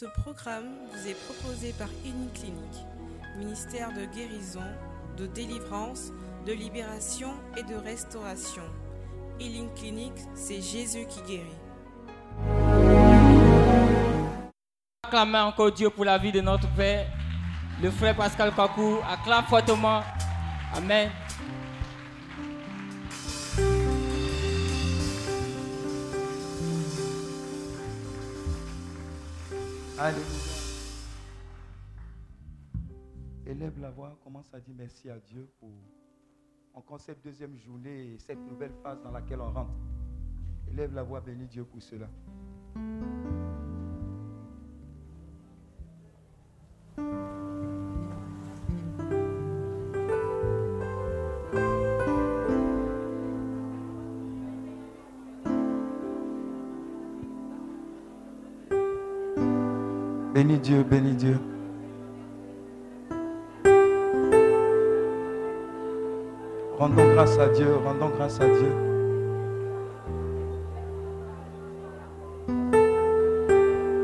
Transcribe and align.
Ce 0.00 0.06
programme 0.06 0.64
vous 0.90 1.08
est 1.08 1.24
proposé 1.26 1.74
par 1.74 1.88
Clinique, 2.02 2.86
ministère 3.36 3.92
de 3.92 4.06
guérison, 4.06 4.64
de 5.18 5.26
délivrance, 5.26 6.10
de 6.46 6.54
libération 6.54 7.34
et 7.54 7.62
de 7.64 7.74
restauration. 7.74 8.62
Healing 9.38 9.68
Clinic, 9.74 10.14
c'est 10.34 10.62
Jésus 10.62 11.04
qui 11.06 11.20
guérit. 11.28 11.60
Acclamez 15.02 15.40
encore 15.40 15.70
Dieu 15.70 15.90
pour 15.90 16.06
la 16.06 16.16
vie 16.16 16.32
de 16.32 16.40
notre 16.40 16.74
Père, 16.74 17.06
le 17.82 17.90
frère 17.90 18.16
Pascal 18.16 18.54
Kakou. 18.54 19.00
Acclame 19.06 19.44
fortement. 19.44 20.00
Amen. 20.74 21.10
Alléluia. 30.02 30.24
Élève 33.44 33.78
la 33.78 33.90
voix, 33.90 34.18
commence 34.24 34.48
à 34.54 34.58
dire 34.58 34.74
merci 34.74 35.10
à 35.10 35.18
Dieu 35.18 35.46
pour 35.58 35.68
encore 36.72 36.98
cette 36.98 37.22
deuxième 37.22 37.54
journée 37.58 38.14
et 38.14 38.18
cette 38.18 38.38
nouvelle 38.38 38.72
phase 38.82 39.02
dans 39.02 39.10
laquelle 39.10 39.42
on 39.42 39.52
rentre. 39.52 39.74
Élève 40.70 40.94
la 40.94 41.02
voix, 41.02 41.20
bénis 41.20 41.48
Dieu 41.48 41.64
pour 41.64 41.82
cela. 41.82 42.08
Bénis 60.40 60.58
Dieu, 60.60 60.82
bénis 60.82 61.12
Dieu. 61.12 61.38
Rendons 66.78 67.12
grâce 67.14 67.38
à 67.38 67.48
Dieu, 67.48 67.66
rendons 67.84 68.08
grâce 68.16 68.40
à 68.40 68.46
Dieu. 68.46 68.72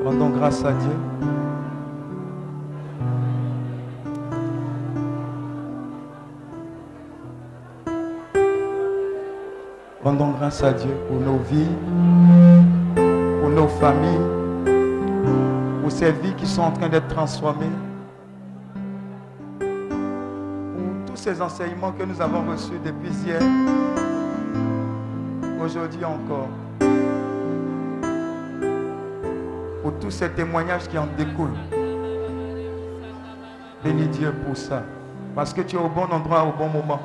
Rendons 0.05 0.29
grâce 0.29 0.63
à 0.63 0.73
Dieu. 0.73 0.91
Rendons 10.05 10.33
grâce 10.33 10.63
à 10.63 10.73
Dieu 10.75 10.93
pour 11.09 11.19
nos 11.19 11.39
vies, 11.51 11.75
pour 13.41 13.49
nos 13.49 13.69
familles, 13.69 14.36
pour 15.87 15.93
ces 15.93 16.11
vies 16.11 16.35
qui 16.35 16.49
sont 16.49 16.63
en 16.63 16.73
train 16.73 16.89
d'être 16.89 17.07
transformées, 17.07 17.71
pour 19.61 21.07
tous 21.07 21.15
ces 21.15 21.41
enseignements 21.41 21.93
que 21.93 22.03
nous 22.03 22.21
avons 22.21 22.43
reçus 22.51 22.81
depuis 22.85 23.11
hier, 23.25 23.41
aujourd'hui 25.63 26.05
encore, 26.05 26.49
pour 29.81 29.93
tous 30.01 30.11
ces 30.11 30.29
témoignages 30.31 30.89
qui 30.89 30.99
en 30.99 31.07
découlent. 31.17 31.55
Bénis 33.85 34.09
Dieu 34.09 34.35
pour 34.45 34.57
ça, 34.57 34.83
parce 35.37 35.55
que 35.55 35.61
tu 35.61 35.77
es 35.77 35.79
au 35.79 35.89
bon 35.89 36.09
endroit 36.11 36.43
au 36.43 36.53
bon 36.59 36.69
moment. 36.69 37.01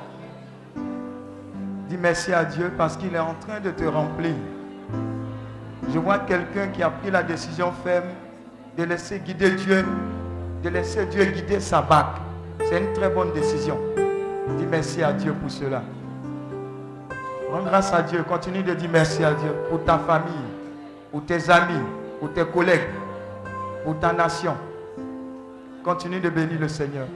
Dis 1.87 1.97
merci 2.01 2.33
à 2.33 2.43
Dieu 2.43 2.73
parce 2.75 2.97
qu'il 2.97 3.13
est 3.13 3.19
en 3.19 3.35
train 3.35 3.59
de 3.59 3.69
te 3.69 3.83
remplir. 3.83 4.33
Je 5.87 5.99
vois 5.99 6.17
quelqu'un 6.17 6.69
qui 6.69 6.81
a 6.81 6.89
pris 6.89 7.11
la 7.11 7.21
décision 7.21 7.71
ferme 7.83 8.05
de 8.77 8.83
laisser 8.83 9.19
guider 9.19 9.51
Dieu, 9.51 9.85
de 10.63 10.69
laisser 10.69 11.05
Dieu 11.07 11.25
guider 11.25 11.59
sa 11.59 11.81
barque. 11.81 12.17
C'est 12.67 12.79
une 12.79 12.93
très 12.93 13.09
bonne 13.09 13.31
décision. 13.33 13.77
Dis 14.57 14.65
merci 14.69 15.01
à 15.03 15.13
Dieu 15.13 15.33
pour 15.33 15.49
cela. 15.51 15.83
Rends 17.51 17.63
grâce 17.63 17.93
à 17.93 18.01
Dieu. 18.01 18.23
Continue 18.23 18.63
de 18.63 18.73
dire 18.73 18.89
merci 18.91 19.23
à 19.23 19.33
Dieu 19.33 19.51
pour 19.69 19.83
ta 19.83 19.97
famille, 19.99 20.31
pour 21.11 21.25
tes 21.25 21.49
amis, 21.49 21.81
pour 22.19 22.31
tes 22.33 22.45
collègues, 22.45 22.87
pour 23.83 23.99
ta 23.99 24.13
nation. 24.13 24.55
Continue 25.83 26.19
de 26.19 26.29
bénir 26.29 26.59
le 26.59 26.67
Seigneur. 26.67 27.07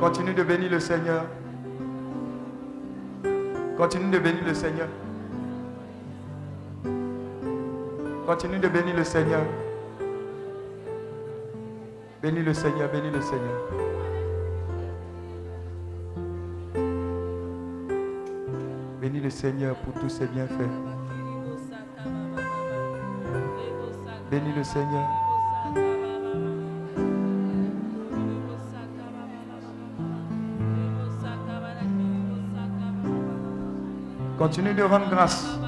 Continue 0.00 0.34
de 0.34 0.42
bénir 0.42 0.70
le 0.70 0.80
Seigneur. 0.80 1.24
Continue 3.76 4.10
de 4.10 4.18
bénir 4.18 4.42
le 4.46 4.54
Seigneur. 4.54 4.88
Continue 8.32 8.58
de 8.58 8.68
bénir 8.68 8.96
le 8.96 9.04
Seigneur. 9.04 9.42
Bénis 12.22 12.42
le 12.42 12.54
Seigneur, 12.54 12.90
bénis 12.90 13.10
le 13.10 13.20
Seigneur. 13.20 13.58
Bénis 19.02 19.20
le 19.20 19.28
Seigneur 19.28 19.76
pour 19.76 20.00
tous 20.00 20.08
ses 20.08 20.26
bienfaits. 20.28 20.54
Bénis 24.30 24.54
le 24.56 24.64
Seigneur. 24.64 25.08
Continue 34.38 34.72
de 34.72 34.82
rendre 34.84 35.10
grâce. 35.10 35.58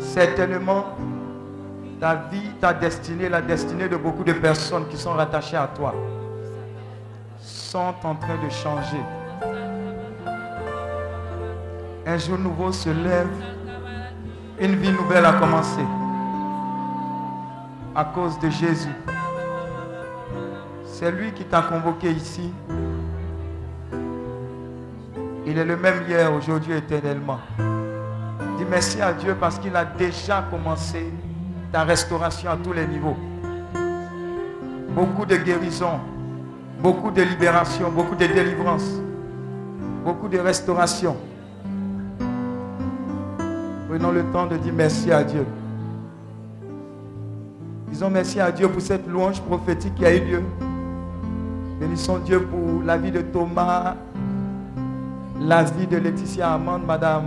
Certainement, 0.00 0.84
ta 2.00 2.14
vie, 2.14 2.50
ta 2.58 2.72
destinée, 2.72 3.28
la 3.28 3.42
destinée 3.42 3.88
de 3.88 3.96
beaucoup 3.96 4.24
de 4.24 4.32
personnes 4.32 4.88
qui 4.88 4.96
sont 4.96 5.12
rattachées 5.12 5.58
à 5.58 5.66
toi 5.66 5.94
sont 7.38 7.94
en 8.02 8.14
train 8.14 8.36
de 8.42 8.48
changer. 8.48 9.00
Un 12.06 12.16
jour 12.16 12.38
nouveau 12.38 12.72
se 12.72 12.88
lève, 12.88 13.28
une 14.58 14.76
vie 14.76 14.90
nouvelle 14.90 15.26
a 15.26 15.34
commencé 15.34 15.82
à 17.94 18.04
cause 18.04 18.38
de 18.40 18.48
Jésus. 18.48 18.96
C'est 20.84 21.12
lui 21.12 21.32
qui 21.32 21.44
t'a 21.44 21.62
convoqué 21.62 22.10
ici. 22.10 22.50
Il 25.46 25.58
est 25.58 25.64
le 25.64 25.76
même 25.76 26.04
hier, 26.08 26.32
aujourd'hui, 26.32 26.74
éternellement. 26.74 27.40
Dis 28.56 28.64
merci 28.68 29.00
à 29.02 29.12
Dieu 29.12 29.36
parce 29.38 29.58
qu'il 29.58 29.76
a 29.76 29.84
déjà 29.84 30.44
commencé 30.50 31.06
ta 31.72 31.84
restauration 31.84 32.50
à 32.50 32.56
tous 32.56 32.72
les 32.72 32.86
niveaux. 32.86 33.16
Beaucoup 34.94 35.24
de 35.24 35.36
guérison, 35.36 36.00
beaucoup 36.82 37.10
de 37.10 37.22
libération, 37.22 37.90
beaucoup 37.90 38.16
de 38.16 38.26
délivrance, 38.26 39.00
beaucoup 40.04 40.28
de 40.28 40.38
restauration. 40.38 41.16
Prenons 43.88 44.10
le 44.10 44.24
temps 44.32 44.46
de 44.46 44.56
dire 44.56 44.72
merci 44.74 45.12
à 45.12 45.22
Dieu. 45.22 45.46
Disons 47.88 48.10
merci 48.10 48.40
à 48.40 48.50
Dieu 48.50 48.68
pour 48.68 48.80
cette 48.80 49.06
louange 49.06 49.40
prophétique 49.42 49.94
qui 49.94 50.04
a 50.04 50.14
eu 50.14 50.24
lieu. 50.24 50.42
Bénissons 51.80 52.18
Dieu 52.18 52.40
pour 52.42 52.82
la 52.84 52.96
vie 52.96 53.10
de 53.10 53.20
Thomas, 53.20 53.94
la 55.40 55.62
vie 55.64 55.86
de 55.86 55.96
Laetitia 55.96 56.52
Amande, 56.52 56.84
Madame 56.86 57.24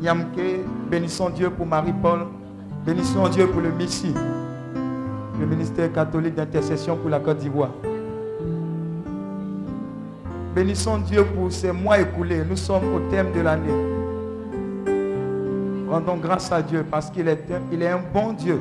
Nyamke. 0.00 0.60
Bénissons 0.90 1.30
Dieu 1.30 1.50
pour 1.50 1.66
Marie-Paul. 1.66 2.26
Bénissons 2.84 3.28
Dieu 3.28 3.46
pour 3.46 3.60
le 3.60 3.70
MISSI, 3.70 4.12
le 5.38 5.46
ministère 5.46 5.92
catholique 5.92 6.34
d'intercession 6.34 6.96
pour 6.96 7.10
la 7.10 7.20
Côte 7.20 7.38
d'Ivoire. 7.38 7.70
Bénissons 10.54 10.98
Dieu 10.98 11.24
pour 11.24 11.52
ces 11.52 11.70
mois 11.70 12.00
écoulés. 12.00 12.42
Nous 12.48 12.56
sommes 12.56 12.92
au 12.94 12.98
thème 13.10 13.32
de 13.32 13.40
l'année. 13.40 13.72
Rendons 15.88 16.16
grâce 16.16 16.50
à 16.50 16.60
Dieu 16.60 16.84
parce 16.90 17.08
qu'il 17.10 17.28
est, 17.28 17.44
il 17.70 17.82
est 17.82 17.88
un 17.88 18.00
bon 18.12 18.32
Dieu. 18.32 18.60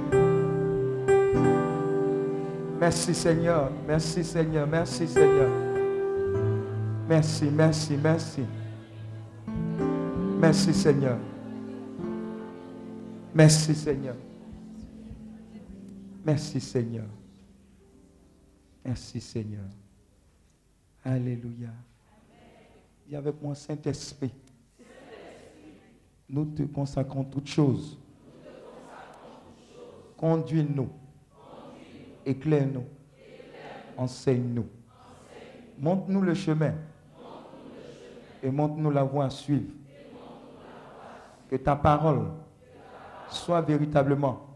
Merci 2.80 3.14
Seigneur, 3.14 3.70
merci 3.88 4.24
Seigneur, 4.24 4.68
merci 4.68 5.08
Seigneur. 5.08 5.50
Merci, 7.10 7.50
merci, 7.52 7.98
merci. 8.02 8.42
Merci 10.40 10.74
Seigneur. 10.74 11.18
Merci 13.34 13.74
Seigneur. 13.74 14.16
Merci 16.26 16.60
Seigneur. 16.60 17.06
Merci 18.84 19.22
Seigneur. 19.22 19.66
Alléluia. 21.04 21.70
Dis 23.08 23.16
avec 23.16 23.42
moi, 23.42 23.56
Saint-Esprit. 23.56 24.34
Nous 26.30 26.46
te 26.46 26.64
consacrons 26.64 27.24
toutes 27.24 27.48
choses. 27.48 27.98
Conduis-nous. 30.18 30.90
Éclaire-nous. 32.26 32.86
Enseigne-nous. 33.98 34.68
Montre-nous 35.80 36.22
le 36.22 36.34
chemin. 36.34 36.76
Et 38.44 38.52
montre-nous 38.52 38.92
la 38.92 39.04
voie 39.04 39.26
à 39.26 39.30
suivre. 39.30 39.72
Que 41.50 41.56
ta 41.56 41.76
parole 41.76 42.28
soit 43.32 43.62
véritablement 43.62 44.48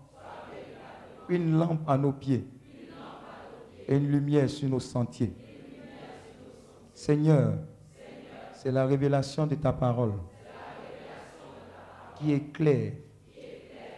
une 1.29 1.57
lampe 1.57 1.89
à 1.89 1.97
nos 1.97 2.11
pieds 2.11 2.47
et 3.87 3.95
une 3.95 4.11
lumière 4.11 4.49
sur 4.49 4.69
nos 4.69 4.79
sentiers. 4.79 5.33
Seigneur, 6.93 7.55
c'est 8.53 8.71
la 8.71 8.85
révélation 8.85 9.47
de 9.47 9.55
ta 9.55 9.73
parole 9.73 10.13
qui 12.15 12.33
est 12.33 12.51
claire. 12.51 12.93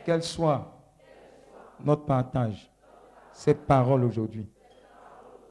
Qu'elle 0.06 0.24
soit 0.24 0.74
notre 1.84 2.06
partage, 2.06 2.72
cette 3.34 3.66
parole 3.68 4.04
aujourd'hui. 4.04 4.50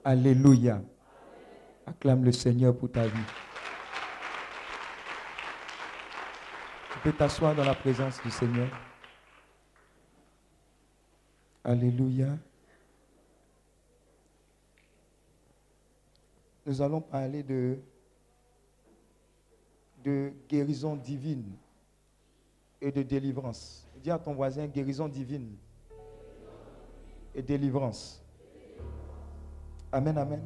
Alléluia. 0.04 0.80
Acclame 1.86 2.24
le 2.24 2.32
Seigneur 2.32 2.76
pour 2.76 2.90
ta 2.90 3.02
vie. 3.02 3.12
Tu 6.92 6.98
peux 7.00 7.12
t'asseoir 7.12 7.54
dans 7.54 7.64
la 7.64 7.74
présence 7.74 8.20
du 8.22 8.30
Seigneur. 8.30 8.68
Alléluia. 11.66 12.28
Nous 16.64 16.80
allons 16.80 17.00
parler 17.00 17.42
de, 17.42 17.80
guérison 20.48 20.94
divine 20.94 21.42
et 22.80 22.92
de 22.92 23.02
délivrance. 23.02 23.84
Dis 24.00 24.12
à 24.12 24.18
ton 24.20 24.32
voisin 24.34 24.68
guérison 24.68 25.08
divine 25.08 25.56
et 27.34 27.42
délivrance. 27.42 28.22
Amen, 29.90 30.16
amen. 30.18 30.42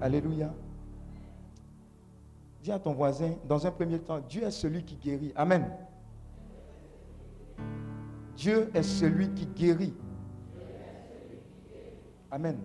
Alléluia. 0.00 0.52
Dis 2.60 2.72
à 2.72 2.80
ton 2.80 2.94
voisin, 2.94 3.36
dans 3.46 3.64
un 3.64 3.70
premier 3.70 4.00
temps, 4.00 4.18
Dieu 4.18 4.42
est 4.42 4.50
celui 4.50 4.82
qui 4.82 4.96
guérit. 4.96 5.32
Amen. 5.36 5.70
Dieu 8.36 8.70
est 8.74 8.82
celui 8.82 9.30
qui 9.30 9.46
guérit. 9.46 9.94
Amen. 12.30 12.58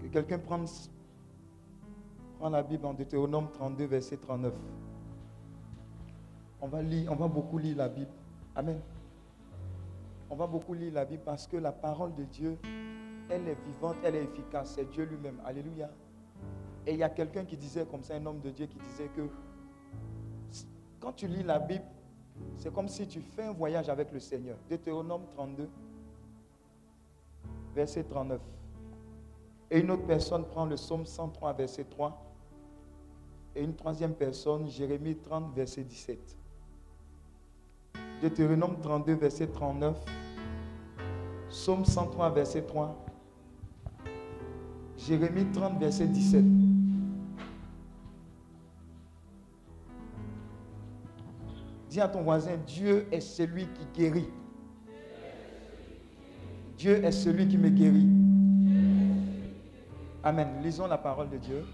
Que 0.00 0.06
quelqu'un 0.06 0.38
prenne, 0.38 0.66
la 2.40 2.62
Bible 2.62 2.86
en 2.86 2.94
Deutéronome 2.94 3.50
32, 3.52 3.84
verset 3.86 4.16
39. 4.16 4.52
On 6.60 6.68
va 6.68 6.82
lire, 6.82 7.10
on 7.10 7.16
va 7.16 7.28
beaucoup 7.28 7.58
lire 7.58 7.76
la 7.76 7.88
Bible. 7.88 8.10
Amen. 8.54 8.80
On 10.30 10.36
va 10.36 10.46
beaucoup 10.46 10.74
lire 10.74 10.92
la 10.94 11.04
Bible 11.04 11.22
parce 11.24 11.46
que 11.46 11.56
la 11.56 11.72
parole 11.72 12.14
de 12.14 12.24
Dieu, 12.24 12.56
elle 13.28 13.48
est 13.48 13.58
vivante, 13.66 13.96
elle 14.04 14.14
est 14.14 14.24
efficace. 14.24 14.74
C'est 14.76 14.88
Dieu 14.90 15.04
lui-même. 15.04 15.40
Alléluia. 15.44 15.90
Et 16.86 16.92
il 16.92 16.98
y 16.98 17.02
a 17.02 17.10
quelqu'un 17.10 17.44
qui 17.44 17.56
disait 17.56 17.86
comme 17.86 18.02
ça, 18.02 18.14
un 18.14 18.26
homme 18.26 18.40
de 18.40 18.50
Dieu 18.50 18.66
qui 18.66 18.78
disait 18.78 19.08
que 19.16 19.22
quand 21.00 21.12
tu 21.12 21.26
lis 21.26 21.42
la 21.42 21.58
Bible, 21.58 21.84
c'est 22.56 22.72
comme 22.72 22.88
si 22.88 23.06
tu 23.06 23.20
fais 23.20 23.44
un 23.44 23.52
voyage 23.52 23.88
avec 23.88 24.12
le 24.12 24.20
Seigneur. 24.20 24.56
Deutéronome 24.70 25.22
32, 25.34 25.68
verset 27.74 28.04
39. 28.04 28.40
Et 29.70 29.80
une 29.80 29.90
autre 29.90 30.06
personne 30.06 30.44
prend 30.44 30.66
le 30.66 30.76
psaume 30.76 31.06
103, 31.06 31.52
verset 31.54 31.84
3. 31.84 32.22
Et 33.54 33.64
une 33.64 33.74
troisième 33.74 34.14
personne, 34.14 34.68
Jérémie 34.68 35.16
30, 35.16 35.54
verset 35.54 35.82
17. 35.82 36.36
Deutéronome 38.22 38.78
32, 38.80 39.14
verset 39.14 39.46
39. 39.48 39.96
Psaume 41.48 41.84
103, 41.84 42.30
verset 42.30 42.62
3. 42.62 42.96
Jérémie 44.96 45.50
30, 45.52 45.78
verset 45.80 46.06
17. 46.06 46.44
Dis 51.92 52.00
à 52.00 52.08
ton 52.08 52.22
voisin, 52.22 52.56
Dieu 52.66 53.06
est 53.12 53.20
celui 53.20 53.66
qui 53.66 53.84
guérit. 53.94 54.30
Dieu 56.78 57.04
est 57.04 57.12
celui 57.12 57.46
qui 57.46 57.58
me 57.58 57.68
guérit. 57.68 58.08
Amen. 60.24 60.48
Lisons 60.62 60.86
la 60.86 60.96
parole 60.96 61.28
de 61.28 61.36
Dieu. 61.36 61.66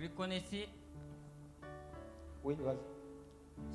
Reconnaissez. 0.00 0.68
Oui, 2.44 2.54
vas-y. 2.60 2.76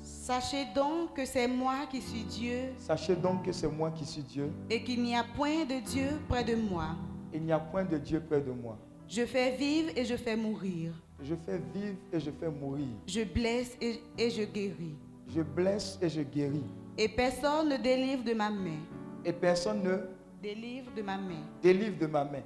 Sachez 0.02 0.64
donc 0.74 1.14
que 1.14 1.26
c'est 1.26 1.46
moi 1.48 1.86
qui 1.90 2.00
suis 2.00 2.24
Dieu 2.24 2.72
Sachez 2.78 3.16
donc 3.16 3.44
que 3.44 3.52
c'est 3.52 3.68
moi 3.68 3.90
qui 3.90 4.06
suis 4.06 4.22
Dieu. 4.22 4.50
et 4.70 4.82
qu'il 4.82 5.02
n'y 5.02 5.14
a 5.14 5.24
point 5.24 5.66
de 5.66 5.80
Dieu 5.84 6.08
près 6.26 6.42
de 6.44 6.54
moi. 6.54 6.96
Il 7.32 7.42
n'y 7.42 7.52
a 7.52 7.58
point 7.60 7.84
de 7.84 7.96
Dieu 7.98 8.20
près 8.20 8.40
de 8.40 8.50
moi. 8.50 8.76
Je 9.08 9.24
fais 9.24 9.56
vivre 9.56 9.90
et 9.96 10.04
je 10.04 10.16
fais 10.16 10.36
mourir. 10.36 10.92
Je 11.22 11.34
fais 11.34 11.58
vivre 11.74 11.96
et 12.12 12.20
je 12.20 12.30
fais 12.30 12.48
mourir. 12.50 12.88
Je 13.06 13.22
blesse 13.24 13.76
et, 13.80 14.00
et 14.16 14.30
je 14.30 14.42
guéris. 14.44 14.94
Je 15.28 15.42
blesse 15.42 15.98
et 16.00 16.08
je 16.08 16.22
guéris. 16.22 16.64
Et 16.98 17.08
personne 17.08 17.68
ne 17.68 17.76
délivre 17.76 18.24
de 18.24 18.32
ma 18.34 18.50
main. 18.50 18.78
Et 19.24 19.32
personne 19.32 19.82
ne 19.82 19.96
Délivre 20.42 20.90
de 20.96 21.02
ma 21.02 21.18
main. 21.18 21.42
délivre 21.62 21.98
de 21.98 22.06
ma 22.06 22.24
main. 22.24 22.42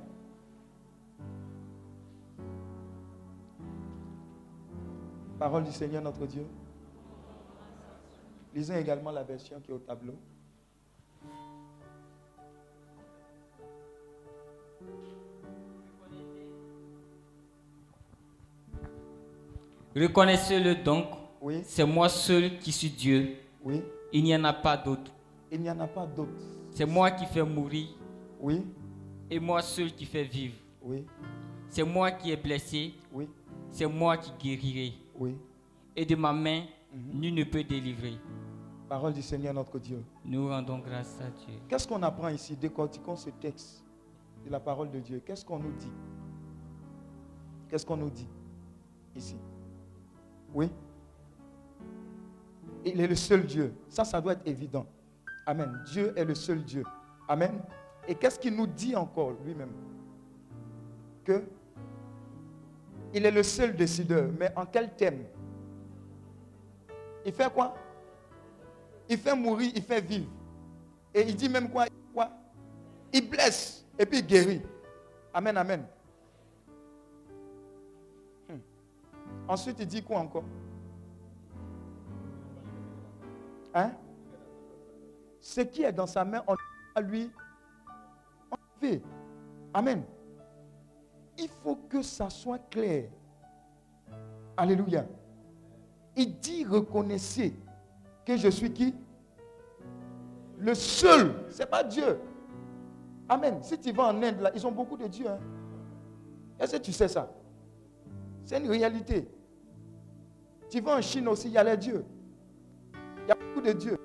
Parole 5.39 5.65
du 5.65 5.73
Seigneur 5.73 6.03
notre 6.03 6.27
Dieu. 6.27 6.47
Lisons 8.55 8.77
également 8.77 9.11
la 9.11 9.23
version 9.23 9.61
qui 9.61 9.71
est 9.71 9.75
au 9.75 9.79
tableau. 9.79 10.15
Reconnaissez-le 19.95 20.77
donc. 20.77 21.07
Oui, 21.41 21.61
C'est 21.65 21.85
moi 21.85 22.09
seul 22.09 22.59
qui 22.59 22.73
suis 22.73 22.91
Dieu. 22.91 23.37
oui. 23.65 23.83
Il 24.13 24.23
n'y 24.23 24.35
en 24.37 24.45
a 24.45 24.53
pas 24.53 24.77
d'autre. 24.77 25.11
Il 25.51 25.61
n'y 25.61 25.69
en 25.71 25.81
a 25.81 25.89
pas 25.89 26.07
d'autre. 26.07 26.31
C'est 26.71 26.87
moi 26.87 27.11
qui 27.11 27.27
fais 27.27 27.43
mourir 27.43 27.89
Oui, 28.41 28.65
et 29.29 29.41
moi 29.41 29.61
seul 29.61 29.93
qui 29.93 30.05
fais 30.07 30.23
vivre. 30.23 30.55
oui, 30.83 31.05
C'est 31.69 31.83
moi 31.83 32.13
qui 32.13 32.31
ai 32.31 32.37
blessé, 32.37 32.95
oui, 33.13 33.29
c'est 33.71 33.87
moi 33.87 34.17
qui 34.17 34.31
guérirai. 34.41 34.93
oui. 35.19 35.37
Et 35.97 36.05
de 36.05 36.15
ma 36.17 36.33
main, 36.33 36.63
Mhm. 36.93 37.21
nul 37.21 37.35
ne 37.35 37.45
peut 37.45 37.63
délivrer. 37.65 38.15
Parole 38.89 39.13
du 39.15 39.23
Seigneur 39.23 39.53
notre 39.55 39.79
Dieu. 39.81 40.03
Nous 40.25 40.49
rendons 40.49 40.79
grâce 40.79 41.21
à 41.21 41.31
Dieu. 41.31 41.55
Qu'est-ce 41.69 41.87
qu'on 41.89 42.03
apprend 42.03 42.29
ici? 42.29 42.55
Décortiquons 42.57 43.17
ce 43.17 43.31
texte 43.31 43.84
de 44.45 44.51
la 44.51 44.61
parole 44.61 44.91
de 44.91 45.01
Dieu. 45.01 45.23
Qu'est-ce 45.25 45.45
qu'on 45.45 45.59
nous 45.59 45.73
dit? 45.73 45.93
Qu'est-ce 47.69 47.87
qu'on 47.87 47.97
nous 47.97 48.11
dit 48.11 48.29
ici? 49.17 49.37
Oui? 50.53 50.71
Il 52.85 53.01
est 53.01 53.07
le 53.07 53.15
seul 53.15 53.47
Dieu. 53.47 53.75
Ça, 53.89 54.05
ça 54.05 54.21
doit 54.21 54.35
être 54.35 54.47
évident. 54.47 54.87
Amen. 55.47 55.83
Dieu 55.87 56.13
est 56.17 56.25
le 56.25 56.35
seul 56.35 56.63
Dieu. 56.63 56.85
Amen. 57.29 57.61
Et 58.07 58.15
qu'est-ce 58.15 58.39
qu'il 58.39 58.55
nous 58.55 58.67
dit 58.67 58.95
encore 58.95 59.33
lui-même? 59.45 59.73
Que 61.25 61.43
il 63.15 63.25
est 63.25 63.31
le 63.31 63.43
seul 63.43 63.75
décideur. 63.75 64.29
Mais 64.39 64.53
en 64.57 64.67
quel 64.67 64.95
thème? 64.95 65.25
Il 67.25 67.33
fait 67.33 67.53
quoi? 67.53 67.75
Il 69.09 69.19
fait 69.19 69.35
mourir, 69.35 69.73
il 69.75 69.83
fait 69.83 70.01
vivre. 70.01 70.31
Et 71.15 71.23
il 71.23 71.37
dit 71.37 71.49
même 71.49 71.71
quoi, 71.71 71.87
quoi? 72.13 72.31
Il 73.13 73.31
blesse 73.31 73.84
et 73.99 74.07
puis 74.07 74.23
guérit. 74.23 74.63
Amen, 75.33 75.57
amen. 75.57 75.87
Hmm. 78.49 78.59
Ensuite, 79.49 79.77
il 79.81 79.87
dit 79.87 80.03
quoi 80.03 80.19
encore? 80.19 80.45
Hein? 83.75 83.93
Ce 85.41 85.61
qui 85.61 85.83
est 85.83 85.93
dans 85.93 86.07
sa 86.07 86.25
main, 86.25 86.43
on 86.47 86.55
à 86.95 87.01
lui. 87.01 87.31
Amen. 89.73 90.03
Il 91.39 91.49
faut 91.49 91.77
que 91.89 92.03
ça 92.03 92.31
soit 92.31 92.59
clair. 92.71 93.09
Alléluia. 94.57 95.05
Il 96.17 96.39
dit 96.39 96.65
reconnaissez 96.65 97.55
que 98.25 98.37
je 98.37 98.49
suis 98.49 98.73
qui? 98.73 98.95
Le 100.59 100.75
seul. 100.75 101.35
Ce 101.51 101.59
n'est 101.59 101.67
pas 101.67 101.83
Dieu. 101.83 102.21
Amen. 103.29 103.63
Si 103.63 103.79
tu 103.79 103.93
vas 103.93 104.05
en 104.09 104.23
Inde, 104.23 104.51
ils 104.55 104.67
ont 104.67 104.73
beaucoup 104.73 104.97
de 104.97 105.07
dieux. 105.07 105.29
hein. 105.29 105.39
Est-ce 106.59 106.77
que 106.77 106.83
tu 106.83 106.93
sais 106.93 107.09
ça? 107.09 107.31
C'est 108.45 108.59
une 108.59 108.69
réalité. 108.69 109.29
Tu 110.71 110.81
vas 110.81 110.97
en 110.97 111.01
Chine 111.01 111.29
aussi, 111.29 111.49
il 111.49 111.55
y 111.55 111.59
a 111.59 111.65
les 111.65 111.77
dieux. 111.77 112.05
Il 113.23 113.29
y 113.29 113.33
a 113.33 113.35
beaucoup 113.35 113.61
de 113.67 113.73
dieux. 113.73 113.99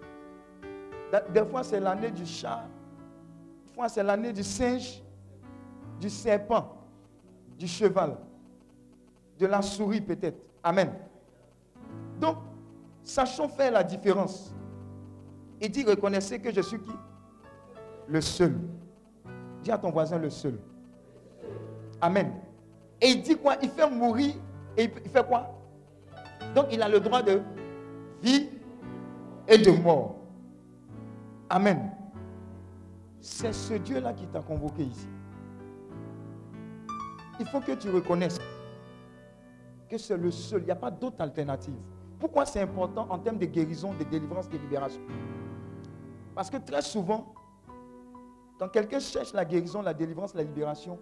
Des 1.33 1.45
fois, 1.45 1.63
c'est 1.63 1.79
l'année 1.79 2.11
du 2.11 2.25
chat. 2.25 2.63
Des 3.67 3.73
fois, 3.73 3.89
c'est 3.89 4.03
l'année 4.03 4.31
du 4.31 4.43
singe, 4.43 5.01
du 5.99 6.09
serpent, 6.09 6.77
du 7.57 7.67
cheval, 7.67 8.17
de 9.37 9.45
la 9.45 9.61
souris 9.61 10.01
peut-être. 10.01 10.39
Amen. 10.63 10.93
Donc, 12.19 12.37
sachons 13.03 13.49
faire 13.49 13.71
la 13.71 13.83
différence. 13.83 14.53
Il 15.61 15.69
dit, 15.71 15.83
reconnaissez 15.83 16.39
que 16.39 16.53
je 16.53 16.61
suis 16.61 16.79
qui? 16.79 16.91
Le 18.07 18.21
seul. 18.21 18.57
Dis 19.63 19.71
à 19.71 19.77
ton 19.77 19.91
voisin 19.91 20.17
le 20.17 20.29
seul. 20.29 20.59
Amen. 22.01 22.31
Et 23.01 23.09
il 23.09 23.21
dit 23.21 23.35
quoi? 23.35 23.55
Il 23.61 23.69
fait 23.69 23.89
mourir 23.89 24.33
Et 24.77 24.91
il 25.03 25.09
fait 25.09 25.25
quoi? 25.25 25.55
Donc 26.55 26.67
il 26.71 26.81
a 26.81 26.87
le 26.87 26.99
droit 26.99 27.21
de 27.21 27.41
vie 28.21 28.49
et 29.47 29.57
de 29.57 29.71
mort. 29.71 30.15
Amen. 31.49 31.91
C'est 33.19 33.53
ce 33.53 33.73
Dieu-là 33.73 34.13
qui 34.13 34.25
t'a 34.27 34.41
convoqué 34.41 34.83
ici. 34.83 35.07
Il 37.39 37.45
faut 37.47 37.59
que 37.59 37.73
tu 37.73 37.89
reconnaisses 37.89 38.39
que 39.89 39.97
c'est 39.97 40.17
le 40.17 40.31
seul. 40.31 40.61
Il 40.61 40.65
n'y 40.65 40.71
a 40.71 40.75
pas 40.75 40.91
d'autre 40.91 41.19
alternative. 41.19 41.73
Pourquoi 42.19 42.45
c'est 42.45 42.61
important 42.61 43.07
en 43.09 43.17
termes 43.17 43.37
de 43.37 43.45
guérison, 43.45 43.93
de 43.93 44.03
délivrance, 44.03 44.49
de 44.49 44.57
libération? 44.57 45.01
Parce 46.35 46.49
que 46.49 46.57
très 46.57 46.81
souvent, 46.81 47.33
quand 48.59 48.67
quelqu'un 48.67 48.99
cherche 48.99 49.31
la 49.33 49.45
guérison, 49.45 49.81
la 49.81 49.93
délivrance, 49.93 50.35
la 50.35 50.43
libération, 50.43 50.99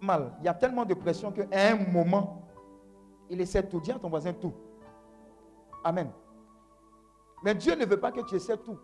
mal. 0.00 0.32
Il 0.38 0.44
y 0.44 0.48
a 0.48 0.54
tellement 0.54 0.84
de 0.84 0.94
pression 0.94 1.32
qu'à 1.32 1.46
un 1.52 1.74
moment, 1.90 2.48
il 3.28 3.40
essaie 3.40 3.66
tout. 3.66 3.80
dire 3.80 3.96
à 3.96 3.98
ton 3.98 4.08
voisin 4.08 4.32
tout. 4.32 4.54
Amen. 5.82 6.08
Mais 7.42 7.54
Dieu 7.54 7.74
ne 7.74 7.84
veut 7.84 7.98
pas 7.98 8.12
que 8.12 8.20
tu 8.20 8.36
essaies 8.36 8.56
tout. 8.58 8.78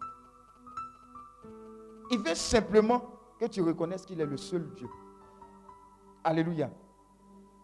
Il 2.11 2.19
veut 2.19 2.35
simplement 2.35 3.03
que 3.39 3.47
tu 3.47 3.63
reconnaisses 3.63 4.05
qu'il 4.05 4.21
est 4.21 4.27
le 4.27 4.37
seul 4.37 4.69
Dieu. 4.75 4.89
Alléluia. 6.25 6.69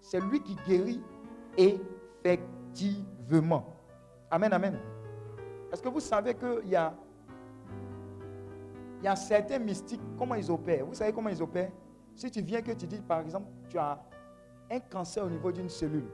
C'est 0.00 0.20
lui 0.20 0.40
qui 0.42 0.54
guérit 0.66 1.02
effectivement. 2.24 3.76
Amen, 4.30 4.52
amen. 4.52 4.78
Est-ce 5.72 5.82
que 5.82 5.88
vous 5.88 6.00
savez 6.00 6.34
qu'il 6.34 6.68
y 6.68 6.76
a, 6.76 6.94
il 8.98 9.04
y 9.04 9.08
a 9.08 9.16
certains 9.16 9.58
mystiques, 9.58 10.00
comment 10.16 10.34
ils 10.34 10.50
opèrent 10.50 10.86
Vous 10.86 10.94
savez 10.94 11.12
comment 11.12 11.28
ils 11.28 11.42
opèrent? 11.42 11.70
Si 12.14 12.30
tu 12.30 12.42
viens 12.42 12.62
que 12.62 12.72
tu 12.72 12.86
dis, 12.86 13.00
par 13.00 13.20
exemple, 13.20 13.46
tu 13.68 13.78
as 13.78 14.02
un 14.70 14.80
cancer 14.80 15.24
au 15.24 15.30
niveau 15.30 15.52
d'une 15.52 15.68
cellule. 15.68 16.08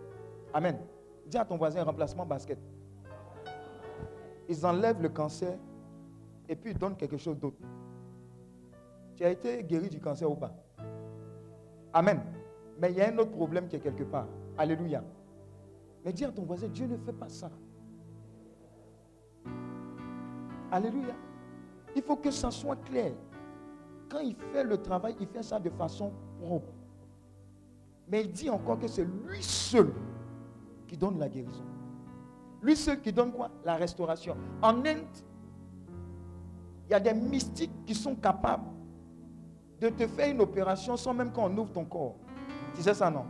Amen. 0.52 0.78
Dis 1.26 1.38
à 1.38 1.44
ton 1.44 1.56
voisin 1.56 1.82
remplacement 1.82 2.26
basket. 2.26 2.58
Ils 4.48 4.66
enlèvent 4.66 5.00
le 5.00 5.08
cancer 5.08 5.56
et 6.48 6.54
puis 6.54 6.72
ils 6.72 6.78
donnent 6.78 6.96
quelque 6.96 7.16
chose 7.16 7.38
d'autre. 7.38 7.56
Tu 9.16 9.24
as 9.24 9.30
été 9.30 9.62
guéri 9.64 9.88
du 9.88 10.00
cancer 10.00 10.30
ou 10.30 10.36
pas? 10.36 10.52
Amen. 11.92 12.20
Mais 12.78 12.90
il 12.90 12.98
y 12.98 13.00
a 13.00 13.08
un 13.08 13.18
autre 13.18 13.30
problème 13.30 13.66
qui 13.68 13.76
est 13.76 13.80
quelque 13.80 14.02
part. 14.04 14.26
Alléluia. 14.58 15.02
Mais 16.04 16.12
dis 16.12 16.24
à 16.24 16.30
ton 16.30 16.42
voisin, 16.42 16.68
Dieu 16.68 16.86
ne 16.86 16.98
fait 16.98 17.12
pas 17.12 17.28
ça. 17.28 17.50
Alléluia. 20.70 21.14
Il 21.94 22.02
faut 22.02 22.16
que 22.16 22.30
ça 22.30 22.50
soit 22.50 22.76
clair. 22.76 23.12
Quand 24.08 24.20
il 24.20 24.34
fait 24.34 24.64
le 24.64 24.80
travail, 24.80 25.16
il 25.20 25.26
fait 25.26 25.42
ça 25.42 25.58
de 25.58 25.70
façon 25.70 26.12
propre. 26.40 26.72
Mais 28.08 28.22
il 28.22 28.32
dit 28.32 28.50
encore 28.50 28.78
que 28.78 28.86
c'est 28.86 29.04
lui 29.04 29.42
seul 29.42 29.92
qui 30.86 30.96
donne 30.96 31.18
la 31.18 31.28
guérison. 31.28 31.64
Lui 32.60 32.76
seul 32.76 33.00
qui 33.00 33.12
donne 33.12 33.32
quoi? 33.32 33.50
La 33.64 33.76
restauration. 33.76 34.36
En 34.62 34.84
Inde, 34.84 35.06
il 36.86 36.90
y 36.90 36.94
a 36.94 37.00
des 37.00 37.14
mystiques 37.14 37.84
qui 37.86 37.94
sont 37.94 38.14
capables 38.14 38.68
de 39.80 39.88
te 39.88 40.06
faire 40.06 40.30
une 40.30 40.40
opération 40.40 40.96
sans 40.96 41.14
même 41.14 41.32
qu'on 41.32 41.56
ouvre 41.56 41.72
ton 41.72 41.84
corps. 41.84 42.16
Tu 42.74 42.82
sais 42.82 42.94
ça, 42.94 43.10
non? 43.10 43.24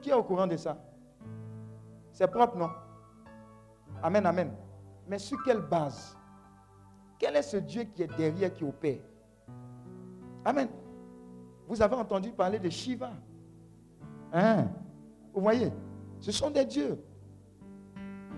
Qui 0.00 0.10
est 0.10 0.14
au 0.14 0.22
courant 0.22 0.46
de 0.46 0.56
ça? 0.56 0.76
C'est 2.12 2.28
propre, 2.28 2.56
non? 2.56 2.70
Amen, 4.02 4.26
amen. 4.26 4.52
Mais 5.06 5.18
sur 5.18 5.42
quelle 5.44 5.60
base? 5.60 6.17
Quel 7.18 7.36
est 7.36 7.42
ce 7.42 7.56
Dieu 7.56 7.84
qui 7.84 8.02
est 8.02 8.16
derrière, 8.16 8.52
qui 8.52 8.64
opère? 8.64 8.98
Amen. 10.44 10.68
Vous 11.66 11.82
avez 11.82 11.96
entendu 11.96 12.30
parler 12.30 12.58
de 12.58 12.70
Shiva. 12.70 13.10
Hein? 14.32 14.68
Vous 15.34 15.40
voyez? 15.40 15.72
Ce 16.20 16.32
sont 16.32 16.50
des 16.50 16.64
dieux. 16.64 16.98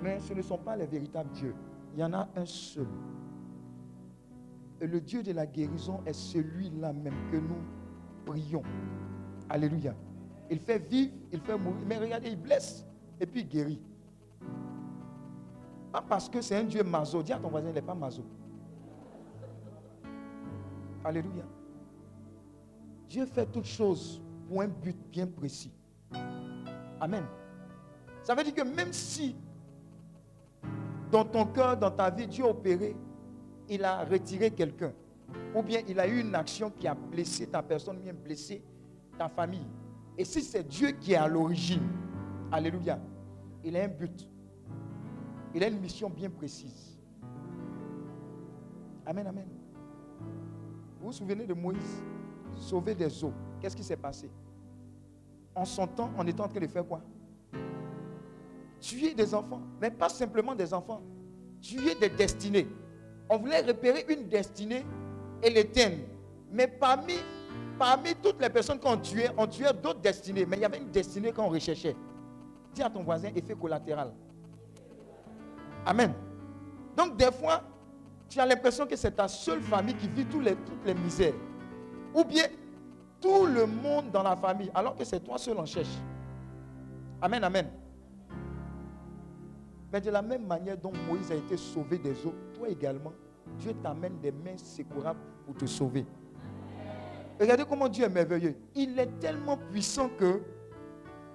Mais 0.03 0.19
ce 0.19 0.33
ne 0.33 0.43
sont 0.43 0.59
pas 0.59 0.77
les 0.77 0.87
véritables 0.87 1.31
dieux. 1.33 1.55
Il 1.95 2.01
y 2.01 2.05
en 2.05 2.13
a 2.13 2.29
un 2.35 2.47
seul. 2.47 2.87
Et 4.81 4.87
le 4.87 5.01
Dieu 5.01 5.23
de 5.23 5.33
la 5.33 5.47
guérison 5.47 6.01
est 6.07 6.15
celui-là 6.15 6.93
même 6.93 7.15
que 7.31 7.37
nous 7.37 7.63
prions. 8.25 8.63
Alléluia. 9.49 9.95
Il 10.51 10.59
fait 10.59 10.79
vivre, 10.79 11.13
il 11.31 11.41
fait 11.41 11.59
mourir. 11.59 11.83
Mais 11.87 11.99
regardez, 11.99 12.31
il 12.31 12.41
blesse 12.41 12.87
et 13.21 13.27
puis 13.27 13.41
il 13.43 13.49
guérit. 13.49 13.81
Pas 15.93 16.03
parce 16.03 16.29
que 16.29 16.41
c'est 16.41 16.57
un 16.57 16.65
Dieu 16.65 16.83
mazo. 16.83 17.23
Dis 17.23 17.33
à 17.33 17.39
ton 17.39 17.49
voisin, 17.49 17.69
il 17.69 17.75
n'est 17.75 17.83
pas 17.83 17.95
mazo. 17.95 18.25
Alléluia. 21.05 21.45
Dieu 23.09 23.27
fait 23.27 23.47
toutes 23.47 23.67
choses 23.67 24.21
pour 24.49 24.63
un 24.63 24.69
but 24.69 24.97
bien 25.11 25.27
précis. 25.27 25.73
Amen. 27.01 27.25
Ça 28.23 28.35
veut 28.35 28.45
dire 28.45 28.55
que 28.55 28.63
même 28.63 28.93
si 28.93 29.35
dans 31.11 31.25
ton 31.25 31.47
cœur, 31.47 31.77
dans 31.77 31.91
ta 31.91 32.11
vie, 32.11 32.27
Dieu 32.27 32.45
a 32.45 32.49
opéré, 32.49 32.95
il 33.69 33.85
a 33.85 34.05
retiré 34.05 34.51
quelqu'un, 34.51 34.93
ou 35.55 35.63
bien 35.63 35.81
il 35.89 35.99
a 35.99 36.07
eu 36.07 36.21
une 36.21 36.35
action 36.35 36.71
qui 36.71 36.87
a 36.87 36.95
blessé 36.95 37.47
ta 37.47 37.63
personne, 37.63 37.99
bien 37.99 38.15
blessé 38.15 38.63
ta 39.19 39.29
famille. 39.29 39.67
Et 40.17 40.25
si 40.25 40.43
c'est 40.43 40.67
Dieu 40.67 40.91
qui 40.93 41.13
est 41.13 41.17
à 41.17 41.27
l'origine, 41.27 41.89
Alléluia, 42.53 42.99
il 43.63 43.77
a 43.77 43.85
un 43.85 43.89
but. 43.89 44.29
Il 45.55 45.63
a 45.63 45.69
une 45.69 45.81
mission 45.81 46.11
bien 46.11 46.31
précise. 46.31 46.99
Amen, 49.07 49.27
amen. 49.27 49.60
Vous 51.01 51.07
vous 51.07 51.13
souvenez 51.13 51.47
de 51.47 51.55
Moïse 51.55 52.03
Sauver 52.57 52.95
des 52.95 53.25
eaux. 53.25 53.33
Qu'est-ce 53.61 53.75
qui 53.77 53.85
s'est 53.85 53.97
passé? 53.97 54.31
En 55.55 55.65
son 55.65 55.89
on 56.17 56.27
était 56.27 56.41
en 56.41 56.49
train 56.49 56.61
de 56.61 56.67
faire 56.67 56.87
quoi? 56.87 57.01
Tuer 58.81 59.15
des 59.15 59.35
enfants. 59.35 59.63
Mais 59.81 59.91
pas 59.91 60.09
simplement 60.09 60.55
des 60.55 60.73
enfants. 60.75 61.01
Tuer 61.61 61.95
des 61.95 62.09
destinées. 62.09 62.69
On 63.29 63.39
voulait 63.39 63.61
repérer 63.63 64.05
une 64.09 64.29
destinée 64.29 64.85
et 65.43 65.51
l'éteindre. 65.51 66.03
Mais 66.53 66.67
parmi 66.67 67.15
parmi 67.81 68.15
toutes 68.15 68.43
les 68.43 68.51
personnes 68.51 68.79
qu'on 68.79 68.99
tuait, 68.99 69.31
on 69.39 69.47
tuait 69.47 69.73
d'autres 69.73 70.01
destinées, 70.01 70.45
mais 70.45 70.59
il 70.59 70.61
y 70.61 70.65
avait 70.67 70.77
une 70.77 70.91
destinée 70.91 71.33
qu'on 71.33 71.49
recherchait. 71.49 71.97
Dis 72.75 72.83
à 72.83 72.91
ton 72.91 73.03
voisin, 73.03 73.31
effet 73.35 73.55
collatéral. 73.55 74.13
Amen. 75.87 76.13
Donc 76.95 77.17
des 77.17 77.33
fois, 77.33 77.63
tu 78.31 78.39
as 78.39 78.47
l'impression 78.47 78.87
que 78.87 78.95
c'est 78.97 79.11
ta 79.11 79.29
seule 79.29 79.61
famille 79.61 79.97
qui 79.97 80.09
vit 80.09 80.25
toutes 80.25 80.45
les, 80.87 80.95
misères. 80.95 81.35
Ou 82.15 82.25
bien 82.25 82.45
tout 83.21 83.45
le 83.45 83.67
monde 83.67 84.11
dans 84.13 84.23
la 84.23 84.37
famille, 84.37 84.71
alors 84.75 84.97
que 84.97 85.05
c'est 85.05 85.21
toi 85.21 85.37
seul 85.37 85.59
en 85.59 85.67
cherche. 85.67 85.99
Amen, 87.21 87.43
amen. 87.45 87.69
Mais 89.93 90.01
de 90.01 90.11
la 90.11 90.23
même 90.23 90.47
manière 90.47 90.79
dont 90.79 90.93
Moïse 91.09 91.31
a 91.33 91.35
été 91.35 91.57
sauvé 91.57 91.99
des 91.99 92.25
eaux, 92.25 92.35
toi 92.55 92.69
également, 92.69 93.13
Dieu 93.59 93.75
t'amène 93.83 94.19
des 94.21 94.31
mains 94.31 94.57
secourables 94.57 95.19
pour 95.45 95.57
te 95.57 95.67
sauver. 95.67 96.07
Regardez 97.41 97.65
comment 97.69 97.89
Dieu 97.89 98.05
est 98.05 98.09
merveilleux. 98.09 98.55
Il 98.77 98.97
est 98.99 99.19
tellement 99.19 99.57
puissant 99.57 100.09
que 100.09 100.41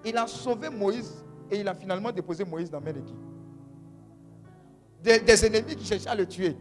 il 0.05 0.15
a 0.17 0.27
sauvé 0.27 0.69
Moïse 0.69 1.25
et 1.51 1.59
il 1.59 1.67
a 1.67 1.75
finalement 1.75 2.11
déposé 2.11 2.45
Moïse 2.45 2.69
dans 2.71 2.79
la 2.79 2.85
main 2.85 2.93
de 2.93 3.01
qui 3.01 3.13
des, 5.05 5.45
ennemis 5.45 5.75
qui 5.75 5.85
cherchaient 5.85 6.07
à 6.09 6.15
le 6.15 6.25
tuer. 6.25 6.55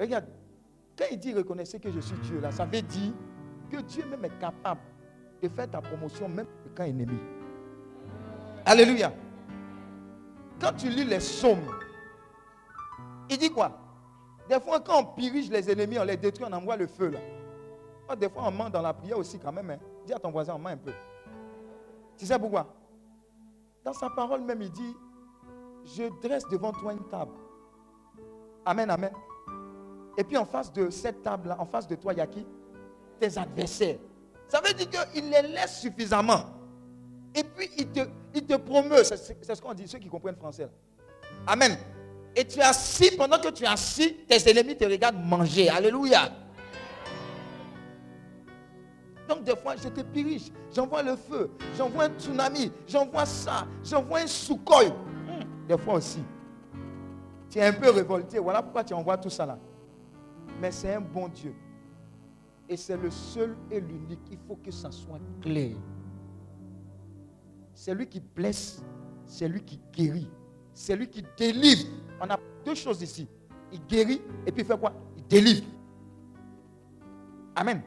Regarde, 0.00 0.24
quand 0.96 1.04
il 1.10 1.18
dit 1.18 1.34
reconnaissez 1.34 1.78
que 1.78 1.90
je 1.90 2.00
suis 2.00 2.16
Dieu, 2.20 2.40
là, 2.40 2.50
ça 2.50 2.64
veut 2.64 2.80
dire 2.80 3.12
que 3.70 3.76
Dieu 3.82 4.06
même 4.06 4.24
est 4.24 4.38
capable 4.38 4.80
de 5.42 5.48
faire 5.48 5.70
ta 5.70 5.82
promotion 5.82 6.26
même 6.26 6.46
quand 6.74 6.84
ennemi. 6.84 7.18
Alléluia. 8.64 9.12
Quand 10.58 10.72
tu 10.72 10.88
lis 10.88 11.04
les 11.04 11.18
psaumes, 11.18 11.70
il 13.28 13.36
dit 13.36 13.50
quoi? 13.50 13.78
Des 14.48 14.58
fois, 14.58 14.80
quand 14.80 15.00
on 15.00 15.04
pirige 15.04 15.50
les 15.50 15.70
ennemis, 15.70 15.98
on 15.98 16.04
les 16.04 16.16
détruit, 16.16 16.46
on 16.48 16.52
envoie 16.52 16.76
le 16.76 16.86
feu 16.86 17.10
là. 17.10 17.20
Ah, 18.08 18.16
des 18.16 18.28
fois, 18.28 18.44
on 18.46 18.50
ment 18.50 18.70
dans 18.70 18.82
la 18.82 18.92
prière 18.92 19.18
aussi 19.18 19.38
quand 19.38 19.52
même. 19.52 19.70
Hein. 19.70 19.78
Dis 20.06 20.12
à 20.12 20.18
ton 20.18 20.30
voisin, 20.30 20.54
on 20.54 20.58
ment 20.58 20.70
un 20.70 20.76
peu. 20.76 20.92
Tu 22.16 22.26
sais 22.26 22.38
pourquoi? 22.38 22.74
Dans 23.84 23.92
sa 23.92 24.10
parole 24.10 24.40
même, 24.40 24.60
il 24.62 24.70
dit, 24.70 24.96
je 25.84 26.04
dresse 26.20 26.48
devant 26.48 26.72
toi 26.72 26.92
une 26.92 27.06
table. 27.08 27.32
Amen, 28.64 28.90
amen. 28.90 29.12
Et 30.16 30.24
puis 30.24 30.36
en 30.36 30.44
face 30.44 30.72
de 30.72 30.90
cette 30.90 31.22
table-là, 31.22 31.56
en 31.58 31.66
face 31.66 31.86
de 31.86 31.94
toi, 31.94 32.12
il 32.12 32.18
y 32.18 32.20
a 32.20 32.26
qui? 32.26 32.46
Tes 33.18 33.38
adversaires. 33.38 33.98
Ça 34.48 34.60
veut 34.60 34.74
dire 34.74 34.88
qu'il 35.12 35.30
les 35.30 35.42
laisse 35.42 35.80
suffisamment. 35.80 36.44
Et 37.34 37.44
puis 37.44 37.70
il 37.78 37.86
te, 37.88 38.00
il 38.34 38.44
te 38.44 38.56
promeut. 38.56 39.04
C'est 39.04 39.54
ce 39.54 39.62
qu'on 39.62 39.74
dit, 39.74 39.86
ceux 39.86 39.98
qui 39.98 40.08
comprennent 40.08 40.36
français. 40.36 40.68
Amen. 41.46 41.76
Et 42.34 42.44
tu 42.44 42.58
es 42.58 42.62
assis, 42.62 43.16
pendant 43.16 43.38
que 43.38 43.48
tu 43.48 43.64
es 43.64 43.66
assis, 43.66 44.14
tes 44.28 44.50
ennemis 44.50 44.76
te 44.76 44.84
regardent 44.84 45.24
manger. 45.24 45.68
Alléluia. 45.68 46.30
Donc 49.28 49.44
des 49.44 49.54
fois, 49.54 49.76
je 49.76 49.88
te 49.88 50.00
pirige, 50.00 50.50
j'envoie 50.74 51.04
le 51.04 51.14
feu, 51.14 51.52
j'envoie 51.78 52.04
un 52.04 52.18
tsunami, 52.18 52.72
j'envoie 52.88 53.24
ça, 53.24 53.64
j'envoie 53.84 54.18
un 54.20 54.26
soukoi. 54.26 54.86
Hmm, 54.86 55.68
des 55.68 55.78
fois 55.78 55.94
aussi. 55.94 56.20
Tu 57.48 57.58
es 57.58 57.66
un 57.66 57.72
peu 57.72 57.90
révolté, 57.90 58.40
voilà 58.40 58.60
pourquoi 58.60 58.82
tu 58.82 58.92
envoies 58.92 59.16
tout 59.18 59.30
ça 59.30 59.46
là. 59.46 59.56
Mais 60.60 60.70
c'est 60.70 60.94
un 60.94 61.00
bon 61.00 61.28
Dieu. 61.28 61.54
Et 62.68 62.76
c'est 62.76 62.96
le 62.96 63.10
seul 63.10 63.56
et 63.70 63.80
l'unique. 63.80 64.20
Il 64.30 64.38
faut 64.46 64.56
que 64.56 64.70
ça 64.70 64.90
soit 64.90 65.18
clair. 65.40 65.76
c'est 67.74 67.94
lui 67.94 68.06
qui 68.06 68.20
blesse, 68.20 68.82
c'est 69.24 69.48
lui 69.48 69.62
qui 69.62 69.80
guérit, 69.92 70.30
c'est 70.72 70.96
lui 70.96 71.08
qui 71.08 71.24
délivre. 71.36 71.88
On 72.20 72.28
a 72.28 72.38
deux 72.64 72.74
choses 72.74 73.02
ici. 73.02 73.26
Il 73.72 73.80
guérit 73.86 74.20
et 74.46 74.52
puis 74.52 74.62
il 74.62 74.64
fait 74.66 74.78
quoi? 74.78 74.92
Il 75.16 75.26
délivre. 75.26 75.64
Amen. 77.56 77.82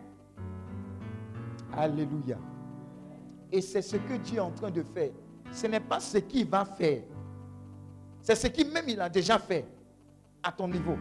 Alléluia. 1.72 2.38
Et 3.52 3.62
c'est 3.62 3.82
ce 3.82 3.98
que 3.98 4.16
Dieu 4.18 4.38
est 4.38 4.42
en 4.42 4.52
train 4.52 4.72
de 4.72 4.84
faire. 4.84 5.12
Ce 5.52 5.68
n'est 5.68 5.80
pas 5.80 6.00
ce 6.00 6.18
qu'il 6.18 6.48
va 6.48 6.66
faire. 6.66 7.04
C'est 8.22 8.36
ce 8.36 8.48
qu'il 8.48 8.72
même 8.72 8.88
il 8.88 9.00
a 9.00 9.10
déjà 9.10 9.38
fait 9.38 9.66
à 10.42 10.52
ton 10.52 10.68
niveau. 10.68 10.98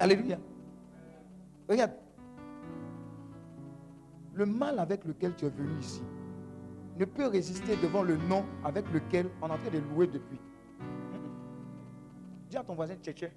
Alléluia. 0.00 0.38
Regarde. 1.68 1.92
Le 4.32 4.46
mal 4.46 4.78
avec 4.78 5.04
lequel 5.04 5.34
tu 5.36 5.44
es 5.44 5.50
venu 5.50 5.78
ici 5.78 6.02
ne 6.96 7.04
peut 7.04 7.26
résister 7.26 7.76
devant 7.76 8.02
le 8.02 8.16
nom 8.16 8.44
avec 8.62 8.90
lequel 8.92 9.30
on 9.40 9.48
est 9.48 9.52
en 9.52 9.58
train 9.58 9.70
de 9.70 9.78
louer 9.78 10.06
depuis. 10.06 10.38
Dis 12.50 12.56
à 12.56 12.62
ton 12.62 12.74
voisin 12.74 12.94
tchétché. 12.96 13.32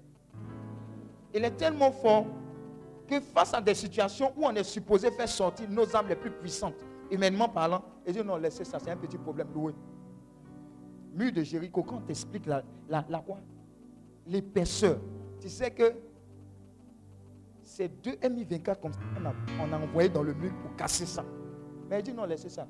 Il 1.34 1.44
est 1.44 1.56
tellement 1.56 1.90
fort 1.90 2.26
que 3.06 3.20
face 3.20 3.54
à 3.54 3.60
des 3.60 3.74
situations 3.74 4.32
où 4.36 4.44
on 4.44 4.54
est 4.54 4.64
supposé 4.64 5.10
faire 5.10 5.28
sortir 5.28 5.70
nos 5.70 5.96
âmes 5.96 6.08
les 6.08 6.16
plus 6.16 6.30
puissantes, 6.30 6.74
humainement 7.10 7.48
parlant, 7.48 7.82
et 8.04 8.12
dire 8.12 8.24
non, 8.24 8.36
laissez 8.36 8.64
ça, 8.64 8.78
c'est 8.78 8.90
un 8.90 8.96
petit 8.96 9.18
problème, 9.18 9.48
loué. 9.54 9.74
Mur 11.14 11.32
de 11.32 11.42
Jéricho, 11.42 11.82
quand 11.82 11.96
on 11.96 12.00
t'explique 12.00 12.46
la, 12.46 12.62
la, 12.88 13.04
la 13.08 13.20
quoi? 13.20 13.38
L'épaisseur. 14.26 14.98
Tu 15.40 15.48
sais 15.48 15.70
que 15.70 15.92
c'est 17.74 17.88
deux 18.02 18.12
MI24 18.12 18.80
comme 18.80 18.92
ça 18.92 19.00
on 19.20 19.72
a, 19.72 19.76
a 19.76 19.80
envoyé 19.80 20.08
dans 20.08 20.22
le 20.22 20.32
mur 20.32 20.52
pour 20.62 20.76
casser 20.76 21.06
ça. 21.06 21.24
Mais 21.90 21.98
il 21.98 22.02
dit 22.04 22.12
non, 22.12 22.24
laissez 22.24 22.48
ça. 22.48 22.68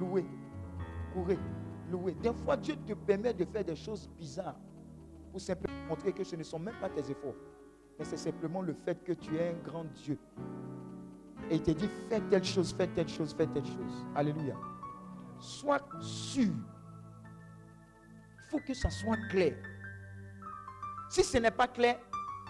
Louez, 0.00 0.26
courez, 1.14 1.38
louez. 1.90 2.14
Des 2.14 2.32
fois, 2.32 2.56
Dieu 2.56 2.74
te 2.84 2.94
permet 2.94 3.32
de 3.32 3.44
faire 3.44 3.64
des 3.64 3.76
choses 3.76 4.10
bizarres 4.18 4.56
pour 5.30 5.40
simplement 5.40 5.86
montrer 5.88 6.12
que 6.12 6.24
ce 6.24 6.34
ne 6.34 6.42
sont 6.42 6.58
même 6.58 6.74
pas 6.80 6.88
tes 6.88 7.10
efforts, 7.10 7.34
mais 7.98 8.04
c'est 8.04 8.16
simplement 8.16 8.60
le 8.60 8.74
fait 8.74 9.02
que 9.04 9.12
tu 9.12 9.36
es 9.36 9.50
un 9.50 9.62
grand 9.64 9.84
Dieu. 9.84 10.18
Et 11.48 11.56
il 11.56 11.62
te 11.62 11.70
dit, 11.70 11.88
fais 12.08 12.20
telle 12.28 12.44
chose, 12.44 12.74
fais 12.76 12.88
telle 12.88 13.08
chose, 13.08 13.34
fais 13.34 13.46
telle 13.46 13.64
chose. 13.64 14.06
Alléluia. 14.16 14.56
Sois 15.38 15.80
sûr. 16.00 16.48
Il 16.48 18.50
faut 18.50 18.58
que 18.58 18.74
ça 18.74 18.90
soit 18.90 19.18
clair. 19.28 19.54
Si 21.08 21.22
ce 21.22 21.38
n'est 21.38 21.52
pas 21.52 21.68
clair, 21.68 22.00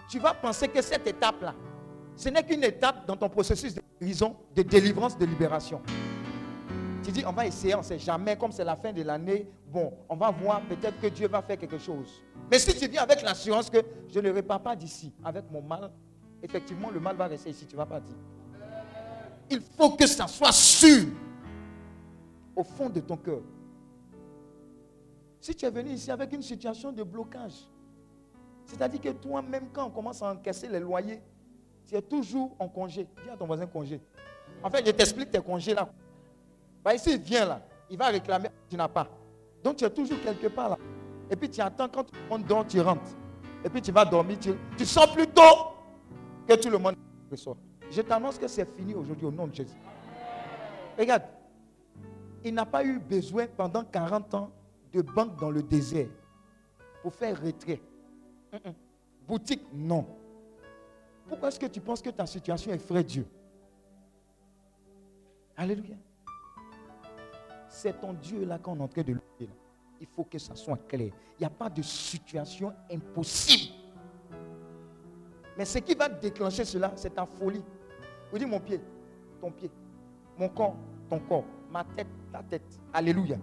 tu 0.08 0.18
vas 0.18 0.34
penser 0.34 0.68
que 0.68 0.80
cette 0.82 1.06
étape-là, 1.06 1.54
ce 2.14 2.28
n'est 2.28 2.42
qu'une 2.42 2.64
étape 2.64 3.06
dans 3.06 3.16
ton 3.16 3.28
processus 3.28 3.74
de 3.74 3.82
guérison, 4.00 4.36
de 4.54 4.62
délivrance, 4.62 5.18
de 5.18 5.26
libération. 5.26 5.82
Tu 7.02 7.12
dis, 7.12 7.24
on 7.26 7.32
va 7.32 7.46
essayer, 7.46 7.74
on 7.74 7.78
ne 7.78 7.84
sait 7.84 7.98
jamais, 7.98 8.36
comme 8.36 8.52
c'est 8.52 8.64
la 8.64 8.74
fin 8.74 8.92
de 8.92 9.02
l'année, 9.02 9.46
bon, 9.68 9.92
on 10.08 10.16
va 10.16 10.30
voir, 10.30 10.60
peut-être 10.62 11.00
que 11.00 11.06
Dieu 11.08 11.28
va 11.28 11.42
faire 11.42 11.58
quelque 11.58 11.78
chose. 11.78 12.22
Mais 12.50 12.58
si 12.58 12.74
tu 12.76 12.88
viens 12.88 13.02
avec 13.02 13.22
l'assurance 13.22 13.70
que 13.70 13.78
je 14.08 14.18
ne 14.18 14.30
repars 14.32 14.60
pas 14.60 14.74
d'ici 14.74 15.12
avec 15.24 15.44
mon 15.50 15.62
mal, 15.62 15.90
effectivement, 16.42 16.90
le 16.90 17.00
mal 17.00 17.16
va 17.16 17.26
rester 17.26 17.50
ici, 17.50 17.66
tu 17.66 17.74
ne 17.74 17.78
vas 17.78 17.86
pas 17.86 18.00
dire. 18.00 18.16
Il 19.50 19.60
faut 19.60 19.90
que 19.90 20.06
ça 20.06 20.26
soit 20.26 20.52
sûr 20.52 21.06
au 22.56 22.64
fond 22.64 22.88
de 22.88 23.00
ton 23.00 23.16
cœur. 23.16 23.40
Si 25.40 25.54
tu 25.54 25.64
es 25.64 25.70
venu 25.70 25.90
ici 25.90 26.10
avec 26.10 26.32
une 26.32 26.42
situation 26.42 26.90
de 26.90 27.02
blocage, 27.04 27.68
c'est-à-dire 28.66 29.00
que 29.00 29.08
toi-même, 29.10 29.68
quand 29.72 29.86
on 29.86 29.90
commence 29.90 30.22
à 30.22 30.32
encaisser 30.32 30.68
les 30.68 30.80
loyers, 30.80 31.22
tu 31.86 31.94
es 31.94 32.02
toujours 32.02 32.54
en 32.58 32.68
congé. 32.68 33.06
Dis 33.22 33.30
à 33.30 33.36
ton 33.36 33.46
voisin 33.46 33.66
congé. 33.66 34.00
En 34.62 34.68
fait, 34.68 34.84
je 34.84 34.90
t'explique 34.90 35.30
tes 35.30 35.40
congés 35.40 35.72
là. 35.72 35.88
Bah, 36.84 36.94
ici, 36.94 37.12
il 37.12 37.20
vient 37.20 37.46
là. 37.46 37.62
Il 37.88 37.96
va 37.96 38.06
réclamer, 38.08 38.48
tu 38.68 38.76
n'as 38.76 38.88
pas. 38.88 39.08
Donc 39.62 39.76
tu 39.76 39.84
es 39.84 39.90
toujours 39.90 40.20
quelque 40.20 40.48
part 40.48 40.70
là. 40.70 40.78
Et 41.30 41.36
puis 41.36 41.48
tu 41.48 41.60
attends 41.60 41.88
quand 41.88 42.04
tout 42.04 42.14
le 42.14 42.28
monde 42.28 42.44
dort, 42.46 42.66
tu 42.66 42.80
rentres. 42.80 43.10
Et 43.64 43.68
puis 43.68 43.80
tu 43.80 43.92
vas 43.92 44.04
dormir, 44.04 44.38
tu, 44.76 44.84
sors 44.84 45.12
plus 45.12 45.26
tôt 45.28 45.42
que 46.46 46.54
tout 46.54 46.70
le 46.70 46.78
monde 46.78 46.96
reçoit. 47.30 47.56
Je 47.90 48.02
t'annonce 48.02 48.38
que 48.38 48.48
c'est 48.48 48.64
fini 48.76 48.94
aujourd'hui 48.94 49.26
au 49.26 49.30
nom 49.30 49.46
de 49.46 49.54
Jésus. 49.54 49.76
Regarde, 50.98 51.22
il 52.44 52.54
n'a 52.54 52.66
pas 52.66 52.84
eu 52.84 52.98
besoin 52.98 53.46
pendant 53.46 53.84
40 53.84 54.34
ans 54.34 54.50
de 54.92 55.02
banque 55.02 55.36
dans 55.36 55.50
le 55.50 55.62
désert 55.62 56.08
pour 57.02 57.14
faire 57.14 57.40
retrait. 57.40 57.80
Boutique, 59.26 59.62
non. 59.72 60.06
Pourquoi 61.28 61.48
est-ce 61.48 61.58
que 61.58 61.66
tu 61.66 61.80
penses 61.80 62.00
que 62.00 62.10
ta 62.10 62.26
situation 62.26 62.72
effraie 62.72 63.02
Dieu? 63.02 63.26
Alléluia. 65.56 65.96
C'est 67.68 68.00
ton 68.00 68.12
Dieu 68.12 68.44
là 68.44 68.58
qu'on 68.58 68.76
est 68.78 68.82
en 68.82 68.88
train 68.88 69.02
de 69.02 69.12
louer. 69.12 69.50
Il 70.00 70.06
faut 70.06 70.24
que 70.24 70.38
ça 70.38 70.54
soit 70.54 70.76
clair. 70.88 71.10
Il 71.38 71.40
n'y 71.40 71.46
a 71.46 71.50
pas 71.50 71.68
de 71.68 71.82
situation 71.82 72.72
impossible. 72.90 73.74
Mais 75.56 75.64
ce 75.64 75.78
qui 75.78 75.94
va 75.94 76.08
déclencher 76.08 76.64
cela, 76.64 76.92
c'est 76.96 77.14
ta 77.14 77.24
folie. 77.26 77.62
Vous 78.30 78.38
dites 78.38 78.48
mon 78.48 78.60
pied, 78.60 78.80
ton 79.40 79.50
pied, 79.50 79.70
mon 80.36 80.48
corps, 80.50 80.76
ton 81.08 81.18
corps, 81.20 81.44
ma 81.70 81.82
tête, 81.84 82.06
ta 82.32 82.42
tête. 82.42 82.78
Alléluia. 82.92 83.38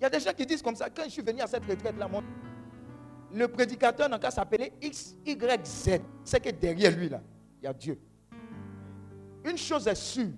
Il 0.00 0.02
y 0.02 0.06
a 0.06 0.10
des 0.10 0.20
gens 0.20 0.32
qui 0.32 0.44
disent 0.44 0.62
comme 0.62 0.74
ça, 0.74 0.90
quand 0.90 1.04
je 1.04 1.10
suis 1.10 1.22
venu 1.22 1.40
à 1.40 1.46
cette 1.46 1.64
retraite-là, 1.64 2.08
mon- 2.08 2.22
le 3.34 3.48
prédicateur 3.48 4.08
n'a 4.08 4.18
qu'à 4.18 4.30
s'appeler 4.30 4.72
X, 4.80 5.16
Y, 5.26 5.66
Z. 5.66 6.00
C'est 6.24 6.40
que 6.40 6.50
derrière 6.50 6.96
lui, 6.96 7.08
là, 7.08 7.20
il 7.60 7.64
y 7.64 7.68
a 7.68 7.72
Dieu. 7.72 7.98
Une 9.44 9.58
chose 9.58 9.86
est 9.88 9.94
sûre, 9.94 10.30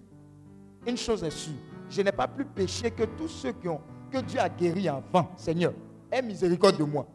une 0.86 0.96
chose 0.96 1.22
est 1.22 1.30
sûre, 1.30 1.60
je 1.88 2.02
n'ai 2.02 2.10
pas 2.10 2.26
plus 2.26 2.44
péché 2.44 2.90
que 2.90 3.04
tous 3.04 3.28
ceux 3.28 3.52
qui 3.52 3.68
ont, 3.68 3.80
que 4.10 4.18
Dieu 4.18 4.40
a 4.40 4.48
guéri 4.48 4.88
avant. 4.88 5.30
Seigneur, 5.36 5.74
aie 6.10 6.22
miséricorde 6.22 6.78
de 6.78 6.84
moi. 6.84 7.06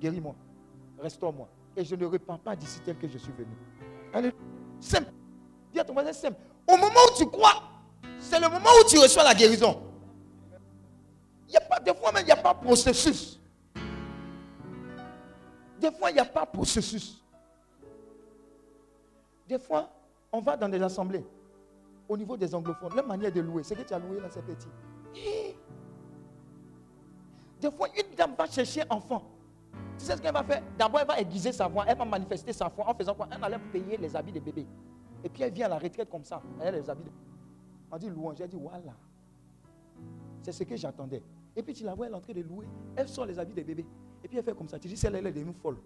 Guéris-moi, 0.00 0.34
restaure-moi. 0.98 1.48
Et 1.76 1.84
je 1.84 1.94
ne 1.94 2.04
repars 2.04 2.38
pas 2.38 2.54
d'ici 2.54 2.80
tel 2.84 2.98
que 2.98 3.08
je 3.08 3.16
suis 3.16 3.32
venu. 3.32 3.54
Alléluia. 4.12 4.36
Simple. 4.80 5.12
Dis 5.72 5.80
à 5.80 5.84
ton 5.84 5.94
voisin 5.94 6.12
simple. 6.12 6.36
Au 6.66 6.76
moment 6.76 7.00
où 7.10 7.16
tu 7.16 7.26
crois, 7.26 7.62
c'est 8.18 8.38
le 8.38 8.48
moment 8.48 8.68
où 8.80 8.88
tu 8.88 8.98
reçois 8.98 9.24
la 9.24 9.34
guérison. 9.34 9.80
Il 11.48 11.54
y 11.54 11.56
a 11.56 11.60
pas, 11.60 11.80
des 11.80 11.94
fois 11.94 12.12
même, 12.12 12.22
il 12.24 12.26
n'y 12.26 12.32
a 12.32 12.36
pas 12.36 12.52
processus. 12.52 13.40
Des 15.82 15.90
fois, 15.90 16.10
il 16.10 16.14
n'y 16.14 16.20
a 16.20 16.24
pas 16.24 16.46
processus. 16.46 17.20
Des 19.48 19.58
fois, 19.58 19.90
on 20.30 20.40
va 20.40 20.56
dans 20.56 20.68
des 20.68 20.80
assemblées, 20.80 21.24
au 22.08 22.16
niveau 22.16 22.36
des 22.36 22.54
anglophones, 22.54 22.94
la 22.94 23.02
manière 23.02 23.32
de 23.32 23.40
louer, 23.40 23.64
c'est 23.64 23.74
que 23.74 23.82
tu 23.82 23.92
as 23.92 23.98
loué 23.98 24.20
là, 24.20 24.28
c'est 24.30 24.42
petit. 24.42 24.68
Hi. 25.16 25.56
Des 27.60 27.70
fois, 27.72 27.88
une 27.96 28.14
dame 28.14 28.34
va 28.38 28.46
chercher 28.46 28.84
enfant. 28.88 29.24
Tu 29.98 30.04
sais 30.04 30.16
ce 30.16 30.22
qu'elle 30.22 30.32
va 30.32 30.44
faire? 30.44 30.62
D'abord, 30.78 31.00
elle 31.00 31.06
va 31.06 31.20
aiguiser 31.20 31.50
sa 31.50 31.66
voix, 31.66 31.84
elle 31.88 31.98
va 31.98 32.04
manifester 32.04 32.52
sa 32.52 32.70
foi 32.70 32.88
en 32.88 32.94
faisant 32.94 33.14
quoi? 33.14 33.28
Elle 33.32 33.42
allait 33.42 33.58
payer 33.72 33.96
les 33.96 34.14
habits 34.14 34.32
des 34.32 34.40
bébés. 34.40 34.66
Et 35.24 35.28
puis 35.28 35.42
elle 35.42 35.52
vient 35.52 35.66
à 35.66 35.70
la 35.70 35.78
retraite 35.78 36.08
comme 36.08 36.24
ça. 36.24 36.40
Elle 36.60 36.74
a 36.74 36.78
les 36.78 36.88
habits. 36.88 37.04
De... 37.04 37.10
On 37.90 37.98
dit 37.98 38.08
louange. 38.08 38.40
Elle 38.40 38.48
dit 38.48 38.56
voilà. 38.56 38.94
C'est 40.42 40.52
ce 40.52 40.64
que 40.64 40.76
j'attendais. 40.76 41.22
Et 41.54 41.62
puis 41.62 41.74
tu 41.74 41.84
la 41.84 41.94
vois, 41.94 42.06
elle 42.06 42.12
est 42.12 42.16
en 42.16 42.20
train 42.20 42.32
de 42.32 42.40
louer. 42.40 42.66
Elle 42.96 43.08
sort 43.08 43.26
les 43.26 43.38
habits 43.38 43.54
des 43.54 43.64
bébés. 43.64 43.86
Et 44.24 44.28
puis 44.28 44.38
elle 44.38 44.44
fait 44.44 44.56
comme 44.56 44.68
ça. 44.68 44.78
Tu 44.78 44.88
dis, 44.88 44.96
celle-là, 44.96 45.18
elle 45.18 45.26
est 45.26 45.32
devenue 45.32 45.54
folle. 45.60 45.76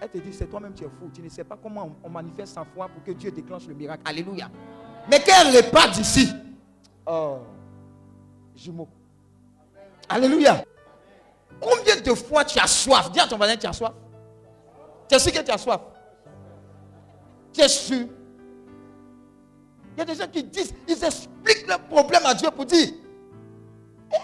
Elle 0.00 0.08
te 0.08 0.18
dit, 0.18 0.32
c'est 0.32 0.46
toi-même, 0.46 0.74
tu 0.74 0.84
es 0.84 0.88
fou. 0.88 1.10
Tu 1.12 1.20
ne 1.20 1.28
sais 1.28 1.44
pas 1.44 1.58
comment 1.60 1.96
on, 2.02 2.08
manifeste 2.08 2.54
sa 2.54 2.64
foi 2.64 2.88
pour 2.88 3.02
que 3.02 3.10
Dieu 3.12 3.30
déclenche 3.30 3.66
le 3.66 3.74
miracle. 3.74 4.02
Alléluia. 4.04 4.50
Mais 5.10 5.20
qu'elle 5.20 5.54
repart 5.56 5.92
d'ici. 5.94 6.28
Oh, 7.06 7.38
jumeau. 8.54 8.88
Alléluia. 10.08 10.64
Combien 11.60 12.00
de 12.00 12.14
fois 12.14 12.44
tu 12.44 12.58
as 12.58 12.66
soif? 12.66 13.10
Dis 13.10 13.20
à 13.20 13.26
ton 13.26 13.36
voisin, 13.36 13.56
tu 13.56 13.66
as 13.66 13.72
soif. 13.72 13.92
Tu 15.08 15.14
es 15.16 15.18
sûr 15.18 15.32
que 15.32 15.40
tu 15.40 15.50
as 15.50 15.58
soif? 15.58 15.80
Tu 17.52 17.60
es 17.60 17.68
sûr? 17.68 18.06
Il 19.96 19.98
y 19.98 20.02
a 20.02 20.04
des 20.04 20.14
gens 20.14 20.28
qui 20.28 20.44
disent, 20.44 20.72
ils 20.86 21.04
expliquent 21.04 21.66
leurs 21.66 21.82
problèmes 21.82 22.24
à 22.24 22.34
Dieu 22.34 22.48
pour 22.52 22.66
dire 22.66 22.88
eh, 24.12 24.16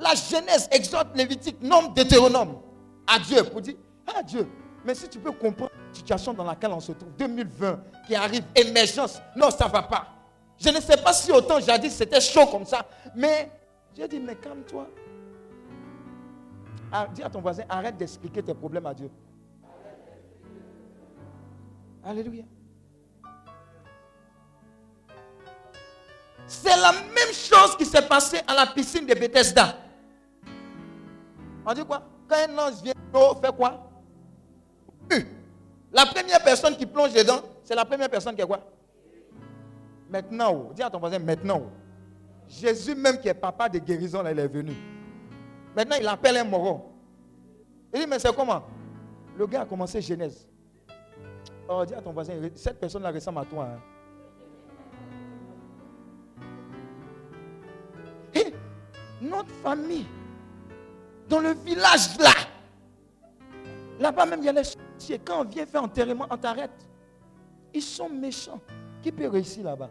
la 0.00 0.14
Genèse, 0.14 0.68
Exode, 0.72 1.08
Lévitique, 1.14 1.60
Nombre, 1.62 1.94
Deutéronome 1.94 2.58
à 3.06 3.18
Dieu 3.18 3.44
pour 3.44 3.60
dire 3.60 3.74
Ah 4.06 4.22
Dieu, 4.22 4.48
mais 4.84 4.94
si 4.94 5.08
tu 5.08 5.18
peux 5.18 5.32
comprendre 5.32 5.72
la 5.88 5.94
situation 5.94 6.32
dans 6.32 6.44
laquelle 6.44 6.72
on 6.72 6.80
se 6.80 6.92
trouve, 6.92 7.12
2020 7.18 7.80
qui 8.06 8.14
arrive, 8.14 8.44
émergence, 8.54 9.20
non, 9.36 9.50
ça 9.50 9.66
ne 9.66 9.72
va 9.72 9.82
pas. 9.82 10.06
Je 10.58 10.68
ne 10.68 10.80
sais 10.80 10.96
pas 10.96 11.12
si 11.12 11.30
autant 11.32 11.60
jadis 11.60 11.94
c'était 11.94 12.20
chaud 12.20 12.46
comme 12.46 12.64
ça, 12.64 12.86
mais 13.14 13.50
j'ai 13.96 14.08
dit, 14.08 14.18
mais 14.20 14.36
calme-toi. 14.36 14.88
Ah, 16.92 17.06
dis 17.12 17.22
à 17.22 17.30
ton 17.30 17.40
voisin, 17.40 17.64
arrête 17.68 17.96
d'expliquer 17.96 18.42
tes 18.42 18.54
problèmes 18.54 18.86
à 18.86 18.94
Dieu. 18.94 19.10
Alléluia. 22.04 22.44
C'est 26.46 26.76
la 26.76 26.92
même 26.92 27.32
chose 27.32 27.76
qui 27.76 27.84
s'est 27.84 28.06
passée 28.08 28.40
à 28.46 28.54
la 28.54 28.66
piscine 28.66 29.06
de 29.06 29.14
Bethesda. 29.14 29.76
On 31.66 31.72
dit 31.74 31.84
quoi? 31.84 32.02
Quand 32.28 32.36
un 32.36 32.58
ange 32.58 32.82
vient, 32.82 32.94
l'eau 33.12 33.34
fait 33.42 33.54
quoi? 33.54 33.86
La 35.92 36.06
première 36.06 36.42
personne 36.42 36.76
qui 36.76 36.86
plonge 36.86 37.12
dedans, 37.12 37.40
c'est 37.64 37.74
la 37.74 37.84
première 37.84 38.08
personne 38.08 38.34
qui 38.34 38.42
est 38.42 38.46
quoi? 38.46 38.60
Maintenant, 40.08 40.52
oh. 40.52 40.72
dis 40.74 40.82
à 40.82 40.90
ton 40.90 40.98
voisin, 40.98 41.18
maintenant. 41.18 41.62
oh. 41.64 41.70
Jésus 42.48 42.94
même 42.94 43.18
qui 43.18 43.28
est 43.28 43.34
papa 43.34 43.68
de 43.68 43.78
guérison, 43.78 44.22
là, 44.22 44.32
il 44.32 44.38
est 44.38 44.48
venu. 44.48 44.72
Maintenant, 45.76 45.96
il 46.00 46.06
appelle 46.08 46.36
un 46.36 46.44
moron. 46.44 46.82
Il 47.94 48.00
dit, 48.00 48.06
mais 48.06 48.18
c'est 48.18 48.34
comment? 48.34 48.62
Le 49.36 49.46
gars 49.46 49.62
a 49.62 49.66
commencé 49.66 50.00
Genèse. 50.00 50.46
Oh, 51.68 51.84
dis 51.84 51.94
à 51.94 52.00
ton 52.00 52.12
voisin, 52.12 52.34
cette 52.56 52.80
personne-là 52.80 53.10
ressemble 53.12 53.38
à 53.38 53.44
toi. 53.44 53.68
hein. 53.68 53.78
Notre 59.22 59.50
famille, 59.62 60.06
dans 61.30 61.38
le 61.38 61.52
village 61.52 62.18
là, 62.18 62.32
là-bas 64.00 64.26
même, 64.26 64.40
il 64.40 64.46
y 64.46 64.48
a 64.48 64.52
les 64.52 64.64
sorciers. 64.64 65.20
Quand 65.24 65.42
on 65.42 65.44
vient 65.44 65.64
faire 65.64 65.84
enterrement, 65.84 66.26
on 66.28 66.36
t'arrête. 66.36 66.72
Ils 67.72 67.82
sont 67.82 68.10
méchants. 68.10 68.60
Qui 69.00 69.12
peut 69.12 69.28
réussir 69.28 69.64
là-bas? 69.64 69.90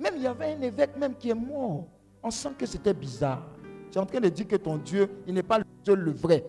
Même 0.00 0.14
il 0.16 0.22
y 0.22 0.26
avait 0.26 0.54
un 0.54 0.62
évêque 0.62 0.96
même 0.96 1.14
qui 1.14 1.28
est 1.30 1.34
mort. 1.34 1.86
On 2.22 2.30
sent 2.30 2.52
que 2.58 2.66
c'était 2.66 2.94
bizarre. 2.94 3.42
Tu 3.90 3.98
es 3.98 4.00
en 4.00 4.06
train 4.06 4.20
de 4.20 4.28
dire 4.30 4.48
que 4.48 4.56
ton 4.56 4.78
Dieu, 4.78 5.08
il 5.26 5.34
n'est 5.34 5.42
pas 5.42 5.58
le 5.58 5.64
seul, 5.84 6.00
le 6.00 6.12
vrai. 6.12 6.44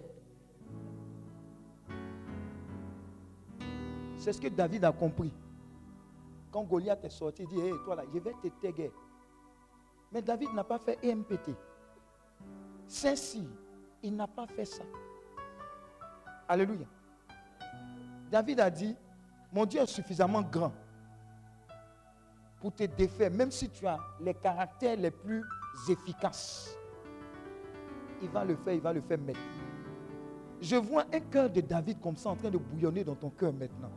C'est 4.17 4.31
ce 4.31 4.39
que 4.39 4.47
David 4.47 4.85
a 4.85 4.91
compris. 4.93 5.33
Quand 6.49 6.63
Goliath 6.63 7.03
est 7.03 7.09
sorti, 7.09 7.43
il 7.43 7.49
dit, 7.49 7.59
hé, 7.59 7.73
toi 7.83 7.95
là, 7.95 8.03
je 8.13 8.19
vais 8.19 8.33
te 8.41 8.47
taguer. 8.61 8.91
Mais 10.11 10.21
David 10.21 10.53
n'a 10.53 10.63
pas 10.63 10.79
fait 10.79 10.97
EMPT. 11.03 11.51
Saint-Cyr, 12.87 13.43
il 14.03 14.15
n'a 14.15 14.27
pas 14.27 14.45
fait 14.47 14.65
ça. 14.65 14.83
Alléluia. 16.47 16.85
David 18.29 18.59
a 18.59 18.69
dit, 18.69 18.95
mon 19.51 19.65
Dieu 19.65 19.79
est 19.81 19.85
suffisamment 19.87 20.41
grand 20.41 20.73
pour 22.59 22.73
te 22.73 22.83
défaire, 22.83 23.31
même 23.31 23.51
si 23.51 23.69
tu 23.69 23.85
as 23.87 23.97
les 24.21 24.33
caractères 24.33 24.97
les 24.97 25.11
plus 25.11 25.43
efficaces. 25.89 26.77
Il 28.21 28.29
va 28.29 28.45
le 28.45 28.55
faire, 28.55 28.73
il 28.73 28.81
va 28.81 28.93
le 28.93 29.01
faire 29.01 29.17
maintenant. 29.17 29.41
Je 30.61 30.75
vois 30.77 31.03
un 31.13 31.19
cœur 31.19 31.49
de 31.49 31.61
David 31.61 31.99
comme 31.99 32.15
ça 32.15 32.29
en 32.29 32.35
train 32.35 32.49
de 32.49 32.57
bouillonner 32.57 33.03
dans 33.03 33.15
ton 33.15 33.29
cœur 33.29 33.51
maintenant. 33.53 33.91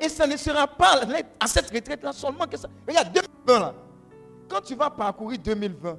Et 0.00 0.08
ça 0.08 0.26
ne 0.26 0.36
sera 0.36 0.66
pas 0.66 1.00
à 1.40 1.46
cette 1.46 1.70
retraite-là 1.70 2.12
seulement 2.12 2.46
que 2.46 2.56
ça. 2.56 2.68
Regarde, 2.86 3.12
2020 3.12 3.60
là. 3.60 3.74
Quand 4.48 4.60
tu 4.60 4.74
vas 4.74 4.90
parcourir 4.90 5.38
2020 5.38 5.98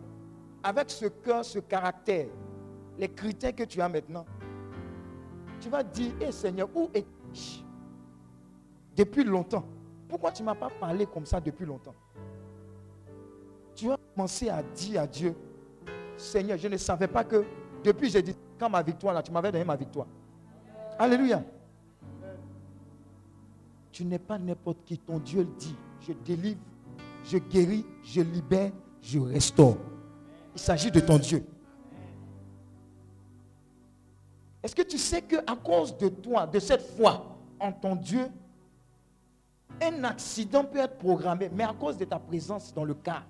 avec 0.63 0.89
ce 0.89 1.05
cœur, 1.05 1.43
ce 1.43 1.59
caractère, 1.59 2.27
les 2.99 3.07
critères 3.07 3.55
que 3.55 3.63
tu 3.63 3.81
as 3.81 3.87
maintenant, 3.87 4.25
tu 5.61 5.69
vas 5.69 5.81
dire, 5.81 6.11
hé 6.21 6.31
Seigneur, 6.31 6.69
où 6.75 6.89
es-tu 6.93 7.63
Depuis 8.95 9.23
longtemps. 9.23 9.65
Pourquoi 10.07 10.31
tu 10.31 10.41
ne 10.41 10.47
m'as 10.47 10.55
pas 10.55 10.69
parlé 10.69 11.05
comme 11.05 11.25
ça 11.25 11.39
depuis 11.39 11.65
longtemps? 11.65 11.95
Tu 13.73 13.87
vas 13.87 13.97
commencer 14.13 14.49
à 14.49 14.61
dire 14.61 15.01
à 15.01 15.07
Dieu, 15.07 15.33
Seigneur, 16.17 16.57
je 16.57 16.67
ne 16.67 16.75
savais 16.75 17.07
pas 17.07 17.23
que 17.23 17.45
depuis 17.83 18.09
j'ai 18.09 18.21
dit, 18.21 18.35
quand 18.59 18.69
ma 18.69 18.81
victoire 18.81 19.13
là, 19.13 19.23
tu 19.23 19.31
m'avais 19.31 19.51
donné 19.51 19.63
ma 19.63 19.77
victoire. 19.77 20.07
Alléluia. 20.97 21.41
Tu 23.93 24.03
n'es 24.03 24.19
pas 24.19 24.37
n'importe 24.37 24.83
qui. 24.83 24.97
Ton 24.97 25.19
Dieu 25.19 25.39
le 25.39 25.57
dit. 25.57 25.75
Je 26.01 26.11
délivre, 26.11 26.59
je 27.23 27.37
guéris, 27.37 27.85
je 28.03 28.21
libère, 28.21 28.71
je 29.01 29.19
restaure. 29.19 29.77
Il 30.53 30.59
s'agit 30.59 30.91
de 30.91 30.99
ton 30.99 31.17
Dieu. 31.17 31.45
Est-ce 34.61 34.75
que 34.75 34.81
tu 34.81 34.97
sais 34.97 35.21
que 35.21 35.37
à 35.37 35.55
cause 35.55 35.97
de 35.97 36.09
toi, 36.09 36.45
de 36.45 36.59
cette 36.59 36.81
foi 36.81 37.37
en 37.59 37.71
ton 37.71 37.95
Dieu, 37.95 38.27
un 39.81 40.03
accident 40.03 40.65
peut 40.65 40.79
être 40.79 40.97
programmé, 40.97 41.49
mais 41.53 41.63
à 41.63 41.73
cause 41.73 41.97
de 41.97 42.05
ta 42.05 42.19
présence 42.19 42.73
dans 42.73 42.83
le 42.83 42.93
cas, 42.93 43.23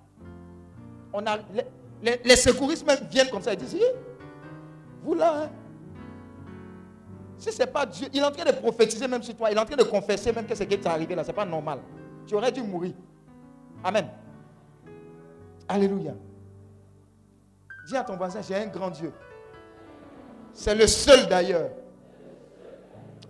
on 1.12 1.24
a, 1.26 1.38
les, 2.02 2.36
secouristes 2.36 2.86
même 2.86 2.98
viennent 3.10 3.30
comme 3.30 3.42
ça 3.42 3.52
et 3.52 3.56
disent, 3.56 3.76
vous 5.02 5.14
là, 5.14 5.44
hein? 5.44 5.50
si 7.38 7.52
ce 7.52 7.58
n'est 7.58 7.66
pas 7.66 7.86
Dieu, 7.86 8.08
il 8.12 8.20
est 8.20 8.24
en 8.24 8.30
train 8.30 8.44
de 8.44 8.56
prophétiser 8.56 9.06
même 9.06 9.22
sur 9.22 9.36
toi, 9.36 9.50
il 9.50 9.56
est 9.56 9.60
en 9.60 9.64
train 9.64 9.76
de 9.76 9.82
confesser 9.84 10.32
même 10.32 10.46
que 10.46 10.54
ce 10.54 10.64
qui 10.64 10.78
t'est 10.78 10.86
arrivé 10.88 11.14
là, 11.14 11.22
ce 11.22 11.28
n'est 11.28 11.34
pas 11.34 11.44
normal. 11.44 11.80
Tu 12.26 12.34
aurais 12.34 12.52
dû 12.52 12.62
mourir. 12.62 12.92
Amen. 13.82 14.08
Alléluia. 15.68 16.14
Dis 17.86 17.96
à 17.96 18.04
ton 18.04 18.16
voisin, 18.16 18.40
j'ai 18.42 18.56
un 18.56 18.66
grand 18.66 18.90
Dieu. 18.90 19.12
C'est 20.60 20.74
le 20.74 20.86
seul 20.86 21.26
d'ailleurs. 21.26 21.70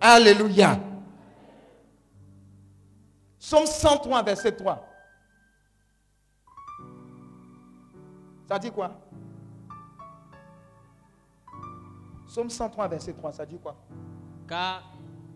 Alléluia. 0.01 0.77
Somme 3.39 3.65
103, 3.65 4.21
verset 4.21 4.51
3. 4.51 4.85
Ça 8.49 8.59
dit 8.59 8.69
quoi? 8.69 8.99
Somme 12.27 12.49
103, 12.49 12.89
verset 12.89 13.13
3, 13.13 13.31
ça 13.31 13.45
dit 13.45 13.57
quoi? 13.59 13.77
Car 14.45 14.83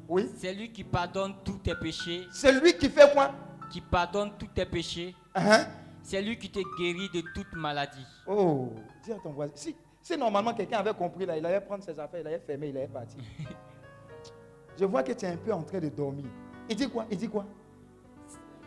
Oui. 0.09 0.29
c'est 0.35 0.53
lui 0.53 0.73
qui 0.73 0.83
pardonne 0.83 1.35
tous 1.45 1.59
tes 1.59 1.75
péchés, 1.75 2.27
C'est 2.29 2.59
lui 2.59 2.73
qui 2.77 2.89
fait 2.89 3.09
quoi? 3.13 3.31
Qui 3.71 3.79
pardonne 3.79 4.33
tous 4.37 4.47
tes 4.47 4.65
péchés. 4.65 5.15
Hein? 5.33 5.65
C'est 6.03 6.21
lui 6.21 6.37
qui 6.37 6.51
te 6.51 6.59
guérit 6.77 7.09
de 7.13 7.21
toute 7.33 7.53
maladie. 7.53 8.05
Oh, 8.27 8.73
dis 9.01 9.13
à 9.13 9.15
ton 9.19 9.31
voisin. 9.31 9.53
Si, 9.55 9.73
si 10.05 10.15
normalement 10.15 10.53
quelqu'un 10.53 10.77
avait 10.77 10.93
compris 10.93 11.25
là, 11.25 11.35
il 11.35 11.43
allait 11.43 11.59
prendre 11.59 11.83
ses 11.83 11.99
affaires, 11.99 12.19
il 12.19 12.27
allait 12.27 12.37
fermer, 12.37 12.67
il 12.69 12.77
allait 12.77 12.87
partir. 12.87 13.19
Je 14.79 14.85
vois 14.85 15.01
que 15.01 15.11
tu 15.13 15.25
es 15.25 15.29
un 15.29 15.37
peu 15.37 15.51
en 15.51 15.63
train 15.63 15.79
de 15.79 15.89
dormir. 15.89 16.25
Il 16.69 16.75
dit 16.75 16.87
quoi? 16.87 17.07
Il 17.09 17.17
dit 17.17 17.27
quoi? 17.27 17.43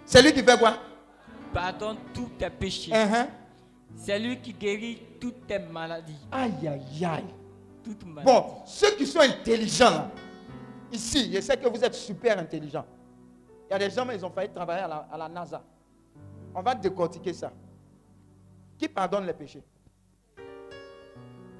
C'est 0.04 0.20
lui 0.20 0.32
qui 0.32 0.42
fait 0.42 0.58
quoi? 0.58 0.78
Pardonne 1.54 1.98
tous 2.12 2.30
tes 2.36 2.50
péchés. 2.50 2.92
Hein? 2.92 3.28
C'est 3.94 4.18
lui 4.18 4.40
qui 4.40 4.52
guérit 4.52 5.00
toutes 5.20 5.46
tes 5.46 5.60
maladies. 5.60 6.26
Aïe, 6.32 6.66
aïe, 6.66 7.04
aïe. 7.04 7.24
Toutes 7.84 8.04
maladies. 8.04 8.32
Bon, 8.32 8.62
ceux 8.66 8.96
qui 8.96 9.06
sont 9.06 9.20
intelligents, 9.20 9.90
là, 9.90 10.10
ici, 10.90 11.32
je 11.32 11.40
sais 11.40 11.56
que 11.56 11.68
vous 11.68 11.84
êtes 11.84 11.94
super 11.94 12.36
intelligents. 12.36 12.86
Il 13.68 13.74
y 13.74 13.76
a 13.76 13.78
des 13.78 13.90
gens, 13.90 14.04
mais 14.04 14.16
ils 14.16 14.26
ont 14.26 14.30
failli 14.30 14.50
travailler 14.52 14.82
à 14.82 14.88
la, 14.88 15.08
à 15.12 15.16
la 15.16 15.28
NASA. 15.28 15.62
On 16.52 16.62
va 16.62 16.74
décortiquer 16.74 17.32
ça. 17.32 17.52
Qui 18.76 18.88
pardonne 18.88 19.24
les 19.24 19.34
péchés? 19.34 19.62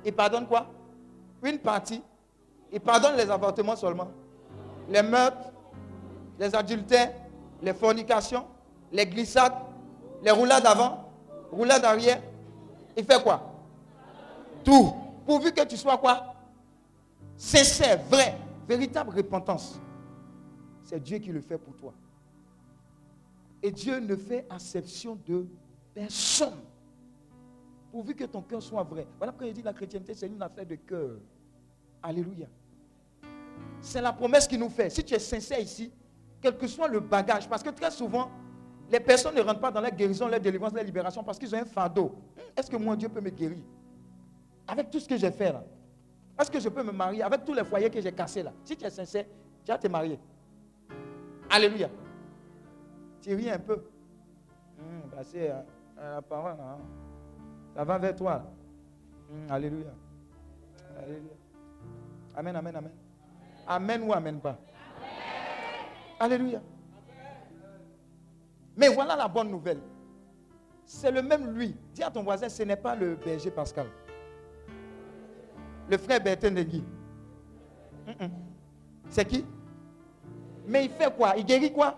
Il 0.09 0.15
pardonne 0.15 0.47
quoi? 0.47 0.67
Une 1.43 1.59
partie. 1.59 2.03
Il 2.73 2.81
pardonne 2.81 3.15
les 3.15 3.31
avortements 3.31 3.77
seulement. 3.77 4.09
Les 4.89 5.03
meurtres, 5.03 5.53
les 6.39 6.55
adultères, 6.55 7.13
les 7.61 7.75
fornications, 7.75 8.47
les 8.91 9.05
glissades, 9.05 9.53
les 10.23 10.31
roulades 10.31 10.65
avant, 10.65 11.11
roulades 11.53 11.85
arrière. 11.85 12.23
Il 12.97 13.05
fait 13.05 13.23
quoi? 13.23 13.53
Tout. 14.65 14.95
Pourvu 15.27 15.53
que 15.53 15.63
tu 15.67 15.77
sois 15.77 15.99
quoi? 15.99 16.35
Sincère, 17.37 18.01
vrai, 18.09 18.39
véritable 18.67 19.15
repentance. 19.15 19.79
C'est 20.85 21.03
Dieu 21.03 21.19
qui 21.19 21.33
le 21.33 21.43
fait 21.43 21.59
pour 21.59 21.77
toi. 21.77 21.93
Et 23.63 23.71
Dieu 23.71 23.99
ne 24.01 24.17
fait 24.17 24.47
acception 24.49 25.19
de 25.27 25.47
personne. 25.93 26.57
Pourvu 27.91 28.15
que 28.15 28.25
ton 28.25 28.43
cœur 28.43 28.63
soit 28.63 28.83
vrai. 28.83 29.07
Voilà 29.19 29.33
pourquoi 29.33 29.51
dit 29.53 29.61
que 29.61 29.67
la 29.67 29.73
chrétienté, 29.73 30.15
c'est 30.15 30.27
une 30.27 30.43
affaire 30.43 30.67
de 30.67 30.75
cœur. 30.75 31.19
Alléluia. 32.03 32.47
C'est 33.81 34.03
la 34.03 34.13
promesse 34.13 34.47
qu'il 34.47 34.59
nous 34.61 34.69
fait. 34.69 34.91
Si 34.91 35.03
tu 35.05 35.15
es 35.15 35.19
sincère 35.19 35.59
ici, 35.61 35.91
quel 36.41 36.57
que 36.57 36.67
soit 36.67 36.89
le 36.89 37.01
bagage, 37.01 37.49
parce 37.49 37.63
que 37.63 37.71
très 37.71 37.91
souvent, 37.91 38.31
les 38.91 39.01
personnes 39.01 39.35
ne 39.35 39.41
rentrent 39.41 39.61
pas 39.61 39.71
dans 39.71 39.81
la 39.81 39.91
guérison, 39.91 40.29
la 40.29 40.39
délivrance, 40.39 40.73
la 40.73 40.83
libération, 40.83 41.23
parce 41.25 41.39
qu'ils 41.39 41.55
ont 41.55 41.59
un 41.59 41.65
fardeau. 41.65 42.07
Hum, 42.37 42.43
Est-ce 42.57 42.71
que 42.71 42.77
moi, 42.77 42.95
Dieu 42.97 43.09
peut 43.09 43.21
me 43.21 43.31
guérir? 43.31 43.63
Avec 44.67 44.91
tout 44.91 45.01
ce 45.01 45.09
que 45.09 45.17
j'ai 45.17 45.31
fait 45.31 45.53
là. 45.53 45.65
Est-ce 46.39 46.51
que 46.51 46.61
je 46.61 46.69
peux 46.69 46.83
me 46.83 46.93
marier 46.93 47.23
avec 47.23 47.45
tous 47.45 47.55
les 47.55 47.65
foyers 47.65 47.91
que 47.91 48.01
j'ai 48.01 48.13
cassés 48.13 48.43
là? 48.43 48.53
Si 48.65 48.77
tu 48.77 48.85
es 48.85 48.91
sincère, 48.91 49.25
tu 49.65 49.73
vas 49.73 49.79
te 49.79 49.89
marier. 49.89 50.19
Alléluia. 51.51 51.89
Tu 53.23 53.35
ris 53.35 53.51
un 53.51 53.59
peu. 53.59 53.83
Hum, 54.79 55.11
c'est 55.23 55.51
euh, 55.51 55.61
euh, 55.99 56.15
la 56.17 56.23
parole. 56.23 56.57
hein. 56.61 56.79
Ça 57.79 57.85
va 57.85 57.97
vers 57.97 58.17
toi. 58.17 58.43
Hum, 59.31 59.49
alléluia. 59.49 59.93
Alléluia. 61.01 61.33
Amen, 62.35 62.57
amen, 62.57 62.75
amen. 62.77 62.93
Amen 63.69 64.03
ou 64.03 64.13
amen 64.13 64.41
pas? 64.41 64.59
Alléluia. 66.19 66.61
Mais 68.77 68.89
voilà 68.89 69.15
la 69.15 69.29
bonne 69.29 69.53
nouvelle. 69.53 69.79
C'est 70.85 71.13
le 71.13 71.23
même 71.23 71.55
lui. 71.57 71.77
Dis 71.95 72.03
à 72.03 72.11
ton 72.11 72.25
voisin, 72.25 72.49
ce 72.49 72.65
n'est 72.65 72.75
pas 72.75 72.97
le 72.97 73.15
berger 73.15 73.53
Pascal. 73.53 73.87
Le 75.89 75.99
frère 75.99 76.21
Bertin 76.21 76.51
Negui. 76.51 76.83
Mm, 78.09 78.25
mm. 78.25 78.31
C'est 79.09 79.25
qui? 79.25 79.47
Mais 80.67 80.87
il 80.87 80.91
fait 80.91 81.15
quoi? 81.17 81.35
Il 81.37 81.47
guérit 81.47 81.73
quoi? 81.73 81.95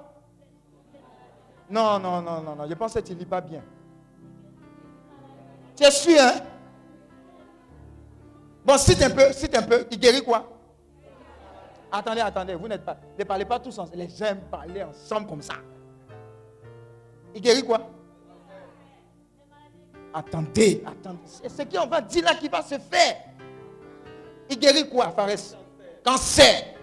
Non, 1.70 1.98
non, 1.98 2.20
non, 2.20 2.42
non, 2.42 2.54
non. 2.54 2.68
Je 2.68 2.74
pense 2.74 2.92
que 2.92 2.98
tu 2.98 3.14
ne 3.14 3.18
lis 3.20 3.24
pas 3.24 3.40
bien. 3.40 3.62
Tu 5.80 5.86
es 5.86 5.90
sûr, 5.90 6.20
hein? 6.20 6.40
Bon, 8.62 8.76
cite 8.76 9.02
un 9.02 9.08
peu, 9.08 9.32
cite 9.32 9.56
un 9.56 9.62
peu. 9.62 9.86
Il 9.90 9.98
guérit 9.98 10.22
quoi? 10.22 10.46
Attendez, 11.90 12.20
attendez, 12.20 12.54
vous 12.54 12.68
n'êtes 12.68 12.84
pas. 12.84 12.98
Ne 13.18 13.24
parlez 13.24 13.46
pas 13.46 13.58
tous 13.58 13.78
ensemble. 13.78 13.96
Les 13.96 14.22
aiment 14.22 14.42
parler 14.50 14.82
ensemble 14.82 15.26
comme 15.26 15.40
ça. 15.40 15.54
Il 17.34 17.40
guérit 17.40 17.62
quoi? 17.62 17.88
Attendez, 20.12 20.84
attendez. 20.86 21.20
C'est 21.24 21.48
ce 21.48 21.62
qu'on 21.62 21.86
va 21.86 22.02
dire 22.02 22.24
là 22.24 22.34
qui 22.34 22.48
va 22.48 22.60
se 22.62 22.78
faire. 22.78 23.16
Il 24.50 24.58
guérit 24.58 24.86
quoi, 24.86 25.10
Fares? 25.12 25.56
Cancer. 26.04 26.74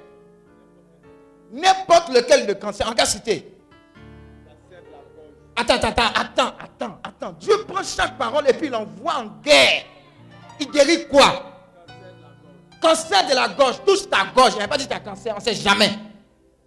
N'importe 1.51 2.09
lequel 2.09 2.47
de 2.47 2.53
cancer. 2.53 2.89
En 2.89 2.93
cas 2.93 3.05
cité? 3.05 3.56
Attends, 5.59 5.73
attends, 5.73 6.11
attends, 6.13 6.53
attends, 6.59 6.99
attends. 7.03 7.31
Dieu 7.39 7.65
prend 7.67 7.81
chaque 7.83 8.15
parole 8.15 8.47
et 8.47 8.53
puis 8.53 8.69
l'envoie 8.69 9.15
en 9.15 9.25
guerre. 9.41 9.85
Il 10.59 10.69
guérit 10.69 11.07
quoi? 11.07 11.51
Cancer 12.79 13.27
de 13.27 13.33
la 13.33 13.49
gorge. 13.49 13.83
Touche 13.83 14.07
ta 14.07 14.27
gorge. 14.35 14.53
Il 14.53 14.59
n'a 14.59 14.67
pas 14.67 14.77
dit 14.77 14.87
ta 14.87 14.99
cancer. 14.99 15.33
On 15.33 15.39
ne 15.39 15.43
sait 15.43 15.55
jamais. 15.55 15.89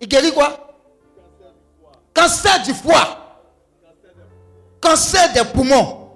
Il 0.00 0.08
guérit 0.08 0.32
quoi? 0.32 0.74
Cancer 2.12 2.62
du 2.64 2.74
foie. 2.74 3.16
Cancer 4.80 5.32
des 5.34 5.44
poumons. 5.44 6.10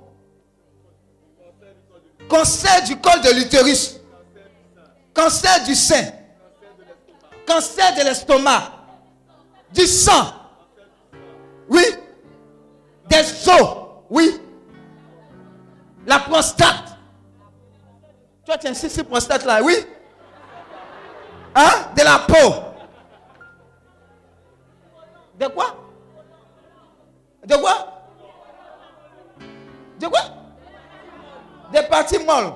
Cancer 2.29 2.83
du 2.83 2.97
col 2.97 3.21
de 3.21 3.31
l'utérus. 3.31 4.01
Cancer 5.15 5.63
du 5.65 5.77
sein. 5.77 6.07
Cancer 7.47 7.95
de 7.95 8.03
l'estomac. 8.03 8.73
Du 9.73 9.87
sang. 9.87 10.33
Oui? 11.69 11.85
Des 13.15 13.49
os. 13.49 13.77
Oui. 14.11 14.41
La 16.05 16.19
prostate. 16.19 16.99
Toi, 18.45 18.59
tu 18.59 18.67
insistes 18.67 18.97
sur 18.97 19.07
prostate 19.07 19.45
là, 19.45 19.63
oui? 19.63 19.75
Hein? 21.55 21.71
De 21.97 22.03
la 22.03 22.19
peau. 22.19 22.55
De 25.39 25.47
quoi? 25.47 25.77
De 27.47 27.57
quoi? 27.57 28.03
De 30.01 30.07
quoi? 30.09 30.21
Des 31.73 31.83
parties 31.85 32.19
molles. 32.19 32.53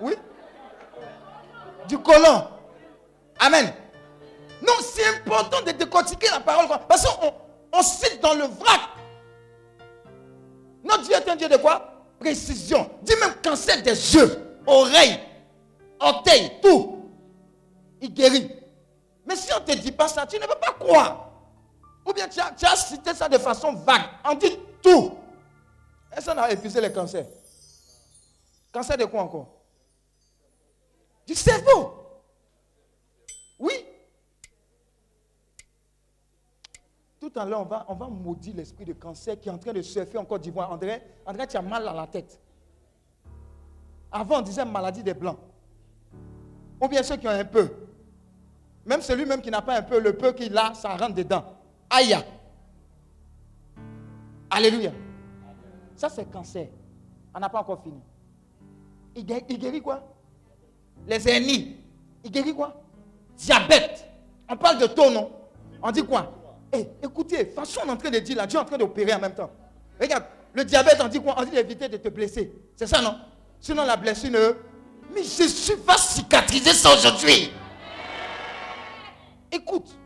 Oui? 0.00 0.14
Du 1.86 1.98
colon. 1.98 2.48
Amen. 3.38 3.74
Non, 4.66 4.74
c'est 4.80 5.06
important 5.18 5.60
de 5.60 5.72
décortiquer 5.72 6.28
la 6.30 6.40
parole. 6.40 6.66
Parce 6.88 7.04
qu'on 7.04 7.34
on 7.72 7.82
cite 7.82 8.22
dans 8.22 8.34
le 8.34 8.44
vrac. 8.44 8.80
Notre 10.84 11.04
Dieu 11.04 11.14
est 11.14 11.28
un 11.28 11.36
Dieu 11.36 11.48
de 11.48 11.56
quoi? 11.56 12.04
Précision. 12.20 12.88
Dis 13.02 13.14
même 13.16 13.34
cancer 13.42 13.82
des 13.82 14.14
yeux, 14.14 14.58
oreilles, 14.66 15.18
orteils, 15.98 16.52
tout. 16.62 17.10
Il 18.00 18.12
guérit. 18.12 18.50
Mais 19.26 19.34
si 19.34 19.50
on 19.52 19.60
ne 19.60 19.64
te 19.64 19.72
dit 19.78 19.92
pas 19.92 20.08
ça, 20.08 20.26
tu 20.26 20.36
ne 20.36 20.42
peux 20.42 20.58
pas 20.60 20.74
croire. 20.78 21.30
Ou 22.06 22.12
bien 22.12 22.28
tu 22.28 22.38
as, 22.40 22.76
cité 22.76 23.14
ça 23.14 23.28
de 23.28 23.38
façon 23.38 23.72
vague. 23.72 24.02
On 24.24 24.34
dit 24.34 24.58
tout. 24.82 25.12
Est-ce 26.14 26.30
qu'on 26.30 26.38
a 26.38 26.50
épuisé 26.50 26.80
les 26.80 26.92
cancers? 26.92 27.26
Cancer 28.70 28.98
de 28.98 29.06
quoi 29.06 29.22
encore? 29.22 29.48
Du 31.26 31.34
cerveau. 31.34 31.94
Oui. 33.58 33.72
Tout 37.24 37.40
à 37.40 37.46
l'heure, 37.46 37.62
on 37.62 37.64
va, 37.64 37.86
on 37.88 37.94
va 37.94 38.06
maudire 38.06 38.54
l'esprit 38.54 38.84
de 38.84 38.92
cancer 38.92 39.40
qui 39.40 39.48
est 39.48 39.52
en 39.52 39.56
train 39.56 39.72
de 39.72 39.80
surfer 39.80 40.18
en 40.18 40.26
Côte 40.26 40.42
d'Ivoire. 40.42 40.70
André, 40.70 41.00
André, 41.24 41.46
tu 41.46 41.56
as 41.56 41.62
mal 41.62 41.88
à 41.88 41.94
la 41.94 42.06
tête. 42.06 42.38
Avant, 44.12 44.40
on 44.40 44.42
disait 44.42 44.62
maladie 44.62 45.02
des 45.02 45.14
blancs. 45.14 45.38
Ou 46.78 46.86
bien 46.86 47.02
ceux 47.02 47.16
qui 47.16 47.26
ont 47.26 47.30
un 47.30 47.44
peu. 47.46 47.70
Même 48.84 49.00
celui-même 49.00 49.40
qui 49.40 49.50
n'a 49.50 49.62
pas 49.62 49.78
un 49.78 49.80
peu, 49.80 50.00
le 50.00 50.14
peu 50.14 50.32
qu'il 50.32 50.54
a, 50.58 50.74
ça 50.74 50.94
rentre 50.98 51.14
dedans. 51.14 51.44
Aïe. 51.88 52.14
Alléluia. 54.50 54.92
Ça, 55.96 56.10
c'est 56.10 56.30
cancer. 56.30 56.68
On 57.34 57.40
n'a 57.40 57.48
pas 57.48 57.60
encore 57.60 57.82
fini. 57.82 58.02
Il 59.16 59.24
guérit, 59.24 59.80
quoi? 59.80 60.02
Les 61.06 61.26
ennemis. 61.26 61.78
Il 62.22 62.30
guérit 62.30 62.54
quoi? 62.54 62.82
Diabète. 63.34 64.06
On 64.46 64.58
parle 64.58 64.78
de 64.78 64.88
taux, 64.88 65.10
non? 65.10 65.30
On 65.82 65.90
dit 65.90 66.04
quoi? 66.04 66.30
Eh, 66.74 66.88
écoutez, 67.04 67.44
façon 67.46 67.80
on 67.84 67.88
est 67.88 67.92
en 67.92 67.96
train 67.96 68.10
de 68.10 68.18
dire 68.18 68.36
là, 68.36 68.46
Dieu 68.46 68.58
est 68.58 68.62
en 68.62 68.64
train 68.64 68.78
d'opérer 68.78 69.14
en 69.14 69.20
même 69.20 69.34
temps. 69.34 69.50
Regarde, 70.00 70.24
le 70.52 70.64
diabète, 70.64 71.00
on 71.02 71.08
dit 71.08 71.20
quoi? 71.20 71.36
On 71.38 71.44
dit 71.44 71.50
d'éviter 71.50 71.88
de 71.88 71.96
te 71.96 72.08
blesser. 72.08 72.52
C'est 72.74 72.86
ça, 72.86 73.00
non? 73.00 73.16
Sinon, 73.60 73.84
la 73.84 73.96
blessure 73.96 74.30
ne. 74.30 74.54
Mais 75.14 75.22
Jésus 75.22 75.74
va 75.84 75.96
cicatriser 75.96 76.72
ça 76.72 76.92
aujourd'hui. 76.94 77.52
Écoute, 79.50 79.96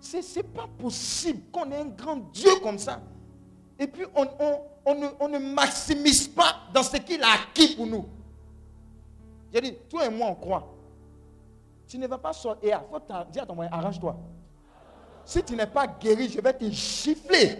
c'est 0.00 0.42
pas 0.42 0.66
possible 0.78 1.42
qu'on 1.52 1.70
ait 1.70 1.80
un 1.80 1.86
grand 1.86 2.16
Dieu 2.32 2.50
comme 2.62 2.78
ça. 2.78 3.00
Et 3.78 3.86
puis, 3.86 4.04
on, 4.14 4.26
on, 4.86 5.28
ne, 5.28 5.38
maximise 5.38 6.28
pas 6.28 6.62
dans 6.72 6.82
ce 6.82 6.96
qu'il 6.96 7.22
a 7.22 7.28
acquis 7.32 7.76
pour 7.76 7.86
nous. 7.86 8.06
J'ai 9.52 9.60
dit, 9.60 9.74
toi 9.88 10.06
et 10.06 10.10
moi, 10.10 10.28
on 10.30 10.34
croit. 10.34 10.74
Tu 11.86 11.98
ne 11.98 12.06
vas 12.06 12.18
pas 12.18 12.32
sortir. 12.32 12.82
Il 12.82 12.90
faut 12.90 13.30
dire 13.30 13.42
à 13.42 13.46
ton 13.46 13.54
moyen, 13.54 13.70
arrange-toi. 13.72 14.16
Si 15.28 15.42
tu 15.42 15.54
n'es 15.54 15.66
pas 15.66 15.86
guéri, 15.86 16.26
je 16.30 16.40
vais 16.40 16.54
te 16.54 16.64
gifler. 16.70 17.58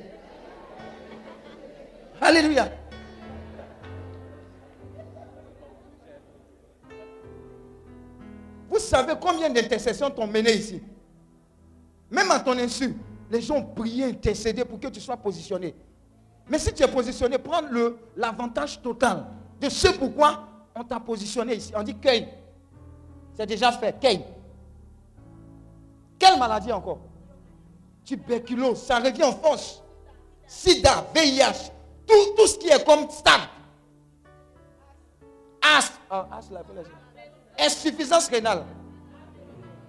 Alléluia. 2.19 2.73
Vous 8.71 8.79
savez 8.79 9.13
combien 9.21 9.51
d'intercessions 9.51 10.09
t'ont 10.09 10.27
mené 10.27 10.55
ici? 10.55 10.83
Même 12.11 12.31
à 12.31 12.41
ton 12.41 12.57
insu, 12.57 12.97
les 13.31 13.43
gens 13.43 13.57
ont 13.57 13.67
prié, 13.67 14.05
intercédé 14.05 14.65
pour 14.65 14.81
que 14.81 14.89
tu 14.89 15.03
sois 15.03 15.19
positionné. 15.19 15.75
Mais 16.49 16.59
si 16.59 16.73
tu 16.73 16.83
es 16.83 16.89
positionné, 16.89 17.37
prends 17.37 17.61
l'avantage 18.17 18.81
total 18.81 19.27
de 19.61 19.69
ce 19.69 19.89
pourquoi 19.89 20.49
on 20.75 20.85
t'a 20.85 20.99
positionné 20.99 21.57
ici. 21.57 21.75
On 21.77 21.83
dit 21.83 21.99
Kane. 21.99 22.29
C'est 23.35 23.45
déjà 23.45 23.73
fait. 23.73 23.95
Kane. 24.01 24.23
Quelle 26.19 26.39
maladie 26.39 26.73
encore? 26.73 27.01
Tuberculose, 28.09 28.83
ça 28.83 29.01
revient 29.01 29.25
en 29.25 29.33
force. 29.33 29.83
Sida, 30.47 31.05
VIH, 31.15 31.71
tout, 32.07 32.35
tout 32.35 32.47
ce 32.47 32.59
qui 32.59 32.69
est 32.69 32.83
comme 32.83 33.11
stade. 33.11 33.43
As, 35.63 35.93
oh, 36.11 36.23
insuffisance 37.59 38.29
rénale. 38.29 38.65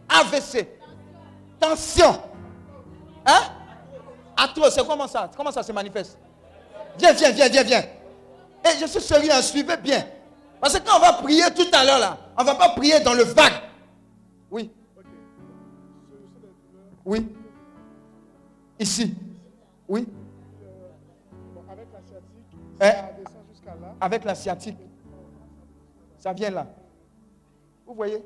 AVC. 0.09 0.67
Tension. 1.61 2.21
Hein? 3.25 3.39
Atroce, 4.35 4.73
c'est 4.73 4.85
comment 4.85 5.07
ça? 5.07 5.31
Comment 5.37 5.51
ça 5.51 5.63
se 5.63 5.71
manifeste? 5.71 6.17
Viens, 6.97 7.13
viens, 7.13 7.31
viens, 7.31 7.47
viens, 7.47 7.63
viens. 7.63 7.83
Et 8.65 8.79
je 8.81 8.85
suis 8.85 9.01
sérieux, 9.01 9.31
hein, 9.31 9.41
suivez 9.41 9.77
bien. 9.77 10.05
Parce 10.59 10.77
que 10.77 10.85
quand 10.85 10.97
on 10.97 10.99
va 11.01 11.13
prier 11.13 11.45
tout 11.55 11.67
à 11.71 11.85
l'heure 11.85 11.99
là, 11.99 12.17
on 12.37 12.41
ne 12.41 12.47
va 12.47 12.55
pas 12.55 12.69
prier 12.69 12.99
dans 12.99 13.13
le 13.13 13.23
vague. 13.23 13.61
Oui. 14.51 14.71
Oui. 17.05 17.25
Ici. 18.79 19.13
Oui. 19.87 20.07
Avec 21.69 21.87
la 21.91 22.01
sciatique, 22.01 22.55
hein? 22.79 22.91
ça 22.91 23.13
descend 23.17 23.43
jusqu'à 23.51 23.75
là. 23.75 23.95
Avec 23.99 24.23
la 24.23 24.35
sciatique. 24.35 24.77
Ça 26.17 26.31
vient 26.31 26.49
là. 26.49 26.67
Vous 27.85 27.93
voyez? 27.93 28.23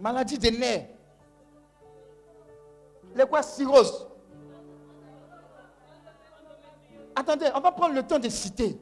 Maladie 0.00 0.38
des 0.38 0.50
nerfs. 0.50 0.86
Les 3.14 3.26
quoi? 3.26 3.42
Cirrhose. 3.42 4.06
Attendez, 7.14 7.50
on 7.54 7.60
va 7.60 7.72
prendre 7.72 7.94
le 7.94 8.02
temps 8.04 8.18
de 8.18 8.28
citer. 8.28 8.78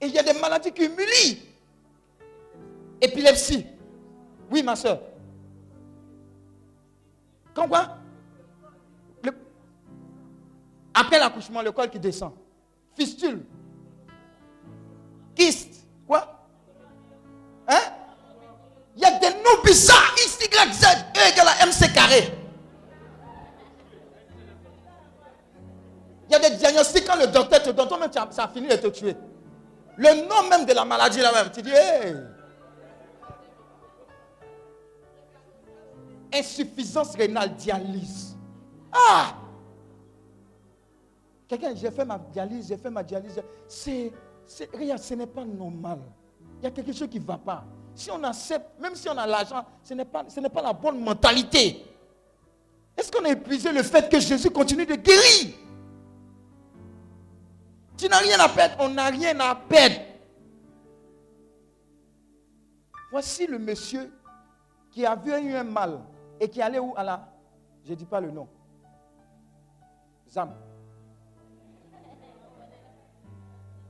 Et 0.00 0.06
il 0.06 0.12
y 0.12 0.18
a 0.18 0.22
des 0.22 0.38
maladies 0.38 0.72
qui 0.72 0.84
humilient. 0.84 1.42
Épilepsie. 3.00 3.66
Oui, 4.50 4.62
ma 4.62 4.76
soeur. 4.76 5.00
Quand 7.54 7.68
quoi? 7.68 7.96
Après 10.94 11.18
l'accouchement, 11.18 11.60
le 11.60 11.72
col 11.72 11.90
qui 11.90 11.98
descend. 11.98 12.32
Fistule. 12.96 13.44
Kyste. 15.34 15.86
Quoi? 16.06 16.46
Hein? 17.66 17.80
Il 18.96 19.02
y 19.02 19.04
a 19.04 19.18
des 19.18 19.30
noms 19.30 19.62
bizarres. 19.64 20.14
X, 20.16 20.38
Y, 20.40 20.72
Z, 20.72 20.84
E 21.16 21.32
égale 21.32 21.48
à 21.48 21.66
MC 21.66 21.92
carré. 21.92 22.32
Il 26.28 26.32
y 26.32 26.36
a 26.36 26.48
des 26.48 26.56
diagnostics 26.56 27.04
quand 27.06 27.16
le 27.16 27.26
docteur 27.26 27.62
te 27.62 27.70
donne, 27.70 27.88
toi-même, 27.88 28.10
ça 28.12 28.44
a 28.44 28.48
fini 28.48 28.68
de 28.68 28.76
te 28.76 28.86
tuer. 28.88 29.16
Le 29.96 30.28
nom 30.28 30.48
même 30.48 30.64
de 30.64 30.72
la 30.72 30.84
maladie 30.84 31.20
là-même, 31.20 31.50
tu 31.52 31.62
dis, 31.62 31.70
hey. 31.70 32.14
Insuffisance 36.34 37.14
rénale, 37.14 37.54
dialyse. 37.54 38.36
Ah! 38.92 39.36
Quelqu'un, 41.46 41.74
j'ai 41.76 41.90
fait 41.92 42.04
ma 42.04 42.18
dialyse, 42.18 42.66
j'ai 42.68 42.76
fait 42.76 42.90
ma 42.90 43.04
dialyse. 43.04 43.40
C'est, 43.68 44.12
regarde, 44.72 45.00
ce 45.00 45.14
n'est 45.14 45.28
pas 45.28 45.44
normal. 45.44 46.00
Il 46.58 46.64
y 46.64 46.66
a 46.66 46.70
quelque 46.72 46.92
chose 46.92 47.08
qui 47.08 47.20
ne 47.20 47.24
va 47.24 47.38
pas. 47.38 47.64
Si 47.94 48.10
on 48.10 48.22
accepte, 48.24 48.80
même 48.80 48.96
si 48.96 49.08
on 49.08 49.16
a 49.16 49.26
l'argent, 49.26 49.64
ce 49.84 49.94
n'est 49.94 50.04
pas, 50.04 50.24
ce 50.28 50.40
n'est 50.40 50.48
pas 50.48 50.62
la 50.62 50.72
bonne 50.72 51.00
mentalité. 51.00 51.84
Est-ce 52.96 53.12
qu'on 53.12 53.24
a 53.24 53.30
épuisé 53.30 53.70
le 53.72 53.82
fait 53.84 54.10
que 54.10 54.18
Jésus 54.18 54.50
continue 54.50 54.86
de 54.86 54.94
guérir? 54.96 55.54
Tu 57.96 58.08
n'as 58.08 58.18
rien 58.18 58.40
à 58.40 58.48
perdre. 58.48 58.74
On 58.80 58.88
n'a 58.88 59.06
rien 59.06 59.38
à 59.38 59.54
perdre. 59.54 60.00
Voici 63.12 63.46
le 63.46 63.60
monsieur 63.60 64.12
qui 64.90 65.06
avait 65.06 65.40
eu 65.40 65.54
un 65.54 65.62
mal 65.62 66.00
et 66.40 66.48
qui 66.48 66.60
allait 66.60 66.78
où 66.78 66.94
à 66.96 67.02
la... 67.02 67.28
Je 67.84 67.90
ne 67.90 67.96
dis 67.96 68.04
pas 68.04 68.20
le 68.20 68.30
nom. 68.30 68.48
Zam. 70.30 70.50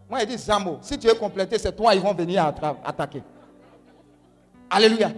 Moi, 0.09 0.23
il 0.23 0.29
dit 0.29 0.39
Zamo. 0.39 0.79
Si 0.83 0.99
tu 0.99 1.07
veux 1.07 1.15
compléter, 1.15 1.59
c'est 1.59 1.75
toi, 1.75 1.95
ils 1.95 2.01
vont 2.01 2.13
venir 2.13 2.45
attaquer. 2.85 3.23
Alléluia. 4.69 5.11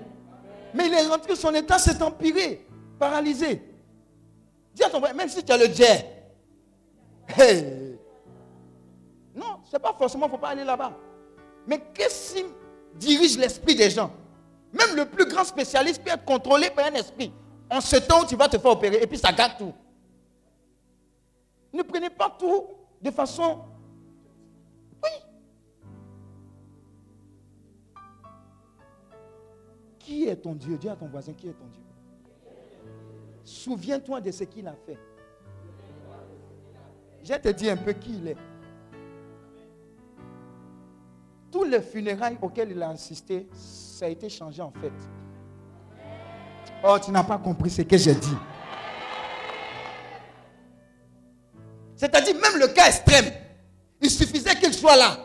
Mais 0.75 0.87
il 0.87 0.95
est 0.95 1.07
rentré, 1.07 1.35
son 1.35 1.55
état 1.55 1.79
s'est 1.79 2.01
empiré, 2.03 2.67
paralysé. 2.99 3.63
Dis 4.75 4.85
à 4.85 4.91
ton 4.91 5.01
frère, 5.01 5.15
même 5.15 5.29
si 5.29 5.43
tu 5.43 5.51
as 5.51 5.57
le 5.57 5.73
jet. 5.73 6.13
Non, 9.35 9.61
ce 9.65 9.73
n'est 9.73 9.81
pas 9.81 9.95
forcément, 9.99 10.27
il 10.27 10.29
ne 10.29 10.35
faut 10.35 10.41
pas 10.41 10.49
aller 10.49 10.65
là-bas. 10.65 10.93
Mais 11.67 11.81
qu'est-ce 11.93 12.35
qui 12.35 12.45
dirige 12.95 13.39
l'esprit 13.39 13.75
des 13.75 13.91
gens? 13.91 14.11
Même 14.77 14.97
le 14.97 15.07
plus 15.07 15.27
grand 15.27 15.45
spécialiste 15.45 16.03
peut 16.03 16.11
être 16.11 16.25
contrôlé 16.25 16.71
par 16.71 16.87
un 16.87 16.95
esprit. 16.95 17.33
En 17.71 17.81
ce 17.81 17.97
temps 17.97 18.23
où 18.23 18.27
tu 18.27 18.37
vas 18.37 18.49
te 18.49 18.59
faire 18.59 18.71
opérer, 18.71 18.99
et 19.03 19.07
puis 19.07 19.19
ça 19.19 19.33
gâte 19.33 19.59
tout. 19.59 19.73
Ne 21.73 21.83
prenez 21.83 22.11
pas 22.11 22.35
tout 22.39 22.65
de 23.01 23.11
façon... 23.11 23.61
Oui. 25.03 25.11
Qui 29.99 30.29
est 30.29 30.37
ton 30.37 30.55
Dieu? 30.55 30.79
Dis 30.79 30.89
à 30.89 30.97
ton 30.97 31.07
voisin, 31.07 31.33
qui 31.33 31.49
est 31.49 31.53
ton 31.53 31.67
Dieu? 31.67 31.83
Souviens-toi 33.45 34.21
de 34.21 34.31
ce 34.31 34.45
qu'il 34.45 34.67
a 34.67 34.75
fait. 34.87 34.99
Je 37.23 37.35
te 37.35 37.49
dis 37.49 37.69
un 37.69 37.77
peu 37.77 37.93
qui 37.93 38.17
il 38.19 38.29
est. 38.29 38.37
Tous 41.51 41.65
les 41.65 41.81
funérailles 41.81 42.39
auxquels 42.43 42.73
il 42.73 42.83
a 42.83 42.89
insisté, 42.89 43.47
ça 43.53 44.07
a 44.07 44.09
été 44.09 44.29
changé 44.29 44.61
en 44.63 44.73
fait. 44.73 44.93
Oh, 46.85 46.97
tu 47.03 47.11
n'as 47.11 47.25
pas 47.25 47.39
compris 47.39 47.71
ce 47.71 47.83
que 47.83 47.97
j'ai 47.97 48.15
dit. 48.15 48.37
C'est-à-dire, 51.97 52.35
même 52.35 52.61
le 52.61 52.69
cas 52.69 52.89
extrême, 52.89 53.33
il 54.01 54.11
suffisait 54.11 54.55
qu'il 54.57 54.75
soit 54.75 54.97
là. 54.97 55.17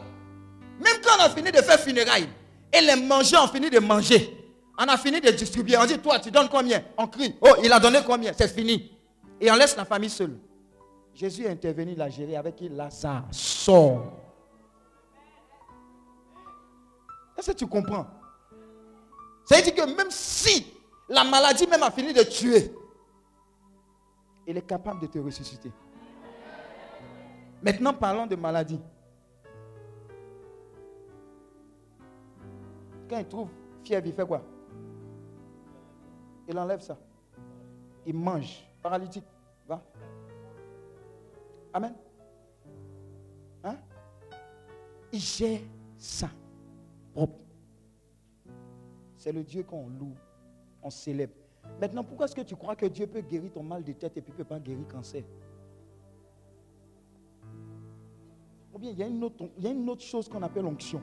Même 0.79 1.01
quand 1.03 1.17
on 1.19 1.23
a 1.23 1.29
fini 1.29 1.51
de 1.51 1.57
faire 1.57 1.79
funérailles, 1.79 2.29
et 2.73 2.81
les 2.81 2.95
mangeurs 2.95 3.43
ont 3.43 3.47
fini 3.47 3.69
de 3.69 3.79
manger, 3.79 4.37
on 4.79 4.83
a 4.85 4.97
fini 4.97 5.19
de 5.19 5.29
distribuer. 5.31 5.77
On 5.77 5.85
dit, 5.85 5.99
toi, 5.99 6.19
tu 6.19 6.31
donnes 6.31 6.47
combien? 6.49 6.81
On 6.97 7.07
crie, 7.07 7.35
oh, 7.41 7.55
il 7.61 7.71
a 7.73 7.79
donné 7.79 7.99
combien? 8.05 8.31
C'est 8.35 8.47
fini. 8.47 8.91
Et 9.39 9.51
on 9.51 9.55
laisse 9.55 9.75
la 9.75 9.85
famille 9.85 10.09
seule. 10.09 10.37
Jésus 11.13 11.43
est 11.43 11.49
intervenu, 11.49 11.91
il 11.91 12.01
a 12.01 12.09
géré 12.09 12.37
avec 12.37 12.55
Lazare 12.61 13.25
sort. 13.31 14.20
Est-ce 17.41 17.53
tu 17.53 17.65
comprends? 17.65 18.05
Ça 19.45 19.55
veut 19.57 19.63
dire 19.63 19.73
que 19.73 19.95
même 19.95 20.11
si 20.11 20.71
la 21.09 21.23
maladie 21.23 21.65
même 21.65 21.81
a 21.81 21.89
fini 21.89 22.13
de 22.13 22.21
tuer, 22.21 22.71
il 24.45 24.55
est 24.55 24.61
capable 24.61 25.01
de 25.01 25.07
te 25.07 25.17
ressusciter. 25.17 25.71
Maintenant, 27.63 27.95
parlons 27.95 28.27
de 28.27 28.35
maladie. 28.35 28.79
Quand 33.09 33.17
il 33.17 33.27
trouve 33.27 33.49
fièvre, 33.83 34.05
il 34.05 34.13
fait 34.13 34.27
quoi? 34.27 34.43
Il 36.47 36.59
enlève 36.59 36.81
ça. 36.81 36.95
Il 38.05 38.13
mange. 38.13 38.63
Paralytique. 38.83 39.25
Va. 39.67 39.83
Amen. 41.73 41.95
Hein? 43.63 43.77
Il 45.11 45.19
gère 45.19 45.61
ça. 45.97 46.29
Propre. 47.13 47.43
C'est 49.17 49.31
le 49.31 49.43
Dieu 49.43 49.63
qu'on 49.63 49.87
loue, 49.87 50.15
on 50.81 50.89
célèbre. 50.89 51.33
Maintenant, 51.79 52.03
pourquoi 52.03 52.25
est-ce 52.25 52.35
que 52.35 52.41
tu 52.41 52.55
crois 52.55 52.75
que 52.75 52.85
Dieu 52.85 53.07
peut 53.07 53.21
guérir 53.21 53.51
ton 53.51 53.63
mal 53.63 53.83
de 53.83 53.93
tête 53.93 54.17
et 54.17 54.21
puis 54.21 54.31
ne 54.31 54.37
peut 54.37 54.43
pas 54.43 54.59
guérir 54.59 54.87
cancer? 54.87 55.23
Ou 58.73 58.79
bien 58.79 58.91
il 58.91 58.97
y, 58.97 59.03
a 59.03 59.07
une 59.07 59.23
autre, 59.23 59.49
il 59.57 59.63
y 59.63 59.67
a 59.67 59.71
une 59.71 59.89
autre 59.89 60.01
chose 60.01 60.27
qu'on 60.27 60.41
appelle 60.41 60.65
onction. 60.65 61.01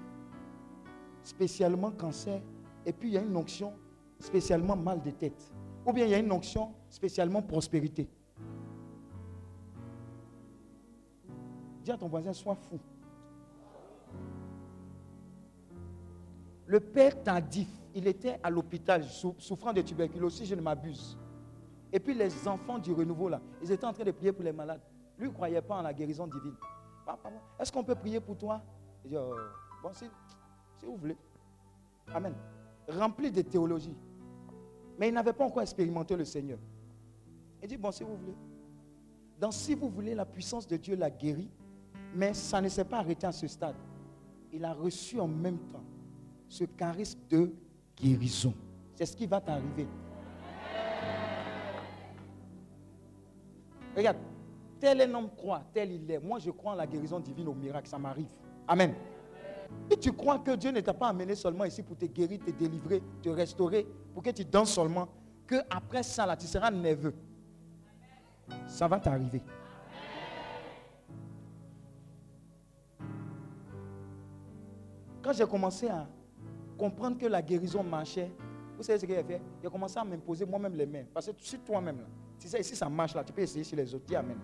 Spécialement 1.23 1.91
cancer. 1.93 2.41
Et 2.87 2.93
puis 2.93 3.11
il 3.11 3.15
y 3.15 3.19
a 3.19 3.23
une 3.23 3.37
onction 3.37 3.75
spécialement 4.19 4.77
mal 4.77 5.03
de 5.03 5.11
tête. 5.11 5.53
Ou 5.87 5.93
bien 5.93 6.07
il 6.07 6.11
y 6.11 6.15
a 6.15 6.19
une 6.19 6.33
onction 6.33 6.73
spécialement 6.89 7.43
prospérité. 7.43 8.09
Dis 11.85 11.93
à 11.93 11.97
ton 11.97 12.09
voisin, 12.09 12.33
sois 12.33 12.55
fou. 12.55 12.79
Le 16.69 16.81
père 16.81 17.23
Tardif, 17.23 17.67
il 17.95 18.07
était 18.07 18.39
à 18.43 18.51
l'hôpital 18.51 19.03
souffrant 19.03 19.73
de 19.73 19.81
tuberculose, 19.81 20.35
si 20.35 20.45
je 20.45 20.55
ne 20.55 20.61
m'abuse. 20.61 21.17
Et 21.91 21.99
puis 21.99 22.13
les 22.13 22.47
enfants 22.47 22.79
du 22.79 22.93
renouveau, 22.93 23.31
là, 23.31 23.41
ils 23.63 23.73
étaient 23.73 23.87
en 23.87 23.93
train 23.95 24.05
de 24.05 24.11
prier 24.11 24.33
pour 24.33 24.45
les 24.45 24.53
malades. 24.53 24.83
Lui 25.19 25.29
ne 25.29 25.33
croyait 25.33 25.63
pas 25.63 25.77
en 25.77 25.83
la 25.83 25.95
guérison 25.95 26.27
divine. 26.27 26.55
Est-ce 27.59 27.73
qu'on 27.73 27.83
peut 27.83 27.95
prier 27.95 28.21
pour 28.21 28.37
toi? 28.37 28.61
Il 29.03 29.11
dit, 29.11 29.17
oh, 29.17 29.35
bon, 29.83 29.95
si, 29.95 30.05
si 30.77 30.85
vous 30.85 30.97
voulez. 30.97 31.17
Amen. 32.13 32.35
Rempli 32.87 33.31
de 33.31 33.41
théologie. 33.41 33.97
Mais 34.99 35.09
il 35.09 35.15
n'avait 35.15 35.33
pas 35.33 35.47
encore 35.47 35.63
expérimenté 35.63 36.17
le 36.17 36.27
Seigneur. 36.27 36.59
Il 37.63 37.69
dit, 37.69 37.79
bon, 37.79 37.91
si 37.91 38.05
vous 38.05 38.15
voulez. 38.15 38.37
Donc, 39.41 39.55
si 39.55 39.75
vous 39.75 39.89
voulez, 39.89 40.15
la 40.15 40.27
puissance 40.27 40.67
de 40.67 40.77
Dieu 40.77 40.97
l'a 40.97 41.09
guéri, 41.09 41.49
mais 42.15 42.35
ça 42.35 42.61
ne 42.61 42.69
s'est 42.69 42.85
pas 42.85 42.99
arrêté 42.99 43.27
à 43.27 43.33
ce 43.33 43.47
stade. 43.47 43.77
Il 44.53 44.67
a 44.67 44.75
reçu 44.75 45.19
en 45.19 45.29
même 45.29 45.59
temps 45.73 45.85
ce 46.49 46.65
charisme 46.65 47.21
de 47.29 47.53
guérison. 47.97 48.55
C'est 48.95 49.07
ce 49.07 49.17
qui 49.17 49.27
va 49.27 49.41
t'arriver. 49.41 49.87
Regarde, 53.97 54.19
tel 54.79 55.01
un 55.03 55.15
homme 55.15 55.31
croit, 55.37 55.63
tel 55.73 55.93
il 55.93 56.11
est. 56.11 56.19
Moi, 56.19 56.39
je 56.39 56.51
crois 56.51 56.73
en 56.73 56.77
la 56.77 56.87
guérison 56.87 57.21
divine, 57.21 57.49
au 57.49 57.55
miracle, 57.55 57.89
ça 57.89 57.99
m'arrive. 57.99 58.29
Amen. 58.67 58.95
Et 59.91 59.97
tu 59.97 60.13
crois 60.13 60.39
que 60.39 60.55
Dieu 60.57 60.71
ne 60.71 60.81
t'a 60.81 60.95
pas 60.95 61.09
amené 61.09 61.35
seulement 61.35 61.65
ici 61.65 61.83
pour 61.83 61.97
te 61.97 62.07
guérir, 62.07 62.39
te 62.39 62.51
délivrer, 62.51 63.03
te 63.23 63.29
restaurer, 63.29 63.87
pour 64.15 64.23
que 64.23 64.31
tu 64.31 64.45
danses 64.45 64.73
seulement, 64.73 65.09
que 65.47 65.57
après 65.69 66.03
ça, 66.03 66.27
là, 66.27 66.37
tu 66.37 66.47
seras 66.47 66.71
nerveux. 66.71 67.15
Ça 68.67 68.89
va 68.89 68.99
t'arriver. 68.99 69.43
Quand 75.23 75.33
j'ai 75.33 75.47
commencé 75.47 75.89
à 75.89 76.07
comprendre 76.79 77.19
que 77.19 77.27
la 77.27 77.43
guérison 77.43 77.83
marchait, 77.83 78.31
vous 78.77 78.83
savez 78.83 78.99
ce 78.99 79.05
qu'il 79.07 79.17
a 79.17 79.25
fait? 79.25 79.43
Il 79.63 79.67
a 79.67 79.71
commencé 79.71 79.99
à 79.99 80.05
m'imposer 80.05 80.47
moi-même 80.47 80.75
les 80.75 80.87
mains. 80.87 81.05
Parce 81.13 81.27
que 81.27 81.33
sur 81.39 81.59
toi-même, 81.65 81.99
là, 81.99 82.07
si 82.39 82.49
ça, 82.49 82.59
ici 82.59 82.77
ça 82.77 82.89
marche, 82.89 83.15
là, 83.15 83.25
tu 83.25 83.33
peux 83.33 83.43
essayer 83.43 83.65
sur 83.65 83.77
les 83.77 83.93
autres. 83.93 84.07
Dis 84.07 84.15
Amen. 84.15 84.39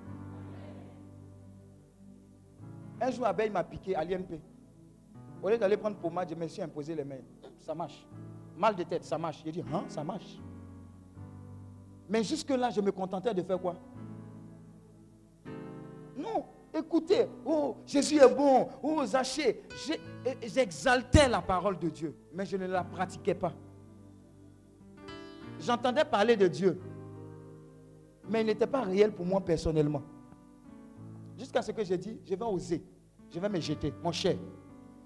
Un 3.01 3.11
jour, 3.11 3.27
Abeille 3.27 3.51
m'a 3.51 3.63
piqué 3.63 3.95
à 3.95 4.05
l'INP. 4.05 4.41
Au 5.43 5.49
lieu 5.49 5.59
d'aller 5.59 5.77
prendre 5.77 5.97
pommade, 5.97 6.29
je 6.31 6.35
me 6.35 6.49
suis 6.49 6.63
imposé 6.63 6.95
les 6.95 7.05
mains. 7.05 7.21
Ça 7.61 7.75
marche. 7.75 8.07
Mal 8.57 8.75
de 8.75 8.83
tête, 8.83 9.05
ça 9.05 9.19
marche. 9.19 9.43
J'ai 9.45 9.53
dit, 9.53 9.65
hein, 9.73 9.85
ça 9.89 10.03
marche. 10.03 10.39
Mais 12.09 12.23
jusque-là, 12.23 12.71
je 12.71 12.81
me 12.81 12.91
contentais 12.93 13.35
de 13.35 13.43
faire 13.43 13.61
quoi? 13.61 13.77
Non, 16.17 16.45
écoutez, 16.75 17.27
oh, 17.45 17.77
Jésus 17.87 18.17
est 18.17 18.35
bon, 18.35 18.69
oh, 18.83 19.05
Zachée. 19.05 19.63
J'exaltais 20.43 21.29
la 21.29 21.41
parole 21.41 21.79
de 21.79 21.89
Dieu, 21.89 22.15
mais 22.33 22.45
je 22.45 22.57
ne 22.57 22.67
la 22.67 22.85
pratiquais 22.85 23.35
pas. 23.35 23.53
J'entendais 25.61 26.05
parler 26.05 26.37
de 26.37 26.49
Dieu, 26.49 26.81
mais 28.29 28.41
il 28.41 28.47
n'était 28.47 28.67
pas 28.67 28.83
réel 28.83 29.13
pour 29.13 29.25
moi 29.25 29.41
personnellement. 29.41 30.03
Jusqu'à 31.39 31.63
ce 31.63 31.73
que 31.73 31.85
j'ai 31.85 31.97
dit, 31.97 32.21
je 32.25 32.35
vais 32.35 32.45
oser, 32.45 32.85
je 33.31 33.39
vais 33.39 33.49
me 33.49 33.61
jeter. 33.61 33.93
Mon 34.03 34.13
cher, 34.13 34.37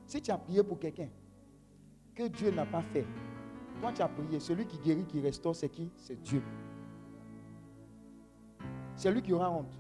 si 0.07 0.21
tu 0.21 0.31
as 0.31 0.39
prié 0.39 0.63
pour 0.63 0.79
quelqu'un 0.79 1.09
que 2.15 2.27
Dieu 2.29 2.51
n'a 2.51 2.67
pas 2.67 2.83
fait, 2.83 3.07
toi 3.81 3.93
tu 3.93 4.03
as 4.03 4.09
prié, 4.09 4.41
celui 4.41 4.67
qui 4.67 4.79
guérit, 4.79 5.05
qui 5.05 5.21
restaure, 5.21 5.55
c'est 5.55 5.69
qui? 5.69 5.91
C'est 5.97 6.21
Dieu. 6.21 6.43
C'est 8.97 9.13
lui 9.13 9.23
qui 9.23 9.33
aura 9.33 9.51
honte. 9.51 9.79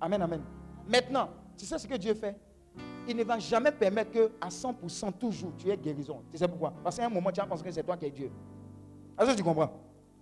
Amen, 0.00 0.20
amen. 0.20 0.42
Maintenant, 0.88 1.30
tu 1.56 1.66
sais 1.66 1.78
ce 1.78 1.86
que 1.86 1.94
Dieu 1.94 2.14
fait? 2.14 2.36
Il 3.08 3.16
ne 3.16 3.24
va 3.24 3.38
jamais 3.38 3.72
permettre 3.72 4.10
que 4.10 4.32
à 4.40 4.48
100% 4.48 5.12
toujours 5.18 5.52
tu 5.56 5.70
aies 5.70 5.76
guérison. 5.76 6.22
Tu 6.30 6.38
sais 6.38 6.48
pourquoi? 6.48 6.72
Parce 6.82 6.96
qu'à 6.96 7.06
un 7.06 7.08
moment, 7.08 7.30
tu 7.30 7.40
vas 7.40 7.46
penser 7.46 7.64
que 7.64 7.70
c'est 7.70 7.82
toi 7.82 7.96
qui 7.96 8.06
es 8.06 8.10
Dieu. 8.10 8.30
Est-ce 9.18 9.30
que 9.30 9.36
tu 9.36 9.42
comprends? 9.42 9.70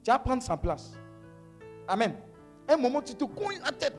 Tu 0.02 0.10
vas 0.10 0.18
prendre 0.18 0.42
sa 0.42 0.56
place. 0.56 0.92
Amen. 1.88 2.14
un 2.68 2.76
moment, 2.76 3.02
tu 3.02 3.14
te 3.14 3.24
couilles 3.24 3.58
la 3.64 3.72
tête. 3.72 3.96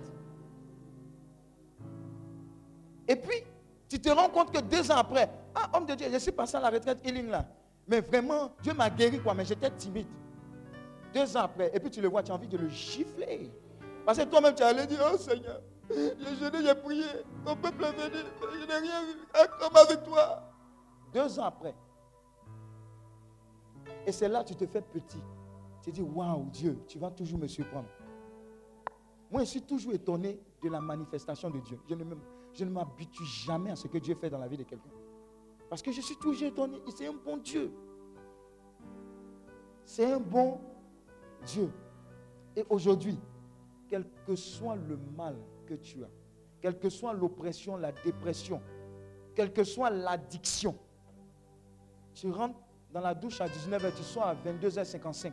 Et 3.07 3.15
puis, 3.15 3.43
tu 3.87 3.99
te 3.99 4.09
rends 4.09 4.29
compte 4.29 4.51
que 4.51 4.61
deux 4.61 4.91
ans 4.91 4.97
après, 4.97 5.29
ah, 5.53 5.69
homme 5.73 5.85
de 5.85 5.93
Dieu, 5.93 6.07
je 6.11 6.17
suis 6.17 6.31
passé 6.31 6.57
à 6.57 6.59
la 6.59 6.69
retraite 6.69 6.99
healing 7.05 7.29
là. 7.29 7.45
Mais 7.87 8.01
vraiment, 8.01 8.51
Dieu 8.63 8.73
m'a 8.73 8.89
guéri 8.89 9.19
quoi, 9.19 9.33
mais 9.33 9.45
j'étais 9.45 9.69
timide. 9.71 10.07
Deux 11.13 11.37
ans 11.37 11.41
après, 11.41 11.71
et 11.73 11.79
puis 11.79 11.89
tu 11.89 12.01
le 12.01 12.07
vois, 12.07 12.23
tu 12.23 12.31
as 12.31 12.35
envie 12.35 12.47
de 12.47 12.57
le 12.57 12.67
gifler. 12.67 13.51
Parce 14.05 14.17
que 14.17 14.23
toi-même, 14.23 14.53
tu 14.53 14.63
allé 14.63 14.85
dire, 14.85 14.99
oh 15.11 15.17
Seigneur, 15.17 15.61
J'ai 15.89 16.35
jeûné, 16.35 16.63
j'ai 16.63 16.75
prié. 16.75 17.05
Ton 17.45 17.55
peuple 17.55 17.83
est 17.83 17.91
venu. 17.91 18.23
Je 18.41 18.65
n'ai 18.65 18.73
rien 18.73 19.03
vu. 19.05 19.13
Comme 19.59 19.75
avec 19.75 20.03
toi. 20.03 20.41
Deux 21.13 21.39
ans 21.39 21.45
après. 21.45 21.75
Et 24.05 24.11
c'est 24.11 24.27
là 24.27 24.43
que 24.43 24.49
tu 24.49 24.55
te 24.55 24.65
fais 24.65 24.81
petit. 24.81 25.21
Tu 25.81 25.91
dis, 25.91 26.01
waouh, 26.01 26.49
Dieu, 26.49 26.79
tu 26.87 26.97
vas 26.97 27.11
toujours 27.11 27.39
me 27.39 27.47
surprendre. 27.47 27.87
Moi, 29.29 29.43
je 29.43 29.49
suis 29.49 29.61
toujours 29.61 29.93
étonné 29.93 30.39
de 30.61 30.69
la 30.69 30.81
manifestation 30.81 31.49
de 31.49 31.59
Dieu. 31.59 31.79
Je 31.87 32.63
ne 32.63 32.69
m'habitue 32.69 33.23
jamais 33.23 33.71
à 33.71 33.75
ce 33.75 33.87
que 33.87 33.97
Dieu 33.97 34.15
fait 34.15 34.29
dans 34.29 34.39
la 34.39 34.47
vie 34.47 34.57
de 34.57 34.63
quelqu'un. 34.63 34.89
Parce 35.69 35.81
que 35.81 35.91
je 35.91 36.01
suis 36.01 36.15
toujours 36.17 36.47
étonné. 36.47 36.79
C'est 36.95 37.07
un 37.07 37.13
bon 37.13 37.37
Dieu. 37.37 37.71
C'est 39.83 40.11
un 40.11 40.19
bon 40.19 40.59
Dieu. 41.45 41.71
Et 42.55 42.65
aujourd'hui, 42.69 43.19
quel 43.87 44.05
que 44.25 44.35
soit 44.35 44.75
le 44.75 44.97
mal 45.15 45.35
que 45.65 45.73
tu 45.73 46.03
as, 46.03 46.09
quelle 46.61 46.77
que 46.79 46.89
soit 46.89 47.13
l'oppression, 47.13 47.77
la 47.77 47.91
dépression, 47.91 48.61
quelle 49.35 49.51
que 49.51 49.63
soit 49.63 49.89
l'addiction, 49.89 50.77
tu 52.13 52.31
rentres 52.31 52.59
dans 52.91 53.01
la 53.01 53.13
douche 53.13 53.41
à 53.41 53.47
19h, 53.47 53.93
tu 53.95 54.03
sors 54.03 54.23
à 54.27 54.35
22h55. 54.35 55.31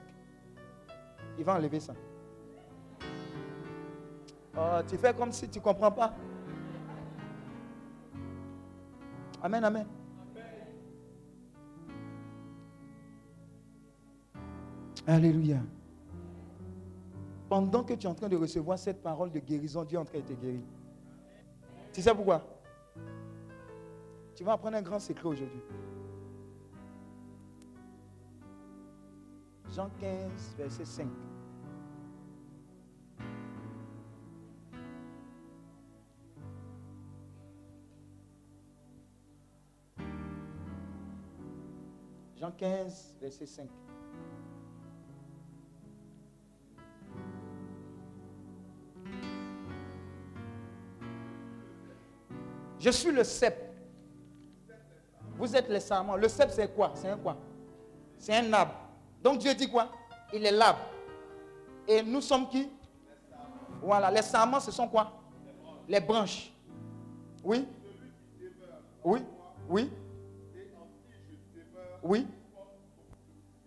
Il 1.38 1.44
va 1.44 1.54
enlever 1.54 1.80
ça. 1.80 1.94
Oh, 4.56 4.80
tu 4.86 4.98
fais 4.98 5.14
comme 5.14 5.32
si 5.32 5.48
tu 5.48 5.58
ne 5.58 5.64
comprends 5.64 5.92
pas. 5.92 6.14
Amen, 9.42 9.64
amen. 9.64 9.86
Alléluia. 15.06 15.58
Pendant 17.52 17.84
que 17.84 17.92
tu 17.92 18.06
es 18.06 18.08
en 18.08 18.14
train 18.14 18.30
de 18.30 18.36
recevoir 18.38 18.78
cette 18.78 19.02
parole 19.02 19.30
de 19.30 19.38
guérison, 19.38 19.84
Dieu 19.84 19.98
est 19.98 20.00
en 20.00 20.06
train 20.06 20.20
de 20.20 20.24
te 20.24 20.32
guérir. 20.32 20.62
Tu 21.92 22.00
sais 22.00 22.14
pourquoi? 22.14 22.42
Tu 24.34 24.42
vas 24.42 24.52
apprendre 24.52 24.78
un 24.78 24.80
grand 24.80 24.98
secret 24.98 25.28
aujourd'hui. 25.28 25.60
Jean 29.70 29.90
15, 30.00 30.54
verset 30.56 30.86
5. 30.86 31.06
Jean 42.38 42.50
15, 42.52 43.16
verset 43.20 43.44
5. 43.44 43.68
Je 52.82 52.90
suis 52.90 53.12
le 53.12 53.22
cep. 53.22 53.56
Vous 55.36 55.54
êtes 55.54 55.68
les 55.68 55.78
sarments. 55.78 56.16
Le 56.16 56.26
cep, 56.26 56.50
c'est 56.50 56.74
quoi? 56.74 56.90
C'est 56.96 57.08
un 57.08 57.16
quoi? 57.16 57.36
C'est 58.18 58.34
un 58.34 58.52
arbre. 58.52 58.74
Donc 59.22 59.38
Dieu 59.38 59.54
dit 59.54 59.70
quoi? 59.70 59.88
Il 60.32 60.44
est 60.44 60.50
l'arbre. 60.50 60.80
Et 61.86 62.02
nous 62.02 62.20
sommes 62.20 62.48
qui? 62.48 62.68
Voilà, 63.80 64.10
les 64.10 64.22
sarments, 64.22 64.58
ce 64.58 64.72
sont 64.72 64.88
quoi? 64.88 65.12
Les 65.88 66.00
branches. 66.00 66.52
Oui? 67.44 67.68
Oui? 69.04 69.20
Oui? 69.68 69.90
Oui? 72.02 72.26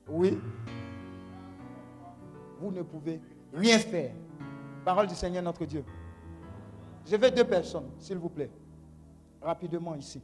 Oui? 0.09 0.39
Vous 2.59 2.71
ne 2.71 2.81
pouvez 2.81 3.21
rien 3.53 3.79
faire. 3.79 4.11
Parole 4.83 5.07
du 5.07 5.15
Seigneur 5.15 5.41
notre 5.41 5.63
Dieu. 5.63 5.85
Je 7.05 7.15
veux 7.15 7.31
deux 7.31 7.45
personnes, 7.45 7.91
s'il 7.97 8.17
vous 8.17 8.29
plaît 8.29 8.51
rapidement 9.45 9.95
ici. 9.95 10.21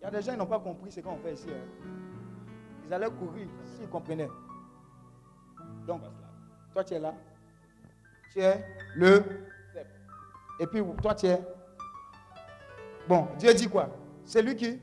Il 0.00 0.02
y 0.02 0.04
a 0.04 0.10
des 0.10 0.20
gens 0.20 0.32
qui 0.32 0.38
n'ont 0.38 0.46
pas 0.46 0.60
compris 0.60 0.92
ce 0.92 1.00
qu'on 1.00 1.16
fait 1.16 1.32
ici. 1.32 1.48
Hein. 1.48 1.88
Ils 2.86 2.92
allaient 2.92 3.10
courir 3.10 3.48
s'ils 3.64 3.88
comprenaient. 3.88 4.28
Donc, 5.86 6.02
toi 6.72 6.84
tu 6.84 6.94
es 6.94 6.98
là. 6.98 7.14
Tu 8.30 8.40
es 8.40 8.62
le. 8.94 9.24
Et 10.60 10.66
puis 10.66 10.82
toi 11.02 11.14
tu 11.14 11.26
es. 11.26 11.40
Bon, 13.08 13.28
Dieu 13.38 13.54
dit 13.54 13.68
quoi? 13.68 13.88
C'est 14.24 14.42
lui 14.42 14.54
qui 14.54 14.78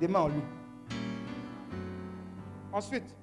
Des 0.00 0.14
en 0.14 0.28
lui. 0.28 0.42
Ensuite, 2.72 3.16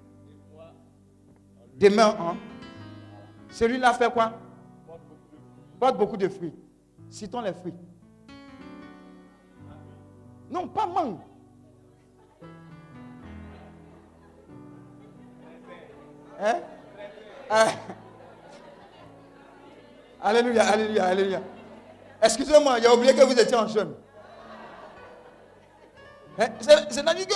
des 1.75 1.89
mains 1.89 2.15
en. 2.19 2.35
Celui-là 3.57 3.91
fait 3.93 4.13
quoi? 4.13 4.33
Porte 5.79 5.97
beaucoup 5.97 6.15
de 6.15 6.29
fruits. 6.29 6.53
Citons 7.09 7.41
les 7.41 7.53
fruits. 7.53 7.73
Non, 10.51 10.67
pas 10.67 10.85
mangue. 10.85 11.17
Hein? 16.39 16.59
Ah. 17.49 17.67
Alléluia, 20.21 20.63
alléluia, 20.67 21.05
alléluia. 21.05 21.41
Excusez-moi, 22.21 22.79
j'ai 22.79 22.89
oublié 22.89 23.15
que 23.15 23.23
vous 23.23 23.39
étiez 23.39 23.57
en 23.57 23.67
jeûne. 23.67 23.95
Hein? 26.37 26.47
C'est-à-dire 26.59 27.25
que 27.27 27.33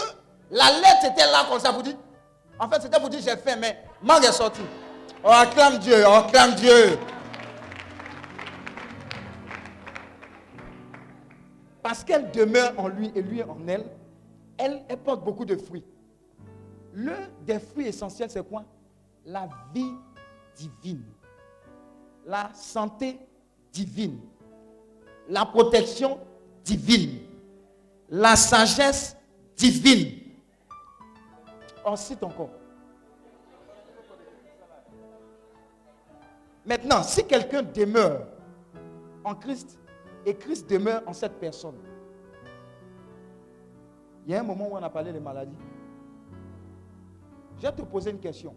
la 0.52 0.66
lettre 0.66 1.06
était 1.12 1.32
là 1.32 1.48
comme 1.50 1.60
ça 1.60 1.72
vous 1.72 1.82
dit. 1.82 1.98
En 2.60 2.70
fait, 2.70 2.80
c'était 2.80 3.00
pour 3.00 3.10
dire 3.10 3.22
j'ai 3.24 3.36
faim, 3.38 3.56
mais 3.60 3.84
mangue 4.04 4.24
est 4.24 4.32
sorti. 4.32 4.62
On 5.24 5.28
oh, 5.28 5.34
acclame 5.34 5.78
Dieu, 5.78 6.04
on 6.08 6.14
acclame 6.14 6.56
Dieu. 6.56 6.98
Parce 11.84 12.04
qu'elle 12.04 12.32
demeure 12.32 12.74
en 12.78 12.88
lui 12.88 13.12
et 13.14 13.22
lui 13.22 13.44
en 13.44 13.60
elle, 13.68 13.86
elle, 14.58 14.82
porte 15.04 15.24
beaucoup 15.24 15.46
de 15.46 15.56
fruits. 15.56 15.84
L'un 16.94 17.30
des 17.46 17.60
fruits 17.60 17.88
essentiels, 17.88 18.32
c'est 18.32 18.48
quoi? 18.48 18.64
La 19.26 19.48
vie 19.74 19.94
divine. 20.56 21.04
La 22.26 22.50
santé 22.56 23.20
divine. 23.72 24.20
La 25.30 25.46
protection 25.46 26.20
divine. 26.64 27.20
La 28.10 28.36
sagesse 28.36 29.16
divine. 29.56 30.20
On 31.86 31.96
cite 31.96 32.24
encore. 32.24 32.50
Maintenant, 36.66 37.02
si 37.04 37.26
quelqu'un 37.26 37.64
demeure 37.64 38.28
en 39.24 39.36
Christ 39.36 39.80
et 40.26 40.36
Christ 40.36 40.70
demeure 40.70 41.02
en 41.08 41.14
cette 41.14 41.40
personne, 41.40 41.76
il 44.26 44.32
y 44.32 44.36
a 44.36 44.40
un 44.40 44.44
moment 44.44 44.68
où 44.72 44.76
on 44.76 44.84
a 44.84 44.90
parlé 44.90 45.12
des 45.12 45.20
maladies. 45.20 45.58
Je 47.58 47.64
vais 47.64 47.72
te 47.72 47.82
poser 47.82 48.12
une 48.12 48.20
question. 48.20 48.54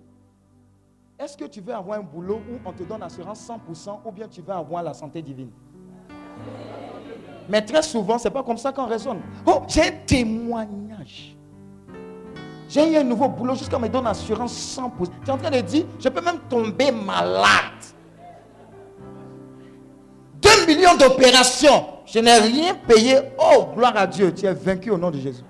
Est-ce 1.18 1.36
que 1.36 1.44
tu 1.44 1.61
veux 1.61 1.74
avoir 1.74 1.98
un 1.98 2.02
boulot 2.02 2.40
où 2.50 2.68
on 2.68 2.72
te 2.72 2.82
donne 2.82 3.02
assurance 3.02 3.48
100% 3.48 4.00
ou 4.05 4.12
bien 4.12 4.28
tu 4.28 4.42
veux 4.42 4.52
avoir 4.52 4.82
la 4.82 4.92
santé 4.92 5.22
divine? 5.22 5.50
Mais 7.48 7.64
très 7.64 7.82
souvent, 7.82 8.18
ce 8.18 8.28
n'est 8.28 8.34
pas 8.34 8.42
comme 8.42 8.57
ça 8.57 8.72
qu'on 8.72 8.86
raisonne. 8.86 9.20
Oh, 9.46 9.62
j'ai 9.68 9.82
un 9.82 9.92
témoignage. 10.07 11.36
J'ai 12.68 12.92
eu 12.92 12.96
un 12.96 13.05
nouveau 13.05 13.28
boulot 13.28 13.55
jusqu'à 13.55 13.78
me 13.78 13.88
donner 13.88 14.09
assurance 14.09 14.76
100%. 14.76 15.09
Tu 15.22 15.28
es 15.28 15.30
en 15.30 15.38
train 15.38 15.50
de 15.50 15.61
dire, 15.61 15.86
je 16.00 16.09
peux 16.09 16.22
même 16.22 16.40
tomber 16.48 16.90
malade. 16.90 17.93
2 20.66 20.74
millions 20.74 20.94
d'opérations. 20.96 21.86
Je 22.06 22.18
n'ai 22.18 22.36
rien 22.36 22.74
payé. 22.74 23.18
Oh, 23.38 23.66
gloire 23.74 23.96
à 23.96 24.06
Dieu. 24.06 24.32
Tu 24.34 24.46
es 24.46 24.52
vaincu 24.52 24.90
au 24.90 24.98
nom 24.98 25.10
de 25.10 25.18
Jésus. 25.18 25.42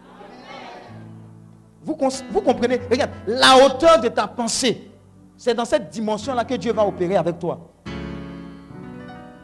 Vous, 1.83 1.97
vous 2.31 2.41
comprenez? 2.41 2.81
Regarde, 2.91 3.11
la 3.27 3.65
hauteur 3.65 4.01
de 4.01 4.09
ta 4.09 4.27
pensée, 4.27 4.91
c'est 5.37 5.55
dans 5.55 5.65
cette 5.65 5.91
dimension-là 5.91 6.45
que 6.45 6.55
Dieu 6.55 6.73
va 6.73 6.87
opérer 6.87 7.17
avec 7.17 7.39
toi. 7.39 7.59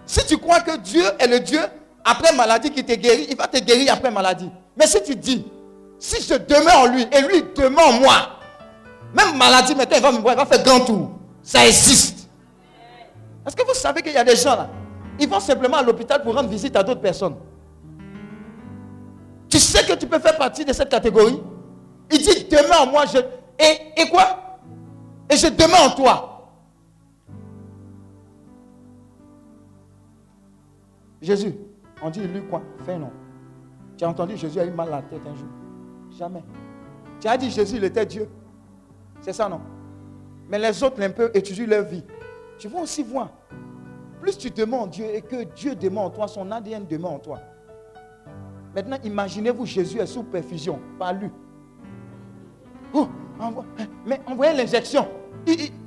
Si 0.06 0.24
tu 0.26 0.38
crois 0.38 0.60
que 0.60 0.76
Dieu 0.78 1.04
est 1.18 1.26
le 1.26 1.40
Dieu 1.40 1.60
après 2.04 2.34
maladie 2.34 2.70
qui 2.70 2.84
te 2.84 2.94
guérit, 2.94 3.26
il 3.28 3.36
va 3.36 3.46
te 3.46 3.58
guérir 3.58 3.92
après 3.92 4.10
maladie. 4.10 4.50
Mais 4.76 4.86
si 4.86 5.02
tu 5.02 5.14
dis, 5.14 5.46
si 5.98 6.22
je 6.22 6.34
demeure 6.34 6.80
en 6.80 6.86
lui 6.86 7.02
et 7.02 7.20
lui 7.20 7.44
demeure 7.54 7.88
en 7.88 7.92
moi, 8.00 8.14
même 9.14 9.36
maladie, 9.36 9.74
maintenant, 9.74 9.96
il 9.98 10.02
va 10.02 10.12
me 10.12 10.18
voir, 10.18 10.34
il 10.34 10.38
va 10.38 10.46
faire 10.46 10.62
grand 10.62 10.80
tour. 10.80 11.10
Ça 11.42 11.66
existe. 11.66 12.28
Est-ce 13.46 13.54
que 13.54 13.66
vous 13.66 13.74
savez 13.74 14.00
qu'il 14.02 14.12
y 14.12 14.16
a 14.16 14.24
des 14.24 14.36
gens 14.36 14.56
là? 14.56 14.68
Ils 15.20 15.28
vont 15.28 15.38
simplement 15.38 15.76
à 15.76 15.82
l'hôpital 15.82 16.22
pour 16.22 16.34
rendre 16.34 16.48
visite 16.48 16.74
à 16.76 16.82
d'autres 16.82 17.02
personnes. 17.02 17.36
Tu 19.50 19.58
sais 19.58 19.86
que 19.86 19.92
tu 19.92 20.06
peux 20.06 20.18
faire 20.18 20.38
partie 20.38 20.64
de 20.64 20.72
cette 20.72 20.88
catégorie? 20.88 21.42
Il 22.10 22.18
dit 22.18 22.44
demeure 22.44 22.82
en 22.82 22.90
moi. 22.90 23.04
Je... 23.04 23.18
Et, 23.18 24.00
et 24.00 24.08
quoi? 24.08 24.58
Et 25.28 25.36
je 25.36 25.48
demeure 25.48 25.92
en 25.92 25.94
toi. 25.94 26.26
Jésus, 31.20 31.54
on 32.02 32.08
dit 32.08 32.20
lui 32.20 32.42
quoi? 32.48 32.62
Fais 32.86 32.98
non. 32.98 33.10
Tu 33.98 34.04
as 34.04 34.08
entendu 34.08 34.38
Jésus 34.38 34.58
a 34.58 34.64
eu 34.64 34.70
mal 34.70 34.88
à 34.88 34.96
la 34.96 35.02
tête 35.02 35.20
un 35.30 35.36
jour. 35.36 35.48
Jamais. 36.18 36.42
Tu 37.20 37.28
as 37.28 37.36
dit 37.36 37.50
Jésus, 37.50 37.76
il 37.76 37.84
était 37.84 38.06
Dieu. 38.06 38.26
C'est 39.20 39.34
ça, 39.34 39.46
non? 39.46 39.60
Mais 40.48 40.58
les 40.58 40.82
autres, 40.82 41.02
un 41.02 41.10
peu, 41.10 41.30
étudient 41.34 41.66
leur 41.66 41.84
vie. 41.84 42.02
Tu 42.58 42.68
vas 42.68 42.80
aussi 42.80 43.02
voir. 43.02 43.28
Plus 44.20 44.36
tu 44.36 44.50
demandes 44.50 44.90
Dieu 44.90 45.06
et 45.12 45.22
que 45.22 45.44
Dieu 45.44 45.74
demande 45.74 46.06
en 46.06 46.10
toi, 46.10 46.28
son 46.28 46.50
ADN 46.50 46.86
demande 46.86 47.14
en 47.14 47.18
toi. 47.18 47.38
Maintenant, 48.74 48.98
imaginez-vous, 49.02 49.66
Jésus 49.66 49.98
est 49.98 50.06
sous 50.06 50.22
perfusion, 50.22 50.78
pas 50.98 51.12
lui. 51.12 51.30
Oh, 52.92 53.08
mais 54.06 54.20
envoyez 54.26 54.56
l'injection. 54.56 55.08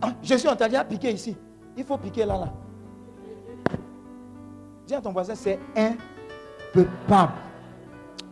Hein, 0.01 0.13
Jésus, 0.21 0.47
on 0.49 0.55
t'a 0.55 0.67
déjà 0.67 0.83
piqué 0.83 1.11
ici. 1.11 1.37
Il 1.77 1.83
faut 1.83 1.97
piquer 1.97 2.25
là, 2.25 2.37
là. 2.37 2.53
Dis 4.85 4.95
à 4.95 5.01
ton 5.01 5.11
voisin, 5.11 5.35
c'est 5.35 5.59
un 5.75 5.93
peu 6.73 6.85
pas. 7.07 7.31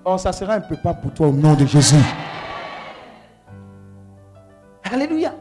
Oh, 0.03 0.17
ça 0.17 0.33
sera 0.33 0.59
pas 0.59 0.93
pour 0.95 1.13
toi 1.13 1.27
au 1.27 1.31
nom 1.31 1.53
de 1.53 1.65
Jésus. 1.65 1.95
Alléluia. 4.83 5.33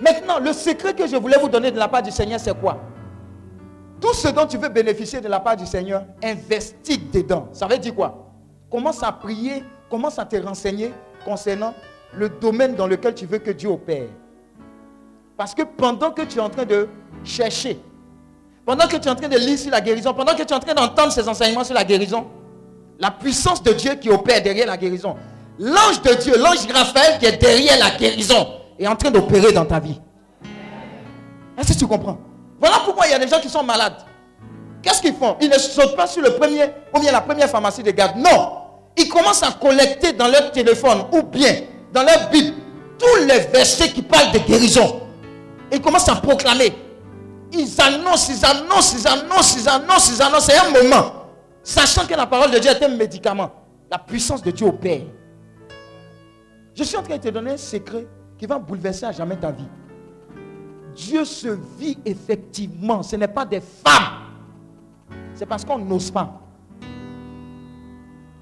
Maintenant, 0.00 0.38
le 0.38 0.52
secret 0.52 0.92
que 0.92 1.06
je 1.06 1.16
voulais 1.16 1.38
vous 1.40 1.48
donner 1.48 1.70
de 1.70 1.78
la 1.78 1.88
part 1.88 2.02
du 2.02 2.10
Seigneur, 2.10 2.38
c'est 2.38 2.58
quoi? 2.58 2.78
Tout 4.00 4.14
ce 4.14 4.28
dont 4.28 4.46
tu 4.46 4.58
veux 4.58 4.68
bénéficier 4.68 5.20
de 5.20 5.28
la 5.28 5.40
part 5.40 5.56
du 5.56 5.66
Seigneur, 5.66 6.04
investis 6.22 7.00
dedans. 7.12 7.48
Ça 7.52 7.66
veut 7.66 7.78
dire 7.78 7.94
quoi? 7.94 8.32
Commence 8.70 9.02
à 9.02 9.12
prier, 9.12 9.64
commence 9.88 10.18
à 10.18 10.24
te 10.24 10.36
renseigner 10.36 10.92
concernant 11.24 11.74
le 12.14 12.28
domaine 12.28 12.74
dans 12.74 12.86
lequel 12.86 13.14
tu 13.14 13.26
veux 13.26 13.38
que 13.38 13.50
Dieu 13.50 13.68
opère. 13.68 14.08
Parce 15.36 15.54
que 15.54 15.62
pendant 15.62 16.10
que 16.10 16.22
tu 16.22 16.38
es 16.38 16.40
en 16.40 16.50
train 16.50 16.64
de 16.64 16.88
chercher, 17.24 17.78
pendant 18.64 18.86
que 18.86 18.96
tu 18.96 19.06
es 19.06 19.10
en 19.10 19.14
train 19.14 19.28
de 19.28 19.38
lire 19.38 19.58
sur 19.58 19.70
la 19.70 19.80
guérison, 19.80 20.12
pendant 20.14 20.34
que 20.34 20.42
tu 20.42 20.52
es 20.52 20.56
en 20.56 20.60
train 20.60 20.74
d'entendre 20.74 21.12
ces 21.12 21.28
enseignements 21.28 21.64
sur 21.64 21.74
la 21.74 21.84
guérison, 21.84 22.26
la 22.98 23.10
puissance 23.10 23.62
de 23.62 23.72
Dieu 23.72 23.94
qui 23.94 24.10
opère 24.10 24.42
derrière 24.42 24.66
la 24.66 24.76
guérison, 24.76 25.16
l'ange 25.58 26.02
de 26.02 26.14
Dieu, 26.14 26.34
l'ange 26.38 26.66
Raphaël 26.72 27.18
qui 27.18 27.26
est 27.26 27.36
derrière 27.40 27.78
la 27.78 27.96
guérison, 27.96 28.46
est 28.78 28.86
en 28.86 28.96
train 28.96 29.10
d'opérer 29.10 29.52
dans 29.52 29.64
ta 29.64 29.78
vie. 29.78 30.00
Est-ce 31.58 31.72
que 31.72 31.78
tu 31.78 31.86
comprends? 31.86 32.18
Voilà 32.60 32.76
pourquoi 32.84 33.06
il 33.06 33.12
y 33.12 33.14
a 33.14 33.18
des 33.18 33.28
gens 33.28 33.40
qui 33.40 33.48
sont 33.48 33.62
malades. 33.62 33.96
Qu'est-ce 34.82 35.00
qu'ils 35.00 35.14
font? 35.14 35.36
Ils 35.40 35.48
ne 35.48 35.58
sautent 35.58 35.96
pas 35.96 36.06
sur 36.06 36.22
le 36.22 36.30
premier, 36.30 36.64
ou 36.94 37.00
bien 37.00 37.12
la 37.12 37.20
première 37.20 37.48
pharmacie 37.48 37.82
de 37.82 37.90
garde. 37.90 38.16
Non. 38.16 38.58
Ils 38.96 39.08
commencent 39.08 39.42
à 39.42 39.52
collecter 39.52 40.12
dans 40.12 40.28
leur 40.28 40.52
téléphone 40.52 41.04
ou 41.12 41.22
bien 41.22 41.62
dans 41.92 42.02
leur 42.02 42.30
Bible 42.30 42.54
tous 42.98 43.24
les 43.26 43.40
versets 43.40 43.90
qui 43.90 44.02
parlent 44.02 44.32
de 44.32 44.38
guérison. 44.38 45.02
Ils 45.70 45.80
commencent 45.80 46.08
à 46.08 46.16
proclamer. 46.16 46.72
Ils 47.52 47.80
annoncent, 47.80 48.32
ils 48.32 48.44
annoncent, 48.44 48.96
ils 48.96 49.06
annoncent, 49.06 49.58
ils 49.58 49.68
annoncent, 49.68 50.12
ils 50.14 50.22
annoncent. 50.22 50.46
C'est 50.46 50.56
un 50.56 50.70
moment. 50.70 51.12
Sachant 51.62 52.06
que 52.06 52.14
la 52.14 52.26
parole 52.26 52.50
de 52.50 52.58
Dieu 52.58 52.70
est 52.70 52.82
un 52.82 52.88
médicament. 52.88 53.50
La 53.90 53.98
puissance 53.98 54.42
de 54.42 54.50
Dieu 54.50 54.66
opère. 54.66 55.02
Je 56.74 56.84
suis 56.84 56.96
en 56.96 57.02
train 57.02 57.16
de 57.16 57.22
te 57.22 57.28
donner 57.28 57.52
un 57.52 57.56
secret 57.56 58.06
qui 58.38 58.46
va 58.46 58.58
bouleverser 58.58 59.04
à 59.04 59.12
jamais 59.12 59.36
ta 59.36 59.50
vie. 59.50 59.68
Dieu 60.96 61.24
se 61.24 61.48
vit 61.78 61.98
effectivement. 62.04 63.02
Ce 63.02 63.14
n'est 63.16 63.28
pas 63.28 63.44
des 63.44 63.60
femmes. 63.60 64.22
C'est 65.34 65.46
parce 65.46 65.64
qu'on 65.64 65.78
n'ose 65.78 66.10
pas. 66.10 66.40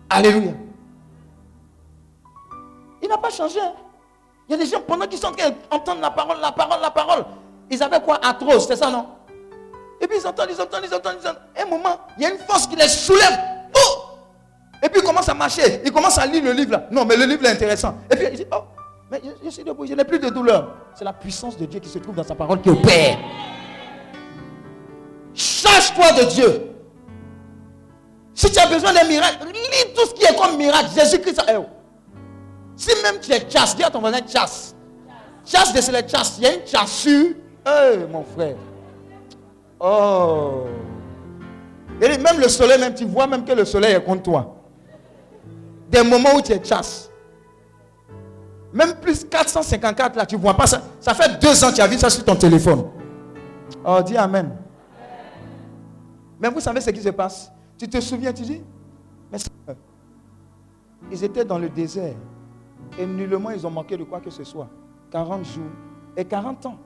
Alléluia. 0.08 0.52
Il 3.02 3.08
n'a 3.08 3.18
pas 3.18 3.30
changé. 3.30 3.60
Hein. 3.60 3.72
Il 4.48 4.52
y 4.52 4.54
a 4.54 4.58
des 4.58 4.66
gens, 4.66 4.80
pendant 4.86 5.06
qu'ils 5.06 5.18
sont 5.18 5.28
en 5.28 5.32
train 5.32 5.50
d'entendre 5.70 6.00
la 6.00 6.10
parole, 6.10 6.40
la 6.40 6.52
parole, 6.52 6.80
la 6.80 6.90
parole, 6.90 7.24
ils 7.70 7.82
avaient 7.82 8.00
quoi? 8.00 8.20
Atroce, 8.22 8.68
c'est 8.68 8.76
ça, 8.76 8.90
non? 8.90 9.06
Et 10.00 10.06
puis 10.06 10.18
ils 10.20 10.26
entendent, 10.26 10.48
ils 10.50 10.60
entendent, 10.60 10.84
ils 10.84 10.94
entendent, 10.94 11.16
ils 11.20 11.26
entendent. 11.28 11.42
Un 11.56 11.64
moment, 11.66 11.98
il 12.16 12.22
y 12.22 12.26
a 12.26 12.30
une 12.30 12.38
force 12.38 12.66
qui 12.66 12.76
les 12.76 12.88
soulève. 12.88 13.38
Oh 13.74 14.02
Et 14.82 14.88
puis 14.88 15.00
ils 15.00 15.04
commencent 15.04 15.28
à 15.28 15.34
marcher. 15.34 15.80
Ils 15.84 15.92
commencent 15.92 16.18
à 16.18 16.26
lire 16.26 16.44
le 16.44 16.52
livre 16.52 16.72
là. 16.72 16.86
Non, 16.90 17.04
mais 17.04 17.16
le 17.16 17.24
livre 17.24 17.44
est 17.46 17.50
intéressant. 17.50 17.96
Et 18.10 18.16
puis 18.16 18.26
ils 18.30 18.36
disent, 18.36 18.46
oh, 18.52 18.64
je, 19.44 19.50
suis 19.50 19.64
debout, 19.64 19.86
je 19.86 19.94
n'ai 19.94 20.04
plus 20.04 20.18
de 20.18 20.28
douleur. 20.30 20.74
C'est 20.94 21.04
la 21.04 21.12
puissance 21.12 21.56
de 21.56 21.66
Dieu 21.66 21.80
qui 21.80 21.88
se 21.88 21.98
trouve 21.98 22.14
dans 22.14 22.24
sa 22.24 22.34
parole 22.34 22.60
qui 22.60 22.70
opère. 22.70 23.18
Change-toi 25.34 26.12
de 26.12 26.30
Dieu. 26.30 26.70
Si 28.34 28.50
tu 28.50 28.58
as 28.58 28.66
besoin 28.66 28.92
d'un 28.92 29.04
miracle, 29.04 29.46
lis 29.52 29.94
tout 29.94 30.06
ce 30.06 30.14
qui 30.14 30.24
est 30.24 30.36
comme 30.36 30.56
miracle. 30.56 30.88
Jésus-Christ. 30.94 31.42
Eh 31.48 31.56
oh. 31.56 31.66
Si 32.76 32.90
même 33.02 33.20
tu 33.20 33.32
es 33.32 33.48
chasse, 33.48 33.76
dis 33.76 33.84
à 33.84 33.90
ton 33.90 34.00
voisin 34.00 34.18
chasse. 34.26 34.74
Chasse, 35.44 35.72
c'est 35.72 35.92
la 35.92 36.06
chasse. 36.06 36.36
Il 36.38 36.44
y 36.44 36.46
a 36.46 36.54
une 36.54 36.66
chassure. 36.66 37.34
Eh 37.66 37.96
mon 38.10 38.24
frère. 38.24 38.56
Oh. 39.78 40.64
Même 42.00 42.40
le 42.40 42.48
soleil, 42.48 42.78
même 42.80 42.94
tu 42.94 43.04
vois 43.04 43.26
même 43.26 43.44
que 43.44 43.52
le 43.52 43.64
soleil 43.64 43.94
est 43.94 44.04
contre 44.04 44.22
toi. 44.22 44.56
Des 45.88 46.02
moments 46.02 46.34
où 46.34 46.42
tu 46.42 46.52
es 46.52 46.64
chasse. 46.64 47.10
Même 48.74 48.94
plus 49.00 49.24
454 49.24 50.16
là, 50.16 50.26
tu 50.26 50.34
ne 50.34 50.40
vois 50.40 50.54
pas 50.54 50.66
ça. 50.66 50.82
Ça 51.00 51.14
fait 51.14 51.40
deux 51.40 51.62
ans 51.64 51.70
que 51.70 51.76
tu 51.76 51.80
as 51.80 51.86
vu 51.86 51.96
ça 51.96 52.10
sur 52.10 52.24
ton 52.24 52.34
téléphone. 52.34 52.84
Oh, 53.86 54.00
dis 54.04 54.16
Amen. 54.16 54.50
Mais 56.40 56.48
vous 56.48 56.58
savez 56.58 56.80
ce 56.80 56.90
qui 56.90 57.00
se 57.00 57.10
passe? 57.10 57.52
Tu 57.78 57.88
te 57.88 58.00
souviens, 58.00 58.32
tu 58.32 58.42
dis, 58.42 58.60
mais 59.30 59.38
ils 61.10 61.22
étaient 61.22 61.44
dans 61.44 61.58
le 61.58 61.68
désert. 61.68 62.14
Et 62.98 63.06
nullement 63.06 63.50
ils 63.50 63.64
ont 63.64 63.70
manqué 63.70 63.96
de 63.96 64.02
quoi 64.04 64.20
que 64.20 64.30
ce 64.30 64.42
soit. 64.42 64.68
40 65.12 65.44
jours 65.44 65.64
et 66.16 66.24
40 66.24 66.66
ans. 66.66 66.78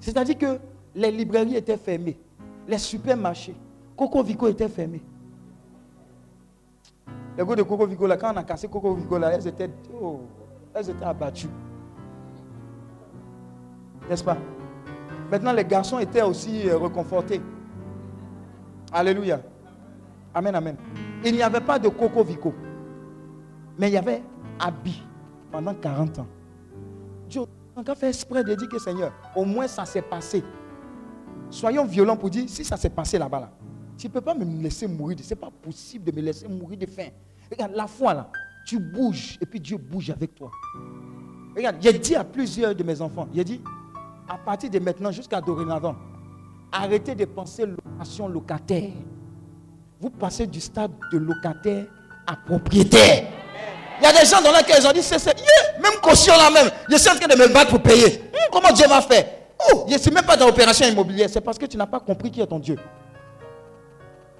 C'est-à-dire 0.00 0.36
que 0.36 0.58
les 0.94 1.12
librairies 1.12 1.56
étaient 1.56 1.76
fermées. 1.76 2.18
Les 2.66 2.78
supermarchés. 2.78 3.54
Coco 3.96 4.22
Vico 4.22 4.48
était 4.48 4.68
fermé. 4.68 5.00
Les 7.38 7.46
gars 7.46 7.54
de 7.54 7.62
Coco 7.62 7.86
Vigo, 7.86 8.04
là, 8.08 8.16
quand 8.16 8.34
on 8.34 8.36
a 8.36 8.42
cassé 8.42 8.66
Coco 8.66 8.94
Vigo, 8.94 9.16
là, 9.16 9.32
elles 9.32 9.46
étaient, 9.46 9.70
oh, 9.94 10.22
elles 10.74 10.90
étaient 10.90 11.04
abattues. 11.04 11.48
N'est-ce 14.10 14.24
pas? 14.24 14.36
Maintenant, 15.30 15.52
les 15.52 15.64
garçons 15.64 16.00
étaient 16.00 16.22
aussi 16.22 16.68
euh, 16.68 16.76
reconfortés. 16.76 17.40
Alléluia. 18.92 19.40
Amen, 20.34 20.52
amen. 20.52 20.76
Il 21.24 21.32
n'y 21.32 21.42
avait 21.42 21.60
pas 21.60 21.78
de 21.78 21.88
Coco 21.88 22.24
Vico. 22.24 22.52
Mais 23.78 23.88
il 23.88 23.92
y 23.92 23.98
avait 23.98 24.20
habit 24.58 25.04
pendant 25.52 25.74
40 25.74 26.18
ans. 26.18 26.26
Dieu 27.28 27.42
a 27.76 27.94
fait 27.94 28.08
exprès 28.08 28.42
de 28.42 28.52
dire 28.56 28.68
que 28.68 28.80
Seigneur, 28.80 29.12
au 29.36 29.44
moins 29.44 29.68
ça 29.68 29.84
s'est 29.84 30.02
passé. 30.02 30.42
Soyons 31.50 31.84
violents 31.84 32.16
pour 32.16 32.30
dire 32.30 32.48
si 32.48 32.64
ça 32.64 32.76
s'est 32.76 32.90
passé 32.90 33.16
là-bas. 33.16 33.38
Là, 33.38 33.50
tu 33.96 34.08
ne 34.08 34.12
peux 34.12 34.20
pas 34.20 34.34
me 34.34 34.44
laisser 34.60 34.88
mourir. 34.88 35.16
Ce 35.22 35.30
n'est 35.30 35.36
pas 35.40 35.50
possible 35.62 36.04
de 36.04 36.10
me 36.10 36.20
laisser 36.20 36.48
mourir 36.48 36.76
de 36.76 36.86
faim. 36.86 37.10
Regarde, 37.50 37.72
la 37.74 37.86
foi 37.86 38.14
là, 38.14 38.30
tu 38.66 38.78
bouges 38.78 39.38
et 39.40 39.46
puis 39.46 39.60
Dieu 39.60 39.76
bouge 39.76 40.10
avec 40.10 40.34
toi. 40.34 40.50
Regarde, 41.56 41.76
j'ai 41.80 41.92
dit 41.92 42.14
à 42.14 42.24
plusieurs 42.24 42.74
de 42.74 42.82
mes 42.82 43.00
enfants, 43.00 43.28
j'ai 43.34 43.44
dit, 43.44 43.60
à 44.28 44.36
partir 44.36 44.70
de 44.70 44.78
maintenant 44.78 45.10
jusqu'à 45.10 45.40
dorénavant, 45.40 45.96
arrêtez 46.70 47.14
de 47.14 47.24
penser 47.24 47.64
location 47.66 48.28
locataire. 48.28 48.92
Vous 50.00 50.10
passez 50.10 50.46
du 50.46 50.60
stade 50.60 50.92
de 51.10 51.18
locataire 51.18 51.86
à 52.26 52.36
propriétaire. 52.36 53.26
Il 54.00 54.04
y 54.04 54.06
a 54.06 54.12
des 54.12 54.26
gens 54.26 54.40
dans 54.42 54.52
lesquels 54.56 54.76
ils 54.80 54.86
ont 54.86 54.92
dit, 54.92 55.02
c'est, 55.02 55.18
c'est, 55.18 55.34
même 55.82 56.00
caution 56.00 56.34
là 56.34 56.50
même, 56.50 56.70
je 56.88 56.96
suis 56.96 57.10
en 57.10 57.16
train 57.16 57.26
de 57.26 57.34
me 57.34 57.52
battre 57.52 57.70
pour 57.70 57.82
payer. 57.82 58.30
Hmm, 58.32 58.52
comment 58.52 58.72
Dieu 58.72 58.86
va 58.86 59.00
faire? 59.00 59.24
Oh, 59.72 59.86
je 59.88 59.94
ne 59.94 59.98
suis 59.98 60.10
même 60.10 60.24
pas 60.24 60.36
dans 60.36 60.46
l'opération 60.46 60.86
immobilière. 60.86 61.28
C'est 61.28 61.40
parce 61.40 61.58
que 61.58 61.66
tu 61.66 61.76
n'as 61.76 61.86
pas 61.86 61.98
compris 61.98 62.30
qui 62.30 62.40
est 62.40 62.46
ton 62.46 62.60
Dieu. 62.60 62.76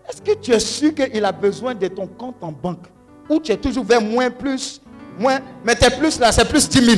Est-ce 0.09 0.22
que 0.22 0.38
tu 0.38 0.52
es 0.52 0.61
sûr 0.61 0.94
qu'il 0.94 1.24
a 1.24 1.32
besoin 1.32 1.74
de 1.74 1.88
ton 1.88 2.06
compte 2.06 2.36
en 2.40 2.52
banque? 2.52 2.86
Ou 3.29 3.41
tu 3.41 3.53
es 3.53 3.57
toujours 3.57 3.85
vers 3.85 4.01
moins, 4.01 4.31
plus, 4.31 4.81
moins, 5.18 5.39
mais 5.64 5.74
t'es 5.74 5.91
plus 5.91 6.18
là, 6.18 6.33
c'est 6.33 6.49
plus 6.49 6.68
10 6.68 6.85
000. 6.85 6.97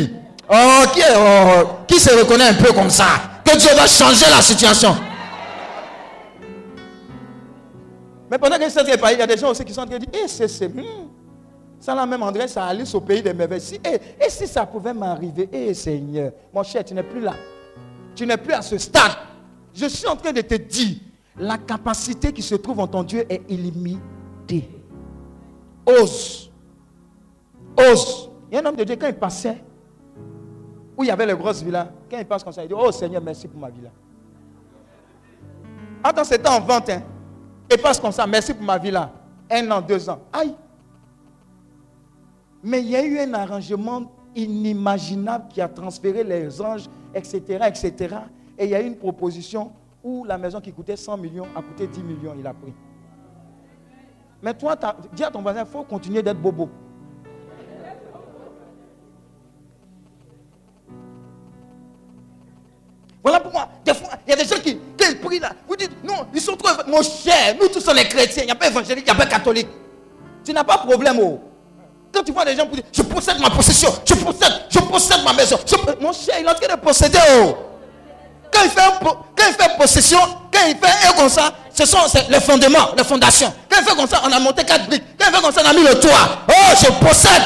Oh, 0.53 0.83
qui, 0.93 1.01
oh, 1.17 1.69
qui 1.87 2.01
se 2.01 2.11
reconnaît 2.11 2.49
un 2.49 2.55
peu 2.55 2.73
comme 2.73 2.91
ça? 2.91 3.07
Que 3.45 3.57
Dieu 3.57 3.71
va 3.77 3.87
changer 3.87 4.27
la 4.31 4.43
situation. 4.43 4.97
Mais 8.31 8.39
pendant 8.39 8.59
que 8.59 8.69
c'est 8.69 8.81
il 8.83 9.19
y 9.19 9.23
a 9.23 9.27
des 9.27 9.37
gens 9.37 9.51
aussi 9.51 9.65
qui 9.65 9.73
sont 9.73 9.81
en 9.81 9.87
train 9.87 9.99
de 9.99 10.05
dire, 10.07 10.21
eh, 10.25 10.29
c'est, 10.29 10.47
c'est, 10.47 10.69
hmm, 10.69 11.09
ça 11.81 11.95
là 11.95 12.07
même 12.07 12.23
André, 12.23 12.47
ça 12.47 12.65
allait 12.65 12.95
au 12.95 13.01
pays 13.01 13.23
des 13.23 13.35
merveilles. 13.35 13.61
Si, 13.61 13.81
eh, 13.85 14.25
et 14.25 14.31
si 14.31 14.47
ça 14.47 14.65
pouvait 14.67 14.95
m'arriver, 14.95 15.49
eh 15.53 15.75
Seigneur, 15.75 16.33
mon 16.53 16.63
cher, 16.63 16.85
tu 16.85 16.95
n'es 16.95 17.03
plus 17.03 17.21
là. 17.21 17.35
Tu 18.15 18.27
n'es 18.27 18.37
plus 18.37 18.53
à 18.53 18.63
ce 18.63 18.79
stade. 18.79 19.13
Je 19.75 19.87
suis 19.87 20.07
en 20.07 20.15
train 20.17 20.33
de 20.33 20.43
te 20.43 20.55
dire, 20.55 20.97
la 21.37 21.59
capacité 21.59 22.33
qui 22.33 22.43
se 22.43 22.55
trouve 22.55 22.81
en 22.81 22.87
ton 22.87 23.03
Dieu 23.03 23.25
est 23.29 23.43
illimitée. 23.49 24.80
Ose. 25.91 26.51
Ose. 27.79 28.31
Il 28.51 28.55
y 28.55 28.59
a 28.59 28.61
un 28.61 28.67
homme 28.67 28.77
de 28.77 28.85
Dieu, 28.85 28.97
quand 28.97 29.09
il 29.09 29.15
passait, 29.15 29.63
où 30.97 31.05
il 31.05 31.07
y 31.07 31.11
avait 31.11 31.27
les 31.27 31.35
grosses 31.35 31.63
villas, 31.63 31.89
quand 32.11 32.19
il 32.19 32.27
passe 32.27 32.45
comme 32.45 32.53
ça, 32.53 32.63
il 32.63 32.69
dit 32.69 32.75
Oh 32.77 32.91
Seigneur, 32.93 33.23
merci 33.23 33.49
pour 33.49 33.61
ma 33.61 33.71
villa. 33.71 33.91
Attends, 36.03 36.25
c'était 36.25 36.49
en 36.49 36.61
vente. 36.61 36.91
Hein. 36.91 37.03
Il 37.71 37.79
passe 37.79 38.01
comme 38.01 38.13
ça, 38.13 38.27
merci 38.27 38.53
pour 38.55 38.65
ma 38.65 38.79
villa. 38.79 39.13
Un 39.51 39.71
an, 39.71 39.81
deux 39.81 40.09
ans. 40.09 40.21
Aïe. 40.33 40.55
Mais 42.63 42.81
il 42.81 42.91
y 42.91 42.97
a 42.97 43.05
eu 43.05 43.19
un 43.19 43.35
arrangement 43.35 44.11
inimaginable 44.35 45.47
qui 45.49 45.61
a 45.61 45.69
transféré 45.69 46.23
les 46.25 46.61
anges, 46.61 46.89
etc., 47.15 47.65
etc. 47.67 48.17
Et 48.59 48.65
il 48.65 48.71
y 48.71 48.75
a 48.75 48.83
eu 48.83 48.87
une 48.87 48.97
proposition 48.97 49.73
où 50.03 50.25
la 50.25 50.39
maison 50.39 50.61
qui 50.61 50.73
coûtait 50.73 50.97
100 50.97 51.17
millions 51.17 51.47
a 51.57 51.63
coûté 51.63 51.87
10 51.87 52.03
millions, 52.03 52.35
il 52.39 52.47
a 52.47 52.55
pris. 52.55 52.73
Mais 54.43 54.55
toi, 54.55 54.77
dis 55.13 55.25
à 55.25 55.31
ton 55.31 55.43
voisin, 55.43 55.65
il 55.67 55.71
faut 55.71 55.83
continuer 55.83 56.23
d'être 56.23 56.41
bobo. 56.41 56.69
Voilà 63.23 63.39
pourquoi, 63.41 63.69
des 63.85 63.93
fois, 63.93 64.09
il 64.27 64.31
y 64.31 64.33
a 64.33 64.37
des 64.37 64.45
gens 64.45 64.61
qui, 64.63 64.79
ils 64.99 65.21
prient 65.21 65.41
là, 65.41 65.53
vous 65.69 65.77
dites, 65.77 65.93
non, 66.03 66.27
ils 66.33 66.41
sont 66.41 66.57
trop. 66.57 66.71
Mon 66.89 67.03
cher, 67.03 67.55
nous 67.61 67.69
tous 67.69 67.81
sommes 67.81 67.97
les 67.97 68.09
chrétiens, 68.09 68.45
il 68.45 68.47
n'y 68.47 68.53
a 68.53 68.55
pas 68.55 68.69
évangélique, 68.69 69.05
il 69.07 69.13
n'y 69.13 69.21
a 69.21 69.25
pas 69.25 69.27
catholique. 69.27 69.69
Tu 70.43 70.55
n'as 70.55 70.65
pas 70.65 70.79
de 70.79 70.89
problème, 70.89 71.19
oh. 71.23 71.39
Quand 72.13 72.23
tu 72.23 72.33
vois 72.33 72.47
des 72.47 72.57
gens 72.57 72.67
pour 72.67 72.77
dire, 72.77 72.85
je 72.91 73.03
possède 73.03 73.39
ma 73.39 73.51
possession, 73.51 73.91
je 74.07 74.15
possède, 74.15 74.53
je 74.71 74.79
possède 74.79 75.23
ma 75.23 75.35
maison. 75.35 75.59
mon 76.01 76.13
cher, 76.13 76.37
il 76.41 76.47
est 76.47 76.49
en 76.49 76.55
train 76.55 76.75
de 76.75 76.81
posséder, 76.81 77.19
oh. 77.43 77.70
Quand 78.53 78.61
il 78.65 78.71
fait, 78.71 79.71
il 79.73 79.77
possession, 79.79 80.19
quand 80.53 80.61
il 80.69 80.77
fait 80.77 81.09
un 81.09 81.13
comme 81.17 81.29
ça, 81.29 81.53
ce 81.73 81.87
sont 81.87 81.99
les 82.29 82.41
fondements, 82.41 82.95
les 82.97 83.05
fondations. 83.05 83.53
Quand 83.71 83.79
il 83.81 83.85
fait 83.89 83.97
comme 83.97 84.07
ça, 84.07 84.21
on 84.27 84.33
a 84.33 84.39
monté 84.41 84.65
quatre 84.65 84.87
briques. 84.87 85.05
Quand 85.19 85.27
il 85.31 85.35
fait 85.35 85.43
comme 85.43 85.53
ça, 85.53 85.63
on 85.65 85.71
a 85.71 85.73
mis 85.73 85.83
le 85.83 85.95
toit. 85.99 86.45
Oh, 86.49 86.75
je 86.79 87.07
possède. 87.07 87.43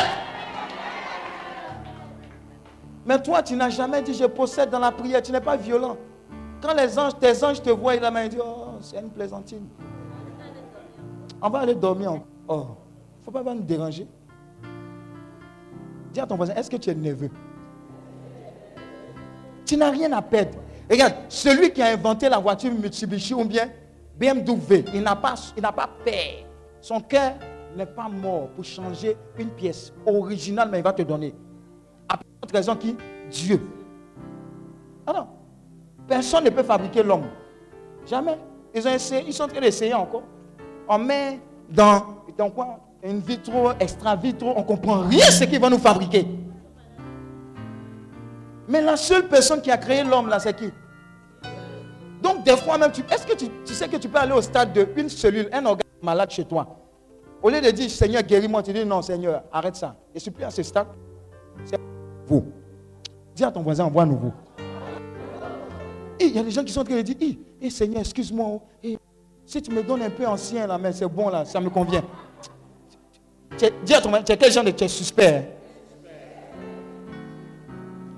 Mais 3.06 3.20
toi, 3.22 3.42
tu 3.42 3.54
n'as 3.54 3.68
jamais 3.70 4.00
dit 4.02 4.14
je 4.14 4.24
possède 4.24 4.70
dans 4.70 4.78
la 4.78 4.90
prière. 4.90 5.22
Tu 5.22 5.30
n'es 5.30 5.40
pas 5.40 5.56
violent. 5.56 5.96
Quand 6.62 6.72
les 6.74 6.98
anges, 6.98 7.12
tes 7.20 7.44
anges 7.44 7.60
te 7.62 7.68
voient, 7.70 7.94
ils 7.94 8.28
disent 8.30 8.40
Oh, 8.42 8.78
c'est 8.80 8.98
une 8.98 9.10
plaisantine. 9.10 9.66
On 11.42 11.50
va 11.50 11.60
aller 11.60 11.74
dormir. 11.74 12.12
en- 12.12 12.24
Oh, 12.48 12.66
faut 13.24 13.30
pas 13.30 13.42
nous 13.42 13.60
déranger. 13.62 14.06
Dis 16.12 16.20
à 16.20 16.26
ton 16.26 16.36
voisin 16.36 16.54
Est-ce 16.54 16.70
que 16.70 16.76
tu 16.76 16.90
es 16.90 16.94
nerveux 16.94 17.30
Tu 19.66 19.76
n'as 19.76 19.90
rien 19.90 20.10
à 20.12 20.22
perdre. 20.22 20.58
Regarde, 20.90 21.14
celui 21.28 21.72
qui 21.72 21.82
a 21.82 21.92
inventé 21.92 22.28
la 22.28 22.38
voiture 22.38 22.72
Mitsubishi 22.72 23.34
ou 23.34 23.44
bien 23.44 23.70
BMW, 24.18 24.84
il 24.94 25.02
n'a 25.02 25.16
pas, 25.16 25.34
pas 25.72 25.90
peur. 26.04 26.46
Son 26.80 27.00
cœur 27.00 27.34
n'est 27.76 27.86
pas 27.86 28.08
mort 28.08 28.48
pour 28.48 28.64
changer 28.64 29.16
une 29.38 29.48
pièce 29.48 29.92
originale, 30.06 30.68
mais 30.70 30.78
il 30.78 30.84
va 30.84 30.92
te 30.92 31.02
donner. 31.02 31.34
À 32.08 32.18
autre 32.42 32.54
raison 32.54 32.76
qui 32.76 32.96
Dieu. 33.30 33.60
Ah 35.06 35.12
non. 35.12 35.26
Personne 36.06 36.44
ne 36.44 36.50
peut 36.50 36.62
fabriquer 36.62 37.02
l'homme. 37.02 37.24
Jamais. 38.06 38.38
Ils, 38.74 38.86
ont 38.86 38.92
essayé, 38.92 39.24
ils 39.26 39.32
sont 39.32 39.44
en 39.44 39.48
train 39.48 39.60
d'essayer 39.60 39.94
encore. 39.94 40.24
On 40.88 40.98
met 40.98 41.40
dans, 41.70 42.24
dans 42.36 42.50
quoi? 42.50 42.80
Une 43.02 43.20
vitro, 43.20 43.70
extra 43.80 44.16
vitro, 44.16 44.52
on 44.56 44.60
ne 44.60 44.64
comprend 44.66 45.00
rien 45.00 45.24
ce 45.26 45.44
qu'ils 45.44 45.60
vont 45.60 45.70
nous 45.70 45.78
fabriquer. 45.78 46.26
Mais 48.68 48.80
la 48.80 48.96
seule 48.96 49.28
personne 49.28 49.60
qui 49.60 49.70
a 49.70 49.76
créé 49.76 50.02
l'homme 50.02 50.28
là, 50.28 50.38
c'est 50.38 50.54
qui? 50.54 50.70
Donc 52.22 52.42
des 52.44 52.56
fois 52.56 52.78
même, 52.78 52.90
est-ce 52.90 53.26
que 53.26 53.34
tu, 53.34 53.74
sais 53.74 53.88
que 53.88 53.96
tu 53.96 54.08
peux 54.08 54.18
aller 54.18 54.32
au 54.32 54.40
stade 54.40 54.72
d'une 54.94 55.08
cellule, 55.10 55.48
un 55.52 55.64
organe 55.66 55.82
malade 56.02 56.30
chez 56.30 56.44
toi? 56.44 56.66
Au 57.42 57.50
lieu 57.50 57.60
de 57.60 57.70
dire 57.70 57.90
Seigneur 57.90 58.22
guéris-moi, 58.22 58.62
tu 58.62 58.72
dis 58.72 58.84
non 58.84 59.02
Seigneur, 59.02 59.42
arrête 59.52 59.76
ça. 59.76 59.94
Je 60.10 60.14
ne 60.14 60.20
suis 60.20 60.30
plus 60.30 60.44
à 60.44 60.50
ce 60.50 60.62
stade. 60.62 60.86
C'est 61.66 61.78
vous. 62.26 62.46
Dis 63.34 63.44
à 63.44 63.50
ton 63.50 63.60
voisin, 63.62 63.84
envoie 63.84 64.06
nouveau. 64.06 64.32
Il 66.18 66.34
y 66.34 66.38
a 66.38 66.42
des 66.42 66.50
gens 66.50 66.64
qui 66.64 66.72
sont 66.72 66.80
en 66.80 66.84
train 66.84 66.96
de 66.96 67.02
dire, 67.02 67.36
eh, 67.60 67.68
Seigneur, 67.68 68.00
excuse-moi. 68.00 68.46
oh, 68.48 68.96
si 69.44 69.60
tu 69.60 69.70
me 69.70 69.82
donnes 69.82 70.02
un 70.02 70.10
peu 70.10 70.26
ancien 70.26 70.66
là, 70.66 70.78
mais 70.78 70.92
c'est 70.92 71.06
bon 71.06 71.28
là, 71.28 71.44
ça 71.44 71.60
me 71.60 71.68
convient. 71.68 72.02
Dis 73.84 73.94
à 73.94 74.00
ton 74.00 74.08
voisin, 74.08 74.24
tu 74.24 74.32
es 74.32 74.36
quel 74.38 74.50
genre 74.50 74.64
de 74.64 74.86
suspect 74.86 75.26
hein? 75.26 75.63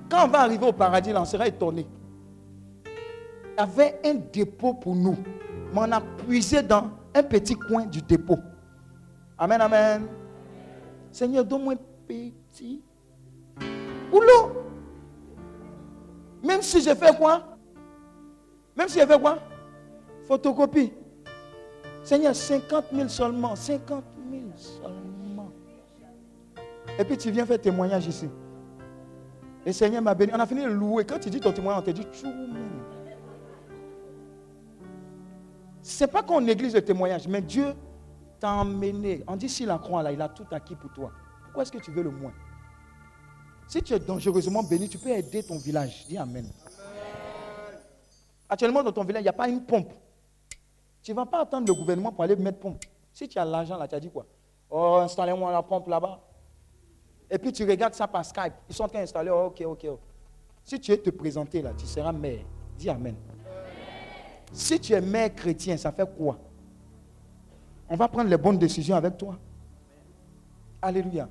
Quand 0.08 0.24
on 0.24 0.28
va 0.28 0.40
arriver 0.40 0.66
au 0.66 0.72
paradis, 0.72 1.12
là, 1.12 1.22
on 1.22 1.24
sera 1.24 1.46
étonné. 1.48 1.86
Il 2.84 2.90
y 3.58 3.62
avait 3.62 4.00
un 4.04 4.14
dépôt 4.14 4.74
pour 4.74 4.94
nous. 4.94 5.16
Mais 5.72 5.80
on 5.80 5.92
a 5.92 6.00
puisé 6.00 6.62
dans 6.62 6.90
un 7.14 7.22
petit 7.22 7.54
coin 7.54 7.86
du 7.86 8.00
dépôt. 8.02 8.38
Amen, 9.38 9.60
amen. 9.60 10.06
Seigneur, 11.10 11.44
donne-moi 11.44 11.74
un 11.74 11.78
petit 12.06 12.82
boulot. 14.10 14.52
Même 16.42 16.62
si 16.62 16.80
je 16.80 16.94
fais 16.94 17.14
quoi? 17.16 17.42
Même 18.76 18.88
si 18.88 19.00
je 19.00 19.06
fais 19.06 19.18
quoi? 19.18 19.38
Photocopie. 20.26 20.92
Seigneur, 22.04 22.34
50 22.34 22.84
000 22.92 23.08
seulement. 23.08 23.56
50 23.56 24.04
000 24.30 24.42
seulement. 24.54 25.50
Et 26.98 27.04
puis 27.04 27.16
tu 27.16 27.30
viens 27.30 27.44
faire 27.44 27.60
témoignage 27.60 28.06
ici. 28.06 28.28
Le 29.66 29.72
Seigneur 29.72 30.00
m'a 30.00 30.14
béni. 30.14 30.30
On 30.32 30.38
a 30.38 30.46
fini 30.46 30.62
de 30.62 30.68
louer. 30.68 31.04
Quand 31.04 31.18
tu 31.18 31.28
dis 31.28 31.40
ton 31.40 31.52
témoignage, 31.52 31.82
on 31.82 31.86
te 31.86 31.90
dit 31.90 32.04
tchou. 32.04 32.28
C'est 35.82 36.06
pas 36.06 36.22
qu'on 36.22 36.40
néglige 36.40 36.72
le 36.72 36.84
témoignage, 36.84 37.26
mais 37.26 37.42
Dieu 37.42 37.74
t'a 38.38 38.52
emmené. 38.52 39.24
On 39.26 39.34
dit 39.34 39.48
s'il 39.48 39.66
la 39.66 39.78
croit 39.78 40.04
là, 40.04 40.12
il 40.12 40.22
a 40.22 40.28
tout 40.28 40.46
acquis 40.52 40.76
pour 40.76 40.92
toi. 40.92 41.10
Pourquoi 41.44 41.64
est-ce 41.64 41.72
que 41.72 41.78
tu 41.78 41.90
veux 41.90 42.04
le 42.04 42.10
moins? 42.10 42.32
Si 43.66 43.82
tu 43.82 43.92
es 43.92 43.98
dangereusement 43.98 44.62
béni, 44.62 44.88
tu 44.88 44.98
peux 44.98 45.10
aider 45.10 45.42
ton 45.42 45.58
village. 45.58 46.06
Dis 46.08 46.16
Amen. 46.16 46.46
Actuellement, 48.48 48.84
dans 48.84 48.92
ton 48.92 49.02
village, 49.02 49.22
il 49.22 49.24
n'y 49.24 49.30
a 49.30 49.32
pas 49.32 49.48
une 49.48 49.64
pompe. 49.64 49.92
Tu 51.02 51.10
ne 51.10 51.16
vas 51.16 51.26
pas 51.26 51.40
attendre 51.40 51.66
le 51.66 51.74
gouvernement 51.74 52.12
pour 52.12 52.22
aller 52.22 52.36
mettre 52.36 52.60
pompe. 52.60 52.84
Si 53.12 53.28
tu 53.28 53.36
as 53.36 53.44
l'argent 53.44 53.76
là, 53.76 53.88
tu 53.88 53.96
as 53.96 54.00
dit 54.00 54.10
quoi? 54.10 54.26
Oh, 54.70 54.98
installez-moi 55.02 55.50
la 55.50 55.62
pompe 55.62 55.88
là-bas. 55.88 56.20
Et 57.30 57.38
puis 57.38 57.52
tu 57.52 57.68
regardes 57.68 57.94
ça 57.94 58.06
par 58.06 58.24
Skype. 58.24 58.52
Ils 58.68 58.74
sont 58.74 58.84
en 58.84 58.88
train 58.88 59.00
d'installer. 59.00 59.30
Oh, 59.30 59.46
ok, 59.46 59.62
ok. 59.66 59.86
Si 60.64 60.80
tu 60.80 60.92
es 60.92 60.98
te 60.98 61.10
présenter 61.10 61.62
là, 61.62 61.72
tu 61.76 61.86
seras 61.86 62.12
maire. 62.12 62.44
Dis 62.78 62.88
Amen. 62.88 63.16
Si 64.52 64.78
tu 64.80 64.92
es 64.92 65.00
maire 65.00 65.34
chrétien, 65.34 65.76
ça 65.76 65.92
fait 65.92 66.08
quoi? 66.16 66.38
On 67.88 67.96
va 67.96 68.08
prendre 68.08 68.28
les 68.30 68.36
bonnes 68.36 68.58
décisions 68.58 68.96
avec 68.96 69.16
toi. 69.16 69.36
Alléluia. 70.80 71.28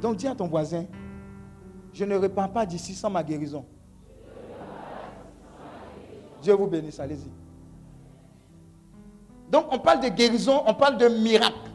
Donc 0.00 0.16
dis 0.16 0.26
à 0.26 0.34
ton 0.34 0.46
voisin, 0.46 0.86
je 1.92 2.04
ne 2.04 2.16
repars 2.16 2.50
pas 2.50 2.66
d'ici 2.66 2.94
sans 2.94 3.10
ma 3.10 3.22
guérison. 3.22 3.64
Dieu 6.42 6.54
vous 6.54 6.66
bénisse, 6.66 7.00
allez-y. 7.00 7.30
Donc 9.50 9.66
on 9.70 9.78
parle 9.78 10.00
de 10.00 10.08
guérison, 10.08 10.62
on 10.66 10.74
parle 10.74 10.98
de 10.98 11.08
miracle. 11.08 11.67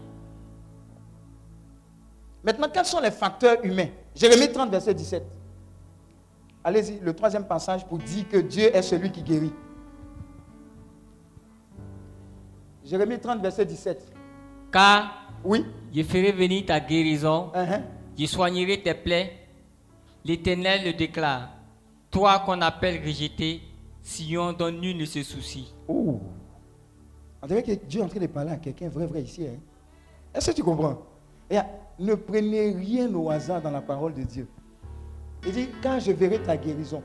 Maintenant, 2.44 2.68
quels 2.74 2.86
sont 2.86 3.00
les 3.00 3.12
facteurs 3.12 3.64
humains? 3.64 3.88
Jérémie 4.16 4.52
30, 4.52 4.70
verset 4.70 4.94
17. 4.94 5.24
Allez-y, 6.64 7.00
le 7.00 7.14
troisième 7.14 7.46
passage 7.46 7.86
pour 7.86 7.98
dire 7.98 8.28
que 8.28 8.38
Dieu 8.38 8.76
est 8.76 8.82
celui 8.82 9.12
qui 9.12 9.22
guérit. 9.22 9.52
Jérémie 12.86 13.20
30, 13.20 13.42
verset 13.42 13.66
17. 13.66 14.12
Car 14.72 15.30
Oui? 15.44 15.66
je 15.94 16.04
ferai 16.04 16.32
venir 16.32 16.66
ta 16.66 16.80
guérison, 16.80 17.52
Uh-huh. 17.54 17.82
je 18.18 18.26
soignerai 18.26 18.82
tes 18.82 18.94
plaies. 18.94 19.40
L'Éternel 20.26 20.86
le 20.86 20.94
déclare. 20.94 21.50
Toi 22.10 22.40
qu'on 22.46 22.62
appelle 22.62 23.02
rejeté, 23.06 23.62
Sion 24.02 24.54
dont 24.54 24.72
nul 24.72 24.98
ne 24.98 25.06
se 25.06 25.24
soucie. 25.24 25.74
Oh. 25.88 26.20
On 27.42 27.48
dirait 27.48 27.64
que 27.64 27.72
Dieu 27.74 28.02
est 28.02 28.04
en 28.04 28.08
train 28.10 28.20
de 28.20 28.28
parler 28.28 28.52
à 28.52 28.58
quelqu'un 28.58 28.90
vrai, 28.90 29.06
vrai 29.06 29.22
ici. 29.24 29.46
hein. 29.48 29.60
Est-ce 30.34 30.52
que 30.52 30.56
tu 30.56 30.64
comprends? 30.64 31.02
Ne 32.00 32.16
prenez 32.16 32.72
rien 32.72 33.14
au 33.14 33.30
hasard 33.30 33.62
dans 33.62 33.72
la 33.72 33.82
parole 33.82 34.14
de 34.14 34.24
Dieu. 34.24 34.48
Il 35.46 35.52
dit, 35.52 35.70
quand 35.82 36.00
je 36.00 36.12
verrai 36.12 36.42
ta 36.42 36.58
guérison, 36.58 37.04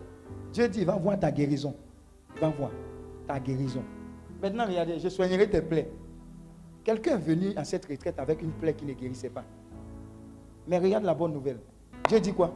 Dieu 0.53 0.69
dit, 0.69 0.85
va 0.85 0.97
voir 0.97 1.19
ta 1.19 1.31
guérison. 1.31 1.75
Va 2.41 2.49
voir 2.51 2.71
ta 3.27 3.39
guérison. 3.39 3.83
Maintenant, 4.41 4.65
regardez, 4.67 4.99
je 4.99 5.09
soignerai 5.09 5.51
tes 5.51 5.61
plaies. 5.61 5.91
Quelqu'un 6.85 7.17
est 7.17 7.19
venu 7.23 7.53
à 7.57 7.65
cette 7.65 7.85
retraite 7.87 8.19
avec 8.19 8.41
une 8.41 8.53
plaie 8.53 8.73
qui 8.75 8.87
ne 8.87 8.93
guérissait 8.95 9.29
pas. 9.29 9.45
Mais 10.67 10.79
regarde 10.79 11.05
la 11.05 11.15
bonne 11.15 11.33
nouvelle. 11.33 11.59
Dieu 12.09 12.21
dit 12.21 12.33
quoi? 12.33 12.55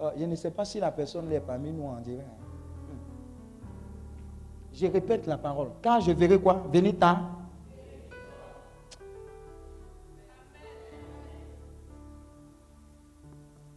Oh, 0.00 0.10
Je 0.18 0.24
ne 0.24 0.34
sais 0.34 0.50
pas 0.50 0.64
si 0.64 0.80
la 0.80 0.90
personne 0.90 1.30
est 1.32 1.40
parmi 1.40 1.72
nous, 1.72 1.84
on 1.84 2.00
dirait. 2.00 2.20
hein. 2.24 2.94
Je 4.72 4.86
répète 4.86 5.26
la 5.26 5.38
parole. 5.38 5.68
Quand 5.82 6.00
je 6.00 6.12
verrai 6.12 6.38
quoi? 6.38 6.62
Venir 6.72 6.98
ta. 6.98 7.20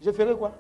Je 0.04 0.12
ferai 0.12 0.36
quoi? 0.36 0.52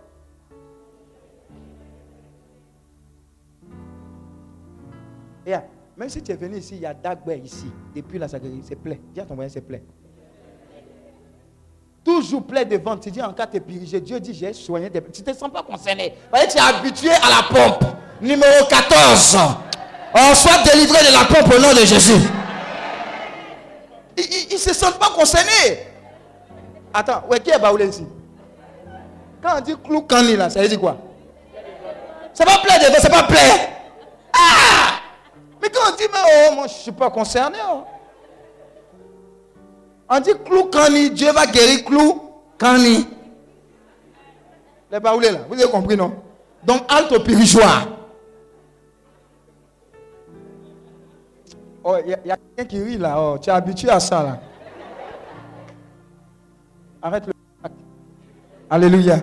Même 5.98 6.10
si 6.10 6.22
tu 6.22 6.32
es 6.32 6.36
venu 6.36 6.58
ici, 6.58 6.76
il 6.76 6.82
y 6.82 6.86
a 6.86 6.94
Dagbe 6.94 7.32
ici. 7.44 7.66
Depuis 7.96 8.18
la 8.18 8.28
sacrée, 8.28 8.50
c'est 8.64 8.76
plein. 8.76 8.96
Dis 9.14 9.20
à 9.20 9.26
ton 9.26 9.36
voisin, 9.36 9.54
c'est 9.54 9.62
plein. 9.62 9.80
Toujours 12.04 12.44
plein 12.44 12.64
de 12.64 12.78
vente. 12.78 13.02
Tu 13.04 13.12
dis 13.12 13.22
en 13.22 13.34
cas 13.34 13.46
de 13.46 13.60
dirigé, 13.60 14.02
Dieu 14.02 14.20
dit 14.20 14.34
j'ai 14.34 14.54
soigné 14.54 14.90
des. 14.90 15.00
Tu 15.04 15.22
ne 15.22 15.26
te 15.32 15.38
sens 15.38 15.52
pas 15.52 15.62
concerné. 15.62 16.16
Tu 16.34 16.58
es 16.58 16.60
habitué 16.60 17.12
à 17.12 17.30
la 17.30 17.44
pompe. 17.48 17.84
Numéro 18.20 18.66
14. 18.68 19.38
On 20.16 20.34
soit 20.34 20.64
délivré 20.64 21.00
de 21.06 21.14
la 21.14 21.26
pompe 21.26 21.54
au 21.54 21.60
nom 21.60 21.72
de 21.74 21.86
Jésus. 21.86 22.28
Ils 24.18 24.54
ne 24.54 24.58
se 24.58 24.74
sentent 24.74 24.98
pas 25.00 25.12
concernés. 25.16 25.86
Attends, 26.94 27.24
ouais, 27.30 27.40
qui 27.40 27.52
est 27.52 27.60
Baoulé 27.60 27.88
ici? 27.88 28.06
Quand 29.42 29.58
on 29.58 29.62
dit 29.62 29.76
clou 29.84 30.02
cani 30.02 30.36
là, 30.36 30.50
ça 30.50 30.62
veut 30.62 30.68
dire 30.68 30.80
quoi? 30.80 30.98
Plein 32.64 32.78
de 32.78 32.86
vent, 32.94 33.00
c'est 33.00 33.10
pas 33.12 33.24
plein. 33.24 33.38
Ah 34.34 35.00
Mais 35.62 35.70
quand 35.70 35.92
on 35.92 35.96
dit, 35.96 36.04
mais 36.12 36.20
oh, 36.50 36.56
moi 36.56 36.68
je 36.68 36.74
ne 36.74 36.80
suis 36.80 36.92
pas 36.92 37.10
concerné. 37.10 37.58
oh. 37.70 37.84
On 40.10 40.20
dit 40.20 40.32
clou 40.46 40.66
cani, 40.66 41.10
Dieu 41.12 41.32
va 41.32 41.46
guérir 41.46 41.84
clou 41.86 42.22
cani. 42.58 43.08
Les 44.92 45.00
baoulés 45.00 45.32
là, 45.32 45.40
vous 45.48 45.60
avez 45.62 45.72
compris, 45.72 45.96
non? 45.96 46.14
Donc, 46.64 46.82
halte 46.90 47.12
au. 47.14 47.20
Oh, 51.84 51.96
il 52.06 52.10
y, 52.12 52.14
a- 52.14 52.34
a 52.34 52.38
quelqu'un 52.38 52.66
qui 52.66 52.84
rit 52.84 52.98
là. 52.98 53.16
Oh, 53.20 53.38
tu 53.40 53.50
es 53.50 53.54
habitué 53.54 53.90
à 53.90 54.00
ça 54.00 54.22
là. 54.22 54.40
Arrête 57.02 57.26
le. 57.26 57.34
Alléluia. 58.72 59.18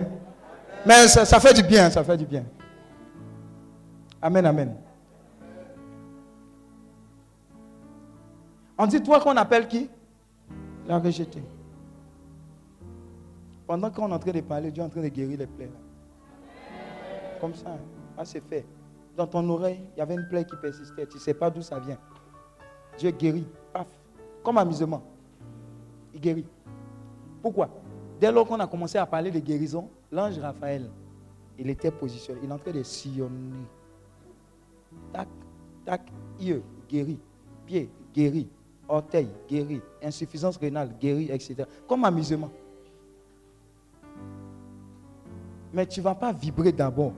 Mais 0.85 1.07
ça, 1.07 1.25
ça 1.25 1.39
fait 1.39 1.55
du 1.55 1.63
bien, 1.63 1.89
ça 1.89 2.03
fait 2.03 2.15
du 2.15 2.25
bien. 2.27 2.45
Amen, 4.21 4.45
amen. 4.45 4.75
On 8.77 8.85
dit 8.85 9.01
toi 9.01 9.19
qu'on 9.19 9.35
appelle 9.35 9.67
qui? 9.67 9.89
La 10.87 10.99
rejeté. 10.99 11.41
Pendant 13.65 13.89
qu'on 13.89 14.11
est 14.11 14.13
en 14.13 14.19
train 14.19 14.31
de 14.31 14.41
parler, 14.41 14.69
Dieu 14.69 14.83
est 14.83 14.85
en 14.85 14.89
train 14.89 15.01
de 15.01 15.07
guérir 15.07 15.39
les 15.39 15.47
plaies. 15.47 15.65
là. 15.65 15.79
Comme 17.41 17.55
ça, 17.55 17.75
ah, 18.19 18.25
c'est 18.25 18.43
fait. 18.47 18.67
Dans 19.17 19.25
ton 19.25 19.49
oreille, 19.49 19.81
il 19.95 19.99
y 19.99 20.01
avait 20.01 20.13
une 20.13 20.27
plaie 20.27 20.45
qui 20.45 20.55
persistait. 20.57 21.07
Tu 21.07 21.15
ne 21.15 21.21
sais 21.21 21.33
pas 21.33 21.49
d'où 21.49 21.63
ça 21.63 21.79
vient. 21.79 21.97
Dieu 22.99 23.09
guérit. 23.09 23.47
Paf. 23.73 23.87
Comme 24.43 24.59
amusement. 24.59 25.01
Il 26.13 26.21
guérit. 26.21 26.45
Pourquoi? 27.41 27.67
Dès 28.19 28.31
lors 28.31 28.45
qu'on 28.45 28.59
a 28.59 28.67
commencé 28.67 28.97
à 28.97 29.05
parler 29.05 29.31
de 29.31 29.39
guérison, 29.39 29.89
l'ange 30.11 30.37
Raphaël, 30.39 30.89
il 31.57 31.69
était 31.69 31.91
positionné. 31.91 32.41
Il 32.43 32.49
est 32.49 32.53
en 32.53 32.57
train 32.57 32.71
de 32.71 32.83
sillonner. 32.83 33.65
Tac, 35.13 35.27
tac, 35.85 36.01
yeux, 36.39 36.63
guéri. 36.89 37.17
Pied, 37.65 37.89
guéri. 38.13 38.49
Orteil, 38.87 39.29
guéri. 39.47 39.81
Insuffisance 40.03 40.57
rénale, 40.57 40.93
guéri, 40.99 41.29
etc. 41.31 41.63
Comme 41.87 42.03
amusement. 42.03 42.51
Mais 45.71 45.85
tu 45.85 45.99
ne 45.99 46.03
vas 46.03 46.15
pas 46.15 46.33
vibrer 46.33 46.73
d'abord. 46.73 47.13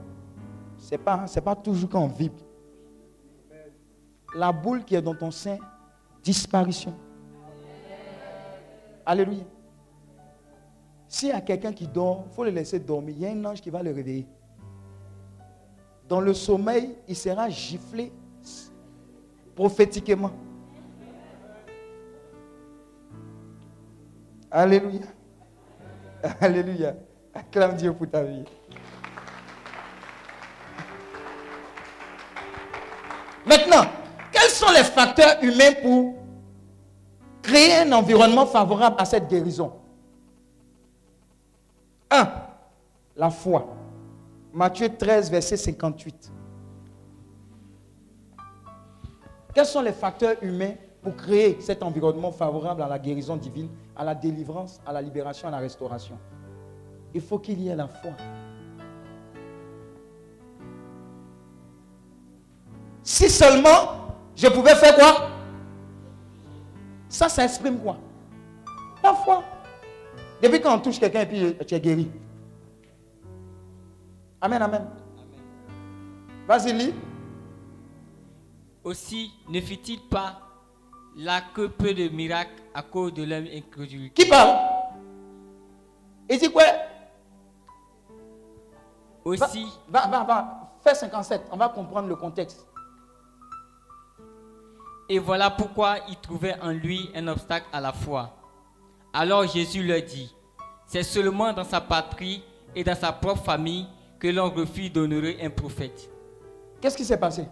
Ce 0.76 0.92
n'est 0.92 0.98
pas, 0.98 1.24
pas 1.44 1.56
toujours 1.56 1.88
quand 1.88 2.02
on 2.02 2.08
vibre. 2.08 2.44
La 4.34 4.52
boule 4.52 4.84
qui 4.84 4.94
est 4.94 5.02
dans 5.02 5.14
ton 5.14 5.30
sein, 5.30 5.58
disparition. 6.22 6.94
Alléluia. 9.04 9.44
S'il 11.12 11.28
y 11.28 11.32
a 11.32 11.42
quelqu'un 11.42 11.74
qui 11.74 11.86
dort, 11.86 12.24
il 12.26 12.34
faut 12.34 12.42
le 12.42 12.50
laisser 12.50 12.80
dormir. 12.80 13.14
Il 13.18 13.22
y 13.22 13.26
a 13.26 13.32
un 13.32 13.44
ange 13.44 13.60
qui 13.60 13.68
va 13.68 13.82
le 13.82 13.92
réveiller. 13.92 14.26
Dans 16.08 16.22
le 16.22 16.32
sommeil, 16.32 16.96
il 17.06 17.14
sera 17.14 17.50
giflé 17.50 18.10
prophétiquement. 19.54 20.30
Alléluia. 24.50 25.02
Alléluia. 26.40 26.94
Acclame 27.34 27.76
Dieu 27.76 27.92
pour 27.92 28.08
ta 28.08 28.22
vie. 28.22 28.44
Maintenant, 33.44 33.84
quels 34.32 34.50
sont 34.50 34.72
les 34.72 34.84
facteurs 34.84 35.42
humains 35.42 35.74
pour 35.82 36.14
créer 37.42 37.74
un 37.82 37.92
environnement 37.92 38.46
favorable 38.46 38.96
à 38.98 39.04
cette 39.04 39.28
guérison? 39.28 39.81
1. 42.12 42.28
La 43.16 43.30
foi. 43.30 43.66
Matthieu 44.52 44.94
13, 44.94 45.30
verset 45.30 45.56
58. 45.56 46.30
Quels 49.54 49.66
sont 49.66 49.80
les 49.80 49.92
facteurs 49.92 50.36
humains 50.42 50.74
pour 51.02 51.16
créer 51.16 51.58
cet 51.60 51.82
environnement 51.82 52.30
favorable 52.30 52.82
à 52.82 52.88
la 52.88 52.98
guérison 52.98 53.36
divine, 53.36 53.68
à 53.96 54.04
la 54.04 54.14
délivrance, 54.14 54.80
à 54.86 54.92
la 54.92 55.02
libération, 55.02 55.48
à 55.48 55.50
la 55.50 55.58
restauration? 55.58 56.18
Il 57.14 57.20
faut 57.20 57.38
qu'il 57.38 57.60
y 57.60 57.68
ait 57.68 57.76
la 57.76 57.88
foi. 57.88 58.12
Si 63.02 63.28
seulement 63.28 64.14
je 64.36 64.48
pouvais 64.48 64.74
faire 64.74 64.94
quoi? 64.94 65.28
Ça, 67.08 67.28
ça 67.28 67.44
exprime 67.44 67.78
quoi? 67.78 67.96
La 69.02 69.12
foi. 69.12 69.42
Depuis 70.42 70.60
quand 70.60 70.74
on 70.76 70.80
touche 70.80 70.98
quelqu'un 70.98 71.20
et 71.20 71.26
puis 71.26 71.56
tu 71.66 71.74
es 71.74 71.80
guéri. 71.80 72.10
Amen, 74.40 74.60
amen. 74.60 74.86
Vas-y, 76.48 76.72
lis. 76.72 76.94
Aussi 78.82 79.32
ne 79.48 79.60
fit-il 79.60 80.00
pas 80.00 80.40
là 81.16 81.40
que 81.54 81.66
peu 81.68 81.94
de 81.94 82.08
miracles 82.08 82.60
à 82.74 82.82
cause 82.82 83.14
de 83.14 83.22
leur 83.22 83.42
incrédulité? 83.42 84.22
Qui 84.24 84.28
parle? 84.28 84.58
Il 86.28 86.38
dit 86.40 86.50
quoi? 86.50 86.64
Va, 89.24 89.46
Aussi, 89.46 89.66
va, 89.88 90.08
va, 90.08 90.24
va. 90.24 90.72
Fais 90.82 90.96
57. 90.96 91.42
On 91.52 91.56
va 91.56 91.68
comprendre 91.68 92.08
le 92.08 92.16
contexte. 92.16 92.66
et 95.08 95.18
voilà 95.20 95.50
pourquoi 95.50 95.98
ils 96.08 96.16
trouvaient 96.16 96.58
en 96.60 96.70
lui 96.70 97.10
un 97.14 97.28
obstacle 97.28 97.66
à 97.72 97.80
la 97.80 97.92
foi. 97.92 98.30
Alors 99.12 99.46
Jésus 99.46 99.82
leur 99.82 100.02
dit, 100.02 100.34
c'est 100.86 101.02
seulement 101.02 101.52
dans 101.52 101.64
sa 101.64 101.80
patrie 101.80 102.42
et 102.74 102.82
dans 102.82 102.94
sa 102.94 103.12
propre 103.12 103.42
famille 103.42 103.86
que 104.18 104.28
l'on 104.28 104.48
refuse 104.48 104.90
d'honorer 104.90 105.38
un 105.42 105.50
prophète. 105.50 106.10
Qu'est-ce 106.80 106.96
qui 106.96 107.04
s'est 107.04 107.18
passé? 107.18 107.46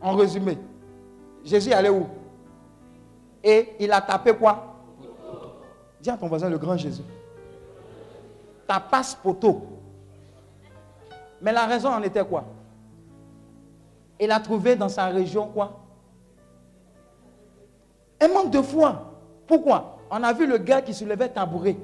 En 0.00 0.14
résumé, 0.16 0.58
Jésus 1.44 1.72
allait 1.72 1.90
où? 1.90 2.06
Et 3.42 3.74
il 3.78 3.92
a 3.92 4.00
tapé 4.00 4.34
quoi? 4.34 4.76
Dis 6.00 6.08
à 6.08 6.16
ton 6.16 6.28
voisin 6.28 6.48
le 6.48 6.58
grand 6.58 6.76
Jésus. 6.76 7.02
Tapasse 8.66 9.14
poteau. 9.14 9.62
Mais 11.42 11.52
la 11.52 11.66
raison 11.66 11.90
en 11.90 12.02
était 12.02 12.24
quoi? 12.24 12.44
Il 14.18 14.30
a 14.30 14.40
trouvé 14.40 14.76
dans 14.76 14.88
sa 14.88 15.06
région 15.06 15.48
quoi? 15.48 15.80
Un 18.20 18.28
manque 18.28 18.50
de 18.50 18.62
foi. 18.62 19.12
Pourquoi? 19.46 19.93
On 20.16 20.22
a 20.22 20.32
vu 20.32 20.46
le 20.46 20.58
gars 20.58 20.80
qui 20.80 20.94
se 20.94 21.04
levait 21.04 21.28
tabouret. 21.28 21.76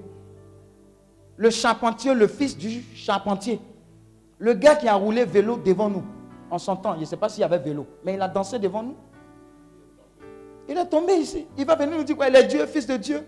Le 1.37 1.51
charpentier, 1.51 2.14
le 2.14 2.28
fils 2.28 2.57
du 2.57 2.85
charpentier. 2.95 3.61
Le 4.39 4.55
gars 4.55 4.76
qui 4.76 4.87
a 4.87 4.95
roulé 4.95 5.24
vélo 5.24 5.57
devant 5.57 5.91
nous. 5.91 6.05
En 6.49 6.57
son 6.57 6.76
temps, 6.76 6.95
je 6.95 7.01
ne 7.01 7.05
sais 7.07 7.16
pas 7.16 7.28
s'il 7.28 7.41
y 7.41 7.45
avait 7.45 7.59
vélo, 7.59 7.89
mais 8.05 8.14
il 8.14 8.22
a 8.22 8.28
dansé 8.28 8.61
devant 8.61 8.85
nous. 8.85 8.95
Il 10.68 10.78
est 10.78 10.87
tombé 10.87 11.14
ici. 11.14 11.45
Il 11.59 11.66
va 11.66 11.74
venir 11.74 11.99
nous 11.99 12.05
dire 12.05 12.16
quoi 12.16 12.28
Il 12.28 12.37
est 12.37 12.45
Dieu, 12.45 12.64
fils 12.66 12.87
de 12.87 12.97
Dieu. 12.97 13.26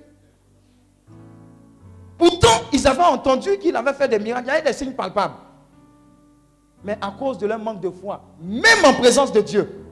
Pourtant, 2.17 2.63
ils 2.73 2.87
avaient 2.87 3.03
entendu 3.03 3.59
qu'il 3.59 3.75
avait 3.75 3.95
fait 3.95 4.07
des 4.07 4.21
miracles. 4.21 4.47
Il 4.47 4.51
y 4.51 4.53
avait 4.53 4.63
des 4.71 4.73
signes 4.73 4.93
palpables. 4.93 5.35
Mais 6.85 6.97
à 7.01 7.11
cause 7.11 7.39
de 7.39 7.47
leur 7.49 7.59
manque 7.59 7.81
de 7.81 7.91
foi, 7.91 8.23
même 8.41 8.85
en 8.85 8.95
présence 8.95 9.33
de 9.33 9.41
Dieu, 9.41 9.85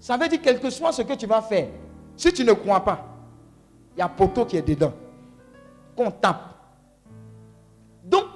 ça 0.00 0.16
veut 0.16 0.26
dire 0.26 0.40
quel 0.42 0.58
que 0.58 0.70
soit 0.70 0.90
ce 0.90 1.02
que 1.02 1.12
tu 1.12 1.26
vas 1.26 1.40
faire, 1.40 1.68
si 2.16 2.32
tu 2.32 2.44
ne 2.44 2.52
crois 2.52 2.80
pas, 2.84 3.07
il 3.98 4.00
y 4.00 4.04
a 4.04 4.08
poteau 4.08 4.44
qui 4.44 4.56
est 4.56 4.62
dedans. 4.62 4.92
Qu'on 5.96 6.12
tape. 6.12 6.54
Donc, 8.04 8.26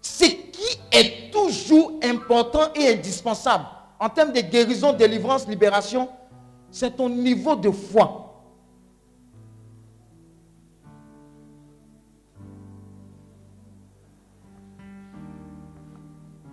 ce 0.00 0.24
qui 0.24 0.80
est 0.90 1.30
toujours 1.30 2.00
important 2.02 2.72
et 2.74 2.94
indispensable 2.94 3.66
en 4.00 4.08
termes 4.08 4.32
de 4.32 4.40
guérison, 4.40 4.94
délivrance, 4.94 5.46
libération, 5.46 6.08
c'est 6.70 6.96
ton 6.96 7.10
niveau 7.10 7.56
de 7.56 7.70
foi. 7.70 8.22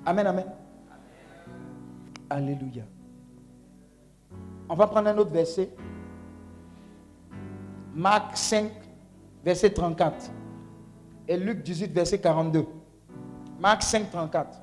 Amen, 0.06 0.28
amen. 0.28 0.46
Alléluia. 2.30 2.84
On 4.68 4.76
va 4.76 4.88
prendre 4.88 5.08
un 5.08 5.18
autre 5.18 5.32
verset. 5.32 5.70
Marc 7.96 8.38
5, 8.38 8.72
verset 9.44 9.70
34. 9.72 10.32
Et 11.28 11.38
Luc 11.38 11.64
18, 11.64 11.92
verset 11.94 12.20
42. 12.20 12.66
Marc 13.60 13.84
5, 13.84 14.10
34. 14.12 14.60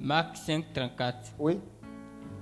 Marc 0.00 0.36
5, 0.36 0.64
34. 0.72 1.32
Oui. 1.38 1.60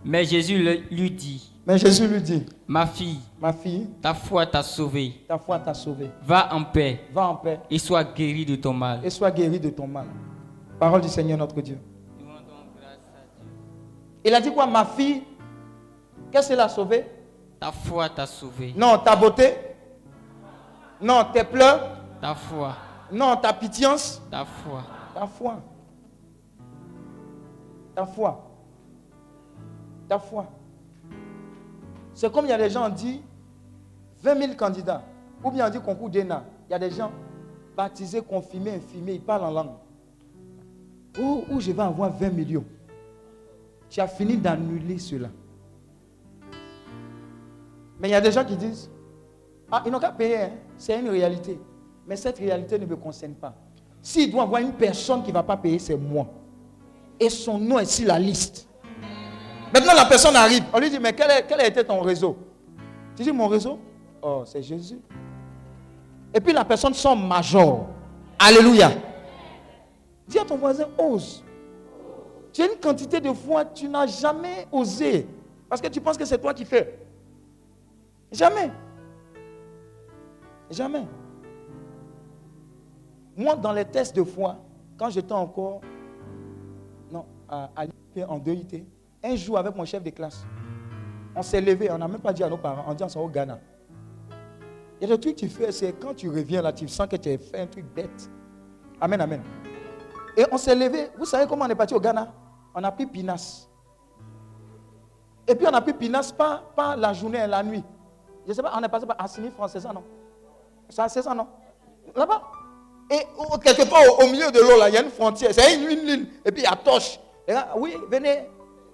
Mais 0.04 0.24
Jésus 0.24 0.58
lui 0.90 1.10
dit, 1.10 1.52
Mais 1.66 1.78
Jésus 1.78 2.08
lui 2.08 2.20
dit, 2.20 2.44
ma 2.66 2.86
fille, 2.86 3.20
ma 3.40 3.52
fille, 3.52 3.86
ta 4.00 4.14
foi 4.14 4.44
t'a 4.46 4.62
sauvée. 4.64 5.24
ta 5.28 5.38
foi 5.38 5.60
t'a 5.60 5.74
sauvé. 5.74 6.10
Va 6.24 6.52
en 6.52 6.64
paix 6.64 7.00
Va 7.12 7.28
en 7.28 7.36
paix 7.36 7.60
et 7.70 7.78
sois 7.78 8.02
guéri 8.02 8.44
de 8.44 8.56
ton 8.56 8.72
mal. 8.72 9.00
et 9.04 9.10
sois 9.10 9.30
guéri 9.30 9.60
de 9.60 9.70
ton 9.70 9.86
mal. 9.86 10.06
Parole 10.80 11.02
du 11.02 11.08
Seigneur 11.08 11.38
notre 11.38 11.60
Dieu. 11.60 11.78
Il 14.24 14.34
a 14.34 14.40
dit 14.40 14.52
quoi, 14.52 14.66
ma 14.66 14.84
fille? 14.84 15.22
Qu'est-ce 16.32 16.48
qu'il 16.48 16.58
a 16.60 16.68
sauvé 16.68 17.04
Ta 17.62 17.70
foi 17.70 18.08
t'a 18.08 18.26
sauvé. 18.26 18.74
Non, 18.76 18.98
ta 18.98 19.14
beauté 19.14 19.54
Non, 21.00 21.26
tes 21.32 21.44
pleurs 21.44 21.96
Ta 22.20 22.34
foi, 22.34 22.74
Non, 23.12 23.36
ta 23.36 23.52
pitience 23.52 24.20
ta 24.28 24.44
foi. 24.44 24.80
Ta 25.14 25.28
foi. 25.28 25.52
Ta 27.94 28.04
foi. 28.04 28.34
Ta 30.08 30.18
foi. 30.18 30.44
C'est 32.12 32.32
comme 32.32 32.46
il 32.46 32.48
y 32.48 32.52
a 32.52 32.58
des 32.58 32.68
gens 32.68 32.90
qui 32.90 32.96
disent 33.04 33.20
20 34.24 34.38
000 34.38 34.54
candidats. 34.54 35.04
Ou 35.44 35.52
bien 35.52 35.68
on 35.68 35.70
dit 35.70 35.80
concours 35.80 36.10
d'ENA. 36.10 36.42
Il 36.68 36.72
y 36.72 36.74
a 36.74 36.80
des 36.80 36.90
gens, 36.90 37.12
baptisé, 37.76 38.22
confirmé, 38.22 38.74
infirmé, 38.74 39.12
il 39.12 39.20
parle 39.20 39.44
en 39.44 39.50
langue. 39.52 39.76
Où, 41.16 41.44
où 41.48 41.60
je 41.60 41.70
vais 41.70 41.82
avoir 41.82 42.10
20 42.10 42.28
millions? 42.30 42.64
Tu 43.88 44.00
as 44.00 44.08
fini 44.08 44.36
d'annuler 44.36 44.98
cela. 44.98 45.28
Mais 48.02 48.08
il 48.08 48.10
y 48.10 48.14
a 48.16 48.20
des 48.20 48.32
gens 48.32 48.44
qui 48.44 48.56
disent, 48.56 48.90
ah, 49.70 49.80
ils 49.86 49.92
n'ont 49.92 50.00
qu'à 50.00 50.10
payer, 50.10 50.38
hein. 50.38 50.50
c'est 50.76 50.98
une 50.98 51.08
réalité. 51.08 51.56
Mais 52.04 52.16
cette 52.16 52.36
réalité 52.36 52.76
ne 52.76 52.84
me 52.84 52.96
concerne 52.96 53.34
pas. 53.34 53.54
S'il 54.02 54.32
doit 54.32 54.42
avoir 54.42 54.60
une 54.60 54.72
personne 54.72 55.22
qui 55.22 55.28
ne 55.28 55.34
va 55.34 55.44
pas 55.44 55.56
payer, 55.56 55.78
c'est 55.78 55.96
moi. 55.96 56.26
Et 57.20 57.30
son 57.30 57.58
nom 57.58 57.78
est 57.78 57.84
sur 57.84 58.08
la 58.08 58.18
liste. 58.18 58.66
Maintenant, 59.72 59.94
la 59.94 60.04
personne 60.04 60.34
arrive. 60.34 60.64
On 60.72 60.80
lui 60.80 60.90
dit, 60.90 60.98
mais 60.98 61.12
quel, 61.12 61.30
a 61.30 61.66
été 61.66 61.84
ton 61.84 62.00
réseau? 62.00 62.36
Tu 63.14 63.22
dis, 63.22 63.30
mon 63.30 63.46
réseau? 63.46 63.78
Oh, 64.20 64.42
c'est 64.44 64.62
Jésus. 64.62 64.98
Et 66.34 66.40
puis 66.40 66.52
la 66.52 66.64
personne 66.64 66.94
son 66.94 67.14
major. 67.14 67.86
Alléluia. 68.36 68.90
Dis 70.26 70.40
à 70.40 70.44
ton 70.44 70.56
voisin, 70.56 70.88
ose. 70.98 71.44
Tu 72.52 72.62
as 72.62 72.66
une 72.66 72.80
quantité 72.80 73.20
de 73.20 73.32
foi, 73.32 73.64
tu 73.64 73.88
n'as 73.88 74.08
jamais 74.08 74.66
osé. 74.72 75.28
Parce 75.68 75.80
que 75.80 75.86
tu 75.86 76.00
penses 76.00 76.18
que 76.18 76.24
c'est 76.24 76.38
toi 76.38 76.52
qui 76.52 76.64
fais. 76.64 77.01
Jamais. 78.32 78.70
Jamais. 80.70 81.06
Moi, 83.36 83.56
dans 83.56 83.72
les 83.72 83.84
tests 83.84 84.16
de 84.16 84.24
foi, 84.24 84.56
quand 84.98 85.10
j'étais 85.10 85.32
encore 85.32 85.80
non, 87.10 87.26
à, 87.48 87.84
l'IP 87.84 88.24
en 88.28 88.38
2IT, 88.38 88.84
un 89.22 89.36
jour 89.36 89.58
avec 89.58 89.76
mon 89.76 89.84
chef 89.84 90.02
de 90.02 90.10
classe, 90.10 90.44
on 91.34 91.42
s'est 91.42 91.60
levé, 91.60 91.90
on 91.90 91.98
n'a 91.98 92.08
même 92.08 92.20
pas 92.20 92.32
dit 92.32 92.42
à 92.42 92.48
nos 92.48 92.58
parents, 92.58 92.84
on 92.86 92.94
dit 92.94 93.04
on 93.04 93.08
s'en 93.08 93.22
au 93.22 93.28
Ghana. 93.28 93.58
Il 95.00 95.08
y 95.08 95.12
a 95.12 95.16
des 95.16 95.20
trucs 95.20 95.34
que 95.34 95.40
tu 95.40 95.48
fais, 95.48 95.72
c'est 95.72 95.92
quand 95.94 96.14
tu 96.14 96.28
reviens 96.28 96.62
là, 96.62 96.72
tu 96.72 96.86
sens 96.88 97.06
que 97.08 97.16
tu 97.16 97.30
as 97.30 97.38
fait 97.38 97.60
un 97.60 97.66
truc 97.66 97.84
bête. 97.94 98.30
Amen, 99.00 99.20
amen. 99.20 99.42
Et 100.36 100.44
on 100.50 100.56
s'est 100.56 100.74
levé. 100.74 101.08
Vous 101.18 101.24
savez 101.24 101.46
comment 101.46 101.64
on 101.64 101.68
est 101.68 101.74
parti 101.74 101.94
au 101.94 102.00
Ghana? 102.00 102.32
On 102.74 102.84
a 102.84 102.92
pris 102.92 103.06
Pinas. 103.06 103.68
Et 105.46 105.54
puis 105.54 105.66
on 105.66 105.74
a 105.74 105.80
pris 105.80 105.92
Pinas 105.92 106.32
pas, 106.36 106.62
pas 106.74 106.96
la 106.96 107.12
journée 107.12 107.38
et 107.38 107.46
la 107.46 107.62
nuit. 107.62 107.84
Je 108.44 108.50
ne 108.50 108.54
sais 108.54 108.62
pas, 108.62 108.72
on 108.76 108.82
est 108.82 108.88
passé 108.88 109.06
par 109.06 109.16
Assini 109.20 109.50
France, 109.50 109.72
c'est 109.72 109.80
ça, 109.80 109.92
non? 109.92 110.02
C'est 110.88 111.22
ça, 111.22 111.34
non? 111.34 111.46
Là-bas. 112.14 112.42
Et 113.10 113.26
quelque 113.62 113.88
part 113.88 114.02
au, 114.20 114.26
milieu 114.26 114.50
de 114.50 114.60
l'eau, 114.60 114.78
là, 114.78 114.88
il 114.88 114.94
y 114.94 114.98
a 114.98 115.02
une 115.02 115.10
frontière. 115.10 115.50
C'est 115.52 115.74
une, 115.74 115.90
une 115.90 116.06
ligne. 116.06 116.26
Et 116.44 116.50
puis 116.50 116.62
il 116.62 116.64
y 116.64 116.66
a 116.66 116.76
Toche. 116.76 117.18
Et 117.46 117.52
là, 117.52 117.68
oui, 117.76 117.96
venez. 118.10 118.48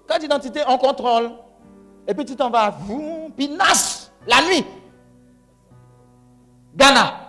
Carte 0.06 0.20
d'identité, 0.20 0.60
on 0.66 0.78
contrôle. 0.78 1.30
Et 2.06 2.14
puis 2.14 2.24
tu 2.24 2.34
t'en 2.34 2.50
vas. 2.50 2.70
Vous, 2.70 3.30
Pinas, 3.36 4.10
la 4.26 4.42
nuit. 4.42 4.64
Ghana. 6.74 7.28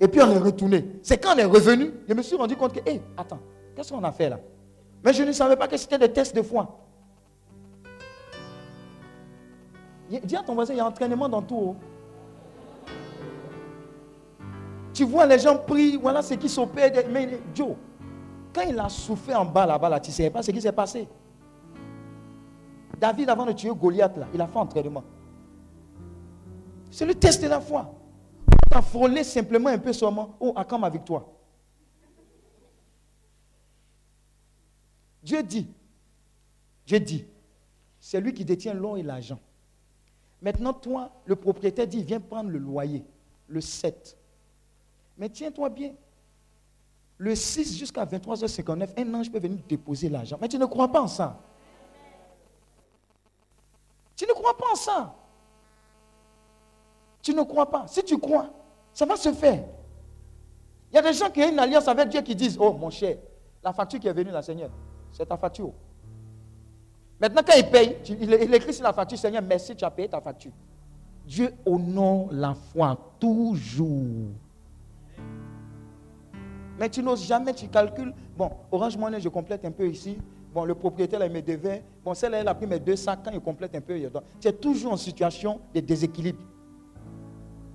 Et 0.00 0.08
puis 0.08 0.20
on 0.20 0.30
est 0.30 0.38
retourné. 0.38 0.84
C'est 1.02 1.18
quand 1.18 1.34
on 1.34 1.38
est 1.38 1.44
revenu, 1.44 1.92
je 2.08 2.14
me 2.14 2.22
suis 2.22 2.36
rendu 2.36 2.56
compte 2.56 2.72
que, 2.72 2.88
hé, 2.88 3.00
attends, 3.16 3.38
qu'est-ce 3.74 3.92
qu'on 3.92 4.04
a 4.04 4.12
fait 4.12 4.28
là? 4.28 4.38
Mais 5.04 5.12
je 5.12 5.22
ne 5.22 5.32
savais 5.32 5.56
pas 5.56 5.68
que 5.68 5.76
c'était 5.76 5.98
des 5.98 6.12
tests 6.12 6.34
de 6.34 6.42
foi. 6.42 6.78
Dis 10.20 10.36
à 10.36 10.42
ton 10.42 10.54
voisin, 10.54 10.74
il 10.74 10.78
y 10.78 10.80
a 10.80 10.86
entraînement 10.86 11.28
dans 11.28 11.42
tout. 11.42 11.56
Oh. 11.58 11.76
Tu 14.92 15.04
vois, 15.04 15.26
les 15.26 15.38
gens 15.38 15.56
prient, 15.56 15.96
voilà 15.96 16.22
ce 16.22 16.34
qui 16.34 16.48
s'opère. 16.48 16.92
Mais 17.10 17.40
Joe, 17.54 17.74
quand 18.52 18.62
il 18.62 18.78
a 18.78 18.88
souffert 18.88 19.40
en 19.40 19.44
bas 19.44 19.66
là-bas, 19.66 19.88
là, 19.88 20.00
tu 20.00 20.10
ne 20.10 20.14
sais 20.14 20.30
pas 20.30 20.42
ce 20.42 20.50
qui 20.50 20.60
s'est 20.60 20.72
passé. 20.72 21.08
David, 22.98 23.30
avant 23.30 23.46
de 23.46 23.52
tuer 23.52 23.70
Goliath, 23.74 24.16
là, 24.16 24.26
il 24.34 24.40
a 24.40 24.46
fait 24.46 24.58
entraînement. 24.58 25.02
C'est 26.90 27.06
le 27.06 27.14
test 27.14 27.42
de 27.42 27.48
la 27.48 27.60
foi 27.60 27.92
as 28.72 28.82
frôlé 28.82 29.22
simplement 29.22 29.68
un 29.68 29.78
peu 29.78 29.92
seulement. 29.92 30.36
Oh, 30.40 30.52
à 30.56 30.64
quand 30.64 30.78
ma 30.78 30.88
victoire? 30.88 31.24
Dieu 35.22 35.42
dit, 35.42 35.68
Dieu 36.84 36.98
dit, 36.98 37.24
c'est 38.00 38.20
lui 38.20 38.32
qui 38.32 38.44
détient 38.44 38.74
l'or 38.74 38.98
et 38.98 39.02
l'argent. 39.02 39.38
Maintenant, 40.42 40.72
toi, 40.72 41.12
le 41.24 41.36
propriétaire 41.36 41.86
dit, 41.86 42.02
viens 42.02 42.20
prendre 42.20 42.50
le 42.50 42.58
loyer, 42.58 43.04
le 43.46 43.60
7. 43.60 44.18
Mais 45.16 45.28
tiens-toi 45.28 45.68
bien. 45.68 45.92
Le 47.16 47.36
6 47.36 47.78
jusqu'à 47.78 48.04
23h59, 48.04 48.88
un 48.96 49.14
ange 49.14 49.30
peut 49.30 49.38
venir 49.38 49.60
déposer 49.68 50.08
l'argent. 50.08 50.36
Mais 50.40 50.48
tu 50.48 50.58
ne 50.58 50.66
crois 50.66 50.88
pas 50.88 51.00
en 51.00 51.06
ça. 51.06 51.40
Tu 54.16 54.26
ne 54.26 54.32
crois 54.32 54.56
pas 54.56 54.66
en 54.72 54.74
ça. 54.74 55.14
Tu 57.22 57.32
ne 57.32 57.42
crois 57.42 57.70
pas. 57.70 57.86
Si 57.86 58.02
tu 58.02 58.18
crois, 58.18 58.50
ça 58.92 59.06
va 59.06 59.16
se 59.16 59.32
faire. 59.32 59.64
Il 60.90 60.96
y 60.96 60.98
a 60.98 61.02
des 61.02 61.12
gens 61.12 61.30
qui 61.30 61.40
ont 61.40 61.48
une 61.48 61.58
alliance 61.60 61.86
avec 61.86 62.08
Dieu 62.08 62.20
qui 62.20 62.34
disent, 62.34 62.58
oh 62.58 62.72
mon 62.72 62.90
cher, 62.90 63.16
la 63.62 63.72
facture 63.72 64.00
qui 64.00 64.08
est 64.08 64.12
venue 64.12 64.32
là, 64.32 64.42
Seigneur, 64.42 64.70
c'est 65.12 65.24
ta 65.24 65.36
facture. 65.36 65.72
Maintenant, 67.22 67.42
quand 67.46 67.56
il 67.56 67.70
paye, 67.70 67.96
il, 68.20 68.52
écrit 68.52 68.74
sur 68.74 68.82
la 68.82 68.92
facture, 68.92 69.16
Seigneur, 69.16 69.42
merci, 69.42 69.76
tu 69.76 69.84
as 69.84 69.90
payé 69.92 70.08
ta 70.08 70.20
facture. 70.20 70.50
Dieu 71.24 71.54
honore 71.64 72.26
la 72.32 72.52
foi 72.52 72.98
toujours. 73.20 74.32
Mais 76.80 76.88
tu 76.88 77.00
n'oses 77.00 77.24
jamais, 77.24 77.54
tu 77.54 77.68
calcules. 77.68 78.12
Bon, 78.36 78.50
Orange 78.72 78.96
Money, 78.96 79.20
je 79.20 79.28
complète 79.28 79.64
un 79.64 79.70
peu 79.70 79.88
ici. 79.88 80.18
Bon, 80.52 80.64
le 80.64 80.74
propriétaire, 80.74 81.24
il 81.24 81.30
me 81.30 81.40
devait. 81.40 81.84
Bon, 82.04 82.12
celle-là, 82.12 82.38
elle 82.40 82.48
a 82.48 82.56
pris 82.56 82.66
mes 82.66 82.80
deux 82.80 82.96
sacs. 82.96 83.20
Quand 83.24 83.30
il 83.30 83.38
complète 83.38 83.76
un 83.76 83.80
peu, 83.80 83.96
tu 84.40 84.48
es 84.48 84.52
toujours 84.52 84.92
en 84.92 84.96
situation 84.96 85.60
de 85.72 85.78
déséquilibre. 85.78 86.42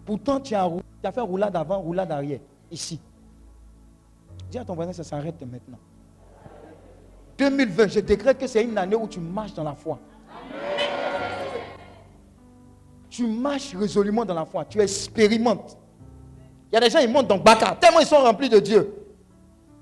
Pourtant, 0.05 0.41
tu 0.41 0.55
as, 0.55 0.69
fait 1.13 1.21
roulade 1.21 1.55
avant, 1.55 1.79
roulade 1.79 2.11
arrière, 2.11 2.41
ici. 2.69 2.99
Dis 4.51 4.57
à 4.57 4.65
ton 4.65 4.75
voisin, 4.75 4.91
ça 4.91 5.05
s'arrête 5.05 5.41
maintenant. 5.41 5.79
2020, 7.37 7.87
je 7.87 7.99
décrète 7.99 8.37
que 8.37 8.47
c'est 8.47 8.63
une 8.63 8.77
année 8.77 8.95
où 8.95 9.07
tu 9.07 9.19
marches 9.19 9.53
dans 9.53 9.63
la 9.63 9.75
foi. 9.75 9.99
Tu 13.09 13.25
marches 13.25 13.75
résolument 13.75 14.25
dans 14.25 14.33
la 14.33 14.45
foi. 14.45 14.65
Tu 14.65 14.79
expérimentes. 14.79 15.77
Il 16.71 16.75
y 16.75 16.77
a 16.77 16.81
des 16.81 16.89
gens, 16.89 16.99
ils 16.99 17.09
montent 17.09 17.27
dans 17.27 17.37
Baka, 17.37 17.77
tellement 17.79 17.99
ils 17.99 18.05
sont 18.05 18.17
remplis 18.17 18.49
de 18.49 18.59
Dieu. 18.59 18.93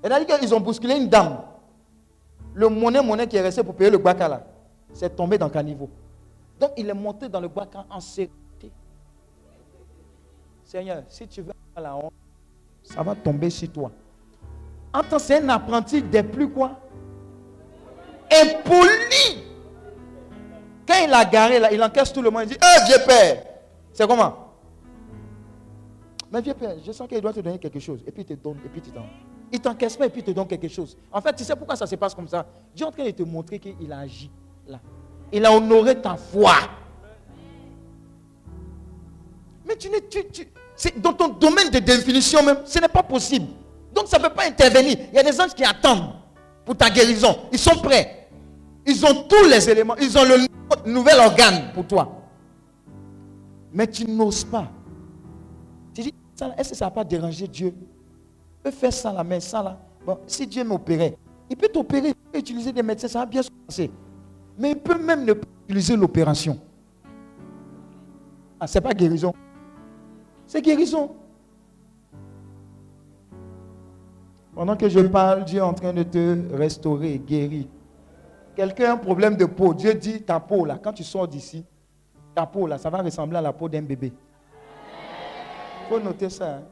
Et 0.02 0.08
là, 0.08 0.20
ils 0.40 0.54
ont 0.54 0.60
bousculé 0.60 0.96
une 0.96 1.08
dame. 1.08 1.40
Le 2.54 2.68
monnaie, 2.68 3.02
monnaie 3.02 3.26
qui 3.26 3.36
est 3.36 3.42
resté 3.42 3.62
pour 3.62 3.74
payer 3.74 3.90
le 3.90 3.98
Baka 3.98 4.28
là, 4.28 4.46
c'est 4.92 5.14
tombé 5.14 5.36
dans 5.36 5.50
caniveau. 5.50 5.90
Donc, 6.58 6.70
il 6.76 6.88
est 6.88 6.94
monté 6.94 7.28
dans 7.28 7.40
le 7.40 7.48
Baka 7.48 7.84
en 7.90 8.00
série. 8.00 8.30
Seigneur, 10.64 11.02
si 11.08 11.28
tu 11.28 11.42
veux 11.42 11.52
la 11.76 11.94
honte, 11.96 12.12
ça 12.82 13.02
va 13.02 13.14
tomber 13.14 13.50
sur 13.50 13.70
toi. 13.70 13.90
Entends, 14.92 15.18
c'est 15.18 15.42
un 15.42 15.48
apprenti 15.50 16.02
des 16.02 16.22
plus 16.22 16.48
quoi? 16.48 16.80
Impoli. 18.32 19.44
Quand 20.86 20.94
il 21.04 21.12
a 21.12 21.24
garé, 21.24 21.58
là, 21.58 21.72
il 21.72 21.82
encaisse 21.82 22.12
tout 22.12 22.22
le 22.22 22.30
monde. 22.30 22.42
Il 22.44 22.48
dit 22.50 22.58
Eh, 22.60 22.86
vieux 22.86 23.04
père 23.06 23.42
C'est 23.92 24.06
comment? 24.06 24.46
Mais 26.30 26.40
vieux 26.40 26.54
père, 26.54 26.74
je 26.84 26.92
sens 26.92 27.08
qu'il 27.08 27.20
doit 27.20 27.32
te 27.32 27.40
donner 27.40 27.58
quelque 27.58 27.78
chose. 27.78 28.00
Et 28.06 28.10
puis 28.10 28.22
il 28.22 28.26
te 28.26 28.34
donne, 28.34 28.58
et 28.64 28.68
puis 28.68 28.80
tu 28.80 28.90
donnes. 28.90 29.08
Il 29.52 29.60
t'encaisse 29.60 29.96
pas 29.96 30.06
et 30.06 30.10
puis 30.10 30.20
il 30.20 30.24
te 30.24 30.30
donne 30.32 30.46
quelque 30.46 30.68
chose. 30.68 30.96
En 31.12 31.20
fait, 31.20 31.32
tu 31.34 31.44
sais 31.44 31.54
pourquoi 31.54 31.76
ça 31.76 31.86
se 31.86 31.94
passe 31.94 32.14
comme 32.14 32.28
ça? 32.28 32.46
Dieu 32.74 32.84
est 32.84 32.88
en 32.88 32.92
train 32.92 33.04
de 33.04 33.10
te 33.10 33.22
montrer 33.22 33.58
qu'il 33.58 33.92
a 33.92 34.00
agi 34.00 34.30
là. 34.66 34.80
Il 35.32 35.44
a 35.44 35.52
honoré 35.52 36.00
ta 36.00 36.16
foi. 36.16 36.54
Mais 39.66 39.76
tu, 39.76 39.88
tu, 40.10 40.24
tu, 40.28 41.00
dans 41.00 41.12
ton 41.12 41.28
domaine 41.28 41.70
de 41.70 41.78
définition 41.78 42.42
même, 42.42 42.58
ce 42.64 42.78
n'est 42.78 42.88
pas 42.88 43.02
possible. 43.02 43.46
Donc 43.94 44.06
ça 44.08 44.18
ne 44.18 44.24
peut 44.24 44.34
pas 44.34 44.46
intervenir. 44.46 44.98
Il 45.12 45.16
y 45.16 45.18
a 45.18 45.22
des 45.22 45.40
anges 45.40 45.54
qui 45.54 45.64
attendent 45.64 46.12
pour 46.66 46.76
ta 46.76 46.90
guérison. 46.90 47.34
Ils 47.52 47.58
sont 47.58 47.80
prêts. 47.80 48.28
Ils 48.84 49.06
ont 49.06 49.24
tous 49.28 49.48
les 49.48 49.70
éléments. 49.70 49.96
Ils 49.96 50.18
ont 50.18 50.24
le 50.24 50.90
nouvel 50.90 51.18
organe 51.20 51.72
pour 51.72 51.86
toi. 51.86 52.12
Mais 53.72 53.86
tu 53.86 54.04
n'oses 54.04 54.44
pas. 54.44 54.68
Tu 55.94 56.02
dis, 56.02 56.14
est-ce 56.58 56.70
que 56.70 56.76
ça 56.76 56.86
n'a 56.86 56.90
pas 56.90 57.04
dérangé 57.04 57.46
Dieu? 57.46 57.72
Il 57.78 58.62
peut 58.64 58.70
faire 58.72 58.92
ça 58.92 59.12
la 59.12 59.22
main, 59.22 59.40
ça 59.40 59.62
là. 59.62 59.78
Bon, 60.04 60.18
si 60.26 60.46
Dieu 60.46 60.64
m'opérait, 60.64 61.16
il 61.48 61.56
peut 61.56 61.68
t'opérer, 61.68 62.08
il 62.08 62.14
peut 62.14 62.38
utiliser 62.38 62.72
des 62.72 62.82
médecins, 62.82 63.08
ça 63.08 63.20
va 63.20 63.26
bien 63.26 63.42
se 63.42 63.50
passer. 63.66 63.90
Mais 64.58 64.70
il 64.72 64.76
peut 64.76 64.98
même 64.98 65.24
ne 65.24 65.32
pas 65.34 65.46
utiliser 65.64 65.96
l'opération. 65.96 66.58
Ah, 68.58 68.66
ce 68.66 68.78
n'est 68.78 68.82
pas 68.82 68.92
guérison. 68.92 69.32
C'est 70.46 70.62
guérison. 70.62 71.10
Pendant 74.56 74.74
que 74.74 74.88
je 74.88 75.00
parle, 75.00 75.44
Dieu 75.44 75.58
est 75.58 75.62
en 75.62 75.74
train 75.74 75.92
de 75.92 76.02
te 76.02 76.54
restaurer, 76.54 77.18
guérir. 77.18 77.66
Quelqu'un 78.54 78.90
a 78.90 78.92
un 78.94 78.96
problème 78.96 79.36
de 79.36 79.44
peau. 79.44 79.74
Dieu 79.74 79.92
dit 79.92 80.22
ta 80.22 80.40
peau 80.40 80.64
là, 80.64 80.78
quand 80.82 80.94
tu 80.94 81.04
sors 81.04 81.28
d'ici, 81.28 81.62
ta 82.34 82.46
peau 82.46 82.66
là, 82.66 82.78
ça 82.78 82.88
va 82.88 83.02
ressembler 83.02 83.36
à 83.36 83.42
la 83.42 83.52
peau 83.52 83.68
d'un 83.68 83.82
bébé. 83.82 84.14
Il 85.82 85.88
faut 85.88 86.00
noter 86.00 86.30
ça. 86.30 86.56
Hein. 86.56 86.62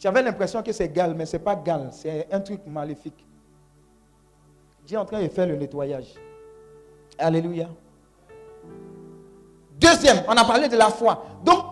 J'avais 0.00 0.20
l'impression 0.20 0.62
que 0.64 0.72
c'est 0.72 0.88
gal, 0.88 1.14
mais 1.14 1.26
ce 1.26 1.36
n'est 1.36 1.42
pas 1.42 1.54
gal, 1.54 1.90
c'est 1.92 2.26
un 2.32 2.40
truc 2.40 2.66
maléfique. 2.66 3.24
Dieu 4.84 4.96
est 4.96 5.00
en 5.00 5.04
train 5.04 5.22
de 5.22 5.28
faire 5.28 5.46
le 5.46 5.54
nettoyage. 5.54 6.14
Alléluia. 7.18 7.68
Deuxième, 9.78 10.24
on 10.26 10.32
a 10.32 10.44
parlé 10.44 10.68
de 10.68 10.76
la 10.76 10.88
foi. 10.88 11.24
Donc, 11.44 11.70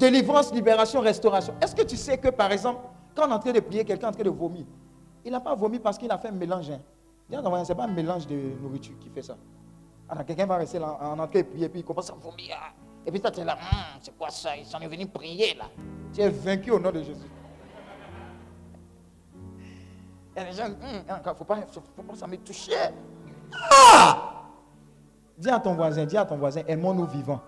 Délivrance, 0.00 0.50
libération, 0.54 1.00
restauration. 1.02 1.54
Est-ce 1.60 1.76
que 1.76 1.82
tu 1.82 1.94
sais 1.94 2.16
que, 2.16 2.28
par 2.28 2.50
exemple, 2.52 2.80
en 3.24 3.38
train 3.38 3.52
de 3.52 3.60
prier, 3.60 3.84
quelqu'un 3.84 4.06
est 4.06 4.10
en 4.10 4.12
train 4.12 4.24
de 4.24 4.30
vomir, 4.30 4.64
il 5.24 5.32
n'a 5.32 5.40
pas 5.40 5.54
vomi 5.54 5.78
parce 5.78 5.98
qu'il 5.98 6.10
a 6.10 6.18
fait 6.18 6.28
un 6.28 6.32
mélange. 6.32 6.70
Hein. 6.70 6.80
Ce 7.30 7.68
n'est 7.68 7.74
pas 7.74 7.84
un 7.84 7.88
mélange 7.88 8.26
de 8.26 8.36
nourriture 8.60 8.98
qui 8.98 9.08
fait 9.10 9.22
ça. 9.22 9.36
Alors 10.08 10.24
quelqu'un 10.24 10.46
va 10.46 10.56
rester 10.56 10.78
là, 10.78 10.98
en 11.00 11.16
train 11.16 11.40
de 11.40 11.42
prier, 11.42 11.68
puis 11.68 11.80
il 11.80 11.84
commence 11.84 12.10
à 12.10 12.14
vomir. 12.14 12.56
Et 13.06 13.10
puis 13.10 13.20
toi, 13.20 13.30
tu 13.30 13.40
es 13.40 13.44
là, 13.44 13.54
hum, 13.54 14.00
c'est 14.00 14.16
quoi 14.16 14.30
ça? 14.30 14.56
Ils 14.56 14.66
sont 14.66 14.78
venus 14.78 15.08
prier 15.12 15.54
là. 15.54 15.64
Tu 16.12 16.20
es 16.20 16.28
vaincu 16.28 16.70
au 16.70 16.80
nom 16.80 16.90
de 16.90 17.02
Jésus. 17.02 17.28
Il 20.36 20.38
y 20.38 20.40
a 20.40 20.44
des 20.44 20.52
gens, 20.52 20.66
il 20.66 21.10
hum, 21.10 21.18
ne 21.26 21.34
faut 21.34 21.44
pas, 21.44 21.56
faut 21.66 22.02
pas 22.02 22.14
ça 22.16 22.26
me 22.26 22.36
toucher. 22.38 22.72
Ah! 23.70 24.42
Dis 25.38 25.48
à 25.48 25.58
ton 25.58 25.74
voisin, 25.74 26.04
dis 26.04 26.16
à 26.16 26.24
ton 26.24 26.36
voisin, 26.36 26.62
aimons-nous 26.66 27.06
vivants. 27.06 27.40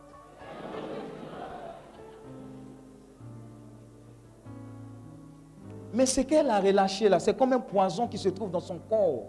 Mais 5.92 6.06
ce 6.06 6.22
qu'elle 6.22 6.48
a 6.48 6.58
relâché 6.60 7.08
là, 7.08 7.18
c'est 7.18 7.36
comme 7.36 7.52
un 7.52 7.60
poison 7.60 8.08
qui 8.08 8.16
se 8.16 8.30
trouve 8.30 8.50
dans 8.50 8.60
son 8.60 8.78
corps. 8.88 9.28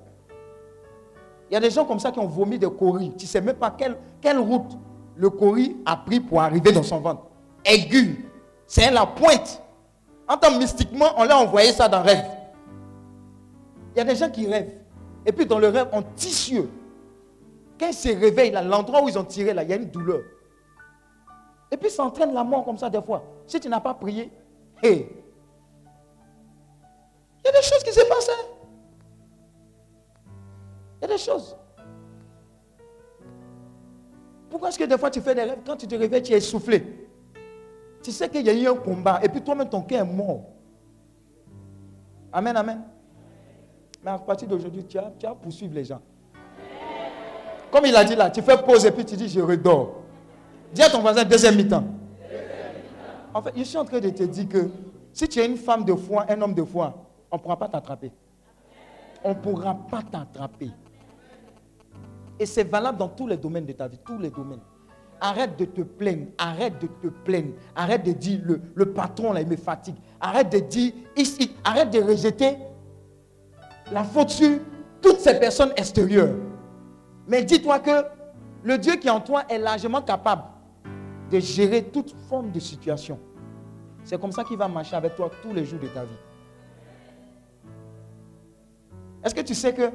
Il 1.49 1.53
y 1.53 1.57
a 1.57 1.59
des 1.59 1.69
gens 1.69 1.85
comme 1.85 1.99
ça 1.99 2.11
qui 2.11 2.19
ont 2.19 2.27
vomi 2.27 2.57
des 2.57 2.69
coris. 2.69 3.13
Tu 3.17 3.25
ne 3.25 3.29
sais 3.29 3.41
même 3.41 3.57
pas 3.57 3.75
quelle, 4.21 4.37
route 4.39 4.77
le 5.15 5.29
cori 5.29 5.77
a 5.85 5.97
pris 5.97 6.19
pour 6.19 6.41
arriver 6.41 6.71
dans 6.71 6.83
son 6.83 6.99
ventre. 6.99 7.23
Aigu. 7.65 8.29
C'est 8.65 8.89
la 8.89 9.05
pointe. 9.05 9.61
En 10.27 10.37
tant 10.37 10.57
mystiquement, 10.57 11.07
on 11.17 11.25
l'a 11.25 11.37
envoyé 11.37 11.71
ça 11.73 11.87
dans 11.89 12.01
rêve. 12.01 12.25
Il 13.93 13.99
y 13.99 14.01
a 14.01 14.05
des 14.05 14.15
gens 14.15 14.29
qui 14.29 14.47
rêvent. 14.47 14.73
Et 15.25 15.31
puis 15.31 15.45
dans 15.45 15.59
le 15.59 15.67
rêve, 15.67 15.87
en 15.91 16.01
tissu. 16.01 16.61
Quand 17.79 17.87
ils 17.87 17.93
se 17.93 18.09
réveillent, 18.09 18.51
l'endroit 18.51 19.03
où 19.03 19.09
ils 19.09 19.19
ont 19.19 19.23
tiré, 19.23 19.53
là, 19.53 19.63
il 19.63 19.69
y 19.69 19.73
a 19.73 19.75
une 19.75 19.89
douleur. 19.89 20.21
Et 21.69 21.77
puis 21.77 21.89
ça 21.89 22.03
entraîne 22.03 22.33
la 22.33 22.43
mort 22.43 22.63
comme 22.63 22.77
ça 22.77 22.89
des 22.89 23.01
fois. 23.01 23.23
Si 23.45 23.59
tu 23.59 23.67
n'as 23.67 23.79
pas 23.79 23.93
prié, 23.93 24.31
hé, 24.81 25.22
il 27.43 27.47
y 27.47 27.49
a 27.49 27.51
des 27.51 27.65
choses 27.65 27.83
qui 27.83 27.91
se 27.91 28.05
passent. 28.05 28.29
Hein. 28.29 28.45
Il 31.01 31.07
y 31.07 31.11
a 31.11 31.13
des 31.13 31.21
choses. 31.21 31.55
Pourquoi 34.49 34.69
est-ce 34.69 34.79
que 34.79 34.83
des 34.83 34.97
fois 34.97 35.09
tu 35.09 35.19
fais 35.19 35.35
des 35.35 35.41
rêves, 35.43 35.59
quand 35.65 35.75
tu 35.75 35.87
te 35.87 35.95
réveilles, 35.95 36.21
tu 36.21 36.31
es 36.31 36.37
essoufflé? 36.37 37.07
Tu 38.01 38.11
sais 38.11 38.29
qu'il 38.29 38.45
y 38.45 38.49
a 38.49 38.53
eu 38.53 38.67
un 38.67 38.75
combat 38.75 39.19
et 39.23 39.29
puis 39.29 39.41
toi-même 39.41 39.69
ton 39.69 39.81
cœur 39.81 40.01
est 40.01 40.09
mort. 40.09 40.43
Amen, 42.31 42.55
amen. 42.55 42.83
Mais 44.03 44.11
à 44.11 44.17
partir 44.17 44.47
d'aujourd'hui, 44.47 44.83
tu 44.85 44.97
tu 45.19 45.25
vas 45.25 45.35
poursuivre 45.35 45.73
les 45.73 45.83
gens. 45.83 46.01
Comme 47.71 47.85
il 47.85 47.95
a 47.95 48.03
dit 48.03 48.15
là, 48.15 48.29
tu 48.29 48.41
fais 48.41 48.57
pause 48.57 48.85
et 48.85 48.91
puis 48.91 49.03
tu 49.03 49.15
dis 49.15 49.27
je 49.27 49.41
redors. 49.41 50.03
Dis 50.71 50.81
à 50.81 50.89
ton 50.89 51.01
voisin 51.01 51.23
deuxième 51.23 51.55
mi-temps. 51.55 51.83
En 53.33 53.41
fait, 53.41 53.53
je 53.57 53.63
suis 53.63 53.77
en 53.77 53.85
train 53.85 53.99
de 53.99 54.09
te 54.09 54.23
dire 54.23 54.47
que 54.47 54.69
si 55.11 55.27
tu 55.27 55.39
es 55.39 55.45
une 55.45 55.57
femme 55.57 55.83
de 55.83 55.95
foi, 55.95 56.25
un 56.29 56.41
homme 56.41 56.53
de 56.53 56.63
foi, 56.63 57.02
on 57.33 57.37
ne 57.37 57.41
pourra 57.41 57.57
pas 57.57 57.67
t'attraper. 57.67 58.11
On 59.23 59.29
ne 59.29 59.33
pourra 59.33 59.73
pas 59.73 60.03
t'attraper. 60.03 60.69
Et 62.39 62.45
c'est 62.45 62.63
valable 62.63 62.99
dans 62.99 63.07
tous 63.07 63.25
les 63.27 63.37
domaines 63.37 63.65
de 63.65 63.71
ta 63.73 63.87
vie, 63.87 63.97
tous 64.05 64.19
les 64.19 64.29
domaines. 64.29 64.61
Arrête 65.19 65.57
de 65.57 65.65
te 65.65 65.81
plaindre, 65.81 66.27
arrête 66.37 66.79
de 66.79 66.85
te 66.87 67.07
plaindre, 67.07 67.53
arrête 67.75 68.03
de 68.05 68.11
dire 68.11 68.39
le, 68.75 68.93
patron 68.93 69.33
là, 69.33 69.41
il 69.41 69.47
me 69.47 69.55
fatigue. 69.55 69.95
Arrête 70.21 70.51
de 70.51 70.59
dire, 70.59 70.93
ici, 71.17 71.55
arrête 71.63 71.89
de 71.89 72.01
rejeter 72.01 72.57
la 73.91 74.03
faute 74.03 74.29
sur 74.29 74.59
toutes 75.01 75.19
ces 75.19 75.39
personnes 75.39 75.71
extérieures. 75.75 76.35
Mais 77.27 77.43
dis-toi 77.43 77.79
que 77.79 78.03
le 78.63 78.77
Dieu 78.77 78.97
qui 78.97 79.07
est 79.07 79.11
en 79.11 79.21
toi 79.21 79.43
est 79.49 79.57
largement 79.57 80.03
capable 80.03 80.43
de 81.31 81.39
gérer 81.39 81.83
toute 81.83 82.13
forme 82.29 82.51
de 82.51 82.59
situation. 82.59 83.19
C'est 84.03 84.21
comme 84.21 84.31
ça 84.31 84.43
qu'il 84.43 84.57
va 84.57 84.67
marcher 84.67 84.95
avec 84.95 85.15
toi 85.15 85.31
tous 85.41 85.53
les 85.53 85.65
jours 85.65 85.79
de 85.79 85.87
ta 85.87 86.03
vie. 86.03 86.17
Est-ce 89.23 89.33
que 89.33 89.41
tu 89.41 89.55
sais 89.55 89.73
que 89.73 89.89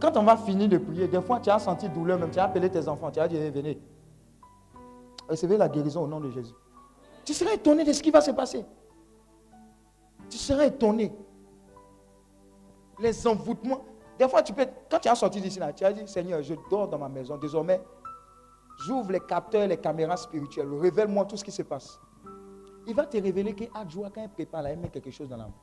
quand 0.00 0.16
on 0.16 0.24
va 0.24 0.36
finir 0.36 0.68
de 0.68 0.78
prier, 0.78 1.08
des 1.08 1.20
fois 1.22 1.40
tu 1.40 1.50
as 1.50 1.58
senti 1.58 1.88
douleur, 1.88 2.18
même 2.18 2.30
tu 2.30 2.38
as 2.38 2.44
appelé 2.44 2.68
tes 2.70 2.86
enfants, 2.88 3.10
tu 3.10 3.20
as 3.20 3.28
dit 3.28 3.36
eh, 3.36 3.50
venez. 3.50 3.78
Recevez 5.28 5.56
la 5.56 5.68
guérison 5.68 6.02
au 6.02 6.06
nom 6.06 6.20
de 6.20 6.30
Jésus. 6.30 6.52
Tu 7.24 7.32
seras 7.32 7.54
étonné 7.54 7.84
de 7.84 7.92
ce 7.92 8.02
qui 8.02 8.10
va 8.10 8.20
se 8.20 8.30
passer. 8.30 8.64
Tu 10.28 10.36
seras 10.36 10.66
étonné. 10.66 11.12
Les 13.00 13.26
envoûtements. 13.26 13.84
Des 14.18 14.28
fois, 14.28 14.42
tu 14.42 14.52
peux, 14.52 14.66
quand 14.90 14.98
tu 14.98 15.08
as 15.08 15.14
sorti 15.14 15.40
d'ici, 15.40 15.58
tu 15.74 15.84
as 15.84 15.92
dit, 15.92 16.06
Seigneur, 16.06 16.42
je 16.42 16.54
dors 16.70 16.86
dans 16.86 16.98
ma 16.98 17.08
maison. 17.08 17.36
Désormais, 17.38 17.80
j'ouvre 18.86 19.12
les 19.12 19.20
capteurs, 19.20 19.66
les 19.66 19.78
caméras 19.78 20.16
spirituelles. 20.16 20.68
Révèle-moi 20.74 21.24
tout 21.24 21.36
ce 21.36 21.44
qui 21.44 21.50
se 21.50 21.62
passe. 21.62 21.98
Il 22.86 22.94
va 22.94 23.06
te 23.06 23.16
révéler 23.16 23.54
qu'Adjoua, 23.54 24.10
quand 24.14 24.22
il 24.22 24.28
prépare, 24.28 24.68
il 24.68 24.78
met 24.78 24.90
quelque 24.90 25.10
chose 25.10 25.28
dans 25.28 25.38
la 25.38 25.44
main. 25.44 25.54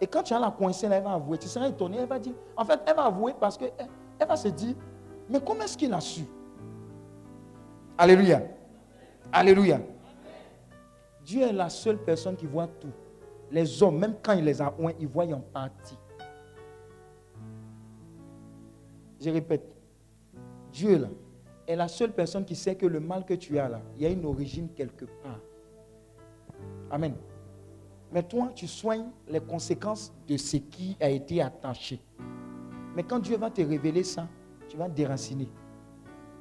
Et 0.00 0.06
quand 0.06 0.22
tu 0.22 0.34
as 0.34 0.38
la 0.38 0.50
coincée, 0.50 0.86
elle 0.90 1.02
va 1.02 1.12
avouer. 1.12 1.38
Tu 1.38 1.48
seras 1.48 1.68
étonné. 1.68 1.98
Elle 1.98 2.08
va 2.08 2.18
dire, 2.18 2.34
en 2.56 2.64
fait, 2.64 2.80
elle 2.86 2.96
va 2.96 3.04
avouer 3.04 3.34
parce 3.38 3.56
qu'elle 3.56 3.72
elle 4.18 4.28
va 4.28 4.36
se 4.36 4.48
dire, 4.48 4.74
mais 5.28 5.40
comment 5.40 5.62
est-ce 5.62 5.76
qu'il 5.76 5.92
a 5.92 6.00
su? 6.00 6.24
Alléluia. 7.98 8.42
Alléluia. 9.32 9.80
Dieu 11.24 11.42
est 11.42 11.52
la 11.52 11.68
seule 11.68 11.98
personne 11.98 12.36
qui 12.36 12.46
voit 12.46 12.66
tout. 12.66 12.92
Les 13.50 13.82
hommes, 13.82 13.98
même 13.98 14.14
quand 14.22 14.32
il 14.32 14.44
les 14.44 14.60
a 14.60 14.72
oints, 14.78 14.92
ils 14.98 15.08
voient 15.08 15.24
en 15.26 15.40
partie. 15.40 15.98
Je 19.20 19.30
répète, 19.30 19.64
Dieu 20.70 20.98
là, 20.98 21.08
est 21.66 21.76
la 21.76 21.88
seule 21.88 22.12
personne 22.12 22.44
qui 22.44 22.54
sait 22.54 22.76
que 22.76 22.86
le 22.86 23.00
mal 23.00 23.24
que 23.24 23.34
tu 23.34 23.58
as 23.58 23.68
là, 23.68 23.80
il 23.96 24.02
y 24.02 24.06
a 24.06 24.10
une 24.10 24.24
origine 24.24 24.68
quelque 24.68 25.04
part. 25.04 25.40
Amen. 26.90 27.14
Mais 28.12 28.22
toi, 28.22 28.50
tu 28.54 28.66
soignes 28.66 29.06
les 29.28 29.40
conséquences 29.40 30.12
de 30.28 30.36
ce 30.36 30.56
qui 30.58 30.96
a 31.00 31.08
été 31.08 31.42
attaché. 31.42 32.00
Mais 32.94 33.02
quand 33.02 33.18
Dieu 33.18 33.36
va 33.36 33.50
te 33.50 33.60
révéler 33.60 34.04
ça, 34.04 34.26
tu 34.68 34.76
vas 34.76 34.88
déraciner. 34.88 35.48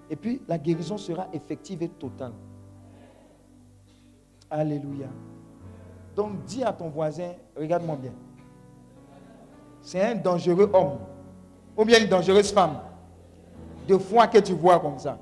Et 0.09 0.15
puis, 0.15 0.41
la 0.47 0.57
guérison 0.57 0.97
sera 0.97 1.27
effective 1.33 1.81
et 1.83 1.89
totale. 1.89 2.33
Alléluia. 4.49 5.07
Donc 6.15 6.45
dis 6.45 6.63
à 6.63 6.71
ton 6.71 6.89
voisin, 6.89 7.33
regarde-moi 7.57 7.97
bien. 7.97 8.13
C'est 9.81 10.01
un 10.01 10.15
dangereux 10.15 10.69
homme 10.73 10.99
ou 11.75 11.83
bien 11.83 12.01
une 12.01 12.07
dangereuse 12.07 12.51
femme 12.51 12.79
de 13.87 13.97
foi 13.97 14.27
que 14.27 14.37
tu 14.37 14.53
vois 14.53 14.79
comme 14.79 14.97
ça. 14.97 15.17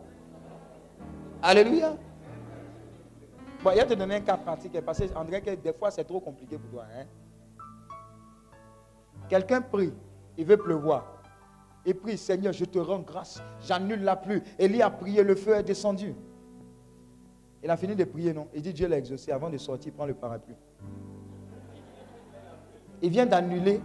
Alléluia. 1.42 1.96
Bon, 3.64 3.72
il 3.72 3.78
va 3.78 3.86
te 3.86 3.94
donner 3.94 4.16
un 4.16 4.22
cas 4.22 4.36
pratique 4.36 4.82
parce 4.82 5.00
que 5.00 5.40
que 5.40 5.56
des 5.56 5.74
fois 5.74 5.90
c'est 5.90 6.04
trop 6.04 6.20
compliqué 6.20 6.58
pour 6.58 6.70
toi. 6.70 6.86
Hein. 6.94 7.06
Quelqu'un 9.30 9.62
prie, 9.62 9.94
il 10.38 10.46
veut 10.46 10.58
pleuvoir. 10.58 11.22
Il 11.86 11.96
prie, 11.96 12.18
Seigneur, 12.18 12.52
je 12.52 12.66
te 12.66 12.80
rends 12.80 13.00
grâce, 13.00 13.42
j'annule 13.62 14.04
la 14.04 14.18
pluie. 14.18 14.42
Élie 14.60 14.82
a 14.82 14.90
prié, 14.90 15.24
le 15.24 15.36
feu 15.36 15.56
est 15.56 15.64
descendu. 15.64 16.14
Il 17.64 17.70
a 17.70 17.78
fini 17.78 17.96
de 17.96 18.04
prier, 18.04 18.34
non? 18.34 18.48
Il 18.54 18.62
dit 18.62 18.74
Dieu 18.74 18.88
l'a 18.90 18.98
exaucé. 18.98 19.32
Avant 19.32 19.50
de 19.50 19.58
sortir, 19.58 19.88
il 19.88 19.96
prend 19.96 20.06
le 20.06 20.14
parapluie. 20.14 20.56
Il 23.02 23.10
vient 23.10 23.26
d'annuler 23.26 23.82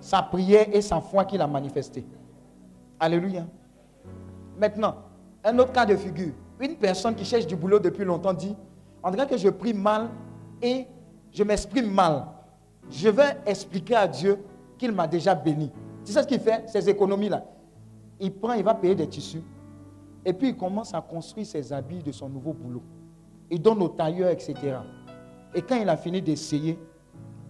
sa 0.00 0.22
prière 0.22 0.66
et 0.72 0.80
sa 0.80 1.02
foi 1.02 1.26
qu'il 1.26 1.42
a 1.42 1.46
manifestée. 1.46 2.06
Alléluia. 2.98 3.46
Maintenant, 4.58 4.96
un 5.44 5.58
autre 5.58 5.72
cas 5.72 5.84
de 5.84 5.96
figure. 5.96 6.32
Une 6.60 6.76
personne 6.76 7.14
qui 7.14 7.24
cherche 7.24 7.46
du 7.46 7.56
boulot 7.56 7.78
depuis 7.78 8.04
longtemps 8.04 8.34
dit, 8.34 8.54
en 9.02 9.10
que 9.12 9.36
je 9.36 9.48
prie 9.48 9.72
mal 9.72 10.10
et 10.60 10.86
je 11.32 11.42
m'exprime 11.42 11.90
mal. 11.90 12.26
Je 12.90 13.08
vais 13.08 13.38
expliquer 13.46 13.94
à 13.96 14.06
Dieu 14.06 14.38
qu'il 14.76 14.92
m'a 14.92 15.06
déjà 15.06 15.34
béni. 15.34 15.72
Tu 16.04 16.12
sais 16.12 16.22
ce 16.22 16.26
qu'il 16.26 16.40
fait 16.40 16.68
Ces 16.68 16.88
économies-là? 16.88 17.44
Il 18.18 18.32
prend, 18.34 18.52
il 18.52 18.62
va 18.62 18.74
payer 18.74 18.94
des 18.94 19.06
tissus. 19.06 19.42
Et 20.24 20.34
puis 20.34 20.48
il 20.48 20.56
commence 20.56 20.92
à 20.92 21.00
construire 21.00 21.46
ses 21.46 21.72
habits 21.72 22.02
de 22.02 22.12
son 22.12 22.28
nouveau 22.28 22.52
boulot. 22.52 22.82
Il 23.50 23.62
donne 23.62 23.82
au 23.82 23.88
tailleur, 23.88 24.28
etc. 24.28 24.54
Et 25.54 25.62
quand 25.62 25.76
il 25.76 25.88
a 25.88 25.96
fini 25.96 26.20
d'essayer, 26.20 26.78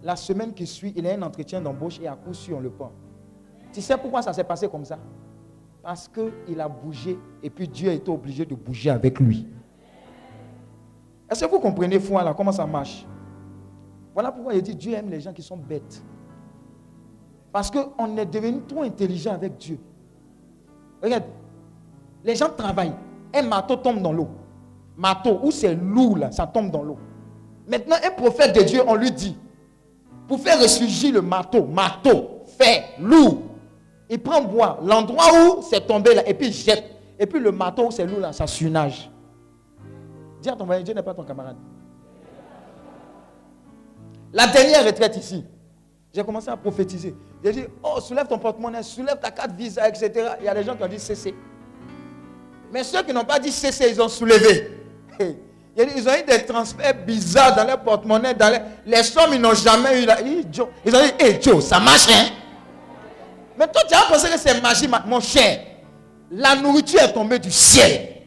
la 0.01 0.15
semaine 0.15 0.53
qui 0.53 0.65
suit, 0.65 0.93
il 0.95 1.05
a 1.05 1.13
un 1.13 1.21
entretien 1.21 1.59
d'embauche 1.59 1.99
et 2.01 2.07
à 2.07 2.15
coup 2.15 2.33
sûr, 2.33 2.57
on 2.57 2.61
le 2.61 2.69
prend. 2.69 2.91
Tu 3.73 3.81
sais 3.81 3.97
pourquoi 3.97 4.21
ça 4.21 4.31
s'est 4.31 4.43
passé 4.43 4.69
comme 4.69 4.85
ça? 4.85 4.97
Parce 5.83 6.07
qu'il 6.07 6.61
a 6.61 6.69
bougé 6.69 7.17
et 7.41 7.49
puis 7.49 7.67
Dieu 7.67 7.89
a 7.89 7.93
été 7.93 8.11
obligé 8.11 8.45
de 8.45 8.53
bouger 8.53 8.89
avec 8.91 9.19
lui. 9.19 9.47
Est-ce 11.29 11.45
que 11.45 11.49
vous 11.49 11.59
comprenez, 11.59 11.99
foi, 11.99 12.23
là, 12.23 12.33
comment 12.33 12.51
ça 12.51 12.65
marche? 12.65 13.05
Voilà 14.13 14.31
pourquoi 14.31 14.53
il 14.53 14.61
dit 14.61 14.75
Dieu 14.75 14.93
aime 14.93 15.09
les 15.09 15.21
gens 15.21 15.33
qui 15.33 15.41
sont 15.41 15.57
bêtes. 15.57 16.03
Parce 17.51 17.71
qu'on 17.71 18.17
est 18.17 18.25
devenu 18.25 18.61
trop 18.61 18.83
intelligent 18.83 19.33
avec 19.33 19.57
Dieu. 19.57 19.79
Regarde, 21.01 21.23
les 22.23 22.35
gens 22.35 22.49
travaillent. 22.49 22.93
Un 23.33 23.43
marteau 23.43 23.77
tombe 23.77 24.01
dans 24.01 24.13
l'eau. 24.13 24.27
Marteau, 24.97 25.39
où 25.41 25.51
c'est 25.51 25.73
lourd 25.73 26.17
là, 26.17 26.31
ça 26.31 26.45
tombe 26.45 26.69
dans 26.69 26.83
l'eau. 26.83 26.97
Maintenant, 27.67 27.95
un 28.05 28.11
prophète 28.11 28.55
de 28.55 28.63
Dieu, 28.63 28.81
on 28.85 28.95
lui 28.95 29.11
dit, 29.11 29.37
pour 30.27 30.39
faire 30.39 30.59
ressurgir 30.61 31.13
le 31.13 31.21
marteau, 31.21 31.65
marteau, 31.65 32.41
fait, 32.45 32.83
lourd, 32.99 33.39
il 34.11 34.21
prend 34.21 34.41
bois, 34.41 34.77
l'endroit 34.83 35.23
où 35.33 35.61
c'est 35.61 35.87
tombé 35.87 36.13
là, 36.13 36.27
et 36.27 36.33
puis 36.33 36.47
il 36.47 36.53
jette. 36.53 36.83
Et 37.17 37.25
puis 37.25 37.39
le 37.39 37.51
marteau 37.51 37.87
où 37.87 37.91
c'est 37.91 38.05
lourd 38.05 38.19
là, 38.19 38.33
ça 38.33 38.45
surnage. 38.45 39.09
Dis 40.41 40.49
à 40.49 40.55
ton 40.55 40.65
voisin, 40.65 40.83
Dieu 40.83 40.93
n'est 40.93 41.01
pas 41.01 41.13
ton 41.13 41.23
camarade. 41.23 41.55
La 44.33 44.47
dernière 44.47 44.85
retraite 44.85 45.15
ici, 45.15 45.45
j'ai 46.13 46.23
commencé 46.25 46.49
à 46.49 46.57
prophétiser. 46.57 47.15
J'ai 47.41 47.53
dit, 47.53 47.63
oh, 47.81 48.01
soulève 48.01 48.27
ton 48.27 48.37
porte-monnaie, 48.37 48.83
soulève 48.83 49.17
ta 49.17 49.31
carte 49.31 49.51
Visa, 49.51 49.87
etc. 49.87 50.11
Il 50.41 50.45
y 50.45 50.49
a 50.49 50.53
des 50.53 50.63
gens 50.63 50.75
qui 50.75 50.83
ont 50.83 50.87
dit 50.87 50.99
cessez. 50.99 51.33
Mais 52.69 52.83
ceux 52.83 53.03
qui 53.03 53.13
n'ont 53.13 53.23
pas 53.23 53.39
dit 53.39 53.51
cessez, 53.51 53.91
ils 53.91 54.01
ont 54.01 54.09
soulevé. 54.09 54.77
Ils 55.77 56.09
ont 56.09 56.13
eu 56.13 56.23
des 56.27 56.45
transferts 56.45 57.05
bizarres 57.05 57.55
dans 57.55 57.63
leur 57.63 57.81
porte-monnaie. 57.81 58.33
Dans 58.33 58.61
les... 58.85 59.03
sommes, 59.03 59.33
ils 59.33 59.39
n'ont 59.39 59.53
jamais 59.53 60.03
eu. 60.03 60.05
La... 60.05 60.19
Ils 60.21 60.61
ont 60.61 60.69
dit, 60.85 61.25
hé 61.25 61.41
Joe, 61.41 61.63
ça 61.63 61.79
marche, 61.79 62.09
hein? 62.09 62.40
Mais 63.61 63.67
toi, 63.67 63.83
tu 63.87 63.93
as 63.93 64.01
pensé 64.09 64.27
que 64.27 64.39
c'est 64.39 64.59
magie, 64.59 64.89
mon 65.05 65.19
cher. 65.19 65.59
La 66.31 66.55
nourriture 66.55 66.99
est 67.01 67.13
tombée 67.13 67.37
du 67.37 67.51
ciel. 67.51 68.23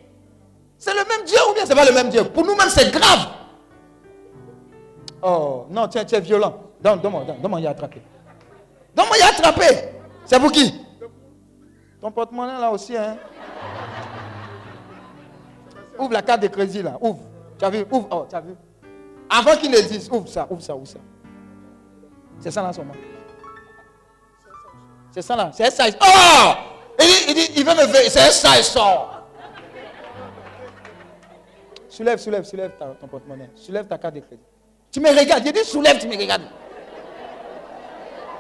C'est 0.79 0.93
le 0.93 1.01
même 1.01 1.27
Dieu 1.27 1.39
ou 1.51 1.55
bien 1.55 1.67
c'est 1.67 1.75
pas 1.75 1.85
le 1.85 1.93
même 1.93 2.09
Dieu? 2.09 2.23
Pour 2.23 2.47
nous-mêmes, 2.47 2.69
c'est 2.69 2.89
grave. 2.93 3.27
Oh, 5.21 5.67
non, 5.71 5.89
tu 5.89 5.99
es, 5.99 6.21
violent. 6.21 6.55
Donne-moi, 6.81 7.25
donne-moi, 7.43 7.59
il 7.59 7.67
a 7.67 7.71
attrapé. 7.71 8.01
Donne-moi, 8.95 9.17
il 9.19 9.23
a 9.25 9.27
attrapé. 9.31 9.89
C'est 10.25 10.39
pour 10.39 10.53
qui? 10.53 10.73
Ton 12.01 12.13
porte-monnaie 12.13 12.61
là 12.61 12.71
aussi, 12.71 12.97
hein 12.97 13.17
Ouvre 15.99 16.13
la 16.13 16.23
carte 16.23 16.43
de 16.43 16.47
crédit 16.47 16.81
là, 16.81 16.97
ouvre. 17.01 17.25
Tu 17.59 17.65
as 17.65 17.71
vu? 17.71 17.85
Ouvre, 17.91 18.07
oh, 18.13 18.27
tu 18.31 18.37
as 18.37 18.41
vu? 18.41 18.55
Avant 19.29 19.57
qu'il 19.57 19.73
ne 19.73 19.81
dise, 19.81 20.09
ouvre 20.13 20.29
ça, 20.29 20.47
ouvre 20.49 20.63
ça, 20.63 20.77
ouvre 20.77 20.87
ça. 20.87 21.01
C'est 22.39 22.53
ça 22.53 22.63
là, 22.63 22.73
son 22.73 22.85
C'est 25.15 25.23
ça 25.23 25.37
là, 25.37 25.53
c'est 25.55 25.71
ça. 25.71 25.85
Oh 26.01 26.53
il 27.01 27.35
dit, 27.35 27.51
il 27.55 27.65
veut 27.65 27.75
me 27.75 27.87
faire, 27.87 28.11
c'est 28.11 28.33
ça, 28.33 28.59
il 28.59 28.65
sort. 28.65 29.23
Soulève, 31.89 32.19
soulève, 32.19 32.43
soulève 32.43 32.73
ton 33.01 33.07
porte-monnaie. 33.07 33.51
Soulève 33.55 33.87
ta 33.87 33.97
carte 33.97 34.15
de 34.15 34.21
crédit. 34.21 34.43
Tu 34.91 34.99
me 34.99 35.09
regardes. 35.17 35.47
Il 35.47 35.53
dit 35.53 35.65
soulève, 35.65 36.01
tu 36.01 36.09
me 36.09 36.17
regardes. 36.17 36.43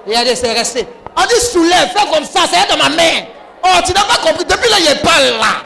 Dit 0.05 0.37
c'est 0.37 0.53
resté. 0.53 0.89
On 1.17 1.23
dit 1.23 1.47
soulève, 1.53 1.91
fais 1.91 2.11
comme 2.13 2.25
ça, 2.25 2.41
c'est 2.53 2.69
dans 2.69 2.83
ma 2.83 2.89
main. 2.89 3.27
Oh, 3.63 3.79
tu 3.87 3.93
n'as 3.93 4.05
pas 4.05 4.29
compris. 4.29 4.45
Depuis 4.45 4.69
là, 4.69 4.77
il 4.81 4.85
n'est 4.87 5.01
pas 5.01 5.23
là. 5.23 5.63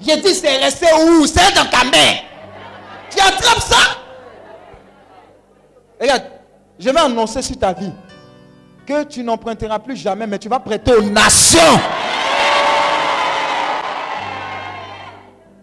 J'ai 0.00 0.16
dit 0.16 0.34
c'est 0.34 0.56
resté 0.56 0.86
où? 1.04 1.26
C'est 1.28 1.54
dans 1.54 1.66
ta 1.66 1.84
main. 1.84 2.16
Tu 3.08 3.20
attrapes 3.20 3.60
ça? 3.60 4.01
Regarde, 6.02 6.24
je 6.80 6.90
vais 6.90 6.98
annoncer 6.98 7.40
sur 7.42 7.56
ta 7.56 7.72
vie 7.72 7.92
que 8.84 9.04
tu 9.04 9.22
n'emprunteras 9.22 9.78
plus 9.78 9.94
jamais, 9.94 10.26
mais 10.26 10.40
tu 10.40 10.48
vas 10.48 10.58
prêter 10.58 10.92
aux 10.92 11.02
nations. 11.02 11.60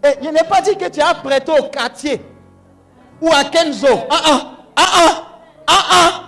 Et 0.01 0.23
je 0.23 0.29
n'ai 0.29 0.47
pas 0.49 0.61
dit 0.61 0.77
que 0.77 0.87
tu 0.87 1.01
as 1.01 1.13
prêté 1.15 1.51
au 1.51 1.63
quartier 1.63 2.21
ou 3.21 3.27
à 3.27 3.43
Kenzo. 3.43 3.87
Ah 4.09 4.21
ah, 4.23 4.51
ah 4.77 4.91
ah, 4.95 5.25
ah 5.67 5.85
ah. 5.91 6.23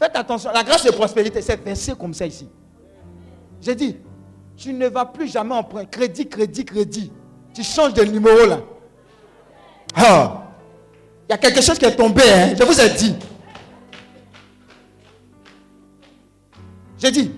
Faites 0.00 0.16
attention, 0.16 0.50
la 0.52 0.64
grâce 0.64 0.84
de 0.84 0.90
prospérité, 0.90 1.40
c'est 1.40 1.62
versé 1.62 1.94
comme 1.94 2.12
ça 2.12 2.26
ici. 2.26 2.48
J'ai 3.60 3.76
dit, 3.76 3.96
tu 4.56 4.72
ne 4.72 4.88
vas 4.88 5.04
plus 5.04 5.28
jamais 5.28 5.54
emprunter. 5.54 5.86
Crédit, 5.88 6.28
crédit, 6.28 6.64
crédit. 6.64 7.12
Tu 7.54 7.62
changes 7.62 7.94
de 7.94 8.02
numéro 8.02 8.44
là. 8.44 8.58
Ah. 9.94 10.49
Il 11.30 11.34
y 11.34 11.36
a 11.36 11.38
quelque 11.38 11.62
chose 11.62 11.78
qui 11.78 11.84
est 11.84 11.94
tombé, 11.94 12.24
hein? 12.28 12.54
je 12.58 12.64
vous 12.64 12.80
ai 12.80 12.88
dit. 12.88 13.14
J'ai 16.98 17.12
dit, 17.12 17.30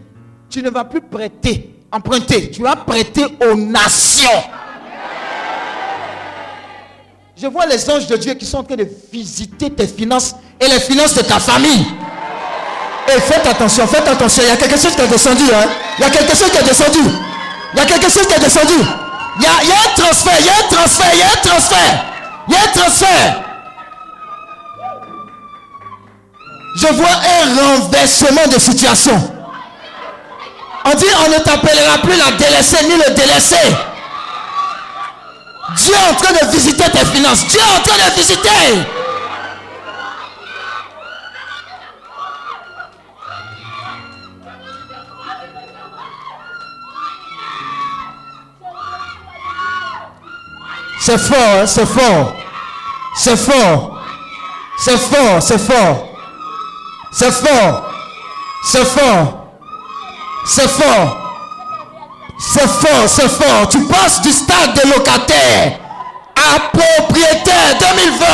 tu 0.48 0.62
ne 0.62 0.70
vas 0.70 0.84
plus 0.84 1.02
prêter, 1.02 1.78
emprunter. 1.92 2.50
Tu 2.50 2.62
vas 2.62 2.74
prêter 2.74 3.22
aux 3.42 3.54
nations. 3.54 4.30
Je 7.36 7.46
vois 7.48 7.66
les 7.66 7.90
anges 7.90 8.06
de 8.06 8.16
Dieu 8.16 8.32
qui 8.32 8.46
sont 8.46 8.60
en 8.60 8.64
train 8.64 8.76
de 8.76 8.88
visiter 9.12 9.68
tes 9.68 9.86
finances 9.86 10.36
et 10.58 10.68
les 10.68 10.80
finances 10.80 11.12
de 11.12 11.20
ta 11.20 11.38
famille. 11.38 11.84
Et 13.14 13.20
faites 13.20 13.46
attention, 13.46 13.86
faites 13.86 14.08
attention. 14.08 14.42
Il 14.42 14.48
y 14.48 14.52
a 14.52 14.56
quelque 14.56 14.78
chose 14.78 14.96
qui 14.96 15.02
est 15.02 15.08
descendu. 15.08 15.44
Hein? 15.54 15.68
Il 15.98 16.02
y 16.02 16.04
a 16.06 16.10
quelque 16.10 16.34
chose 16.34 16.50
qui 16.50 16.56
est 16.56 16.64
descendu. 16.64 17.10
Il 17.74 17.78
y 17.78 17.82
a 17.82 17.84
quelque 17.84 18.10
chose 18.10 18.26
qui 18.26 18.32
est 18.32 18.40
descendu. 18.40 18.72
Il 19.36 19.42
y 19.42 19.46
a, 19.46 19.50
il 19.64 19.68
y 19.68 19.72
a 19.72 19.74
un 19.74 20.02
transfert, 20.02 20.36
il 20.40 20.46
y 20.46 20.48
a 20.48 20.52
un 20.52 20.68
transfert, 20.74 21.10
il 21.12 21.18
y 21.18 21.22
a 21.22 21.26
un 21.26 21.42
transfert. 21.42 22.04
Il 22.48 22.54
y 22.54 22.56
a 22.56 22.60
un 22.62 22.72
transfert. 22.72 23.51
Je 26.74 26.86
vois 26.86 27.06
un 27.10 27.78
renversement 27.78 28.46
de 28.52 28.58
situation. 28.58 29.32
On 30.84 30.94
dit 30.94 31.06
on 31.26 31.30
ne 31.30 31.38
t'appellera 31.38 31.98
plus 31.98 32.16
la 32.16 32.32
délaissée 32.32 32.84
ni 32.84 32.96
le 32.96 33.14
délaissé. 33.14 33.56
Dieu 35.76 35.94
est 35.94 36.10
en 36.10 36.14
train 36.14 36.32
de 36.32 36.50
visiter 36.52 36.90
tes 36.90 37.04
finances. 37.04 37.46
Dieu 37.46 37.60
est 37.60 37.78
en 37.78 37.82
train 37.82 37.96
de 37.96 38.14
visiter. 38.14 38.48
C'est 51.00 51.18
fort, 51.18 51.36
hein, 51.36 51.66
c'est 51.66 51.86
fort. 51.86 52.36
C'est 53.16 53.36
fort. 53.36 53.98
C'est 54.78 54.98
fort, 54.98 55.42
c'est 55.42 55.58
fort. 55.58 56.11
C'est 57.12 57.30
fort. 57.30 57.92
C'est 58.64 58.84
fort. 58.86 59.46
C'est 60.46 60.68
fort. 60.68 61.18
C'est 62.38 62.66
fort, 62.66 63.06
c'est 63.06 63.28
fort. 63.28 63.68
Tu 63.68 63.80
passes 63.84 64.20
du 64.22 64.32
stade 64.32 64.74
de 64.74 64.90
locataire 64.90 65.78
à 66.34 66.58
propriétaire 66.70 67.78
2020. 67.78 68.26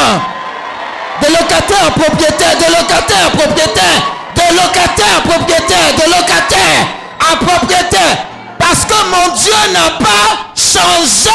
De 1.20 1.26
locataire 1.28 1.86
à 1.86 1.90
propriétaire, 1.90 2.56
de 2.56 2.72
locataire 2.72 3.26
à 3.26 3.30
propriétaire, 3.30 4.02
de 4.34 4.56
locataire 4.56 5.18
à 5.18 5.28
propriétaire, 5.28 5.94
de 5.96 6.04
locataire 6.10 6.86
à 7.20 7.36
propriétaire. 7.36 8.26
Parce 8.58 8.84
que 8.84 8.94
mon 8.94 9.34
Dieu 9.34 9.72
n'a 9.72 9.90
pas 9.98 10.52
changé. 10.54 11.30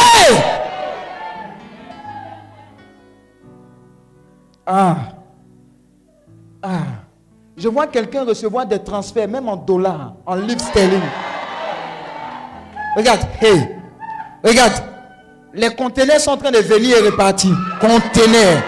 Ah. 4.65 4.95
Ah. 6.63 7.02
Je 7.55 7.67
vois 7.67 7.87
quelqu'un 7.87 8.25
recevoir 8.25 8.65
des 8.65 8.79
transferts, 8.79 9.27
même 9.27 9.47
en 9.47 9.55
dollars, 9.55 10.15
en 10.25 10.35
livres 10.35 10.61
sterling. 10.61 11.01
Regarde, 12.95 13.21
hey, 13.41 13.69
regarde. 14.43 14.73
Les 15.55 15.69
conteneurs 15.75 16.19
sont 16.19 16.31
en 16.31 16.37
train 16.37 16.51
de 16.51 16.57
venir 16.57 16.97
et 16.97 17.09
repartir. 17.09 17.55
Conteneurs. 17.79 18.63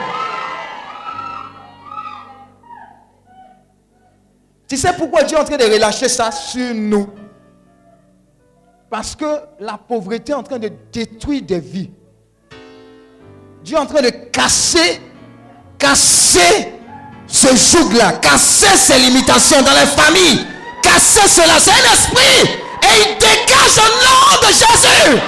Tu 4.67 4.77
sais 4.77 4.93
pourquoi 4.93 5.23
Dieu 5.23 5.35
est 5.35 5.41
en 5.41 5.45
train 5.45 5.57
de 5.57 5.63
relâcher 5.63 6.07
ça 6.07 6.31
sur 6.31 6.75
nous? 6.75 7.09
Parce 8.87 9.15
que 9.15 9.25
la 9.59 9.79
pauvreté 9.79 10.31
est 10.31 10.35
en 10.35 10.43
train 10.43 10.59
de 10.59 10.69
détruire 10.91 11.41
des 11.41 11.59
vies. 11.59 11.89
Dieu 13.63 13.77
est 13.77 13.79
en 13.79 13.87
train 13.87 14.03
de 14.03 14.09
casser, 14.09 15.01
casser 15.79 16.74
ce 17.35 17.53
joug-là, 17.53 18.13
casser 18.13 18.77
ces 18.77 18.97
limitations 18.97 19.61
dans 19.61 19.73
les 19.73 19.85
familles, 19.85 20.47
casser 20.81 21.27
cela, 21.27 21.59
c'est 21.59 21.71
un 21.71 21.93
esprit 21.93 22.49
et 22.81 23.09
il 23.09 23.17
dégage 23.17 23.77
au 23.77 23.89
nom 24.05 24.39
de 24.41 24.47
Jésus. 24.53 25.21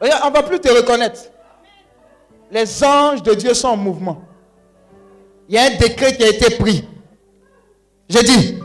On 0.00 0.28
ne 0.28 0.32
va 0.34 0.42
plus 0.42 0.58
te 0.60 0.68
reconnaître. 0.68 1.20
Les 2.50 2.82
anges 2.84 3.22
de 3.22 3.34
Dieu 3.34 3.52
sont 3.52 3.68
en 3.68 3.76
mouvement. 3.76 4.22
Il 5.48 5.54
y 5.54 5.58
a 5.58 5.64
un 5.64 5.76
décret 5.76 6.16
qui 6.16 6.24
a 6.24 6.28
été 6.28 6.56
pris. 6.56 6.88
J'ai 8.08 8.22
dit, 8.22 8.58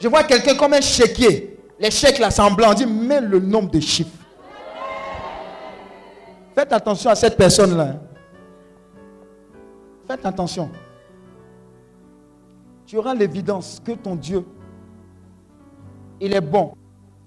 je 0.00 0.06
vois 0.06 0.22
quelqu'un 0.22 0.54
comme 0.54 0.74
un 0.74 0.80
chéquier. 0.80 1.58
Les 1.80 1.90
chèques 1.90 2.18
là, 2.18 2.30
semblant, 2.30 2.70
on 2.70 2.74
dit, 2.74 2.86
mets 2.86 3.20
le 3.20 3.40
nombre 3.40 3.70
de 3.70 3.80
chiffres. 3.80 4.10
Faites 6.56 6.72
attention 6.72 7.10
à 7.10 7.14
cette 7.14 7.36
personne-là. 7.36 7.96
Faites 10.08 10.24
attention. 10.24 10.70
Tu 12.86 12.96
auras 12.96 13.12
l'évidence 13.12 13.78
que 13.84 13.92
ton 13.92 14.14
Dieu, 14.16 14.42
il 16.18 16.32
est 16.32 16.40
bon. 16.40 16.72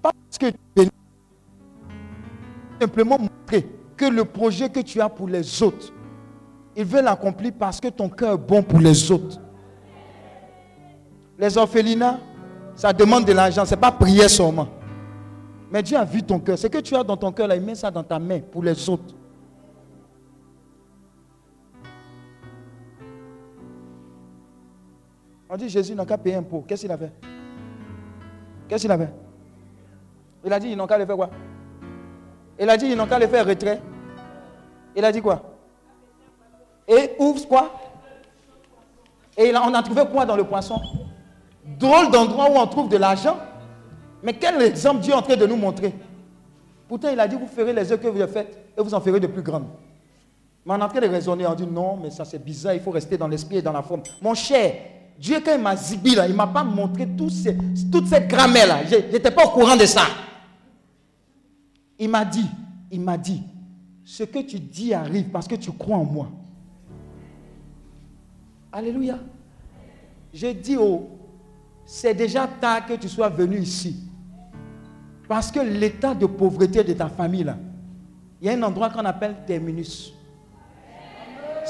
Pas 0.02 0.10
parce 0.10 0.36
que 0.36 0.46
tu 0.74 0.82
es 0.82 0.88
simplement 2.80 3.18
montrer 3.20 3.68
que 3.96 4.06
le 4.06 4.24
projet 4.24 4.68
que 4.68 4.80
tu 4.80 5.00
as 5.00 5.08
pour 5.08 5.28
les 5.28 5.62
autres, 5.62 5.92
il 6.74 6.84
veut 6.84 7.02
l'accomplir 7.02 7.52
parce 7.56 7.80
que 7.80 7.88
ton 7.88 8.08
cœur 8.08 8.34
est 8.34 8.38
bon 8.38 8.64
pour 8.64 8.80
les 8.80 9.12
autres. 9.12 9.38
Les 11.38 11.56
orphelinats, 11.56 12.18
ça 12.74 12.92
demande 12.92 13.26
de 13.26 13.32
l'argent, 13.32 13.64
ce 13.64 13.70
n'est 13.76 13.80
pas 13.80 13.92
prier 13.92 14.28
seulement. 14.28 14.66
Mais 15.70 15.84
Dieu 15.84 15.96
a 15.96 16.04
vu 16.04 16.20
ton 16.20 16.40
cœur. 16.40 16.58
Ce 16.58 16.66
que 16.66 16.78
tu 16.78 16.96
as 16.96 17.04
dans 17.04 17.16
ton 17.16 17.30
cœur, 17.30 17.54
il 17.54 17.60
met 17.60 17.76
ça 17.76 17.92
dans 17.92 18.02
ta 18.02 18.18
main 18.18 18.40
pour 18.40 18.64
les 18.64 18.88
autres. 18.88 19.14
On 25.52 25.56
dit 25.56 25.68
Jésus 25.68 25.96
n'a 25.96 26.04
qu'à 26.06 26.16
payer 26.16 26.36
un 26.36 26.44
pot. 26.44 26.64
Qu'est-ce 26.66 26.82
qu'il 26.82 26.92
a 26.92 26.96
fait? 26.96 27.10
Qu'est-ce 28.68 28.82
qu'il 28.82 28.92
a 28.92 28.96
fait? 28.96 29.12
Il 30.44 30.52
a 30.52 30.60
dit 30.60 30.68
ils 30.68 30.76
n'ont 30.76 30.86
qu'à 30.86 30.96
le 30.96 31.04
faire 31.04 31.16
quoi? 31.16 31.30
Il 32.58 32.70
a 32.70 32.76
dit 32.76 32.86
ils 32.86 32.96
n'ont 32.96 33.06
qu'à 33.06 33.18
le 33.18 33.26
faire 33.26 33.44
retrait. 33.44 33.80
Il 34.94 35.04
a 35.04 35.10
dit 35.10 35.20
quoi? 35.20 35.42
Et 36.86 37.16
ouvre 37.18 37.48
quoi? 37.48 37.72
Et 39.36 39.52
on 39.56 39.74
a 39.74 39.82
trouvé 39.82 40.02
quoi 40.06 40.24
dans 40.24 40.36
le 40.36 40.44
poisson? 40.44 40.80
Drôle 41.78 42.12
d'endroit 42.12 42.48
où 42.48 42.54
on 42.54 42.66
trouve 42.68 42.88
de 42.88 42.96
l'argent. 42.96 43.36
Mais 44.22 44.34
quel 44.34 44.62
exemple 44.62 45.00
Dieu 45.00 45.12
est 45.12 45.16
en 45.16 45.22
train 45.22 45.36
de 45.36 45.46
nous 45.46 45.56
montrer? 45.56 45.94
Pourtant, 46.86 47.08
il 47.10 47.18
a 47.18 47.26
dit, 47.26 47.36
vous 47.36 47.46
ferez 47.46 47.72
les 47.72 47.90
œuvres 47.90 48.02
que 48.02 48.08
vous 48.08 48.26
faites 48.26 48.58
et 48.76 48.82
vous 48.82 48.92
en 48.92 49.00
ferez 49.00 49.18
de 49.18 49.26
plus 49.26 49.42
grandes. 49.42 49.66
Mais 50.64 50.74
on 50.74 50.78
est 50.78 50.82
en 50.82 50.88
train 50.88 51.00
de 51.00 51.06
raisonner, 51.06 51.46
on 51.46 51.54
dit, 51.54 51.66
non, 51.66 51.96
mais 51.96 52.10
ça 52.10 52.24
c'est 52.24 52.38
bizarre, 52.38 52.74
il 52.74 52.80
faut 52.80 52.90
rester 52.90 53.16
dans 53.16 53.28
l'esprit 53.28 53.58
et 53.58 53.62
dans 53.62 53.72
la 53.72 53.82
forme. 53.82 54.02
Mon 54.20 54.34
cher, 54.34 54.74
Dieu, 55.20 55.38
quand 55.44 55.54
il 55.54 55.60
m'a 55.60 55.76
zibi, 55.76 56.14
là, 56.14 56.26
il 56.26 56.32
ne 56.32 56.36
m'a 56.36 56.46
pas 56.46 56.64
montré 56.64 57.06
ces, 57.28 57.54
toute 57.92 58.06
cette 58.06 58.26
grammaire-là. 58.26 58.86
Je 58.86 59.12
n'étais 59.12 59.30
pas 59.30 59.44
au 59.44 59.50
courant 59.50 59.76
de 59.76 59.84
ça. 59.84 60.04
Il 61.98 62.08
m'a 62.08 62.24
dit, 62.24 62.46
il 62.90 63.02
m'a 63.02 63.18
dit, 63.18 63.42
ce 64.02 64.22
que 64.22 64.38
tu 64.38 64.58
dis 64.58 64.94
arrive 64.94 65.26
parce 65.26 65.46
que 65.46 65.56
tu 65.56 65.72
crois 65.72 65.98
en 65.98 66.04
moi. 66.04 66.30
Alléluia. 68.72 69.18
J'ai 70.32 70.54
dit, 70.54 70.78
oh, 70.80 71.10
c'est 71.84 72.14
déjà 72.14 72.46
tard 72.46 72.86
que 72.86 72.94
tu 72.94 73.08
sois 73.08 73.28
venu 73.28 73.58
ici. 73.58 73.96
Parce 75.28 75.52
que 75.52 75.60
l'état 75.60 76.14
de 76.14 76.24
pauvreté 76.24 76.82
de 76.82 76.94
ta 76.94 77.10
famille, 77.10 77.44
là, 77.44 77.58
il 78.40 78.46
y 78.46 78.48
a 78.48 78.54
un 78.54 78.62
endroit 78.62 78.88
qu'on 78.88 79.04
appelle 79.04 79.36
terminus. 79.46 80.14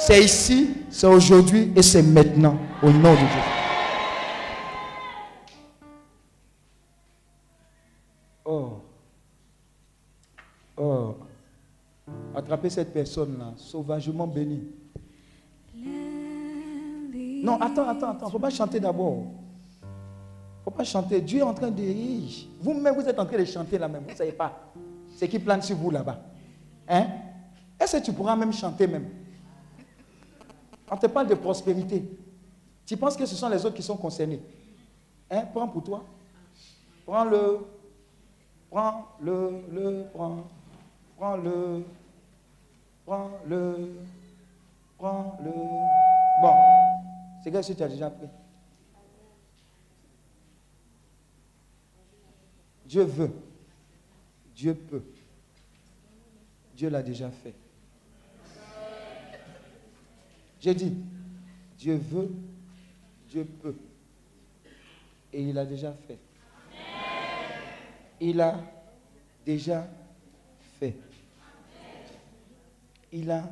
C'est 0.03 0.25
ici, 0.25 0.71
c'est 0.89 1.07
aujourd'hui 1.07 1.73
et 1.77 1.83
c'est 1.83 2.03
maintenant, 2.03 2.57
au 2.83 2.91
nom 2.91 3.13
de 3.13 3.19
Dieu. 3.19 3.27
Oh. 8.47 8.81
Oh. 10.79 11.15
Attrapez 12.35 12.71
cette 12.71 12.95
personne-là, 12.95 13.53
sauvagement 13.57 14.27
bénie. 14.27 14.69
Non, 17.45 17.61
attends, 17.61 17.87
attends, 17.87 18.11
attends. 18.13 18.19
Il 18.23 18.25
ne 18.25 18.31
faut 18.31 18.39
pas 18.39 18.49
chanter 18.49 18.81
d'abord. 18.81 19.19
Il 19.83 19.87
ne 19.87 20.65
faut 20.65 20.71
pas 20.71 20.85
chanter. 20.85 21.21
Dieu 21.21 21.41
est 21.41 21.43
en 21.43 21.53
train 21.53 21.71
de... 21.71 21.83
Vous-même, 22.59 22.95
vous 22.95 23.07
êtes 23.07 23.19
en 23.19 23.27
train 23.27 23.37
de 23.37 23.45
chanter 23.45 23.77
là 23.77 23.87
même. 23.87 24.05
Vous 24.05 24.13
ne 24.13 24.17
savez 24.17 24.33
pas. 24.33 24.73
C'est 25.15 25.29
qui 25.29 25.39
plane 25.39 25.61
sur 25.61 25.77
vous 25.77 25.91
là-bas. 25.91 26.21
Hein? 26.89 27.07
Est-ce 27.79 27.99
que 27.99 28.03
tu 28.03 28.15
pourras 28.15 28.35
même 28.35 28.53
chanter 28.55 28.87
même? 28.87 29.20
On 30.91 30.97
te 30.97 31.07
parle 31.07 31.29
de 31.29 31.35
prospérité. 31.35 32.05
Tu 32.85 32.97
penses 32.97 33.17
que 33.17 33.25
ce 33.25 33.37
sont 33.37 33.49
les 33.49 33.65
autres 33.65 33.77
qui 33.77 33.83
sont 33.83 33.97
concernés. 33.97 34.43
Hein? 35.31 35.45
Prends 35.53 35.69
pour 35.69 35.85
toi. 35.85 36.05
Prends-le. 37.07 37.61
Prends-le. 38.69 39.63
Le, 39.71 40.05
prends. 40.13 40.49
Prends-le. 41.17 41.85
Prends-le. 43.07 43.97
Prends-le. 44.99 45.53
Bon. 46.43 46.55
C'est 47.45 47.53
que 47.53 47.73
tu 47.73 47.83
as 47.83 47.89
déjà 47.89 48.11
pris. 48.11 48.29
Dieu 52.85 53.05
veut. 53.05 53.33
Dieu 54.53 54.75
peut. 54.75 55.05
Dieu 56.75 56.89
l'a 56.89 57.03
déjà 57.03 57.31
fait. 57.31 57.55
J'ai 60.61 60.75
dit, 60.75 60.95
Dieu 61.79 61.97
veut, 61.97 62.31
Dieu 63.29 63.45
peut. 63.63 63.75
Et 65.33 65.43
il 65.43 65.59
a 65.59 65.65
déjà 65.65 65.95
fait. 66.07 66.19
Il 68.21 68.41
a 68.41 68.57
déjà 69.45 69.89
fait. 70.79 70.95
Il 73.11 73.31
a... 73.31 73.45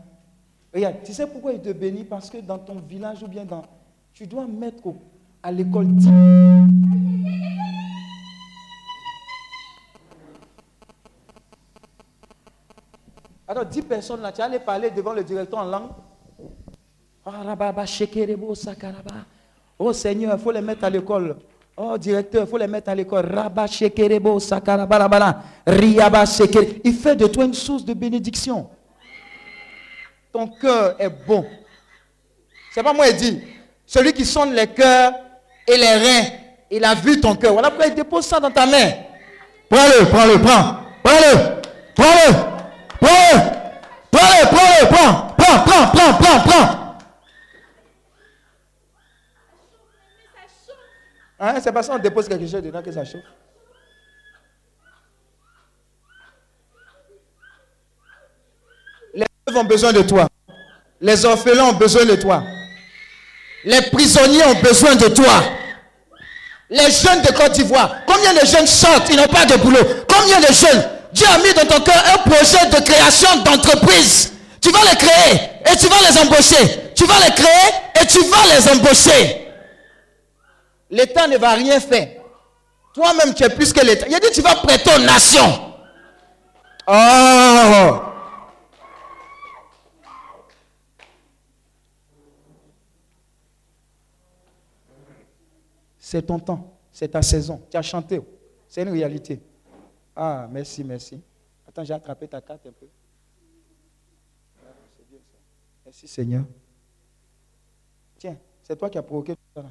Regarde, 0.75 0.97
tu 1.03 1.15
sais 1.15 1.27
pourquoi 1.27 1.55
il 1.55 1.63
te 1.63 1.73
bénit? 1.73 2.05
Parce 2.05 2.29
que 2.29 2.39
dans 2.39 2.59
ton 2.59 2.75
village 2.75 3.23
ou 3.23 3.29
bien 3.29 3.47
dans... 3.47 3.65
Tu 4.13 4.27
dois 4.27 4.47
mettre 4.47 4.93
à 5.43 5.51
l'école 5.51 5.87
Alors, 13.47 13.65
10 13.65 13.83
personnes 13.83 14.21
là, 14.21 14.31
tu 14.31 14.43
allais 14.43 14.61
parler 14.61 14.91
devant 14.91 15.15
le 15.15 15.25
directeur 15.25 15.61
en 15.61 15.65
langue? 15.65 15.91
Oh 19.79 19.93
Seigneur, 19.93 20.37
il 20.37 20.43
faut 20.43 20.51
les 20.51 20.61
mettre 20.61 20.85
à 20.85 20.91
l'école. 20.91 21.37
Oh 21.77 21.97
directeur, 21.99 22.45
il 22.45 22.49
faut 22.49 22.59
les 22.59 22.67
mettre 22.67 22.89
à 22.89 22.95
l'école. 22.95 23.29
Il 26.85 26.95
fait 26.95 27.17
de 27.17 27.27
toi 27.27 27.45
une 27.45 27.55
source 27.55 27.85
de 27.85 27.95
bénédiction. 27.95 28.69
Ton 30.33 30.49
cœur 30.49 30.97
est 30.99 31.11
bon. 31.27 31.45
C'est 32.73 32.83
pas 32.83 32.93
moi 32.93 33.09
qui 33.09 33.15
dis. 33.15 33.41
Celui 33.87 34.13
qui 34.13 34.25
sonne 34.25 34.53
les 34.55 34.67
cœurs 34.67 35.13
et 35.67 35.77
les 35.77 35.95
reins, 35.95 36.25
il 36.71 36.85
a 36.85 36.95
vu 36.95 37.21
ton 37.21 37.35
cœur. 37.35 37.53
Voilà 37.53 37.71
pourquoi 37.71 37.87
il 37.87 37.95
dépose 37.95 38.27
ça 38.27 38.41
dans 38.41 38.51
ta 38.51 38.67
main. 38.67 38.91
Prends-le, 39.69 40.07
prends-le, 40.07 40.39
prends. 40.41 40.77
Prends-le, 41.03 41.61
prends-le. 41.95 42.35
Prends-le. 43.01 43.41
Prends-le, 44.11 44.47
prends-le, 44.47 44.87
prends. 44.89 45.29
Prends, 45.37 45.59
prends, 45.65 45.87
prends, 45.93 46.13
prends, 46.19 46.41
prends. 46.41 46.78
Hein, 51.41 51.55
c'est 51.63 51.73
parce 51.73 51.87
qu'on 51.87 51.99
dépose 51.99 52.29
quelque 52.29 52.47
chose 52.49 52.63
dedans 52.63 52.83
que 52.83 52.91
ça 52.91 53.05
chauffe. 53.05 53.23
Les 59.15 59.27
veuves 59.47 59.57
ont 59.57 59.65
besoin 59.65 59.93
de 59.93 60.03
toi. 60.03 60.27
Les 61.01 61.25
orphelins 61.25 61.67
ont 61.67 61.75
besoin 61.75 62.05
de 62.05 62.17
toi. 62.17 62.43
Les 63.65 63.83
prisonniers 63.83 64.45
ont 64.45 64.61
besoin 64.61 64.97
de 64.97 65.09
toi. 65.09 65.43
Les 66.71 66.91
jeunes 66.91 67.23
de 67.23 67.33
Côte 67.33 67.53
d'Ivoire, 67.53 68.05
combien 68.07 68.35
de 68.35 68.45
jeunes 68.45 68.67
sortent, 68.67 69.09
ils 69.09 69.17
n'ont 69.17 69.29
pas 69.29 69.47
de 69.47 69.57
boulot? 69.57 69.79
Combien 70.09 70.41
de 70.41 70.53
jeunes? 70.53 70.85
Dieu 71.13 71.27
a 71.27 71.39
mis 71.39 71.55
dans 71.55 71.67
ton 71.67 71.81
cœur 71.83 72.03
un 72.15 72.19
projet 72.29 72.67
de 72.67 72.85
création 72.85 73.43
d'entreprise. 73.43 74.33
Tu 74.61 74.71
vas 74.71 74.81
les 74.91 74.97
créer 74.97 75.41
et 75.73 75.77
tu 75.77 75.87
vas 75.87 76.01
les 76.11 76.19
embaucher. 76.19 76.93
Tu 76.95 77.05
vas 77.07 77.19
les 77.25 77.33
créer 77.33 78.03
et 78.03 78.07
tu 78.07 78.21
vas 78.25 78.55
les 78.55 78.69
embaucher. 78.69 79.48
L'État 80.91 81.27
ne 81.27 81.37
va 81.37 81.53
rien 81.53 81.81
faire. 81.81 82.23
Toi-même, 82.95 83.35
tu 83.35 83.45
es 83.45 83.51
plus 83.51 83.73
que 83.73 83.85
l'État. 83.85 84.07
Il 84.09 84.15
a 84.15 84.21
dit, 84.21 84.31
tu 84.33 84.41
vas 84.41 84.57
prêter 84.57 84.91
aux 84.95 85.05
nations. 85.05 85.75
Oh! 86.87 88.09
C'est 95.99 96.23
ton 96.23 96.39
temps, 96.39 96.79
c'est 96.91 97.09
ta 97.09 97.21
saison. 97.21 97.61
Tu 97.71 97.77
as 97.77 97.83
chanté. 97.83 98.19
C'est 98.67 98.81
une 98.81 98.89
réalité. 98.89 99.43
Ah, 100.17 100.49
merci, 100.51 100.83
merci. 100.83 101.21
Attends, 101.67 101.85
j'ai 101.85 101.93
attrapé 101.93 102.27
ta 102.27 102.41
carte 102.41 102.67
un 102.67 102.73
peu. 102.73 102.89
C'est 104.97 105.07
bien 105.07 105.19
ça. 105.19 105.37
Merci 105.85 106.09
Seigneur. 106.09 106.45
Tiens, 108.17 108.39
c'est 108.63 108.75
toi 108.75 108.89
qui 108.89 108.97
as 108.97 109.03
provoqué 109.03 109.35
tout 109.35 109.43
ça. 109.55 109.63
Là. 109.63 109.69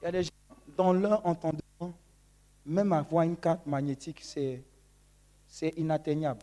Il 0.00 0.04
y 0.04 0.08
a 0.08 0.12
des 0.12 0.22
gens, 0.24 0.30
dans 0.76 0.92
leur 0.92 1.24
entendement, 1.26 1.92
même 2.64 2.92
avoir 2.92 3.24
une 3.24 3.36
carte 3.36 3.66
magnétique, 3.66 4.20
c'est, 4.22 4.62
c'est 5.46 5.70
inatteignable. 5.76 6.42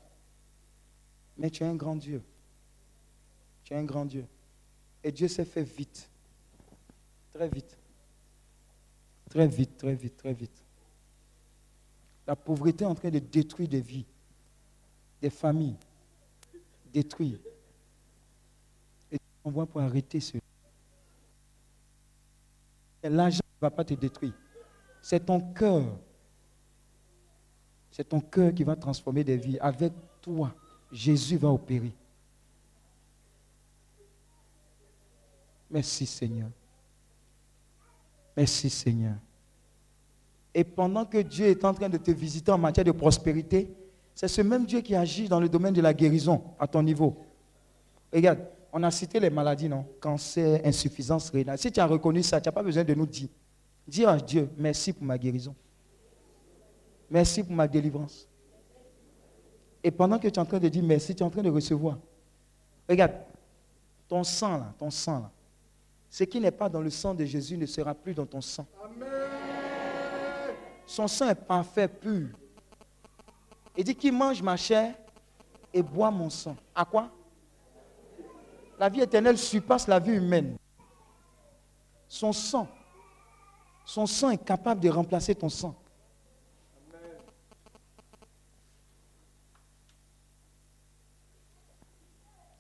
Mais 1.38 1.50
tu 1.50 1.64
es 1.64 1.68
un 1.68 1.76
grand 1.76 1.96
Dieu. 1.96 2.22
Tu 3.64 3.74
es 3.74 3.78
un 3.78 3.84
grand 3.84 4.06
Dieu. 4.06 4.26
Et 5.04 5.12
Dieu 5.12 5.28
s'est 5.28 5.46
fait 5.46 5.64
vite. 5.64 6.10
Très 7.34 7.50
vite. 7.50 7.78
Très 9.30 9.48
vite, 9.48 9.78
très 9.78 9.94
vite, 9.94 10.18
très 10.18 10.34
vite. 10.34 10.64
La 12.26 12.36
pauvreté 12.36 12.84
est 12.84 12.88
en 12.88 12.96
train 12.96 13.10
de 13.10 13.20
détruire 13.20 13.70
des 13.70 13.82
vies, 13.82 14.06
des 15.22 15.30
familles, 15.30 15.78
détruire. 16.92 17.40
Et 19.12 19.18
on 19.44 19.52
voit 19.52 19.66
pour 19.66 19.82
arrêter 19.82 20.20
cela. 20.20 20.42
L'argent 23.04 23.42
ne 23.62 23.66
va 23.66 23.72
pas 23.72 23.84
te 23.84 23.94
détruire. 23.94 24.34
C'est 25.02 25.26
ton 25.26 25.40
cœur. 25.40 25.86
C'est 27.92 28.04
ton 28.08 28.20
cœur 28.20 28.54
qui 28.54 28.64
va 28.64 28.76
transformer 28.76 29.24
des 29.24 29.38
vies. 29.38 29.58
Avec 29.60 29.94
toi, 30.22 30.54
Jésus 30.92 31.38
va 31.38 31.50
opérer. 31.50 31.94
Merci 35.70 36.06
Seigneur. 36.06 36.50
Merci 38.36 38.70
Seigneur. 38.70 39.16
Et 40.54 40.64
pendant 40.64 41.06
que 41.06 41.18
Dieu 41.20 41.48
est 41.48 41.64
en 41.66 41.74
train 41.74 41.90
de 41.90 41.98
te 41.98 42.12
visiter 42.12 42.52
en 42.52 42.58
matière 42.58 42.86
de 42.86 42.92
prospérité, 42.92 43.70
c'est 44.16 44.28
ce 44.28 44.42
même 44.42 44.66
Dieu 44.66 44.82
qui 44.82 44.96
agit 44.96 45.28
dans 45.28 45.40
le 45.40 45.50
domaine 45.50 45.74
de 45.74 45.82
la 45.82 45.94
guérison 45.94 46.44
à 46.60 46.68
ton 46.68 46.82
niveau. 46.82 47.16
Regarde, 48.12 48.40
on 48.72 48.84
a 48.84 48.92
cité 48.92 49.20
les 49.20 49.30
maladies, 49.30 49.70
non? 49.70 49.86
Cancer, 50.00 50.62
insuffisance 50.64 51.30
rénale. 51.30 51.58
Si 51.58 51.72
tu 51.72 51.80
as 51.80 51.86
reconnu 51.86 52.24
ça, 52.24 52.40
tu 52.42 52.48
n'as 52.48 52.52
pas 52.52 52.64
besoin 52.64 52.84
de 52.84 52.94
nous 52.94 53.06
dire. 53.06 53.30
Dis 53.88 54.06
à 54.06 54.18
Dieu, 54.18 54.50
merci 54.58 54.92
pour 54.92 55.04
ma 55.04 55.18
guérison. 55.18 55.56
Merci 57.10 57.44
pour 57.44 57.54
ma 57.54 57.68
délivrance. 57.68 58.28
Et 59.84 59.92
pendant 59.92 60.20
que 60.20 60.28
tu 60.28 60.34
es 60.34 60.40
en 60.40 60.46
train 60.46 60.60
de 60.60 60.68
dire 60.68 60.84
merci, 60.84 61.16
tu 61.16 61.24
es 61.24 61.26
en 61.26 61.30
train 61.30 61.42
de 61.42 61.50
recevoir. 61.50 61.98
Regarde, 62.90 63.14
ton 64.08 64.24
sang 64.24 64.58
là, 64.58 64.74
ton 64.78 64.90
sang 64.90 65.20
là. 65.20 65.32
Ce 66.10 66.24
qui 66.24 66.40
n'est 66.40 66.52
pas 66.52 66.70
dans 66.70 66.82
le 66.82 66.90
sang 66.90 67.14
de 67.14 67.24
Jésus 67.26 67.58
ne 67.58 67.66
sera 67.66 67.94
plus 67.94 68.14
dans 68.14 68.26
ton 68.26 68.42
sang. 68.42 68.66
Son 70.86 71.08
sang 71.08 71.30
est 71.30 71.36
parfait, 71.36 71.88
pur. 71.88 72.30
Il 73.76 73.84
dit 73.84 73.96
qu'il 73.96 74.14
mange 74.14 74.42
ma 74.42 74.58
chair 74.58 74.96
et 75.74 75.82
boit 75.82 76.10
mon 76.10 76.30
sang. 76.30 76.56
À 76.74 76.86
quoi? 76.86 77.10
La 78.80 78.90
vie 78.90 79.02
éternelle 79.02 79.38
surpasse 79.38 79.88
la 79.88 80.00
vie 80.00 80.14
humaine. 80.14 80.58
Son 82.08 82.32
sang, 82.32 82.68
son 83.86 84.06
sang 84.06 84.30
est 84.30 84.44
capable 84.44 84.82
de 84.82 84.90
remplacer 84.90 85.34
ton 85.36 85.50
sang. 85.50 85.76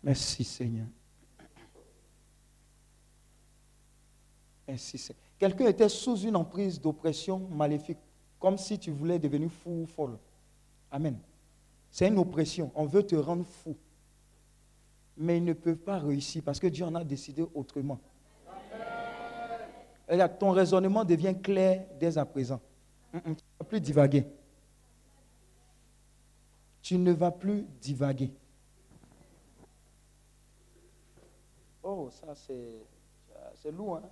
Merci 0.03 0.43
Seigneur. 0.43 0.87
Merci 4.67 4.97
Seigneur. 4.97 5.21
Quelqu'un 5.37 5.67
était 5.67 5.89
sous 5.89 6.17
une 6.17 6.35
emprise 6.35 6.79
d'oppression 6.81 7.39
maléfique, 7.49 7.99
comme 8.39 8.57
si 8.57 8.79
tu 8.79 8.91
voulais 8.91 9.19
devenir 9.19 9.51
fou 9.51 9.83
ou 9.83 9.85
folle. 9.85 10.17
Amen. 10.91 11.19
C'est 11.91 12.07
une 12.07 12.17
oppression. 12.17 12.71
On 12.73 12.85
veut 12.85 13.03
te 13.03 13.15
rendre 13.15 13.45
fou. 13.45 13.75
Mais 15.17 15.37
ils 15.37 15.43
ne 15.43 15.53
peuvent 15.53 15.77
pas 15.77 15.97
réussir 15.97 16.43
parce 16.43 16.59
que 16.59 16.67
Dieu 16.67 16.85
en 16.85 16.93
a 16.95 17.03
décidé 17.03 17.43
autrement. 17.53 17.99
Et 20.09 20.15
là, 20.15 20.29
ton 20.29 20.51
raisonnement 20.51 21.03
devient 21.03 21.35
clair 21.41 21.85
dès 21.99 22.17
à 22.17 22.25
présent. 22.25 22.61
Mm, 23.11 23.17
mm, 23.17 23.35
tu 23.35 23.43
ne 23.43 23.57
vas 23.59 23.65
plus 23.65 23.81
divaguer. 23.81 24.27
Tu 26.81 26.97
ne 26.97 27.11
vas 27.11 27.31
plus 27.31 27.63
divaguer. 27.81 28.31
Oh, 31.83 32.09
ça 32.11 32.33
c'est, 32.35 33.71
lourd. 33.71 33.97
Hein? 33.97 34.09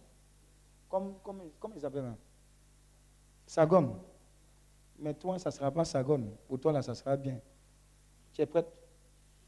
Comme, 0.89 1.13
comme, 1.23 1.41
comme 1.59 1.73
ils 1.75 1.85
appellent 1.85 2.13
ça 3.45 3.61
Sagone. 3.61 3.95
Mais 4.97 5.13
toi, 5.13 5.37
ça 5.39 5.49
ne 5.49 5.53
sera 5.53 5.71
pas 5.71 5.85
Sagone. 5.85 6.31
Pour 6.47 6.59
toi, 6.59 6.71
là, 6.71 6.81
ça 6.81 6.95
sera 6.95 7.15
bien. 7.15 7.39
Tu 8.33 8.41
es 8.41 8.45
prête? 8.45 8.67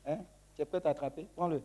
Hein? 0.05 0.19
Tu 0.57 0.63
es 0.63 0.65
prête 0.65 0.85
à 0.87 0.89
attraper? 0.89 1.27
Prends-le. 1.35 1.61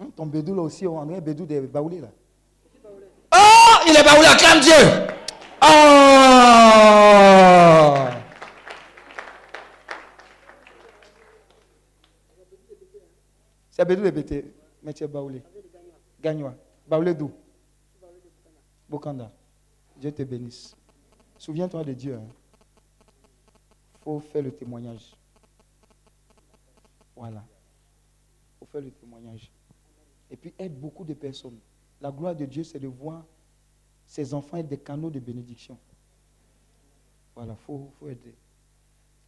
Hein, 0.00 0.10
ton 0.16 0.26
bédou 0.26 0.52
là 0.54 0.62
aussi, 0.62 0.84
on 0.86 1.04
dirait 1.06 1.20
bédou 1.20 1.46
de 1.46 1.60
Baoulé 1.60 2.00
là. 2.00 2.08
Oh, 3.32 3.76
il 3.86 3.96
est 3.96 4.02
Baoulé, 4.02 4.26
acclame 4.26 4.60
Dieu. 4.60 4.74
Oh 5.62 5.68
C'est 13.70 13.84
bédou 13.84 14.02
de 14.02 14.10
Bété, 14.10 14.52
mais 14.82 14.92
tu 14.92 15.04
es 15.04 15.06
Baoulé. 15.06 15.40
Gagnois. 16.20 16.56
Baoulé 16.88 17.14
d'où? 17.14 17.30
Bokanda. 18.88 19.30
Dieu 19.96 20.10
te 20.10 20.24
bénisse. 20.24 20.77
Souviens-toi 21.38 21.84
de 21.84 21.92
Dieu. 21.92 22.12
Il 22.12 22.16
hein. 22.16 22.28
faut 24.00 24.20
faire 24.20 24.42
le 24.42 24.52
témoignage. 24.52 25.14
Voilà. 27.14 27.44
Il 27.46 28.58
faut 28.58 28.66
faire 28.66 28.80
le 28.80 28.90
témoignage. 28.90 29.50
Et 30.30 30.36
puis 30.36 30.52
aide 30.58 30.78
beaucoup 30.78 31.04
de 31.04 31.14
personnes. 31.14 31.58
La 32.00 32.10
gloire 32.10 32.34
de 32.34 32.44
Dieu, 32.44 32.64
c'est 32.64 32.80
de 32.80 32.88
voir 32.88 33.24
ses 34.04 34.34
enfants 34.34 34.56
être 34.56 34.68
des 34.68 34.78
canaux 34.78 35.10
de 35.10 35.20
bénédiction. 35.20 35.78
Voilà, 37.34 37.52
il 37.52 37.64
faut, 37.64 37.90
faut 37.98 38.08
aider. 38.08 38.34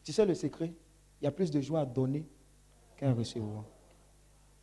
Tu 0.02 0.12
sais 0.12 0.26
le 0.26 0.34
secret? 0.34 0.72
Il 1.20 1.24
y 1.24 1.28
a 1.28 1.30
plus 1.30 1.50
de 1.50 1.60
joie 1.60 1.80
à 1.80 1.86
donner 1.86 2.26
qu'à 2.96 3.12
recevoir. 3.12 3.64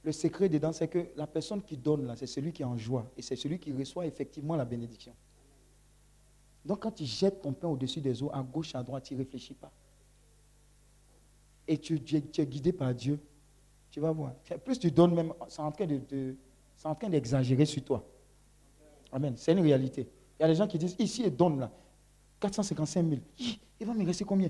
Le 0.03 0.11
secret 0.11 0.49
dedans, 0.49 0.74
c'est 0.74 0.88
que 0.88 1.10
la 1.15 1.28
personne 1.28 1.61
qui 1.61 1.78
donne, 1.78 2.06
là, 2.06 2.15
c'est 2.15 2.28
celui 2.28 2.52
qui 2.52 2.61
est 2.61 2.65
en 2.65 2.78
joie. 2.78 3.10
Et 3.18 3.22
c'est 3.22 3.36
celui 3.36 3.60
qui 3.60 3.72
reçoit 3.72 4.06
effectivement 4.06 4.56
la 4.56 4.65
bénédiction. 4.65 5.14
Donc 6.68 6.81
quand 6.81 6.91
tu 6.91 7.06
jettes 7.06 7.41
ton 7.41 7.53
pain 7.53 7.69
au-dessus 7.69 8.02
des 8.02 8.22
eaux, 8.22 8.30
à 8.34 8.44
gauche, 8.44 8.76
à 8.76 8.84
droite, 8.84 9.06
tu 9.06 9.14
ne 9.14 9.19
réfléchis 9.19 9.53
pas. 9.53 9.72
Et 11.65 11.77
tu, 11.77 11.95
es 11.95 12.45
guidé 12.45 12.73
par 12.73 12.94
Dieu, 12.94 13.19
tu 13.89 14.02
vas 14.02 14.11
voir. 14.11 14.34
Plus 14.65 14.77
tu 14.77 14.91
donnes 14.91 15.15
même, 15.15 15.34
c'est 15.48 15.61
en 15.61 15.72
train, 15.72 15.88
de, 15.88 16.35
d'exagérer 17.10 17.65
sur 17.65 17.84
toi. 17.85 18.06
Amen. 19.14 19.34
C'est 19.38 19.53
une 19.53 19.61
réalité. 19.61 20.10
Il 20.38 20.44
y 20.44 20.45
a 20.45 20.49
des 20.49 20.56
gens 20.56 20.68
qui 20.68 20.77
disent, 20.77 20.95
ici, 20.99 21.23
et 21.23 21.30
donne 21.30 21.57
là. 21.60 21.72
455 22.41 23.10
000. 23.10 23.22
Il 23.80 23.88
va 23.88 23.94
me 23.94 24.06
rester 24.06 24.26
combien? 24.26 24.49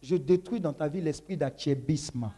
Je 0.00 0.16
détruis 0.16 0.60
dans 0.60 0.72
ta 0.72 0.88
vie 0.88 1.02
l'esprit 1.02 1.36
d'achébisme. 1.36 2.30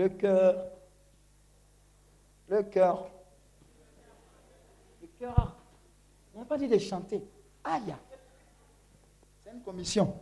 Le 0.00 0.08
cœur, 0.08 0.66
le 2.48 2.62
cœur, 2.62 3.10
le 5.02 5.08
cœur. 5.18 5.56
On 6.34 6.38
n'a 6.38 6.44
pas 6.46 6.56
dit 6.56 6.68
de 6.68 6.78
chanter. 6.78 7.22
Aïe. 7.62 7.94
C'est 9.40 9.50
une 9.50 9.60
commission. 9.60 10.16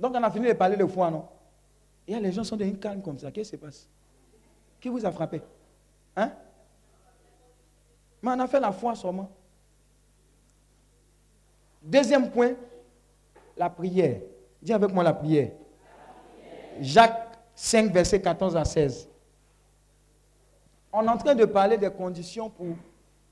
Donc 0.00 0.14
on 0.16 0.22
a 0.22 0.30
fini 0.32 0.48
de 0.48 0.52
parler 0.54 0.76
de 0.76 0.86
foi, 0.86 1.10
non? 1.12 1.28
Et 2.08 2.18
les 2.18 2.32
gens 2.32 2.42
sont 2.42 2.56
devenus 2.56 2.80
calmes 2.80 3.02
comme 3.02 3.18
ça. 3.18 3.30
Qu'est-ce 3.30 3.50
qui 3.50 3.56
se 3.56 3.60
passe? 3.60 3.88
Qui 4.80 4.88
vous 4.88 5.04
a 5.06 5.12
frappé? 5.12 5.40
Hein? 6.16 6.32
Mais 8.20 8.32
on 8.32 8.40
a 8.40 8.48
fait 8.48 8.58
la 8.58 8.72
foi 8.72 8.96
seulement. 8.96 9.30
Deuxième 11.80 12.32
point, 12.32 12.54
la 13.56 13.70
prière. 13.70 14.22
Dis 14.60 14.72
avec 14.72 14.92
moi 14.92 15.04
la 15.04 15.12
prière. 15.12 15.52
Jacques 16.80 17.38
5, 17.54 17.92
verset 17.92 18.20
14 18.20 18.56
à 18.56 18.64
16. 18.64 19.08
On 20.92 21.04
est 21.04 21.08
en 21.08 21.18
train 21.18 21.34
de 21.34 21.44
parler 21.44 21.76
des 21.76 21.90
conditions 21.90 22.48
pour 22.50 22.66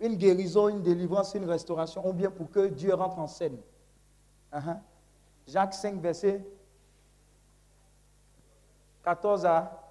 une 0.01 0.17
guérison, 0.17 0.69
une 0.69 0.83
délivrance, 0.83 1.35
une 1.35 1.49
restauration, 1.49 2.07
ou 2.07 2.13
bien 2.13 2.31
pour 2.31 2.51
que 2.51 2.67
Dieu 2.67 2.95
rentre 2.95 3.19
en 3.19 3.27
scène. 3.27 3.57
Uh-huh. 4.53 4.77
Jacques 5.47 5.75
5, 5.75 6.01
verset 6.01 6.45
14 9.05 9.47
à... 9.47 9.83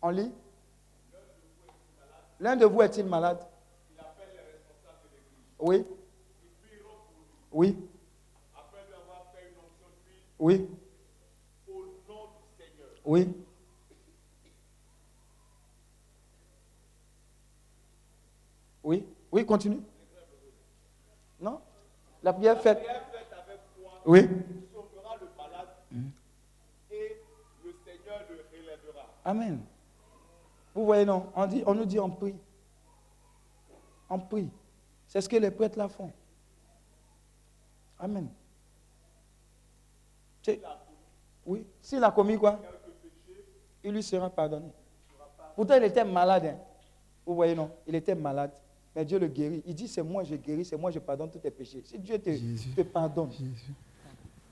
On 0.00 0.10
lit 0.10 0.32
L'un 2.40 2.54
de 2.56 2.64
vous 2.64 2.82
est-il 2.82 3.04
malade? 3.04 3.44
Oui. 5.58 5.84
Oui. 7.50 7.76
Oui. 10.38 10.70
Oui. 13.08 13.26
Oui. 18.84 19.06
Oui, 19.32 19.46
continue. 19.46 19.80
Non? 21.40 21.58
La 22.22 22.34
prière 22.34 22.60
faite. 22.60 22.82
Oui. 24.04 24.20
le 24.20 24.36
malade 25.38 25.68
et 26.90 27.16
le 27.64 27.72
Seigneur 27.82 28.20
le 28.28 28.44
relèvera. 28.52 29.06
Amen. 29.24 29.60
Vous 30.74 30.84
voyez, 30.84 31.06
non? 31.06 31.32
On, 31.34 31.46
dit, 31.46 31.62
on 31.64 31.74
nous 31.74 31.86
dit 31.86 31.98
on 31.98 32.10
prie. 32.10 32.36
On 34.10 34.18
prie. 34.18 34.50
C'est 35.06 35.22
ce 35.22 35.28
que 35.30 35.36
les 35.36 35.50
prêtres 35.50 35.78
la 35.78 35.88
font. 35.88 36.12
Amen. 37.98 38.28
Oui. 41.46 41.66
S'il 41.80 42.04
a 42.04 42.10
commis 42.10 42.36
quoi? 42.36 42.60
Il 43.84 43.92
lui 43.92 44.02
sera 44.02 44.28
pardonné. 44.30 44.70
Pourtant, 45.54 45.74
il 45.76 45.84
était 45.84 46.04
malade. 46.04 46.46
Hein. 46.46 46.58
Vous 47.26 47.34
voyez, 47.34 47.54
non 47.54 47.70
Il 47.86 47.94
était 47.94 48.14
malade. 48.14 48.52
Mais 48.94 49.04
Dieu 49.04 49.18
le 49.18 49.28
guérit. 49.28 49.62
Il 49.66 49.74
dit, 49.74 49.88
c'est 49.88 50.02
moi 50.02 50.24
je 50.24 50.34
guéris, 50.34 50.64
c'est 50.64 50.76
moi 50.76 50.90
je 50.90 50.98
pardonne 50.98 51.30
tous 51.30 51.38
tes 51.38 51.50
péchés. 51.50 51.82
Si 51.84 51.98
Dieu 51.98 52.18
te, 52.18 52.82
pardonne. 52.82 53.30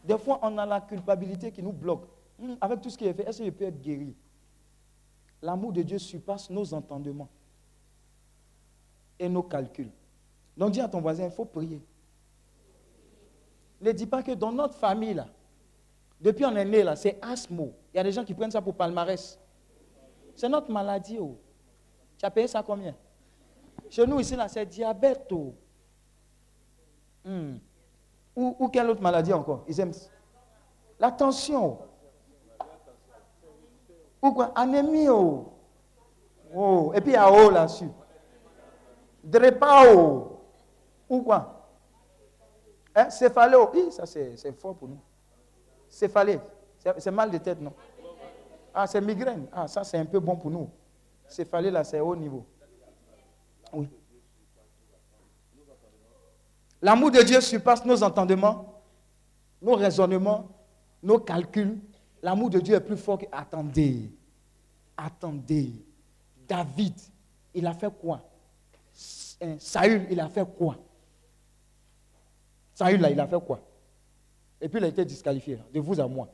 Des 0.05 0.19
fois, 0.19 0.39
on 0.43 0.57
a 0.59 0.67
la 0.67 0.81
culpabilité 0.81 1.51
qui 1.51 1.63
nous 1.63 1.73
bloque. 1.73 2.07
Hmm, 2.39 2.55
avec 2.61 2.81
tout 2.81 2.91
ce 2.91 2.99
qui 2.99 3.07
est 3.07 3.15
fait, 3.15 3.29
est-ce 3.29 3.39
que 3.39 3.45
je 3.45 3.51
peux 3.51 3.65
être 3.65 3.81
guéri? 3.81 4.15
L'amour 5.43 5.73
de 5.73 5.83
Dieu 5.83 5.99
surpasse 5.99 6.51
nos 6.51 6.73
entendements 6.75 7.29
et 9.19 9.29
nos 9.29 9.43
calculs. 9.43 9.91
Donc 10.57 10.73
dis 10.73 10.81
à 10.81 10.89
ton 10.89 11.01
voisin, 11.01 11.25
il 11.25 11.31
faut 11.31 11.45
prier. 11.45 11.81
Ne 13.81 13.93
dis 13.93 14.07
pas 14.07 14.23
que 14.23 14.33
dans 14.33 14.53
notre 14.53 14.75
famille, 14.75 15.15
là, 15.15 15.27
depuis 16.21 16.45
on 16.45 16.57
est 16.57 16.65
né, 16.65 16.83
là, 16.83 16.97
c'est 16.97 17.19
asthme. 17.23 17.71
Il 17.93 17.97
y 17.97 17.99
a 17.99 18.03
des 18.03 18.13
gens 18.13 18.25
qui 18.25 18.35
prennent 18.35 18.51
ça 18.51 18.63
pour 18.63 18.75
palmarès. 18.75 19.39
C'est 20.35 20.49
notre 20.49 20.71
maladie. 20.71 21.19
Oh. 21.19 21.37
Tu 22.19 22.25
as 22.25 22.31
payé 22.31 22.47
ça 22.47 22.63
combien? 22.63 22.95
Chez 23.91 24.07
nous, 24.07 24.21
ici, 24.21 24.35
là, 24.37 24.49
c'est 24.49 24.67
diabète. 24.67 25.31
Oh. 25.33 25.55
Hmm. 27.25 27.57
Ou, 28.35 28.69
quelle 28.69 28.91
autre 28.91 29.03
maladie 29.03 29.33
encore? 29.33 29.65
Ils 29.67 29.81
aiment 29.81 29.93
la 30.99 31.11
tension. 31.11 31.79
Ou 34.23 34.33
quoi? 34.33 34.53
Anémie. 34.55 35.09
Oh. 35.09 35.53
oh. 36.55 36.93
Et 36.95 37.01
puis 37.01 37.13
il 37.13 37.15
y 37.15 37.17
a 37.17 37.51
là-dessus. 37.51 37.91
Drépao. 39.25 40.41
Ou 41.09 41.23
quoi? 41.23 41.69
Hein? 42.95 43.11
Céphaléo. 43.11 43.71
Oui, 43.73 43.91
ça 43.91 44.07
c'est 44.07 44.53
fort 44.59 44.75
pour 44.75 44.89
nous. 44.89 45.01
Céphalée. 45.97 46.39
C'est 46.99 47.11
mal 47.11 47.31
de 47.31 47.39
tête, 47.39 47.59
non? 47.59 47.73
Ah, 48.75 48.87
c'est 48.87 49.01
migraine. 49.01 49.47
Ah, 49.51 49.67
ça 49.67 49.83
c'est 49.83 49.97
un 49.97 50.05
peu 50.05 50.21
bon 50.21 50.37
pour 50.37 50.51
nous. 50.51 50.69
Céphalée, 51.27 51.71
là, 51.71 51.83
c'est 51.85 52.01
haut 52.01 52.15
niveau. 52.15 52.45
Oui. 53.73 53.89
L'amour 56.83 57.11
de 57.11 57.23
Dieu 57.23 57.41
surpasse 57.41 57.83
nos 57.87 58.03
entendements, 58.03 58.83
nos 59.63 59.75
raisonnements, 59.75 60.47
nos 61.03 61.19
calculs. 61.19 61.79
L'amour 62.23 62.51
de 62.51 62.61
Dieu 62.61 62.75
est 62.75 62.81
plus 62.81 62.99
fort 62.99 63.17
que. 63.17 63.25
Attendez. 63.33 64.11
Attendez. 64.95 65.73
David, 66.47 66.95
il 67.55 67.67
a 67.67 67.73
fait 67.73 67.91
quoi? 67.99 68.21
Saül, 68.93 70.07
il 70.11 70.21
a 70.21 70.29
fait 70.29 70.47
quoi? 70.59 70.77
Saül, 72.75 73.01
là, 73.01 73.11
il 73.11 73.19
a 73.19 73.27
fait 73.27 73.41
quoi? 73.41 73.61
Et 74.61 74.69
puis 74.69 74.79
il 74.79 74.85
a 74.85 74.89
été 74.89 75.05
disqualifié, 75.05 75.59
de 75.73 75.81
vous 75.81 76.01
à 76.01 76.07
moi. 76.07 76.29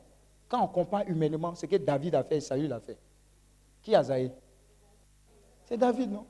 Quand 0.47 0.63
on 0.63 0.67
compare 0.67 1.03
humainement 1.07 1.55
ce 1.55 1.65
que 1.65 1.75
David 1.75 2.15
a 2.15 2.23
fait 2.23 2.37
et 2.37 2.41
Saül 2.41 2.71
a 2.71 2.79
fait, 2.79 2.97
qui 3.81 3.95
a 3.95 4.03
zaï 4.03 4.31
C'est 5.65 5.77
David, 5.77 6.11
non? 6.11 6.25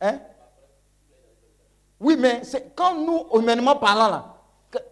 Hein? 0.00 0.20
Oui, 1.98 2.16
mais 2.18 2.42
quand 2.74 2.94
nous, 2.94 3.26
humainement 3.40 3.76
parlant, 3.76 4.08
là, 4.08 4.34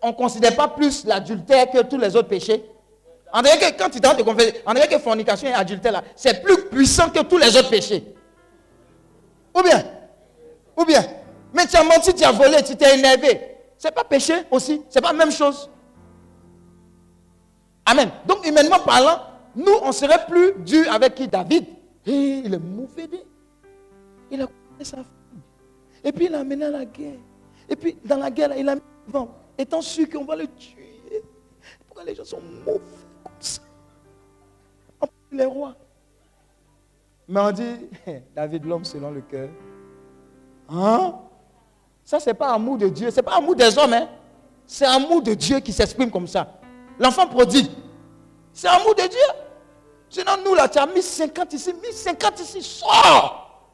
on 0.01 0.09
ne 0.09 0.13
considère 0.13 0.57
pas 0.57 0.69
plus 0.69 1.05
l'adultère 1.05 1.71
que 1.71 1.83
tous 1.83 1.99
les 1.99 2.15
autres 2.17 2.29
péchés. 2.29 2.65
Dirait 3.43 3.59
que 3.59 3.89
de 3.89 4.75
dirait 4.75 4.89
que 4.89 4.99
fornication 4.99 5.49
et 5.49 5.53
adultère, 5.53 5.93
là, 5.93 6.03
c'est 6.15 6.43
plus 6.43 6.69
puissant 6.69 7.11
que 7.11 7.21
tous 7.23 7.39
les 7.39 7.57
autres 7.57 7.71
péchés. 7.71 8.15
Ou 9.55 9.63
bien? 9.63 9.85
Ou 10.77 10.85
bien? 10.85 11.03
Mais 11.53 11.67
tu 11.67 11.77
as 11.77 11.83
menti, 11.83 12.15
tu 12.15 12.25
as 12.25 12.33
volé, 12.33 12.63
tu 12.63 12.77
t'es 12.77 12.99
énervé. 12.99 13.52
C'est 13.83 13.93
pas 13.93 14.05
péché 14.05 14.35
aussi. 14.49 14.81
C'est 14.89 15.01
pas 15.01 15.11
la 15.11 15.19
même 15.19 15.33
chose. 15.33 15.69
Amen. 17.85 18.13
Donc, 18.25 18.47
humainement 18.47 18.79
parlant, 18.79 19.21
nous, 19.57 19.75
on 19.83 19.91
serait 19.91 20.25
plus 20.25 20.53
dur 20.61 20.85
avec 20.93 21.17
qui? 21.17 21.27
David. 21.27 21.67
Et 22.07 22.43
il 22.45 22.55
est 22.55 22.61
mauvais. 22.61 23.09
Il 24.31 24.41
a 24.41 24.47
coupé 24.47 24.85
sa 24.85 24.99
femme. 24.99 25.07
Et 26.05 26.13
puis, 26.13 26.27
il 26.27 26.35
a 26.37 26.39
amené 26.39 26.65
à 26.67 26.71
la 26.71 26.85
guerre. 26.85 27.19
Et 27.69 27.75
puis, 27.75 27.97
dans 28.05 28.19
la 28.19 28.31
guerre, 28.31 28.57
il 28.57 28.69
a 28.69 28.77
mis 28.77 28.83
vent, 29.09 29.35
étant 29.59 29.81
sûr 29.83 30.09
qu'on 30.09 30.25
va 30.25 30.37
le 30.37 30.47
tuer. 30.47 31.25
Pourquoi 31.89 32.05
les 32.05 32.15
gens 32.15 32.25
sont 32.25 32.41
mauvais 32.65 32.79
comme 33.25 33.33
ça 33.41 33.63
Les 35.33 35.45
rois. 35.45 35.75
Mais 37.27 37.41
on 37.41 37.51
dit, 37.51 37.89
David, 38.37 38.65
l'homme 38.65 38.85
selon 38.85 39.11
le 39.11 39.23
cœur. 39.23 39.49
Hein? 40.69 41.15
Ça, 42.13 42.21
ce 42.21 42.29
n'est 42.29 42.35
pas 42.35 42.53
amour 42.53 42.77
de 42.77 42.91
Dieu. 42.91 43.11
Ce 43.11 43.17
n'est 43.17 43.23
pas 43.23 43.37
amour 43.37 43.57
des 43.57 43.79
hommes. 43.79 43.95
Hein? 43.95 44.07
C'est 44.67 44.85
amour 44.85 45.23
de 45.23 45.33
Dieu 45.33 45.61
qui 45.61 45.73
s'exprime 45.73 46.11
comme 46.11 46.27
ça. 46.27 46.61
L'enfant 46.99 47.27
prodigue. 47.27 47.71
C'est 48.53 48.69
amour 48.69 48.95
de 48.95 49.09
Dieu. 49.09 49.41
Sinon, 50.11 50.33
nous, 50.45 50.55
là, 50.55 50.69
tu 50.69 50.79
as 50.79 50.85
mis 50.85 51.01
50 51.01 51.55
ici, 51.55 51.73
mis 51.73 51.91
50 51.91 52.39
ici, 52.41 52.61
sors. 52.61 53.67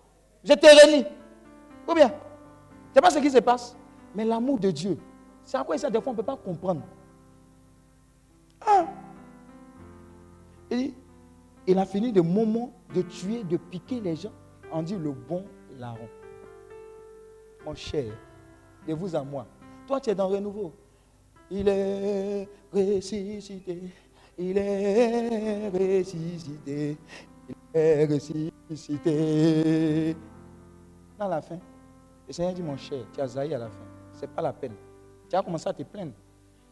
Je 0.44 0.52
t'ai 0.52 0.68
réuni. 0.68 1.04
Ou 1.88 1.94
bien, 1.94 2.12
c'est 2.94 3.00
pas 3.00 3.10
ce 3.10 3.18
qui 3.18 3.28
se 3.28 3.38
passe? 3.38 3.74
Mais 4.14 4.24
l'amour 4.24 4.60
de 4.60 4.70
Dieu, 4.70 4.96
c'est 5.44 5.56
à 5.56 5.64
quoi 5.64 5.76
ça, 5.76 5.90
des 5.90 6.00
fois, 6.00 6.10
on 6.10 6.12
ne 6.12 6.18
peut 6.18 6.22
pas 6.22 6.36
comprendre. 6.36 6.82
Ah. 8.64 8.86
Il, 10.70 10.94
il 11.66 11.76
a 11.76 11.84
fini 11.84 12.12
de 12.12 12.20
moment 12.20 12.70
de 12.94 13.02
tuer, 13.02 13.42
de 13.42 13.56
piquer 13.56 13.98
les 13.98 14.14
gens. 14.14 14.32
On 14.70 14.80
dit 14.84 14.94
le 14.94 15.10
bon 15.10 15.44
larron. 15.76 16.08
Mon 17.66 17.74
cher, 17.74 18.12
de 18.88 18.94
vous 18.94 19.14
à 19.14 19.22
moi. 19.22 19.46
Toi, 19.86 20.00
tu 20.00 20.08
es 20.10 20.14
dans 20.14 20.28
Renouveau. 20.28 20.72
Il 21.50 21.68
est 21.68 22.48
ressuscité. 22.72 23.82
Il 24.38 24.56
est 24.56 25.68
ressuscité. 25.68 26.96
Il 27.48 27.54
est 27.74 28.06
ressuscité. 28.06 30.16
Dans 31.18 31.28
la 31.28 31.42
fin, 31.42 31.58
le 32.26 32.32
Seigneur 32.32 32.54
dit, 32.54 32.62
mon 32.62 32.76
cher, 32.76 33.04
tu 33.12 33.20
as 33.20 33.28
zaï 33.28 33.54
à 33.54 33.58
la 33.58 33.68
fin. 33.68 33.84
Ce 34.14 34.22
n'est 34.22 34.28
pas 34.28 34.42
la 34.42 34.52
peine. 34.52 34.74
Tu 35.28 35.36
as 35.36 35.42
commencé 35.42 35.68
à 35.68 35.74
te 35.74 35.82
plaindre. 35.82 36.12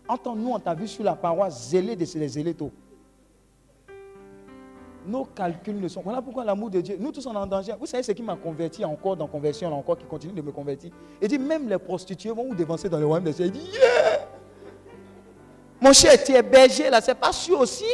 Entends-nous, 0.08 0.50
on 0.50 0.58
t'a 0.58 0.74
vu 0.74 0.88
sur 0.88 1.04
la 1.04 1.16
paroi 1.16 1.50
zélé 1.50 1.96
de 1.96 2.04
ces 2.04 2.28
zélétos. 2.28 2.70
Nos 5.06 5.24
calculs 5.24 5.80
ne 5.80 5.86
sont. 5.88 6.02
Voilà 6.02 6.20
pourquoi 6.20 6.44
l'amour 6.44 6.68
de 6.68 6.80
Dieu. 6.80 6.96
Nous 6.98 7.12
tous, 7.12 7.24
on 7.26 7.32
est 7.32 7.36
en 7.36 7.46
danger. 7.46 7.72
Vous 7.78 7.86
savez 7.86 8.02
ce 8.02 8.12
qui 8.12 8.22
m'a 8.22 8.34
converti 8.34 8.84
encore 8.84 9.16
dans 9.16 9.28
conversion, 9.28 9.72
encore 9.72 9.96
qui 9.96 10.04
continue 10.04 10.32
de 10.32 10.42
me 10.42 10.50
convertir? 10.50 10.90
Il 11.22 11.28
dit 11.28 11.38
même 11.38 11.68
les 11.68 11.78
prostituées 11.78 12.30
vont 12.30 12.48
vous 12.48 12.54
dévancer 12.54 12.88
dans 12.88 12.98
le 12.98 13.06
royaume 13.06 13.24
des 13.24 13.32
cieux. 13.32 13.46
Il 13.46 13.52
dit 13.52 13.70
yeah! 13.72 14.28
Mon 15.80 15.92
cher, 15.92 16.12
tu 16.24 16.32
es 16.32 16.42
berger 16.42 16.90
là, 16.90 17.00
c'est 17.00 17.14
pas 17.14 17.32
sûr 17.32 17.60
aussi. 17.60 17.84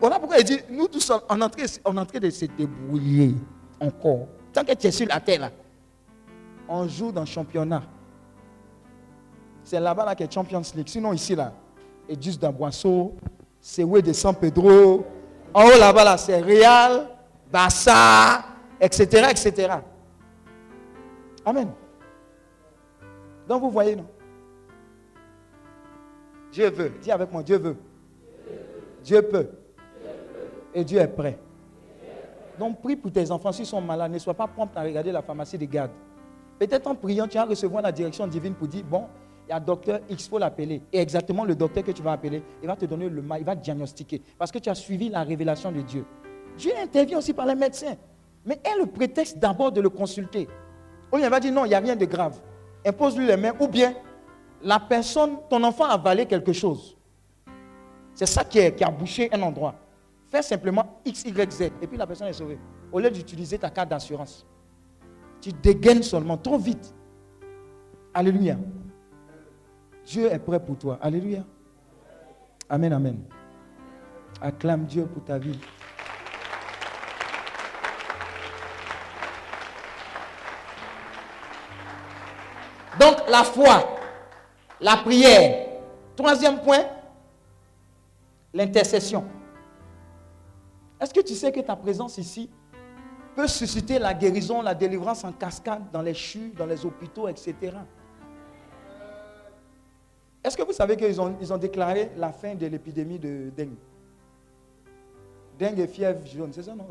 Voilà 0.00 0.18
pourquoi 0.18 0.38
il 0.38 0.44
dit 0.44 0.58
nous 0.70 0.88
tous, 0.88 1.10
on 1.10 1.40
est 1.40 1.44
en 1.44 1.50
train, 1.50 1.64
en 1.84 2.06
train 2.06 2.18
de 2.18 2.30
se 2.30 2.46
débrouiller 2.46 3.34
encore. 3.80 4.28
Tant 4.52 4.64
que 4.64 4.72
tu 4.72 4.86
es 4.86 4.90
sur 4.90 5.06
la 5.06 5.20
terre 5.20 5.40
là, 5.40 5.50
on 6.68 6.88
joue 6.88 7.12
dans 7.12 7.22
le 7.22 7.26
championnat. 7.26 7.82
C'est 9.64 9.80
là-bas 9.80 10.04
là 10.06 10.14
est 10.18 10.32
Champions 10.32 10.62
League. 10.74 10.88
Sinon 10.88 11.12
ici 11.12 11.34
là, 11.34 11.52
et 12.08 12.16
juste 12.18 12.40
dans 12.40 12.52
Boisseau, 12.52 13.16
c'est 13.68 13.82
où 13.82 14.00
de 14.00 14.12
San 14.12 14.32
Pedro? 14.32 15.04
En 15.52 15.64
haut 15.64 15.78
là-bas 15.80 16.04
là, 16.04 16.16
c'est 16.16 16.40
Real, 16.40 17.08
Bassa, 17.50 18.44
etc.. 18.80 19.26
Amen. 21.44 21.72
Donc 23.48 23.62
vous 23.62 23.70
voyez, 23.70 23.96
non? 23.96 24.06
Dieu 26.52 26.70
veut. 26.70 26.92
Dis 27.02 27.10
avec 27.10 27.32
moi, 27.32 27.42
Dieu 27.42 27.58
veut. 27.58 27.76
Dieu 29.02 29.20
peut. 29.22 29.48
Et 30.72 30.84
Dieu 30.84 31.00
est 31.00 31.08
prêt. 31.08 31.36
Donc 32.60 32.80
prie 32.80 32.94
pour 32.94 33.10
tes 33.10 33.28
enfants 33.32 33.50
s'ils 33.50 33.66
sont 33.66 33.80
malades. 33.80 34.12
Ne 34.12 34.18
sois 34.18 34.34
pas 34.34 34.46
prompt 34.46 34.70
à 34.76 34.82
regarder 34.82 35.10
la 35.10 35.22
pharmacie 35.22 35.58
de 35.58 35.64
garde. 35.64 35.90
Peut-être 36.56 36.86
en 36.86 36.94
priant, 36.94 37.26
tu 37.26 37.36
vas 37.36 37.44
recevoir 37.44 37.82
la 37.82 37.90
direction 37.90 38.28
divine 38.28 38.54
pour 38.54 38.68
dire, 38.68 38.84
bon, 38.84 39.06
il 39.46 39.50
y 39.50 39.52
a 39.52 39.60
docteur 39.60 40.00
X, 40.10 40.24
il 40.24 40.28
faut 40.28 40.38
l'appeler. 40.38 40.82
Et 40.92 41.00
exactement 41.00 41.44
le 41.44 41.54
docteur 41.54 41.84
que 41.84 41.92
tu 41.92 42.02
vas 42.02 42.12
appeler, 42.12 42.42
il 42.62 42.66
va 42.66 42.74
te 42.74 42.84
donner 42.84 43.08
le 43.08 43.22
mal, 43.22 43.40
il 43.40 43.44
va 43.44 43.54
diagnostiquer. 43.54 44.20
Parce 44.36 44.50
que 44.50 44.58
tu 44.58 44.68
as 44.68 44.74
suivi 44.74 45.08
la 45.08 45.22
révélation 45.22 45.70
de 45.70 45.82
Dieu. 45.82 46.04
Dieu 46.58 46.72
intervient 46.82 47.18
aussi 47.18 47.32
par 47.32 47.46
les 47.46 47.54
médecins. 47.54 47.94
Mais 48.44 48.60
est 48.64 48.78
le 48.78 48.86
prétexte 48.86 49.38
d'abord 49.38 49.70
de 49.70 49.80
le 49.80 49.88
consulter. 49.88 50.48
Ou 51.12 51.18
il 51.18 51.28
va 51.28 51.38
dire 51.38 51.52
non, 51.52 51.64
il 51.64 51.68
n'y 51.68 51.74
a 51.74 51.80
rien 51.80 51.94
de 51.94 52.04
grave. 52.04 52.40
Impose-lui 52.84 53.26
les 53.26 53.36
mains. 53.36 53.52
Ou 53.60 53.68
bien 53.68 53.94
la 54.62 54.80
personne, 54.80 55.36
ton 55.48 55.62
enfant 55.62 55.84
a 55.84 55.94
avalé 55.94 56.26
quelque 56.26 56.52
chose. 56.52 56.96
C'est 58.14 58.26
ça 58.26 58.42
qui, 58.44 58.72
qui, 58.72 58.82
a 58.82 58.90
bouché 58.90 59.28
un 59.32 59.42
endroit. 59.42 59.74
Fais 60.28 60.42
simplement 60.42 61.00
X, 61.04 61.24
Y, 61.24 61.52
Z. 61.52 61.62
Et 61.82 61.86
puis 61.86 61.96
la 61.96 62.06
personne 62.06 62.28
est 62.28 62.32
sauvée. 62.32 62.58
Au 62.90 62.98
lieu 62.98 63.10
d'utiliser 63.10 63.58
ta 63.58 63.70
carte 63.70 63.90
d'assurance. 63.90 64.44
Tu 65.40 65.52
dégaines 65.52 66.02
seulement 66.02 66.36
trop 66.36 66.58
vite. 66.58 66.94
Alléluia. 68.14 68.56
Dieu 70.06 70.32
est 70.32 70.38
prêt 70.38 70.58
pour 70.58 70.78
toi. 70.78 70.98
Alléluia. 71.02 71.44
Amen, 72.70 72.92
amen. 72.92 73.22
Acclame 74.40 74.86
Dieu 74.86 75.06
pour 75.06 75.24
ta 75.24 75.38
vie. 75.38 75.58
Donc 82.98 83.16
la 83.28 83.44
foi 83.44 83.96
la 84.80 84.96
prière. 84.96 85.66
Troisième 86.14 86.60
point, 86.60 86.84
l'intercession. 88.52 89.24
Est-ce 91.00 91.12
que 91.12 91.20
tu 91.20 91.34
sais 91.34 91.52
que 91.52 91.60
ta 91.60 91.76
présence 91.76 92.16
ici 92.18 92.50
peut 93.34 93.46
susciter 93.46 93.98
la 93.98 94.14
guérison, 94.14 94.62
la 94.62 94.74
délivrance 94.74 95.24
en 95.24 95.32
cascade 95.32 95.82
dans 95.92 96.00
les 96.00 96.14
chutes, 96.14 96.56
dans 96.56 96.64
les 96.64 96.86
hôpitaux, 96.86 97.28
etc. 97.28 97.54
Est-ce 100.46 100.56
que 100.56 100.62
vous 100.62 100.72
savez 100.72 100.96
qu'ils 100.96 101.20
ont, 101.20 101.34
ils 101.40 101.52
ont 101.52 101.58
déclaré 101.58 102.12
la 102.16 102.30
fin 102.30 102.54
de 102.54 102.66
l'épidémie 102.66 103.18
de 103.18 103.50
dengue? 103.50 103.74
Dengue 105.58 105.80
et 105.80 105.88
fièvre 105.88 106.24
jaune, 106.24 106.52
c'est 106.52 106.62
ça, 106.62 106.72
non? 106.72 106.86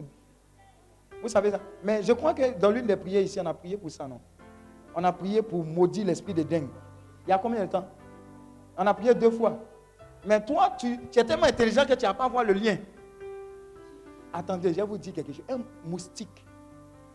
Vous 1.21 1.29
savez 1.29 1.51
ça? 1.51 1.61
Mais 1.81 2.03
je 2.03 2.11
crois 2.11 2.33
que 2.33 2.59
dans 2.59 2.69
l'une 2.69 2.85
des 2.85 2.97
prières 2.97 3.21
ici, 3.21 3.39
on 3.41 3.45
a 3.45 3.53
prié 3.53 3.77
pour 3.77 3.89
ça, 3.89 4.09
non? 4.09 4.19
On 4.93 5.01
a 5.05 5.13
prié 5.13 5.41
pour 5.41 5.63
maudire 5.63 6.05
l'esprit 6.05 6.33
de 6.33 6.43
dingue. 6.43 6.67
Il 7.25 7.29
y 7.29 7.31
a 7.31 7.37
combien 7.37 7.63
de 7.65 7.71
temps? 7.71 7.87
On 8.77 8.85
a 8.85 8.93
prié 8.93 9.15
deux 9.15 9.31
fois. 9.31 9.57
Mais 10.27 10.43
toi, 10.43 10.73
tu, 10.77 10.99
tu 11.09 11.17
es 11.17 11.23
tellement 11.23 11.45
intelligent 11.45 11.85
que 11.85 11.93
tu 11.93 12.03
n'as 12.03 12.13
pas 12.13 12.25
à 12.25 12.27
voir 12.27 12.43
le 12.43 12.51
lien. 12.51 12.75
Attendez, 14.33 14.71
je 14.71 14.75
vais 14.75 14.83
vous 14.83 14.97
dire 14.97 15.13
quelque 15.13 15.31
chose. 15.31 15.45
Un 15.47 15.61
moustique, 15.85 16.45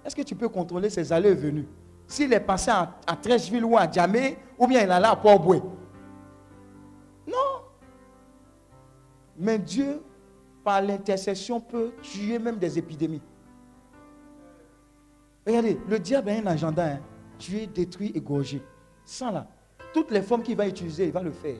est-ce 0.02 0.16
que 0.16 0.22
tu 0.22 0.34
peux 0.34 0.48
contrôler 0.48 0.88
ses 0.88 1.12
allées 1.12 1.32
et 1.32 1.34
venues? 1.34 1.68
S'il 2.06 2.32
est 2.32 2.40
passé 2.40 2.70
à, 2.70 2.94
à 3.06 3.14
Trècheville 3.14 3.64
ou 3.64 3.76
à 3.76 3.90
Djamé, 3.90 4.38
ou 4.58 4.66
bien 4.66 4.80
il 4.80 4.88
est 4.88 4.92
allé 4.92 5.04
à 5.04 5.16
Port-Boué 5.16 5.60
Mais 9.40 9.58
Dieu, 9.58 10.02
par 10.62 10.82
l'intercession, 10.82 11.60
peut 11.60 11.92
tuer 12.02 12.38
même 12.38 12.58
des 12.58 12.78
épidémies. 12.78 13.22
Regardez, 15.46 15.80
le 15.88 15.98
diable 15.98 16.28
a 16.28 16.34
un 16.34 16.46
agenda. 16.46 16.84
Hein. 16.84 17.00
Tuer, 17.38 17.66
détruire, 17.66 18.12
égorger. 18.14 18.62
Sans 19.02 19.30
là. 19.30 19.48
Toutes 19.94 20.10
les 20.10 20.20
formes 20.20 20.42
qu'il 20.42 20.56
va 20.56 20.68
utiliser, 20.68 21.06
il 21.06 21.12
va 21.12 21.22
le 21.22 21.30
faire. 21.30 21.56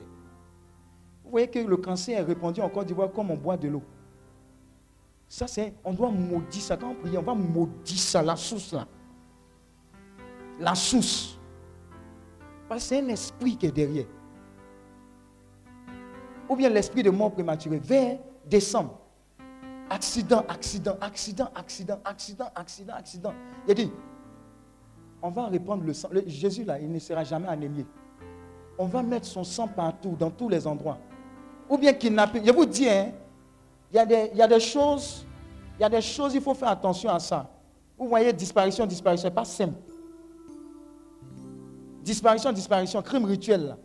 Vous 1.23 1.31
voyez 1.31 1.47
que 1.47 1.57
le 1.57 1.77
cancer 1.77 2.19
est 2.19 2.23
répandu 2.23 2.61
en 2.61 2.69
Côte 2.69 2.85
d'Ivoire 2.85 3.11
comme 3.11 3.31
on 3.31 3.35
boit 3.35 3.57
de 3.57 3.67
l'eau. 3.67 3.81
Ça, 5.27 5.47
c'est, 5.47 5.73
on 5.83 5.93
doit 5.93 6.11
maudire 6.11 6.61
ça. 6.61 6.77
Quand 6.77 6.89
on 6.89 6.95
prie, 6.95 7.17
on 7.17 7.23
va 7.23 7.33
maudire 7.33 7.97
ça, 7.97 8.21
la 8.21 8.35
source 8.35 8.73
là. 8.73 8.87
La 10.59 10.75
source. 10.75 11.39
Parce 12.69 12.83
que 12.83 12.89
c'est 12.89 12.99
un 12.99 13.07
esprit 13.07 13.57
qui 13.57 13.65
est 13.65 13.71
derrière. 13.71 14.05
Ou 16.51 16.55
bien 16.57 16.67
l'esprit 16.67 17.01
de 17.01 17.09
mort 17.09 17.31
prématurée. 17.31 17.79
Vers 17.79 18.17
décembre. 18.45 18.99
Accident, 19.89 20.43
accident, 20.49 20.97
accident, 20.99 21.49
accident, 21.55 21.99
accident, 22.03 22.45
accident, 22.53 22.93
accident. 22.93 23.33
Il 23.69 23.73
dit, 23.73 23.91
on 25.21 25.29
va 25.29 25.45
répandre 25.45 25.85
le 25.85 25.93
sang. 25.93 26.09
Jésus 26.27 26.65
là, 26.65 26.77
il 26.77 26.91
ne 26.91 26.99
sera 26.99 27.23
jamais 27.23 27.47
anémié. 27.47 27.85
On 28.77 28.85
va 28.85 29.01
mettre 29.01 29.27
son 29.27 29.45
sang 29.45 29.65
partout, 29.65 30.17
dans 30.19 30.29
tous 30.29 30.49
les 30.49 30.67
endroits. 30.67 30.97
Ou 31.69 31.77
bien 31.77 31.93
kidnapper. 31.93 32.41
Je 32.45 32.51
vous 32.51 32.65
dis, 32.65 32.89
hein, 32.89 33.13
il 33.89 33.95
y, 33.95 33.99
a 33.99 34.05
des, 34.05 34.31
il 34.33 34.37
y 34.37 34.41
a 34.41 34.47
des 34.47 34.59
choses, 34.59 35.25
il 35.79 35.83
y 35.83 35.85
a 35.85 35.89
des 35.89 36.01
choses, 36.01 36.35
il 36.35 36.41
faut 36.41 36.53
faire 36.53 36.69
attention 36.69 37.11
à 37.11 37.19
ça. 37.19 37.49
Vous 37.97 38.09
voyez, 38.09 38.33
disparition, 38.33 38.85
disparition, 38.85 39.29
c'est 39.29 39.33
pas 39.33 39.45
simple. 39.45 39.79
Disparition, 42.03 42.51
disparition, 42.51 43.01
crime 43.01 43.23
rituel, 43.23 43.67
là. 43.67 43.77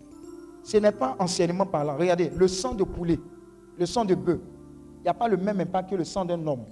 Ce 0.66 0.78
n'est 0.78 0.90
pas 0.90 1.14
anciennement 1.20 1.64
parlant. 1.64 1.96
Regardez, 1.96 2.28
le 2.34 2.48
sang 2.48 2.74
de 2.74 2.82
poulet, 2.82 3.20
le 3.78 3.86
sang 3.86 4.04
de 4.04 4.16
bœuf, 4.16 4.40
il 4.98 5.02
n'y 5.04 5.08
a 5.08 5.14
pas 5.14 5.28
le 5.28 5.36
même 5.36 5.60
impact 5.60 5.90
que 5.90 5.94
le 5.94 6.02
sang 6.02 6.24
d'un 6.24 6.44
homme. 6.44 6.64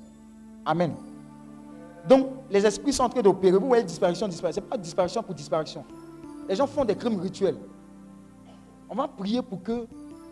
Amen. 0.66 0.95
Donc, 2.09 2.27
les 2.51 2.66
esprits 2.66 2.93
sont 2.93 3.05
en 3.05 3.09
train 3.09 3.23
d'opérer. 3.23 3.57
Vous 3.57 3.69
voyez, 3.69 3.85
disparition, 3.85 4.27
disparition. 4.27 4.61
Ce 4.62 4.66
n'est 4.66 4.69
pas 4.69 4.79
disparition 4.79 5.23
pour 5.23 5.33
disparition. 5.33 5.85
Les 6.49 6.57
gens 6.57 6.66
font 6.66 6.85
des 6.85 6.97
crimes 6.97 7.21
rituels. 7.21 7.57
On 8.91 8.97
va 8.97 9.07
prier 9.07 9.43
pour 9.43 9.62
que 9.62 9.87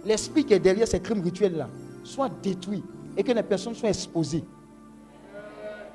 l'esprit 0.05 0.45
qui 0.45 0.55
est 0.55 0.59
derrière 0.59 0.89
ces 0.89 0.99
crimes 0.99 1.23
rituels-là 1.23 1.69
soit 2.03 2.31
détruit 2.43 2.83
et 3.17 3.23
que 3.23 3.31
les 3.31 3.45
personnes 3.45 3.77
soient 3.77 3.91
exposées. 3.91 4.43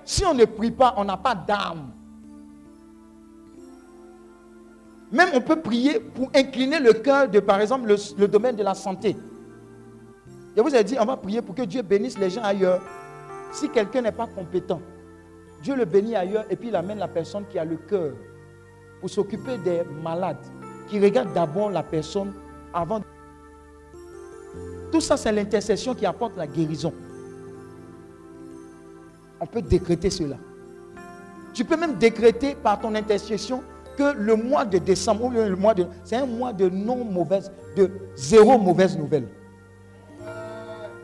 Si 0.05 0.23
on 0.25 0.33
ne 0.33 0.45
prie 0.45 0.71
pas, 0.71 0.93
on 0.95 1.03
n'a 1.03 1.17
pas 1.17 1.35
d'âme. 1.35 1.91
Même 5.11 5.29
on 5.33 5.41
peut 5.41 5.61
prier 5.61 5.99
pour 5.99 6.29
incliner 6.35 6.79
le 6.79 6.93
cœur 6.93 7.29
de, 7.29 7.39
par 7.39 7.61
exemple, 7.61 7.87
le, 8.17 8.27
domaine 8.27 8.55
de 8.55 8.63
la 8.63 8.73
santé. 8.73 9.15
Je 10.55 10.61
vous 10.61 10.75
ai 10.75 10.83
dit, 10.83 10.97
on 10.99 11.05
va 11.05 11.15
prier 11.15 11.41
pour 11.41 11.55
que 11.55 11.61
Dieu 11.61 11.81
bénisse 11.81 12.17
les 12.17 12.29
gens 12.29 12.43
ailleurs. 12.43 12.81
Si 13.53 13.69
quelqu'un 13.69 14.01
n'est 14.01 14.11
pas 14.11 14.27
compétent, 14.27 14.81
Dieu 15.61 15.75
le 15.75 15.85
bénit 15.85 16.15
ailleurs 16.15 16.45
et 16.49 16.55
puis 16.55 16.67
il 16.69 16.75
amène 16.75 16.99
la 16.99 17.07
personne 17.07 17.45
qui 17.49 17.57
a 17.57 17.63
le 17.63 17.77
cœur 17.77 18.13
pour 18.99 19.09
s'occuper 19.09 19.57
des 19.59 19.83
malades, 20.03 20.43
qui 20.89 20.99
regarde 20.99 21.33
d'abord 21.33 21.69
la 21.69 21.83
personne 21.83 22.33
avant. 22.73 23.01
Tout 24.91 25.01
ça, 25.01 25.15
c'est 25.15 25.31
l'intercession 25.31 25.95
qui 25.95 26.05
apporte 26.05 26.35
la 26.35 26.47
guérison. 26.47 26.93
On 29.39 29.45
peut 29.45 29.61
décréter 29.61 30.09
cela. 30.09 30.37
Tu 31.53 31.63
peux 31.63 31.77
même 31.77 31.95
décréter 31.95 32.55
par 32.55 32.79
ton 32.79 32.93
intercession 32.95 33.63
que 33.97 34.15
le 34.15 34.35
mois 34.35 34.63
de 34.63 34.77
décembre, 34.77 35.25
ou 35.25 35.31
le 35.31 35.55
mois 35.55 35.73
de. 35.73 35.87
C'est 36.03 36.15
un 36.15 36.25
mois 36.25 36.53
de 36.53 36.69
non 36.69 37.03
mauvaise, 37.03 37.51
de 37.75 37.89
zéro 38.15 38.57
mauvaise 38.57 38.97
nouvelle. 38.97 39.27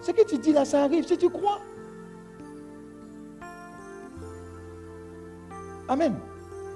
Ce 0.01 0.11
que 0.11 0.25
tu 0.25 0.37
dis 0.37 0.53
là, 0.53 0.63
ça 0.63 0.83
arrive 0.83 1.05
si 1.05 1.17
tu 1.17 1.29
crois. 1.29 1.59
Amen. 5.87 6.15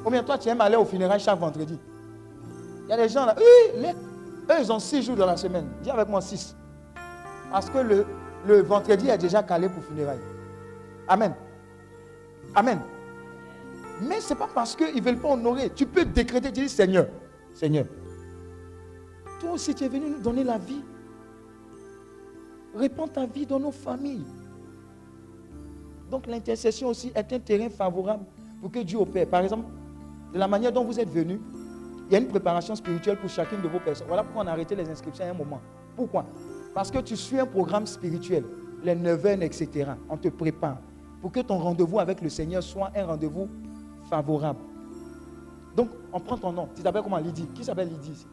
Combien 0.04 0.24
toi 0.24 0.38
tu 0.38 0.50
aimes 0.50 0.62
aller 0.62 0.76
au 0.76 0.86
funérailles 0.86 1.20
chaque 1.20 1.40
vendredi 1.40 1.78
Il 2.86 2.90
y 2.90 2.94
a 2.94 2.98
des 2.98 3.10
gens 3.10 3.26
là, 3.26 3.36
eux, 3.38 3.84
ils 4.60 4.72
ont 4.72 4.80
six 4.80 5.04
jours 5.04 5.16
dans 5.16 5.26
la 5.26 5.38
semaine. 5.38 5.68
Dis 5.82 5.92
avec 5.92 6.08
moi 6.08 6.22
six. 6.22 6.56
Parce 7.52 7.70
que 7.70 7.78
le, 7.80 8.06
le 8.46 8.62
vendredi 8.64 9.10
est 9.10 9.18
déjà 9.18 9.44
calé 9.44 9.70
pour 9.70 9.84
funérailles. 9.84 10.20
Amen. 11.08 11.34
Amen. 12.56 12.80
Mais 14.02 14.22
ce 14.22 14.30
n'est 14.34 14.40
pas 14.40 14.50
parce 14.54 14.76
qu'ils 14.76 14.96
ne 14.96 15.02
veulent 15.02 15.20
pas 15.20 15.30
honorer. 15.30 15.72
Tu 15.76 15.86
peux 15.86 16.06
décréter, 16.06 16.52
tu 16.52 16.62
dis 16.62 16.70
Seigneur, 16.70 17.08
Seigneur, 17.54 17.86
toi 19.40 19.52
aussi 19.52 19.74
tu 19.74 19.84
es 19.84 19.90
venu 19.90 20.10
nous 20.10 20.20
donner 20.20 20.44
la 20.44 20.58
vie. 20.58 20.84
Répands 22.76 23.08
ta 23.08 23.26
vie 23.26 23.46
dans 23.46 23.60
nos 23.60 23.72
familles. 23.72 24.26
Donc 26.10 26.28
l'intercession 26.28 26.90
aussi 26.90 27.12
est 27.16 27.34
un 27.34 27.40
terrain 27.40 27.70
favorable 27.70 28.24
pour 28.62 28.72
que 28.72 28.80
Dieu 28.80 28.98
opère. 28.98 29.28
Par 29.28 29.42
exemple, 29.42 29.66
de 30.34 30.40
la 30.40 30.48
manière 30.48 30.72
dont 30.72 30.84
vous 30.84 31.00
êtes 31.00 31.10
venus, 31.10 31.40
il 32.08 32.14
y 32.14 32.16
a 32.16 32.20
une 32.20 32.28
préparation 32.28 32.76
spirituelle 32.76 33.18
pour 33.18 33.30
chacune 33.30 33.62
de 33.62 33.68
vos 33.68 33.80
personnes. 33.80 34.08
Voilà 34.08 34.24
pourquoi 34.24 34.44
on 34.44 34.48
a 34.48 34.52
arrêté 34.52 34.76
les 34.76 34.90
inscriptions 34.90 35.26
à 35.26 35.30
un 35.30 35.34
moment. 35.34 35.60
Pourquoi? 35.96 36.26
Parce 36.74 36.92
que 36.92 37.00
tu 37.00 37.18
suis 37.18 37.40
un 37.40 37.46
programme 37.46 37.86
spirituel, 37.86 38.46
les 38.84 38.96
neuvaines, 38.96 39.42
etc. 39.42 39.92
On 40.10 40.18
te 40.18 40.30
prépare 40.30 40.78
pour 41.22 41.32
que 41.32 41.40
ton 41.40 41.58
rendez-vous 41.58 42.00
avec 42.00 42.22
le 42.22 42.30
Seigneur 42.30 42.64
soit 42.64 42.92
un 42.96 43.06
rendez-vous 43.06 43.50
favorable. 44.10 44.60
Donc, 45.76 45.90
on 46.12 46.20
prend 46.20 46.38
ton 46.38 46.52
nom. 46.52 46.70
Tu 46.76 46.82
t'appelles 46.82 47.04
comment? 47.04 47.18
Lydie 47.18 47.48
Qui 47.54 47.64
s'appelle 47.64 47.90
Lydie 47.90 48.26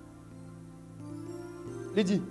Lydie. 1.95 2.23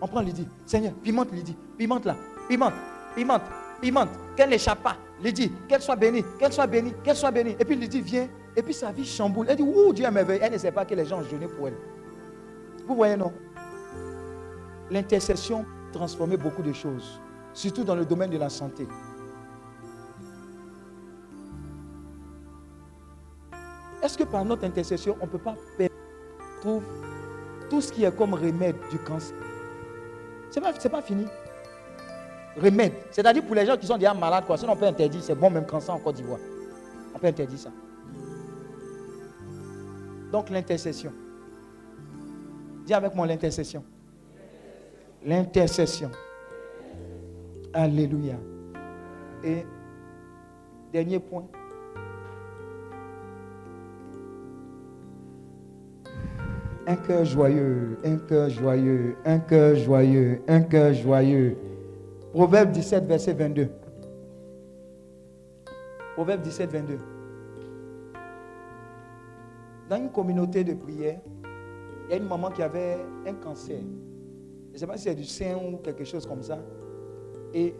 On 0.00 0.06
prend 0.06 0.20
Lydie. 0.20 0.46
Seigneur, 0.66 0.92
pimente 0.94 1.32
Lydie. 1.32 1.56
Pimente 1.76 2.04
là. 2.04 2.16
Pimente. 2.48 2.74
Pimente. 3.14 3.42
Pimente. 3.80 4.10
Qu'elle 4.36 4.50
n'échappe 4.50 4.82
pas. 4.82 4.96
Lydie, 5.22 5.50
qu'elle 5.68 5.82
soit 5.82 5.96
bénie. 5.96 6.24
Qu'elle 6.38 6.52
soit 6.52 6.66
bénie. 6.66 6.92
Qu'elle 7.02 7.16
soit 7.16 7.30
bénie. 7.30 7.56
Et 7.58 7.64
puis 7.64 7.74
Lydie 7.74 8.00
vient. 8.00 8.28
Et 8.56 8.62
puis 8.62 8.74
sa 8.74 8.92
vie 8.92 9.04
chamboule. 9.04 9.46
Elle 9.48 9.56
dit, 9.56 9.62
ouh, 9.62 9.92
Dieu 9.92 10.04
est 10.04 10.10
merveilleux. 10.10 10.40
Elle 10.42 10.52
ne 10.52 10.58
sait 10.58 10.72
pas 10.72 10.84
que 10.84 10.94
les 10.94 11.04
gens 11.04 11.18
ont 11.18 11.24
jeûné 11.24 11.46
pour 11.46 11.68
elle. 11.68 11.76
Vous 12.86 12.94
voyez, 12.94 13.16
non? 13.16 13.32
L'intercession 14.90 15.64
transformait 15.92 16.36
beaucoup 16.36 16.62
de 16.62 16.72
choses. 16.72 17.20
Surtout 17.52 17.84
dans 17.84 17.94
le 17.94 18.04
domaine 18.04 18.30
de 18.30 18.38
la 18.38 18.48
santé. 18.48 18.86
Est-ce 24.02 24.16
que 24.16 24.24
par 24.24 24.44
notre 24.44 24.64
intercession, 24.64 25.16
on 25.20 25.26
ne 25.26 25.30
peut 25.30 25.38
pas 25.38 25.56
trouver 26.60 26.86
tout 27.68 27.80
ce 27.80 27.92
qui 27.92 28.04
est 28.04 28.16
comme 28.16 28.34
remède 28.34 28.76
du 28.90 28.98
cancer? 28.98 29.36
Ce 30.50 30.60
n'est 30.60 30.72
pas, 30.72 30.88
pas 30.88 31.02
fini. 31.02 31.26
Remède. 32.56 32.92
C'est-à-dire 33.10 33.44
pour 33.44 33.54
les 33.54 33.66
gens 33.66 33.76
qui 33.76 33.86
sont 33.86 33.98
déjà 33.98 34.14
malades, 34.14 34.44
quoi. 34.46 34.56
Sinon, 34.56 34.72
on 34.72 34.76
peut 34.76 34.86
interdire. 34.86 35.22
C'est 35.22 35.34
bon, 35.34 35.50
même 35.50 35.66
cancer 35.66 35.94
en 35.94 35.98
Côte 35.98 36.16
d'Ivoire. 36.16 36.40
On 37.14 37.18
peut 37.18 37.26
interdire 37.26 37.58
ça. 37.58 37.70
Donc, 40.32 40.50
l'intercession. 40.50 41.12
Dis 42.84 42.94
avec 42.94 43.14
moi 43.14 43.26
l'intercession. 43.26 43.84
L'intercession. 45.24 46.10
Alléluia. 47.72 48.36
Et 49.44 49.66
dernier 50.92 51.18
point. 51.18 51.46
Un 56.88 56.96
cœur 56.96 57.22
joyeux, 57.26 57.98
un 58.02 58.16
cœur 58.16 58.48
joyeux, 58.48 59.16
un 59.26 59.38
cœur 59.40 59.76
joyeux, 59.76 60.40
un 60.48 60.62
cœur 60.62 60.94
joyeux. 60.94 61.54
Proverbe 62.32 62.70
17, 62.70 63.04
verset 63.04 63.34
22. 63.34 63.68
Proverbe 66.14 66.40
17, 66.40 66.70
22. 66.72 66.98
Dans 69.90 69.96
une 69.96 70.10
communauté 70.10 70.64
de 70.64 70.72
prière, 70.72 71.20
il 72.06 72.10
y 72.10 72.14
a 72.14 72.16
une 72.16 72.26
maman 72.26 72.50
qui 72.50 72.62
avait 72.62 72.96
un 73.26 73.34
cancer. 73.34 73.80
Je 74.68 74.72
ne 74.72 74.78
sais 74.78 74.86
pas 74.86 74.96
si 74.96 75.04
c'est 75.04 75.14
du 75.14 75.26
sein 75.26 75.56
ou 75.56 75.76
quelque 75.76 76.04
chose 76.04 76.24
comme 76.24 76.42
ça. 76.42 76.58
Et 77.52 77.74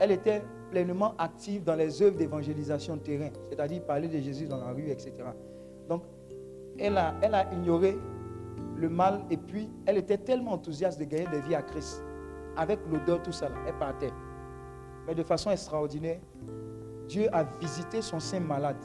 elle 0.00 0.10
était 0.10 0.42
pleinement 0.72 1.14
active 1.16 1.62
dans 1.62 1.76
les 1.76 2.02
œuvres 2.02 2.16
d'évangélisation 2.16 2.96
de 2.96 3.02
terrain, 3.02 3.30
c'est-à-dire 3.48 3.84
parler 3.84 4.08
de 4.08 4.18
Jésus 4.18 4.48
dans 4.48 4.58
la 4.58 4.72
rue, 4.72 4.90
etc. 4.90 5.12
Donc, 5.88 6.02
elle 6.80 6.96
a, 6.98 7.14
elle 7.22 7.36
ignoré 7.52 7.98
le 8.76 8.88
mal 8.88 9.20
et 9.30 9.36
puis 9.36 9.68
elle 9.86 9.98
était 9.98 10.18
tellement 10.18 10.52
enthousiaste 10.52 10.98
de 10.98 11.04
gagner 11.04 11.26
des 11.26 11.40
vies 11.42 11.54
à 11.54 11.62
Christ. 11.62 12.02
Avec 12.56 12.80
l'odeur, 12.90 13.22
tout 13.22 13.32
ça, 13.32 13.48
elle 13.66 13.74
partait. 13.74 14.12
Mais 15.06 15.14
de 15.14 15.22
façon 15.22 15.50
extraordinaire, 15.50 16.18
Dieu 17.08 17.28
a 17.32 17.44
visité 17.60 18.02
son 18.02 18.18
sein 18.18 18.40
malade. 18.40 18.76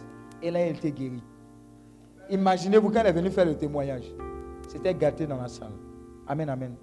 Elle 0.44 0.56
a 0.56 0.66
été 0.66 0.92
guérie. 0.92 1.24
Imaginez-vous 2.30 2.90
quand 2.90 3.00
elle 3.00 3.08
est 3.08 3.14
venue 3.14 3.32
faire 3.32 3.46
le 3.46 3.56
témoignage. 3.56 4.06
C'était 4.68 4.94
gâté 4.94 5.26
dans 5.26 5.38
la 5.38 5.48
salle. 5.48 5.72
Amen, 6.28 6.50
amen. 6.50 6.76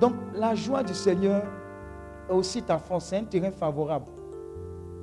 Donc, 0.00 0.14
la 0.34 0.54
joie 0.54 0.82
du 0.82 0.94
Seigneur 0.94 1.42
est 2.28 2.32
aussi 2.32 2.62
ta 2.62 2.78
force. 2.78 3.06
C'est 3.06 3.18
un 3.18 3.24
terrain 3.24 3.50
favorable. 3.50 4.06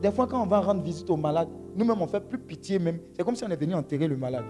Des 0.01 0.11
fois, 0.11 0.27
quand 0.27 0.41
on 0.41 0.47
va 0.47 0.59
rendre 0.59 0.81
visite 0.81 1.09
aux 1.09 1.17
malades, 1.17 1.49
nous-mêmes, 1.77 2.01
on 2.01 2.07
fait 2.07 2.19
plus 2.19 2.39
pitié 2.39 2.79
même. 2.79 2.99
C'est 3.15 3.23
comme 3.23 3.35
si 3.35 3.43
on 3.43 3.49
est 3.49 3.55
venu 3.55 3.75
enterrer 3.75 4.07
le 4.07 4.17
malade. 4.17 4.45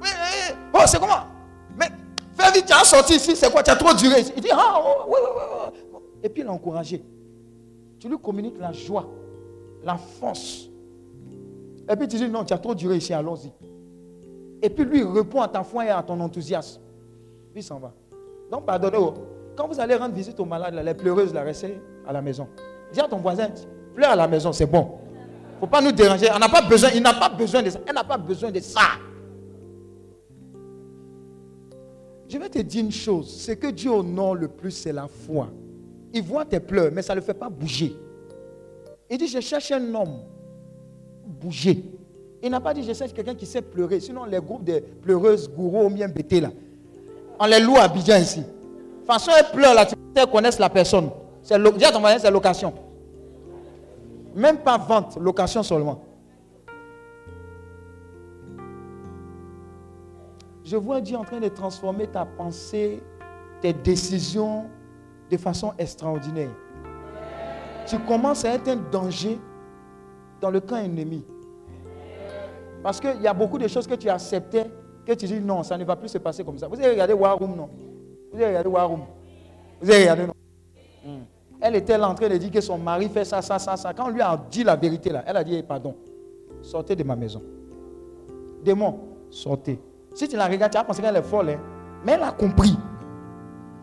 Oui. 0.00 0.08
Oh, 0.74 0.78
c'est 0.86 1.00
comment? 1.00 1.24
Mais 1.78 1.86
fais 2.34 2.52
vite, 2.52 2.66
tu 2.66 2.72
as 2.74 2.84
sorti 2.84 3.14
ici, 3.14 3.34
c'est 3.34 3.50
quoi? 3.50 3.62
Tu 3.62 3.70
as 3.70 3.76
trop 3.76 3.94
duré. 3.94 4.20
Il 4.36 4.42
dit, 4.42 4.50
ah, 4.52 4.74
oh, 4.78 5.04
oui, 5.08 5.14
oui, 5.22 5.42
oui. 5.94 6.00
Et 6.22 6.28
puis, 6.28 6.46
encouragé. 6.46 7.02
Tu 7.98 8.08
lui 8.10 8.18
communiques 8.18 8.58
la 8.58 8.72
joie, 8.72 9.08
la 9.82 9.96
force. 9.96 10.68
Et 11.88 11.96
puis, 11.96 12.08
tu 12.08 12.16
dis, 12.16 12.28
non, 12.28 12.44
tu 12.44 12.52
as 12.52 12.58
trop 12.58 12.74
duré 12.74 12.96
ici, 12.96 13.14
allons-y. 13.14 13.50
Et 14.60 14.68
puis, 14.68 14.84
lui 14.84 15.02
répond 15.02 15.40
à 15.40 15.48
ta 15.48 15.64
foi 15.64 15.86
et 15.86 15.88
à 15.88 16.02
ton 16.02 16.20
enthousiasme. 16.20 16.82
Puis, 17.52 17.62
il 17.62 17.64
s'en 17.64 17.78
va. 17.78 17.94
Donc, 18.50 18.66
pardonnez-vous. 18.66 19.35
Quand 19.56 19.66
vous 19.66 19.80
allez 19.80 19.94
rendre 19.94 20.14
visite 20.14 20.38
aux 20.38 20.44
malades, 20.44 20.74
les 20.84 20.94
pleureuses, 20.94 21.32
la 21.32 21.42
restez 21.42 21.80
à 22.06 22.12
la 22.12 22.20
maison. 22.20 22.46
Dis 22.92 23.00
à 23.00 23.08
ton 23.08 23.16
voisin, 23.16 23.48
pleure 23.94 24.10
à 24.10 24.16
la 24.16 24.28
maison, 24.28 24.52
c'est 24.52 24.66
bon. 24.66 24.98
Il 25.12 25.54
ne 25.54 25.60
faut 25.60 25.66
pas 25.66 25.80
nous 25.80 25.92
déranger. 25.92 26.28
On 26.34 26.38
n'a 26.38 26.48
pas 26.48 26.60
besoin, 26.60 26.90
il 26.94 27.02
n'a 27.02 27.14
pas 27.14 27.30
besoin 27.30 27.62
de 27.62 27.70
ça. 27.70 27.80
Elle 27.86 27.94
n'a 27.94 28.04
pas 28.04 28.18
besoin 28.18 28.50
de 28.50 28.60
ça. 28.60 28.80
Je 32.28 32.38
vais 32.38 32.48
te 32.50 32.58
dire 32.58 32.84
une 32.84 32.92
chose. 32.92 33.30
Ce 33.30 33.52
que 33.52 33.68
Dieu 33.68 33.90
honore 33.90 34.34
le 34.34 34.48
plus, 34.48 34.72
c'est 34.72 34.92
la 34.92 35.08
foi. 35.08 35.48
Il 36.12 36.22
voit 36.22 36.44
tes 36.44 36.60
pleurs, 36.60 36.90
mais 36.92 37.02
ça 37.02 37.14
ne 37.14 37.20
le 37.20 37.24
fait 37.24 37.34
pas 37.34 37.48
bouger. 37.48 37.94
Il 39.08 39.16
dit, 39.16 39.28
je 39.28 39.40
cherche 39.40 39.70
un 39.72 39.94
homme. 39.94 40.18
Bouger. 41.24 41.82
Il 42.42 42.50
n'a 42.50 42.60
pas 42.60 42.74
dit, 42.74 42.82
je 42.82 42.92
cherche 42.92 43.12
quelqu'un 43.14 43.34
qui 43.34 43.46
sait 43.46 43.62
pleurer. 43.62 44.00
Sinon, 44.00 44.24
les 44.24 44.38
groupes 44.38 44.64
de 44.64 44.80
pleureuses, 45.02 45.48
gourous, 45.48 45.88
bien 45.88 46.08
bêtés 46.08 46.40
là. 46.40 46.50
On 47.38 47.46
les 47.46 47.60
loue 47.60 47.76
à 47.76 47.88
Bidjan 47.88 48.18
ici. 48.18 48.42
De 49.06 49.12
façon, 49.12 49.30
elles 49.38 49.50
pleurent 49.52 49.74
là, 49.74 49.86
tu 49.86 49.94
connaissent 50.32 50.58
la 50.58 50.68
personne. 50.68 51.10
C'est 51.40 51.56
lo- 51.56 51.70
ton 51.70 52.00
voisin, 52.00 52.18
c'est 52.18 52.30
location. 52.30 52.74
Même 54.34 54.58
pas 54.58 54.76
vente, 54.78 55.16
location 55.20 55.62
seulement. 55.62 56.02
Je 60.64 60.76
vois 60.76 61.00
Dieu 61.00 61.16
en 61.16 61.22
train 61.22 61.38
de 61.38 61.46
transformer 61.48 62.08
ta 62.08 62.24
pensée, 62.26 63.00
tes 63.60 63.72
décisions 63.72 64.64
de 65.30 65.36
façon 65.36 65.72
extraordinaire. 65.78 66.50
Tu 67.86 68.00
commences 68.00 68.44
à 68.44 68.54
être 68.54 68.66
un 68.66 68.76
danger 68.90 69.38
dans 70.40 70.50
le 70.50 70.58
camp 70.58 70.78
ennemi. 70.78 71.24
Parce 72.82 72.98
qu'il 73.00 73.20
y 73.22 73.28
a 73.28 73.32
beaucoup 73.34 73.58
de 73.58 73.68
choses 73.68 73.86
que 73.86 73.94
tu 73.94 74.08
acceptais, 74.08 74.68
que 75.06 75.12
tu 75.12 75.26
dis 75.26 75.38
non, 75.40 75.62
ça 75.62 75.78
ne 75.78 75.84
va 75.84 75.94
plus 75.94 76.08
se 76.08 76.18
passer 76.18 76.42
comme 76.42 76.58
ça. 76.58 76.66
Vous 76.66 76.74
avez 76.74 76.90
regardé 76.90 77.12
War 77.12 77.38
Room, 77.38 77.54
non? 77.54 77.68
Vous 78.36 78.42
avez 78.42 78.50
regardé 78.50 78.68
War 78.68 78.88
Room 78.88 79.00
Vous 79.80 79.90
avez 79.90 80.00
regardé, 80.02 80.26
non? 80.26 80.34
Hmm. 81.02 81.22
Elle 81.58 81.76
était 81.76 81.96
là 81.96 82.10
en 82.10 82.14
train 82.14 82.28
de 82.28 82.36
dire 82.36 82.50
que 82.50 82.60
son 82.60 82.76
mari 82.76 83.08
fait 83.08 83.24
ça, 83.24 83.40
ça, 83.40 83.58
ça, 83.58 83.78
ça. 83.78 83.94
Quand 83.94 84.08
on 84.08 84.10
lui 84.10 84.20
a 84.20 84.38
dit 84.50 84.62
la 84.62 84.76
vérité, 84.76 85.08
là, 85.08 85.24
elle 85.26 85.38
a 85.38 85.42
dit 85.42 85.62
pardon, 85.62 85.94
sortez 86.60 86.94
de 86.94 87.02
ma 87.02 87.16
maison. 87.16 87.42
Démon, 88.62 88.98
sortez. 89.30 89.80
Si 90.12 90.28
tu 90.28 90.36
la 90.36 90.48
regardes, 90.48 90.70
tu 90.70 90.76
vas 90.76 90.84
penser 90.84 91.00
qu'elle 91.00 91.16
est 91.16 91.22
folle, 91.22 91.48
hein. 91.48 91.60
mais 92.04 92.12
elle 92.12 92.22
a 92.22 92.32
compris. 92.32 92.76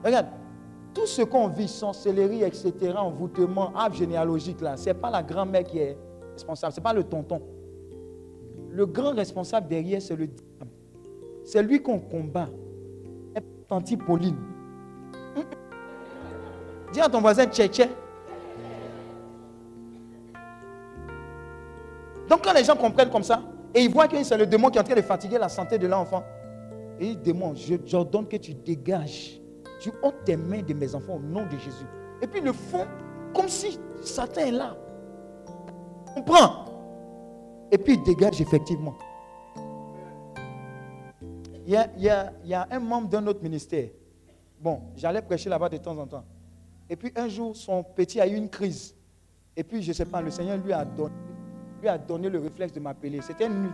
Regarde, 0.05 0.27
tout 0.93 1.07
ce 1.07 1.23
qu'on 1.23 1.47
vit, 1.47 1.67
sorcellerie, 1.67 2.43
etc., 2.43 2.73
envoûtement, 2.95 3.73
arbre 3.75 3.95
généalogique, 3.95 4.61
là, 4.61 4.77
ce 4.77 4.85
n'est 4.85 4.93
pas 4.93 5.09
la 5.09 5.23
grand-mère 5.23 5.63
qui 5.63 5.79
est 5.79 5.97
responsable, 6.33 6.73
ce 6.73 6.79
n'est 6.79 6.83
pas 6.83 6.93
le 6.93 7.03
tonton. 7.03 7.41
Le 8.69 8.85
grand 8.85 9.15
responsable 9.15 9.67
derrière, 9.67 10.01
c'est 10.01 10.15
le 10.15 10.27
diable. 10.27 10.71
C'est 11.43 11.63
lui 11.63 11.81
qu'on 11.81 11.97
combat. 11.97 12.49
Pauline. 13.81 14.37
Dis 16.91 17.01
à 17.01 17.09
ton 17.09 17.21
voisin 17.21 17.45
tché 17.47 17.69
Donc 22.29 22.43
quand 22.43 22.53
les 22.53 22.63
gens 22.63 22.75
comprennent 22.75 23.09
comme 23.09 23.23
ça, 23.23 23.41
et 23.73 23.81
ils 23.81 23.89
voient 23.91 24.07
que 24.07 24.21
c'est 24.23 24.37
le 24.37 24.45
démon 24.45 24.69
qui 24.69 24.77
est 24.77 24.81
en 24.81 24.83
train 24.83 24.95
de 24.95 25.01
fatiguer 25.01 25.37
la 25.37 25.49
santé 25.49 25.77
de 25.77 25.87
l'enfant, 25.87 26.23
et 26.99 27.07
il 27.07 27.21
démon, 27.21 27.53
j'ordonne 27.85 28.27
que 28.27 28.37
tu 28.37 28.53
dégages. 28.53 29.39
Tu 29.79 29.91
ôtes 30.01 30.23
tes 30.23 30.37
mains 30.37 30.61
de 30.61 30.73
mes 30.73 30.95
enfants 30.95 31.15
au 31.15 31.19
nom 31.19 31.45
de 31.45 31.57
Jésus. 31.57 31.85
Et 32.21 32.27
puis 32.27 32.39
ils 32.39 32.45
le 32.45 32.53
font 32.53 32.85
comme 33.33 33.49
si 33.49 33.79
Satan 34.01 34.41
est 34.41 34.51
là. 34.51 34.77
Comprends? 36.15 36.65
Et 37.71 37.77
puis 37.77 37.95
il 37.95 38.03
dégage 38.03 38.39
effectivement. 38.39 38.93
Il 41.65 41.73
y 41.73 42.53
a, 42.53 42.67
un 42.69 42.79
membre 42.79 43.09
d'un 43.09 43.25
autre 43.27 43.41
ministère. 43.41 43.89
Bon, 44.59 44.81
j'allais 44.95 45.21
prêcher 45.21 45.49
là-bas 45.49 45.69
de 45.69 45.77
temps 45.77 45.97
en 45.97 46.07
temps. 46.07 46.25
Et 46.89 46.95
puis 46.95 47.11
un 47.15 47.27
jour, 47.27 47.55
son 47.55 47.83
petit 47.83 48.19
a 48.19 48.27
eu 48.27 48.35
une 48.35 48.49
crise. 48.49 48.95
Et 49.55 49.63
puis, 49.63 49.81
je 49.81 49.89
ne 49.89 49.93
sais 49.93 50.05
pas, 50.05 50.21
le 50.21 50.31
Seigneur 50.31 50.57
lui 50.57 50.73
a 50.73 50.83
donné, 50.83 51.13
lui 51.81 51.87
a 51.87 51.97
donné 51.97 52.29
le 52.29 52.39
réflexe 52.39 52.73
de 52.73 52.79
m'appeler. 52.79 53.21
C'était 53.21 53.45
une 53.45 53.63
nuit. 53.63 53.71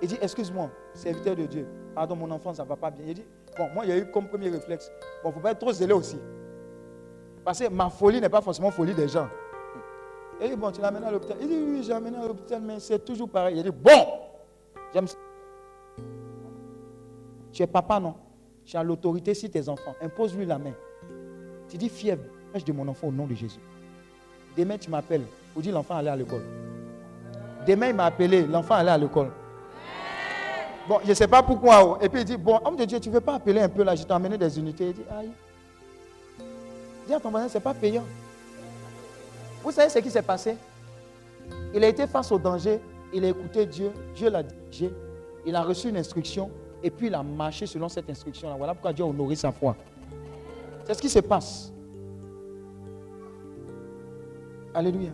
Il 0.00 0.08
dit, 0.08 0.18
excuse-moi, 0.20 0.70
serviteur 0.94 1.36
de 1.36 1.46
Dieu. 1.46 1.66
Pardon, 1.94 2.16
mon 2.16 2.30
enfant, 2.30 2.54
ça 2.54 2.62
ne 2.64 2.68
va 2.68 2.76
pas 2.76 2.90
bien. 2.90 3.04
Il 3.06 3.14
dit, 3.14 3.24
bon, 3.56 3.68
moi, 3.74 3.84
il 3.84 3.90
y 3.90 3.92
a 3.92 3.98
eu 3.98 4.10
comme 4.10 4.28
premier 4.28 4.48
réflexe. 4.48 4.90
Bon, 5.22 5.28
il 5.28 5.32
ne 5.32 5.34
faut 5.34 5.40
pas 5.40 5.52
être 5.52 5.58
trop 5.58 5.72
zélé 5.72 5.92
aussi. 5.92 6.18
Parce 7.44 7.58
que 7.58 7.68
ma 7.68 7.90
folie 7.90 8.20
n'est 8.20 8.28
pas 8.28 8.40
forcément 8.40 8.70
folie 8.70 8.94
des 8.94 9.08
gens. 9.08 9.28
Il 10.40 10.50
dit, 10.50 10.56
bon, 10.56 10.70
tu 10.70 10.80
l'amènes 10.80 11.04
à 11.04 11.10
l'hôpital. 11.10 11.36
Il 11.40 11.48
dit, 11.48 11.58
oui, 11.58 11.82
j'ai 11.82 11.92
amené 11.92 12.16
à 12.16 12.26
l'hôpital, 12.26 12.60
mais 12.60 12.80
c'est 12.80 13.04
toujours 13.04 13.28
pareil. 13.28 13.56
Il 13.58 13.62
dit, 13.62 13.70
bon, 13.70 14.06
j'aime 14.92 15.06
ça. 15.06 15.16
Tu 17.52 17.62
es 17.62 17.66
papa, 17.66 18.00
non? 18.00 18.14
Tu 18.64 18.76
as 18.76 18.82
l'autorité 18.82 19.34
sur 19.34 19.50
tes 19.50 19.68
enfants. 19.68 19.94
Impose-lui 20.00 20.46
la 20.46 20.58
main. 20.58 20.72
Tu 21.68 21.76
dis, 21.76 21.88
fièvre, 21.88 22.22
de 22.54 22.72
mon 22.72 22.86
enfant 22.88 23.08
au 23.08 23.12
nom 23.12 23.26
de 23.26 23.34
Jésus. 23.34 23.60
Demain, 24.56 24.76
tu 24.76 24.90
m'appelles 24.90 25.24
pour 25.52 25.62
dire 25.62 25.72
l'enfant 25.72 25.96
allait 25.96 26.10
à 26.10 26.16
l'école. 26.16 26.42
Demain, 27.66 27.88
il 27.88 27.94
m'a 27.94 28.06
appelé, 28.06 28.46
l'enfant 28.46 28.74
allait 28.74 28.90
à 28.90 28.98
l'école. 28.98 29.30
Bon, 30.88 30.98
je 31.04 31.10
ne 31.10 31.14
sais 31.14 31.28
pas 31.28 31.42
pourquoi. 31.42 31.98
Et 32.02 32.08
puis 32.08 32.20
il 32.20 32.24
dit, 32.24 32.36
bon, 32.36 32.58
homme 32.64 32.76
de 32.76 32.84
Dieu, 32.84 32.98
tu 33.00 33.08
ne 33.08 33.14
veux 33.14 33.20
pas 33.20 33.36
appeler 33.36 33.60
un 33.60 33.68
peu 33.68 33.82
là, 33.82 33.94
je 33.94 34.02
t'ai 34.02 34.12
emmené 34.12 34.36
des 34.36 34.58
unités. 34.58 34.88
Il 34.88 34.94
dit, 34.94 35.04
aïe. 35.10 35.30
Dis 37.06 37.14
à 37.14 37.20
ton 37.20 37.30
voisin, 37.30 37.48
ce 37.48 37.54
n'est 37.54 37.62
pas 37.62 37.74
payant. 37.74 38.04
Vous 39.62 39.70
savez 39.70 39.88
ce 39.88 39.98
qui 40.00 40.10
s'est 40.10 40.22
passé? 40.22 40.56
Il 41.74 41.82
a 41.84 41.88
été 41.88 42.06
face 42.06 42.30
au 42.32 42.38
danger, 42.38 42.80
il 43.12 43.24
a 43.24 43.28
écouté 43.28 43.64
Dieu, 43.64 43.92
Dieu 44.14 44.28
l'a 44.28 44.42
dirigé, 44.42 44.92
il 45.46 45.54
a 45.54 45.62
reçu 45.62 45.88
une 45.88 45.96
instruction, 45.96 46.50
et 46.82 46.90
puis 46.90 47.06
il 47.06 47.14
a 47.14 47.22
marché 47.22 47.66
selon 47.66 47.88
cette 47.88 48.08
instruction-là. 48.10 48.54
Voilà 48.56 48.74
pourquoi 48.74 48.92
Dieu 48.92 49.04
a 49.04 49.08
honoré 49.08 49.36
sa 49.36 49.52
foi. 49.52 49.76
C'est 50.84 50.94
ce 50.94 51.00
qui 51.02 51.08
se 51.08 51.20
passe. 51.20 51.72
Alléluia. 54.74 55.10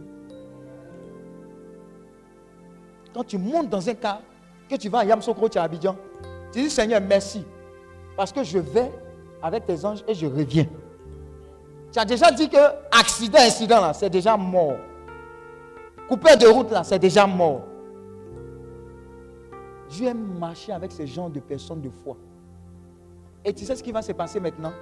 Quand 3.12 3.24
tu 3.24 3.38
montes 3.38 3.68
dans 3.68 3.88
un 3.88 3.94
cas, 3.94 4.20
que 4.68 4.76
tu 4.76 4.88
vas 4.88 5.00
à 5.00 5.04
Yamsokro, 5.04 5.48
tu 5.48 5.58
à 5.58 5.62
Abidjan, 5.64 5.96
tu 6.52 6.62
dis 6.62 6.70
Seigneur, 6.70 7.00
merci. 7.00 7.44
Parce 8.16 8.32
que 8.32 8.42
je 8.42 8.58
vais 8.58 8.90
avec 9.42 9.66
tes 9.66 9.84
anges 9.84 10.04
et 10.06 10.14
je 10.14 10.26
reviens. 10.26 10.66
Tu 11.92 11.98
as 11.98 12.04
déjà 12.04 12.30
dit 12.30 12.48
que 12.48 12.58
accident, 12.90 13.38
incident, 13.38 13.80
là, 13.80 13.92
c'est 13.92 14.10
déjà 14.10 14.36
mort. 14.36 14.76
Coupé 16.08 16.36
de 16.36 16.46
route, 16.46 16.70
là, 16.70 16.84
c'est 16.84 16.98
déjà 16.98 17.26
mort. 17.26 17.62
Dieu 19.90 20.08
aime 20.08 20.38
marcher 20.38 20.72
avec 20.72 20.92
ce 20.92 21.06
genre 21.06 21.30
de 21.30 21.40
personnes 21.40 21.80
de 21.80 21.90
foi. 21.90 22.16
Et 23.44 23.52
tu 23.52 23.64
sais 23.64 23.76
ce 23.76 23.82
qui 23.82 23.92
va 23.92 24.02
se 24.02 24.12
passer 24.12 24.40
maintenant? 24.40 24.72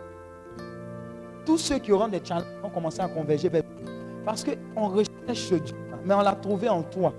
Tous 1.45 1.59
ceux 1.59 1.79
qui 1.79 1.93
auront 1.93 2.09
des 2.09 2.21
challenges 2.25 2.47
vont 2.63 2.71
commencer 2.71 3.01
à 3.01 3.09
converger 3.09 3.49
vers 3.49 3.63
Parce 4.25 4.45
qu'on 4.45 4.89
recherche 4.89 5.53
Dieu, 5.53 5.77
mais 6.05 6.15
on 6.15 6.23
l'a 6.23 6.35
trouvé 6.35 6.69
en 6.69 6.83
toi. 6.83 7.13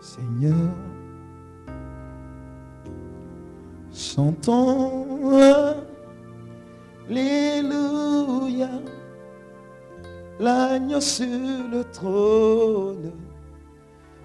Seigneur, 0.00 0.54
chantons 3.92 5.06
Alléluia, 7.08 8.70
l'agneau 10.38 11.00
sur 11.00 11.26
le 11.70 11.84
trône, 11.92 13.12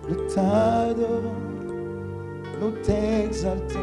nous 0.07 0.27
t'adorons, 0.33 1.35
nous 2.59 2.71
t'exaltons, 2.83 3.79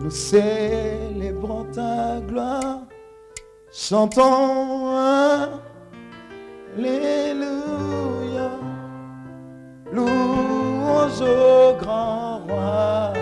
nous 0.00 0.10
célébrons 0.10 1.64
ta 1.72 2.20
gloire, 2.26 2.80
chantons 3.72 4.90
Alléluia, 6.76 8.50
louange 9.92 11.20
au 11.20 11.76
grand 11.78 12.38
roi, 12.46 13.12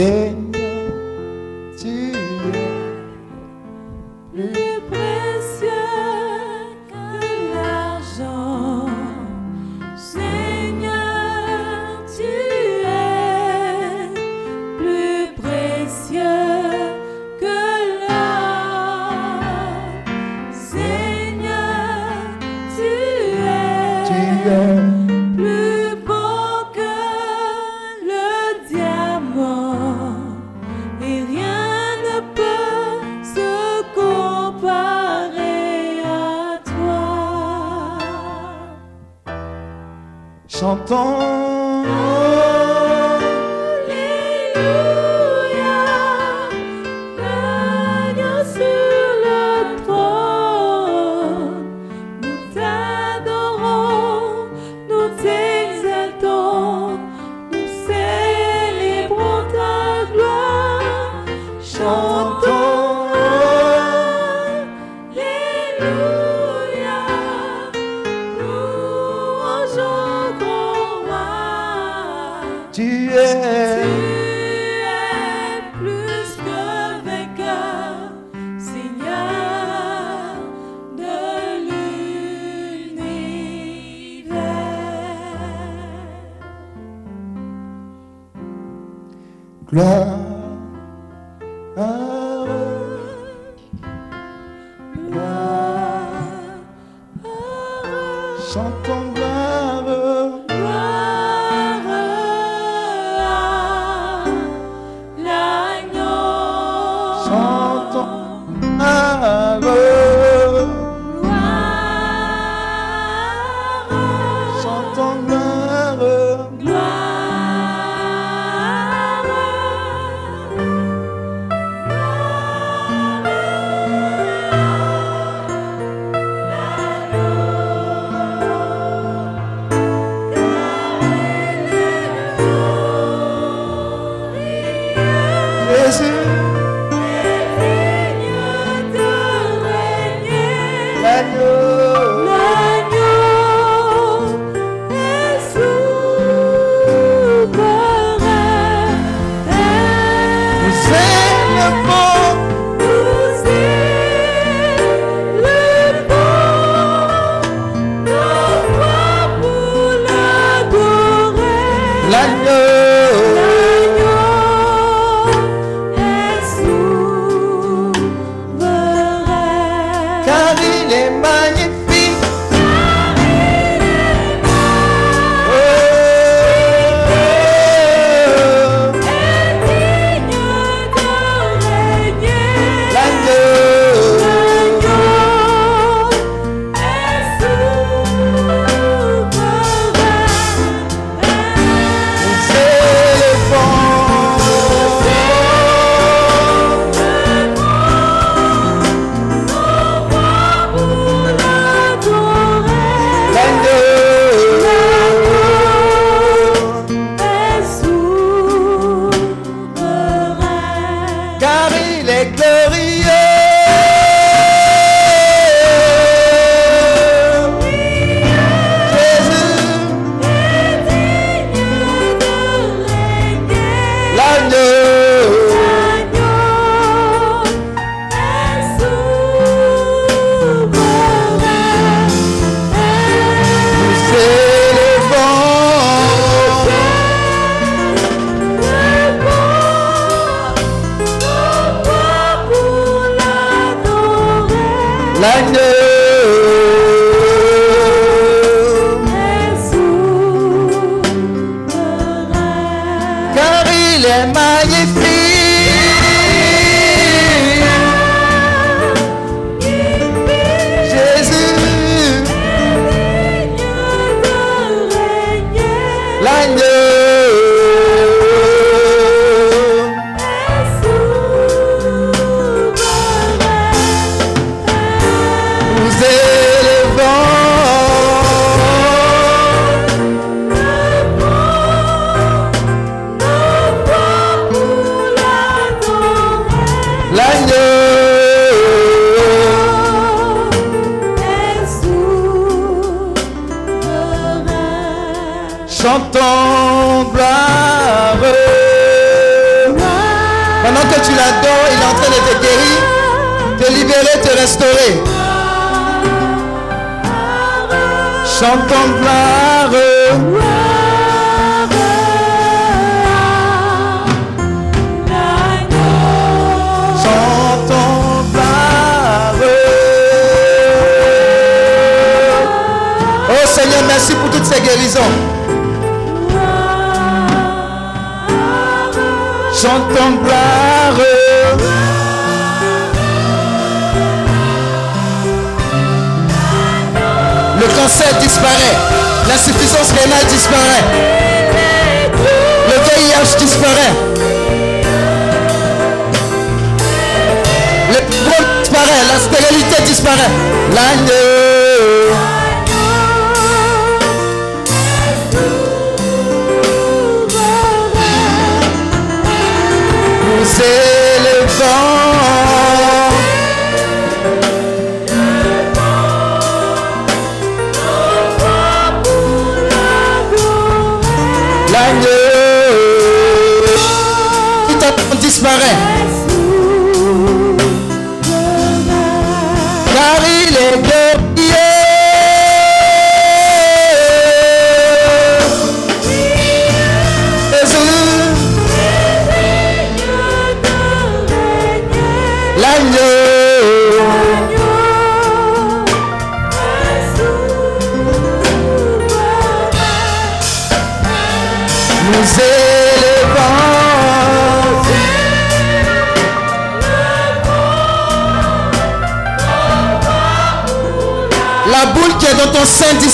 Seigneur, 0.00 0.49
Chantons. 40.90 41.29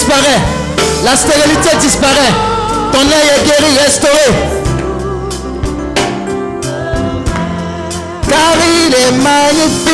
Disparaît. 0.06 0.40
La 1.04 1.16
stérilité 1.16 1.76
disparaît. 1.80 2.34
Ton 2.92 3.00
œil 3.00 3.28
est 3.34 3.44
guéri, 3.44 3.78
restauré. 3.84 4.28
Car 8.28 8.56
il 8.86 8.94
est 8.94 9.12
magnifique. 9.22 9.86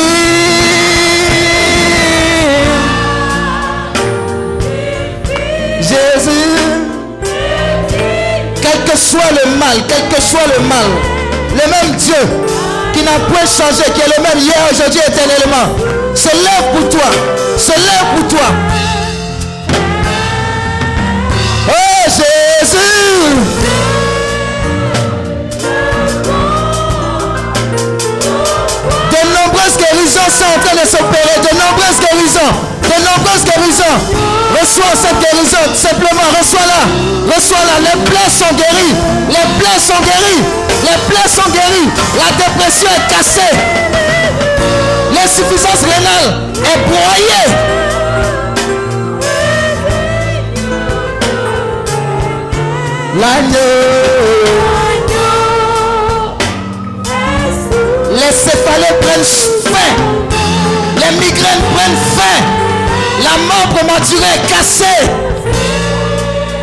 Jésus. 5.81 6.59
Quel 8.61 8.91
que 8.91 8.97
soit 8.97 9.31
le 9.31 9.57
mal, 9.57 9.77
quel 9.87 10.15
que 10.15 10.21
soit 10.21 10.47
le 10.57 10.63
mal, 10.67 10.85
le 11.51 11.69
même 11.69 11.95
Dieu 11.97 12.15
qui 12.93 13.03
n'a 13.03 13.11
point 13.27 13.45
changé, 13.45 13.83
qui 13.93 14.01
est 14.01 14.17
le 14.17 14.23
même 14.23 14.37
hier, 14.37 14.55
aujourd'hui, 14.71 15.01
éternellement, 15.05 15.75
se 16.15 16.29
lève 16.29 16.71
pour 16.73 16.89
toi, 16.89 17.09
se 17.57 17.71
lève 17.71 18.15
pour 18.15 18.27
toi. 18.27 18.72
De 30.73 30.87
s'opérer, 30.87 31.37
de 31.37 31.53
nombreuses 31.55 31.99
guérisons, 31.99 32.53
de 32.81 32.97
nombreuses 33.05 33.45
guérisons. 33.45 33.97
Reçois 34.59 34.93
cette 34.95 35.19
guérison, 35.19 35.63
simplement, 35.73 36.27
reçois-la, 36.37 36.81
reçois-la. 37.33 37.79
Les 37.79 37.97
plaies 38.03 38.29
sont 38.29 38.53
guéries, 38.55 38.95
les 39.29 39.47
plaies 39.59 39.79
sont 39.79 40.01
guéries, 40.01 40.43
les 40.83 40.97
plaies 41.07 41.29
sont 41.29 41.49
guéries. 41.51 41.89
La 42.17 42.29
dépression 42.37 42.89
est 42.89 43.07
cassée, 43.13 43.55
l'insuffisance 45.13 45.81
rénale 45.83 46.27
est 46.63 46.79
broyée. 46.89 47.47
L'agneau. 53.19 53.93
Les 58.11 58.31
céphalées 58.31 58.97
prennent 59.01 59.23
fin. 59.23 60.42
Les 61.03 61.11
migraines 61.17 61.65
prennent 61.75 62.01
fin. 62.15 62.39
La 63.23 63.37
mort 63.43 63.67
prématurée 63.75 64.35
est 64.35 64.47
cassée. 64.47 65.03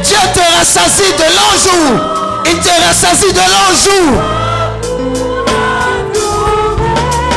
Dieu 0.03 0.17
te 0.35 0.41
rassasie 0.57 1.13
de 1.13 1.29
longs 1.37 1.59
jours. 1.63 1.97
Il 2.47 2.59
te 2.59 2.75
rassasie 2.87 3.33
de 3.33 3.39
longs 3.39 3.77
jours. 3.85 4.21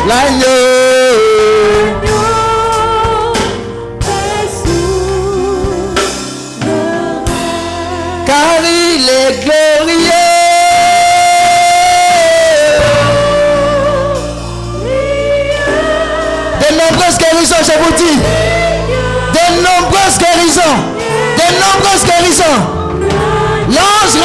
L'agneau. 0.07 0.92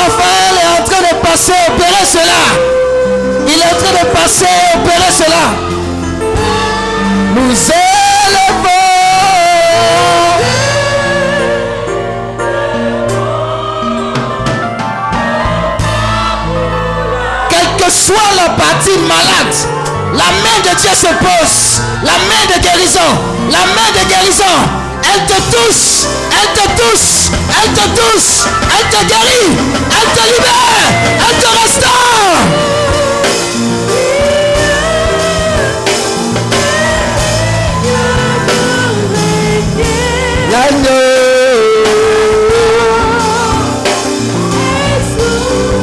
Raphaël 0.00 0.54
est 0.62 0.80
en 0.80 0.84
train 0.84 1.00
de 1.00 1.14
passer, 1.26 1.52
opérer 1.68 2.04
cela. 2.10 2.42
Il 3.46 3.54
est 3.54 3.64
en 3.64 3.76
train 3.76 4.04
de 4.04 4.08
passer, 4.16 4.46
opérer 4.74 5.12
cela. 5.12 5.44
Nous 7.34 7.52
élevons. 7.52 8.78
Quelle 17.50 17.84
que 17.84 17.90
soit 17.92 18.14
la 18.36 18.50
partie 18.50 18.98
malade, 18.98 19.56
la 20.12 20.30
main 20.42 20.58
de 20.64 20.80
Dieu 20.80 20.90
se 20.94 21.06
pose. 21.06 21.82
La 22.04 22.12
main 22.12 22.44
de 22.54 22.62
guérison. 22.62 23.10
La 23.50 23.58
main 23.74 23.90
de 23.94 24.08
guérison. 24.08 24.77
Elle 25.14 25.26
te 25.26 25.38
touche. 25.50 26.06
Elle 26.30 26.52
te 26.54 26.66
touche. 26.80 27.30
Elle 27.62 27.72
te 27.72 27.86
touche. 28.00 28.46
Elle 28.78 28.88
te 28.90 29.04
guérit. 29.06 29.56
Elle 29.90 30.10
te 30.16 30.24
libère. 30.26 30.88
Elle 31.28 31.36
te 31.42 31.48
restaure. 31.48 32.78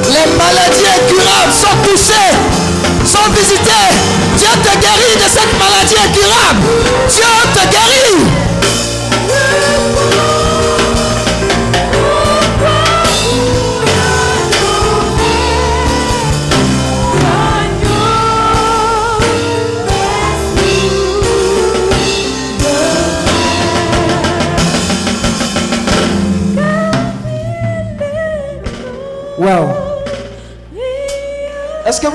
Les 0.08 0.32
maladies 0.38 0.86
incurables 0.86 1.54
sont 1.54 1.78
touchées, 1.84 2.14
sont 3.06 3.32
visitées. 3.32 3.92
Dieu 4.38 4.48
te 4.64 4.78
guérit 4.80 5.16
de 5.16 5.30
cette 5.30 5.54
maladie 5.60 5.96
incurable. 6.04 6.62
Dieu 7.10 7.24
te 7.54 7.64
guérit. 7.72 8.35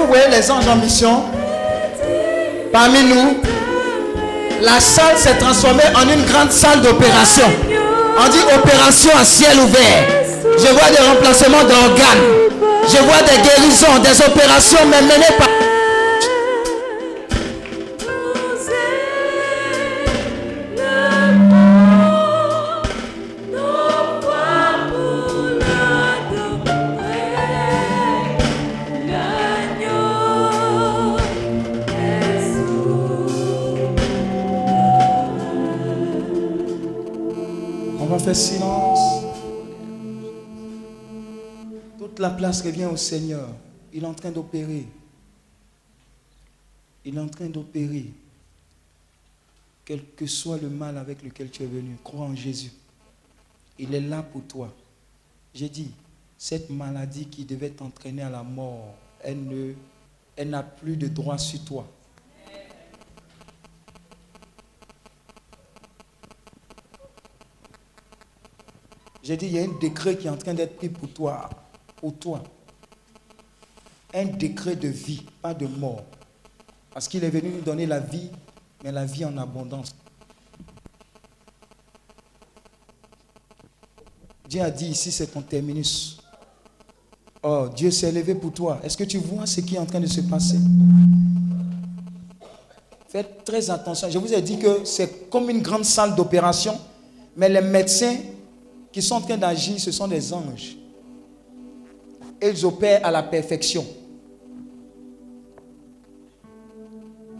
Vous 0.00 0.06
voyez 0.06 0.28
les 0.30 0.50
anges 0.50 0.66
en 0.66 0.76
mission? 0.76 1.22
Parmi 2.72 3.02
nous, 3.02 3.38
la 4.62 4.80
salle 4.80 5.16
s'est 5.16 5.36
transformée 5.36 5.82
en 5.94 6.08
une 6.08 6.24
grande 6.24 6.50
salle 6.50 6.80
d'opération. 6.80 7.46
On 8.18 8.28
dit 8.30 8.38
opération 8.54 9.10
à 9.20 9.24
ciel 9.24 9.58
ouvert. 9.58 10.04
Je 10.58 10.72
vois 10.72 10.90
des 10.90 11.06
remplacements 11.06 11.64
d'organes. 11.64 12.24
Je 12.88 12.96
vois 12.96 13.22
des 13.22 13.42
guérisons, 13.42 13.98
des 14.02 14.20
opérations 14.24 14.80
mais 14.90 15.02
menées 15.02 15.36
par... 15.38 15.59
Silence. 38.34 39.24
Toute 41.98 42.18
la 42.18 42.30
place 42.30 42.62
revient 42.62 42.86
au 42.86 42.96
Seigneur. 42.96 43.48
Il 43.92 44.04
est 44.04 44.06
en 44.06 44.14
train 44.14 44.30
d'opérer. 44.30 44.86
Il 47.04 47.16
est 47.16 47.20
en 47.20 47.28
train 47.28 47.48
d'opérer. 47.48 48.06
Quel 49.84 50.04
que 50.16 50.26
soit 50.26 50.58
le 50.58 50.68
mal 50.68 50.98
avec 50.98 51.22
lequel 51.22 51.50
tu 51.50 51.62
es 51.62 51.66
venu, 51.66 51.96
crois 52.04 52.26
en 52.26 52.36
Jésus. 52.36 52.72
Il 53.78 53.94
est 53.94 54.00
là 54.00 54.22
pour 54.22 54.42
toi. 54.42 54.72
J'ai 55.54 55.68
dit, 55.68 55.90
cette 56.38 56.70
maladie 56.70 57.26
qui 57.26 57.44
devait 57.44 57.70
t'entraîner 57.70 58.22
à 58.22 58.30
la 58.30 58.42
mort, 58.42 58.94
elle 59.22 59.44
ne, 59.44 59.72
elle 60.36 60.50
n'a 60.50 60.62
plus 60.62 60.96
de 60.96 61.08
droit 61.08 61.38
sur 61.38 61.64
toi. 61.64 61.86
J'ai 69.22 69.36
dit, 69.36 69.46
il 69.46 69.52
y 69.52 69.58
a 69.58 69.62
un 69.62 69.78
décret 69.80 70.16
qui 70.16 70.26
est 70.26 70.30
en 70.30 70.36
train 70.36 70.54
d'être 70.54 70.76
pris 70.76 70.88
pour 70.88 71.08
toi. 71.12 71.48
Pour 71.96 72.14
toi. 72.14 72.42
Un 74.14 74.24
décret 74.24 74.76
de 74.76 74.88
vie, 74.88 75.24
pas 75.42 75.54
de 75.54 75.66
mort. 75.66 76.04
Parce 76.92 77.06
qu'il 77.06 77.22
est 77.22 77.30
venu 77.30 77.50
nous 77.50 77.60
donner 77.60 77.86
la 77.86 78.00
vie, 78.00 78.30
mais 78.82 78.90
la 78.90 79.04
vie 79.04 79.24
en 79.24 79.36
abondance. 79.36 79.94
Dieu 84.48 84.62
a 84.62 84.70
dit 84.70 84.88
ici, 84.88 85.12
c'est 85.12 85.28
ton 85.28 85.42
terminus. 85.42 86.18
Oh, 87.42 87.68
Dieu 87.74 87.90
s'est 87.90 88.08
élevé 88.08 88.34
pour 88.34 88.52
toi. 88.52 88.80
Est-ce 88.82 88.96
que 88.96 89.04
tu 89.04 89.18
vois 89.18 89.46
ce 89.46 89.60
qui 89.60 89.76
est 89.76 89.78
en 89.78 89.86
train 89.86 90.00
de 90.00 90.06
se 90.06 90.22
passer? 90.22 90.58
Faites 93.08 93.44
très 93.44 93.70
attention. 93.70 94.10
Je 94.10 94.18
vous 94.18 94.32
ai 94.32 94.42
dit 94.42 94.58
que 94.58 94.84
c'est 94.84 95.30
comme 95.30 95.50
une 95.50 95.62
grande 95.62 95.84
salle 95.84 96.14
d'opération, 96.14 96.78
mais 97.36 97.48
les 97.48 97.60
médecins 97.60 98.16
qui 98.92 99.02
sont 99.02 99.16
en 99.16 99.20
train 99.20 99.36
d'agir, 99.36 99.78
ce 99.78 99.92
sont 99.92 100.08
des 100.08 100.32
anges. 100.32 100.76
Ils 102.42 102.66
opèrent 102.66 103.04
à 103.04 103.10
la 103.10 103.22
perfection. 103.22 103.84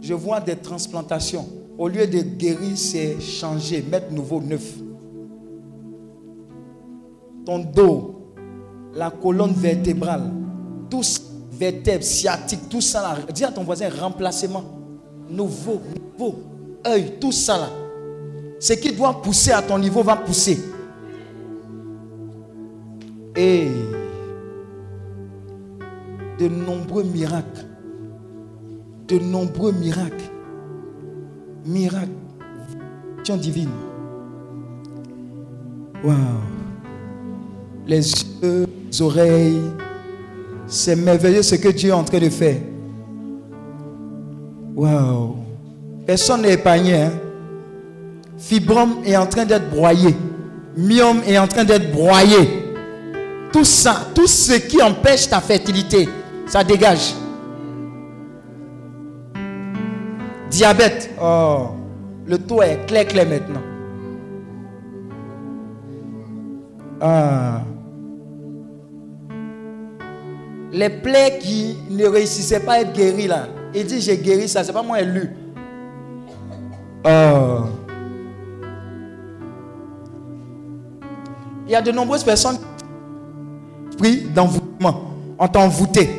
Je 0.01 0.13
vois 0.13 0.39
des 0.39 0.55
transplantations. 0.55 1.47
Au 1.77 1.87
lieu 1.87 2.07
de 2.07 2.21
guérir, 2.21 2.77
c'est 2.77 3.19
changer, 3.19 3.81
mettre 3.81 4.11
nouveau, 4.11 4.41
neuf. 4.41 4.75
Ton 7.45 7.59
dos, 7.59 8.33
la 8.93 9.09
colonne 9.09 9.53
vertébrale, 9.53 10.31
tous 10.89 11.21
vertèbres, 11.51 12.03
sciatiques, 12.03 12.69
tout 12.69 12.81
ça. 12.81 13.17
Dis 13.33 13.43
à 13.43 13.51
ton 13.51 13.63
voisin, 13.63 13.89
remplacement. 13.89 14.63
Nouveau, 15.29 15.81
nouveau. 16.17 16.35
œil, 16.85 17.13
tout 17.19 17.31
ça 17.31 17.57
là. 17.57 17.69
Ce 18.59 18.73
qui 18.73 18.91
doit 18.91 19.21
pousser 19.21 19.51
à 19.51 19.61
ton 19.61 19.79
niveau 19.79 20.03
va 20.03 20.15
pousser. 20.15 20.59
Et 23.35 23.67
de 26.39 26.47
nombreux 26.47 27.03
miracles, 27.03 27.65
de 29.07 29.19
nombreux 29.19 29.71
miracles, 29.71 30.29
miracles, 31.65 32.09
action 33.19 33.37
divine. 33.37 33.69
Waouh! 36.03 36.15
Les 37.87 38.01
yeux, 38.41 38.67
les 38.91 39.01
oreilles, 39.01 39.61
c'est 40.67 40.95
merveilleux 40.95 41.43
ce 41.43 41.55
que 41.55 41.69
Dieu 41.69 41.89
est 41.89 41.93
en 41.93 42.03
train 42.03 42.19
de 42.19 42.29
faire. 42.29 42.57
Waouh! 44.75 45.35
Personne 46.05 46.41
n'est 46.41 46.53
épargné. 46.53 46.95
Hein? 46.95 47.11
Fibrome 48.37 48.95
est 49.05 49.15
en 49.15 49.27
train 49.27 49.45
d'être 49.45 49.69
broyé. 49.69 50.15
Myome 50.75 51.21
est 51.27 51.37
en 51.37 51.47
train 51.47 51.63
d'être 51.63 51.91
broyé. 51.91 52.60
Tout 53.51 53.65
ça, 53.65 54.07
tout 54.15 54.27
ce 54.27 54.53
qui 54.53 54.81
empêche 54.81 55.29
ta 55.29 55.41
fertilité, 55.41 56.07
ça 56.45 56.63
dégage. 56.63 57.13
Diabète, 60.49 61.11
oh, 61.21 61.69
le 62.25 62.37
taux 62.37 62.61
est 62.61 62.85
clair, 62.85 63.07
clair 63.07 63.27
maintenant. 63.27 63.61
Ah. 67.01 67.61
Les 70.71 70.89
plaies 70.89 71.39
qui 71.41 71.77
ne 71.89 72.05
réussissaient 72.07 72.59
pas 72.61 72.73
à 72.73 72.79
être 72.81 72.93
guéries 72.93 73.27
là, 73.27 73.47
il 73.73 73.85
dit 73.85 73.99
j'ai 73.99 74.17
guéri 74.17 74.47
ça, 74.47 74.63
c'est 74.63 74.71
pas 74.71 74.83
moi 74.83 75.01
élu. 75.01 75.29
Oh. 77.05 77.63
Il 81.65 81.71
y 81.71 81.75
a 81.75 81.81
de 81.81 81.91
nombreuses 81.91 82.23
personnes 82.23 82.57
d'envoûtement. 84.33 85.01
On 85.39 85.47
t'a 85.47 85.59
envoûté. 85.59 86.09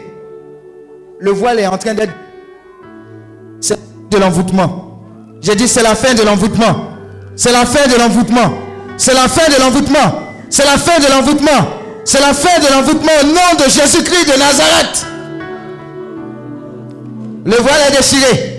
Le 1.20 1.30
voile 1.30 1.60
est 1.60 1.66
en 1.66 1.78
train 1.78 1.94
d'être. 1.94 2.12
C'est 3.60 3.78
de 4.10 4.18
l'envoûtement. 4.18 5.00
J'ai 5.40 5.54
dit 5.54 5.68
c'est 5.68 5.82
la 5.82 5.94
fin 5.94 6.14
de 6.14 6.22
l'envoûtement. 6.22 6.88
C'est 7.36 7.52
la 7.52 7.64
fin 7.64 7.88
de 7.88 7.98
l'envoûtement. 7.98 8.52
C'est 8.96 9.14
la 9.14 9.28
fin 9.28 9.48
de 9.48 9.60
l'envoûtement. 9.60 10.14
C'est 10.50 10.64
la 10.64 10.76
fin 10.78 10.98
de 10.98 11.10
l'envoûtement. 11.10 11.68
C'est 12.04 12.20
la 12.20 12.34
fin 12.34 12.59
de 12.59 12.72
l'envoûtement 12.72 13.12
au 13.22 13.26
nom 13.26 13.64
de 13.64 13.70
Jésus-Christ 13.70 14.26
de 14.32 14.38
Nazareth. 14.38 15.06
Le 17.44 17.56
voile 17.56 17.80
est 17.88 17.96
déchiré. 17.96 18.51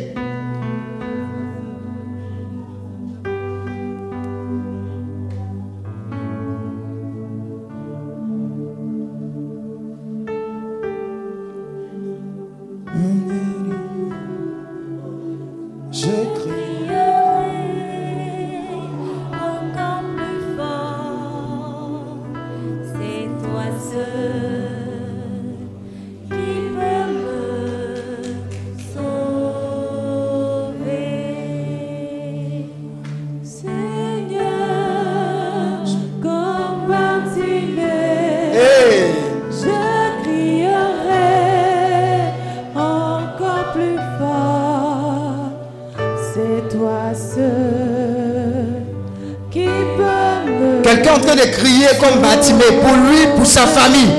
Pour 52.52 52.94
lui, 52.94 53.28
pour 53.38 53.46
sa 53.46 53.66
famille, 53.66 54.12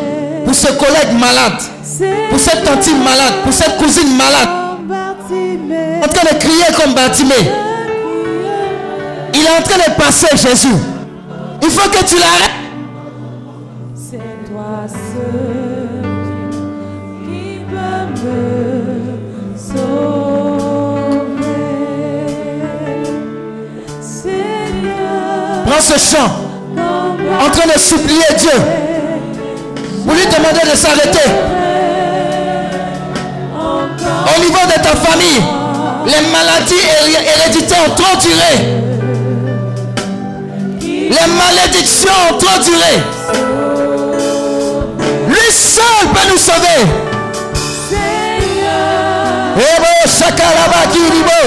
pour 0.44 0.54
ce 0.54 0.68
collègue 0.68 1.18
malade, 1.18 1.60
pour 2.30 2.40
cette 2.40 2.64
tante 2.64 2.88
malade, 3.04 3.34
pour 3.42 3.52
cette 3.52 3.76
cousine 3.76 4.16
malade. 4.16 4.48
En 6.02 6.08
train 6.08 6.34
de 6.34 6.38
crier 6.38 6.64
comme 6.78 6.94
Batimé. 6.94 7.34
Il 9.34 9.40
est 9.40 9.58
en 9.58 9.62
train 9.62 9.78
de 9.78 9.94
passer 10.00 10.28
Jésus. 10.36 10.76
Il 11.62 11.70
faut 11.70 11.88
que 11.90 12.04
tu 12.04 12.16
l'arrêtes. 12.18 12.50
C'est 13.94 14.18
toi 14.50 14.86
qui 17.24 17.60
me 17.60 18.12
sauver. 19.58 20.24
Prends 25.66 25.80
ce 25.80 25.98
chant 25.98 26.43
en 27.40 27.50
train 27.50 27.66
de 27.72 27.78
supplier 27.78 28.24
Dieu. 28.38 28.50
Vous 30.06 30.14
lui 30.14 30.26
demandez 30.26 30.70
de 30.70 30.76
s'arrêter 30.76 31.28
au 34.36 34.40
niveau 34.40 34.66
de 34.66 34.82
ta 34.82 34.94
famille, 34.96 35.42
Les 36.06 36.20
maladies 36.30 36.74
hé- 36.74 37.28
héréditaires 37.34 37.84
ont 37.86 37.94
trop 37.94 38.16
duré. 38.20 38.52
Les 40.82 41.26
malédictions 41.42 42.10
ont 42.30 42.36
trop 42.38 42.58
duré. 42.62 43.02
Lui 45.28 45.50
seul 45.50 46.08
peut 46.12 46.28
nous 46.30 46.38
sauver. 46.38 46.84
Shakalaba 50.18 50.80
kiribo. 50.92 51.40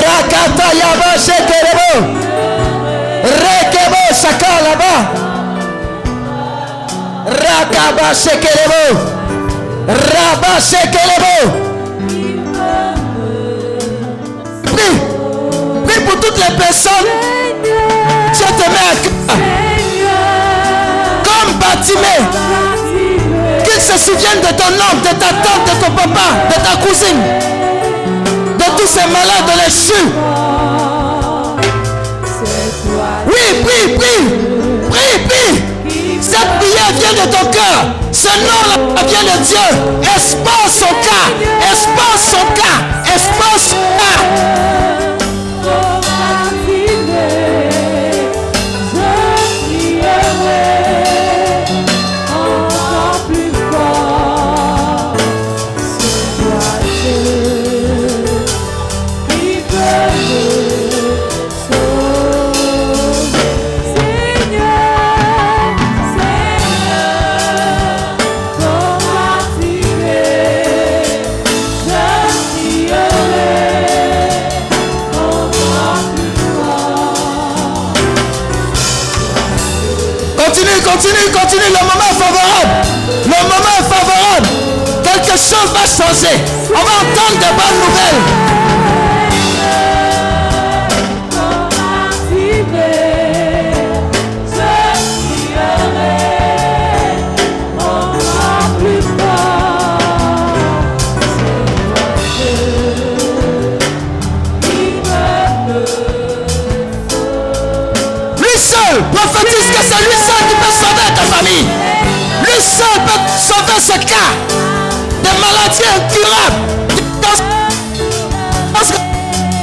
Rakata 0.00 0.68
yaba 0.80 1.10
shekerebo. 1.18 1.90
Rekebo 4.22 4.38
shakalaba. 4.38 4.94
Rakaba 7.26 8.14
shekerebo. 8.14 8.82
Raba 9.88 10.60
shekerebo. 10.60 11.34
Prie. 14.62 14.96
Prie 15.86 16.00
pour 16.04 16.20
toutes 16.20 16.38
les 16.38 16.56
personnes. 16.56 17.10
Dieu 18.32 18.46
te 18.46 18.68
met. 18.70 19.00
Comme 21.24 21.52
Batimé. 21.58 22.16
Qu'ils 23.64 23.80
se 23.80 23.98
souviennent 23.98 24.40
de 24.40 24.52
ton 24.56 24.72
oncle, 24.72 25.02
de 25.02 25.18
ta 25.18 25.30
tante, 25.42 25.64
de 25.66 25.84
ton 25.84 25.92
papa, 25.92 26.28
de 26.48 26.54
ta 26.54 26.76
cousine. 26.86 27.22
De 28.58 28.64
tous 28.76 28.86
ces 28.86 29.06
malades 29.06 29.50
de. 29.56 29.92
Oui, 29.94 30.91
prie, 33.64 33.94
prie. 33.96 34.24
Prie, 34.90 35.18
prie. 35.28 35.62
Cette 36.20 36.58
prière 36.58 36.92
vient 36.98 37.24
de 37.24 37.30
ton 37.30 37.50
cœur. 37.50 37.94
Ce 38.12 38.28
nom-là 38.28 39.02
vient 39.06 39.22
de 39.22 39.44
Dieu. 39.44 39.58
Expose 40.02 40.72
son 40.72 40.86
cas. 40.86 41.28
Expose 41.70 42.20
son 42.30 42.44
cas. 42.54 43.12
Expose 43.14 43.70
son 43.70 43.76
cas. 43.98 44.91
Changer. 86.12 86.44
On 86.70 86.84
va 86.84 86.92
entendre 87.00 87.38
de 87.38 87.56
bonnes 87.56 87.80
nouvelles. 87.80 88.41
De 115.62 115.68
maladies 115.68 115.82
incurables, 115.96 116.60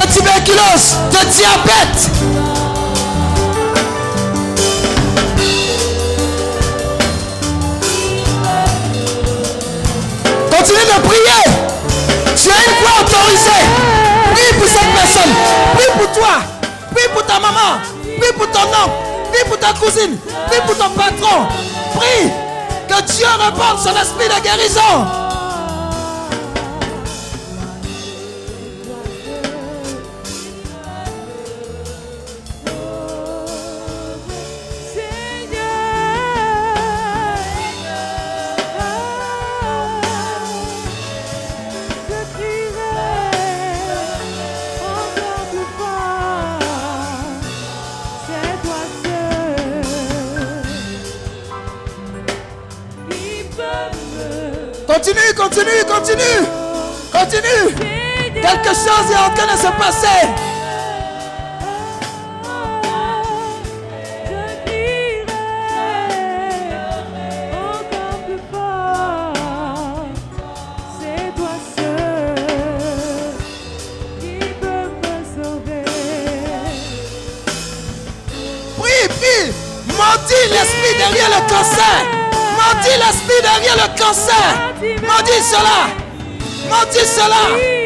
de 0.00 0.06
tuberculose, 0.12 0.96
de 1.10 1.20
diabète. 1.30 2.00
Continue 10.50 10.78
de 10.78 10.98
prier. 11.06 11.42
Tu 12.36 12.48
as 12.50 12.62
une 12.64 12.74
voix 12.80 12.96
autorisée. 13.00 13.64
Prie 14.34 14.52
pour 14.58 14.68
cette 14.68 14.92
personne. 14.94 15.34
Prie 15.74 15.90
pour 15.98 16.12
toi. 16.12 16.34
Prie 16.94 17.08
pour 17.12 17.24
ta 17.26 17.34
maman. 17.34 17.80
Prie 18.20 18.32
pour 18.32 18.50
ton 18.50 18.60
oncle. 18.60 18.96
Prie 19.32 19.44
pour 19.48 19.58
ta 19.58 19.72
cousine. 19.74 20.16
Prie 20.48 20.60
pour 20.66 20.76
ton 20.76 20.90
patron. 20.90 21.46
Prie 21.96 22.30
que 22.88 23.02
Dieu 23.02 23.26
répande 23.38 23.78
son 23.78 23.90
esprit 23.90 24.28
de 24.28 24.42
guérison. 24.42 25.29
Continue, 55.50 55.84
continue, 55.84 56.46
continue. 57.10 57.74
Quelque 58.34 58.68
chose 58.68 59.10
est 59.10 59.16
en 59.16 59.34
train 59.34 59.52
de 59.52 59.58
se 59.58 59.66
passer. 59.76 60.28
C'est 71.00 71.34
toi 71.34 71.54
seul 71.76 73.34
qui 74.20 74.38
peux 74.60 74.86
me 75.02 75.16
sauver. 75.34 75.84
Prie, 78.78 79.08
prie. 79.18 79.52
Maudis 79.88 80.46
l'esprit 80.52 80.94
derrière 80.96 81.28
le 81.28 81.40
cancer. 81.48 81.96
Maudis 82.54 82.96
l'esprit 82.98 83.42
derrière 83.42 83.76
le 83.76 83.98
cancer. 84.00 84.69
Maudis 84.80 85.44
cela. 85.44 85.90
Maudis 86.70 87.06
cela. 87.06 87.79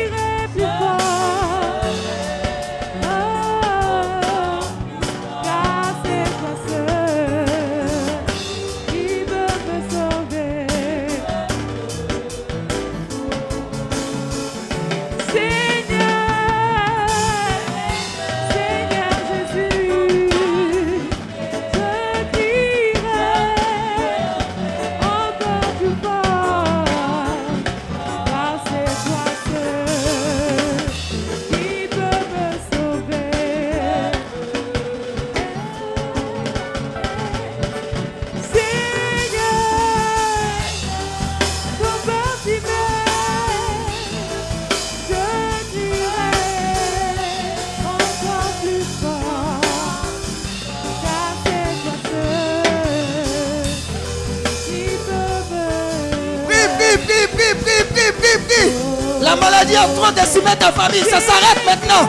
Trop 60.35 60.40
décimé 60.40 60.56
ta 60.56 60.73
famille. 60.73 61.05
Ça 61.05 61.20
s'arrête 61.20 61.65
maintenant. 61.66 62.09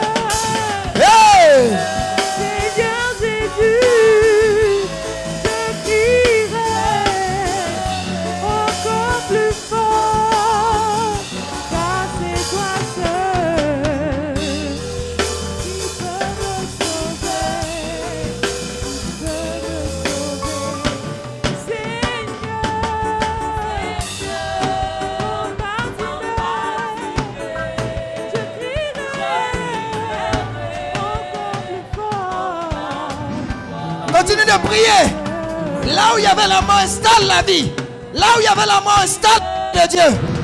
La 36.56 36.62
mort, 36.62 36.76
installe 36.76 37.26
la 37.26 37.42
vie. 37.42 37.70
Là 38.14 38.26
où 38.36 38.40
il 38.40 38.44
y 38.44 38.46
avait 38.46 38.66
la 38.66 38.80
mort, 38.80 39.00
installe 39.02 39.42
de 39.74 39.88
Dieu. 39.88 40.35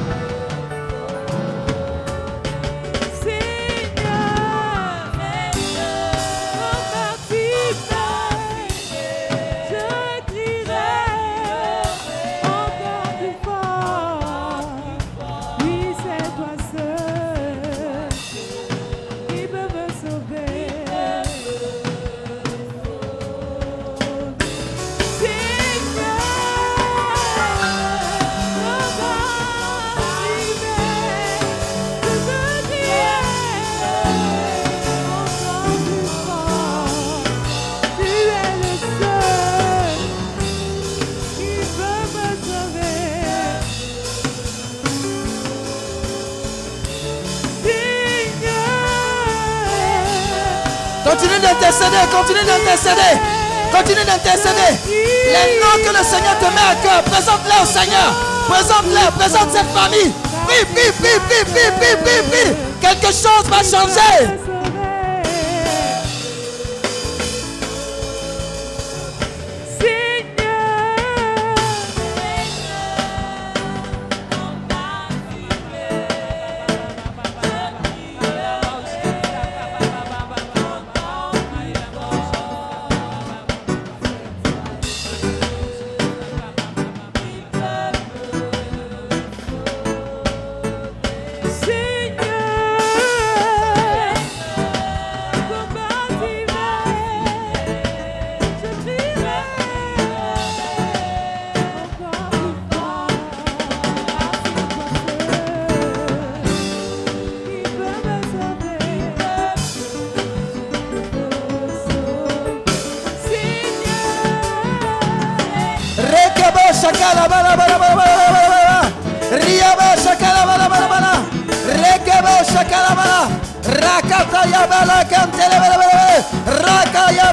D'intercéder, 51.72 52.10
continue 52.10 52.44
d'intercéder. 52.44 53.18
Continue 53.72 54.04
d'intercéder. 54.04 54.76
Les 54.86 55.60
noms 55.60 55.82
que 55.82 55.96
le 55.96 56.04
Seigneur 56.04 56.38
te 56.38 56.44
met 56.44 56.68
à 56.70 56.74
cœur, 56.82 57.02
présente-les 57.04 57.62
au 57.62 57.66
Seigneur. 57.66 58.12
Présente-les, 58.48 59.10
présente 59.18 59.48
cette 59.52 59.70
famille. 59.72 60.12
Prie, 60.46 60.64
prie, 60.74 60.92
prie, 60.92 61.18
prie, 61.28 61.44
prie, 61.44 61.70
prie, 61.78 61.96
prie, 61.96 62.30
prie. 62.30 62.56
Quelque 62.80 63.06
chose 63.06 63.48
va 63.48 63.58
changer. 63.58 64.41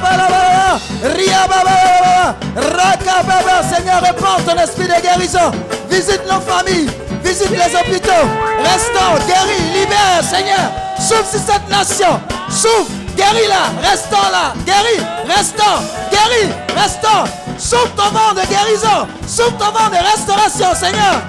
bala 0.00 1.74
bala. 2.04 2.34
Raka 2.54 3.22
baba 3.22 3.62
Seigneur 3.68 4.02
répands 4.02 4.40
ton 4.46 4.56
esprit 4.62 4.88
de 4.88 5.00
guérison. 5.02 5.50
Visite 5.88 6.22
nos 6.26 6.40
familles. 6.40 6.90
Visite 7.22 7.50
les 7.50 7.74
hôpitaux. 7.76 8.26
Restons, 8.62 9.14
guéris, 9.26 9.62
libère 9.74 10.22
Seigneur. 10.22 10.70
Souffle 10.98 11.38
sur 11.38 11.40
cette 11.40 11.68
nation. 11.68 12.20
Souffle, 12.48 12.92
guéris 13.16 13.48
là. 13.48 13.70
Restons 13.82 14.30
là. 14.32 14.54
Guéris, 14.66 15.04
restons. 15.26 15.80
Guéris, 16.10 16.52
restons. 16.76 17.24
Souffle 17.58 17.90
ton 17.96 18.10
vent 18.10 18.34
de 18.34 18.46
guérison. 18.46 19.06
Souffle 19.26 19.56
ton 19.58 19.70
vent 19.70 19.90
de 19.90 19.96
restauration, 19.96 20.74
Seigneur. 20.74 21.22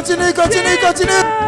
Continue, 0.00 0.32
continue, 0.32 0.78
continue, 0.80 1.39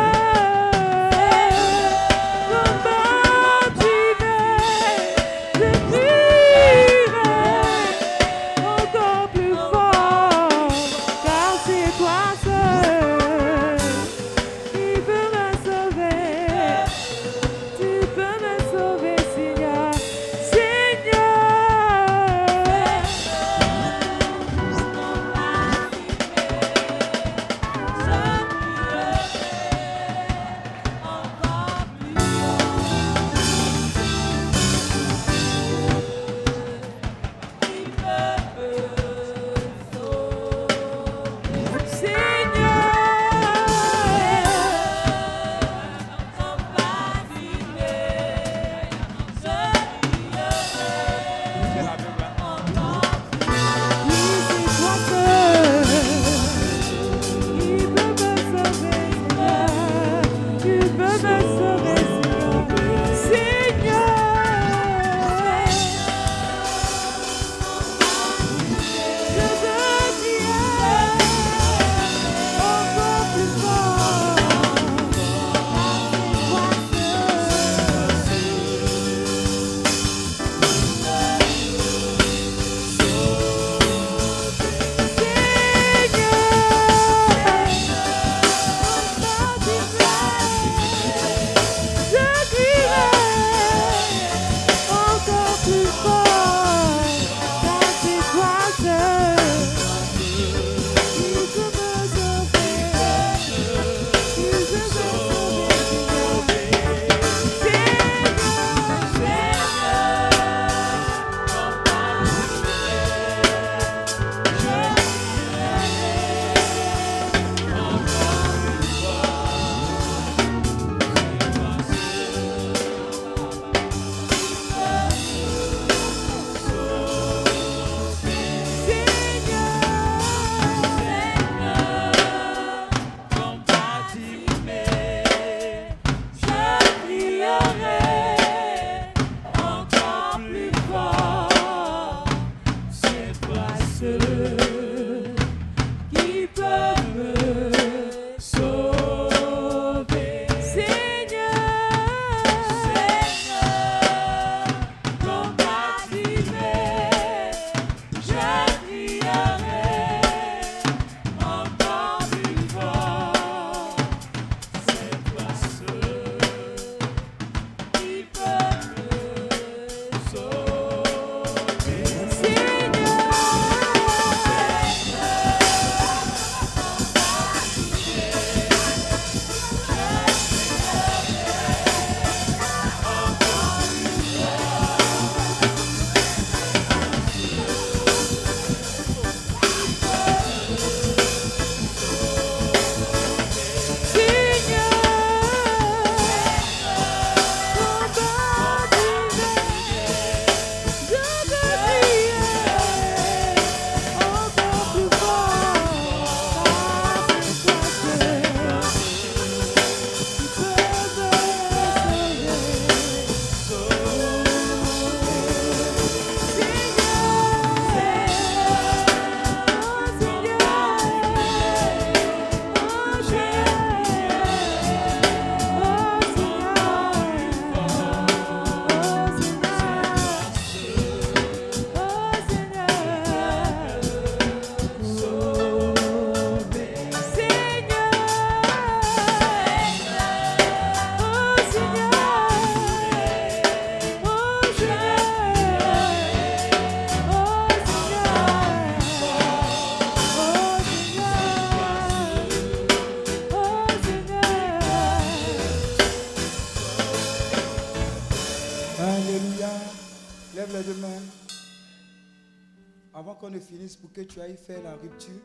que 264.12 264.20
tu 264.20 264.40
ailles 264.40 264.56
faire 264.56 264.82
la 264.82 264.94
rupture, 264.97 265.40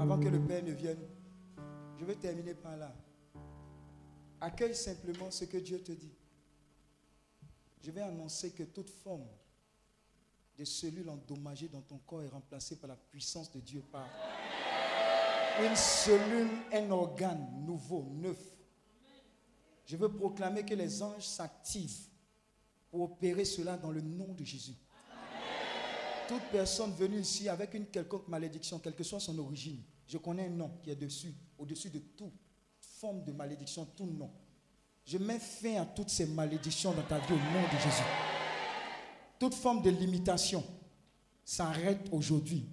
avant 0.00 0.18
que 0.18 0.28
le 0.28 0.40
Père 0.40 0.62
ne 0.62 0.72
vienne, 0.72 1.00
je 1.98 2.04
vais 2.04 2.14
terminer 2.14 2.54
par 2.54 2.76
là. 2.76 2.94
Accueille 4.40 4.74
simplement 4.74 5.30
ce 5.30 5.44
que 5.44 5.56
Dieu 5.58 5.82
te 5.82 5.92
dit. 5.92 6.14
Je 7.82 7.90
vais 7.90 8.02
annoncer 8.02 8.52
que 8.52 8.62
toute 8.64 8.90
forme 8.90 9.26
de 10.58 10.64
cellules 10.64 11.08
endommagées 11.08 11.68
dans 11.68 11.82
ton 11.82 11.98
corps 11.98 12.22
est 12.22 12.28
remplacée 12.28 12.76
par 12.76 12.88
la 12.88 12.96
puissance 12.96 13.52
de 13.52 13.60
Dieu 13.60 13.82
par 13.92 14.08
une 15.62 15.76
cellule, 15.76 16.48
un 16.72 16.90
organe 16.90 17.64
nouveau, 17.64 18.06
neuf. 18.14 18.38
Je 19.86 19.96
veux 19.96 20.12
proclamer 20.12 20.64
que 20.64 20.74
les 20.74 21.02
anges 21.02 21.26
s'activent 21.26 22.08
pour 22.90 23.02
opérer 23.02 23.44
cela 23.44 23.76
dans 23.76 23.90
le 23.90 24.00
nom 24.00 24.32
de 24.34 24.44
Jésus. 24.44 24.74
Toute 26.28 26.42
personne 26.50 26.92
venue 26.92 27.20
ici 27.20 27.48
avec 27.48 27.74
une 27.74 27.86
quelconque 27.86 28.26
malédiction, 28.28 28.78
quelle 28.78 28.94
que 28.94 29.04
soit 29.04 29.20
son 29.20 29.38
origine, 29.38 29.80
je 30.08 30.18
connais 30.18 30.46
un 30.46 30.50
nom 30.50 30.70
qui 30.82 30.90
est 30.90 30.96
dessus, 30.96 31.34
au-dessus 31.58 31.90
de 31.90 31.98
toute 31.98 32.32
forme 33.00 33.24
de 33.24 33.32
malédiction, 33.32 33.86
tout 33.96 34.06
nom. 34.06 34.30
Je 35.04 35.18
mets 35.18 35.38
fin 35.38 35.82
à 35.82 35.84
toutes 35.84 36.10
ces 36.10 36.26
malédictions 36.26 36.92
dans 36.92 37.02
ta 37.02 37.18
vie 37.18 37.32
au 37.32 37.36
nom 37.36 37.62
de 37.62 37.78
Jésus. 37.78 38.02
Toute 39.38 39.54
forme 39.54 39.82
de 39.82 39.90
limitation 39.90 40.64
s'arrête 41.44 42.08
aujourd'hui. 42.10 42.66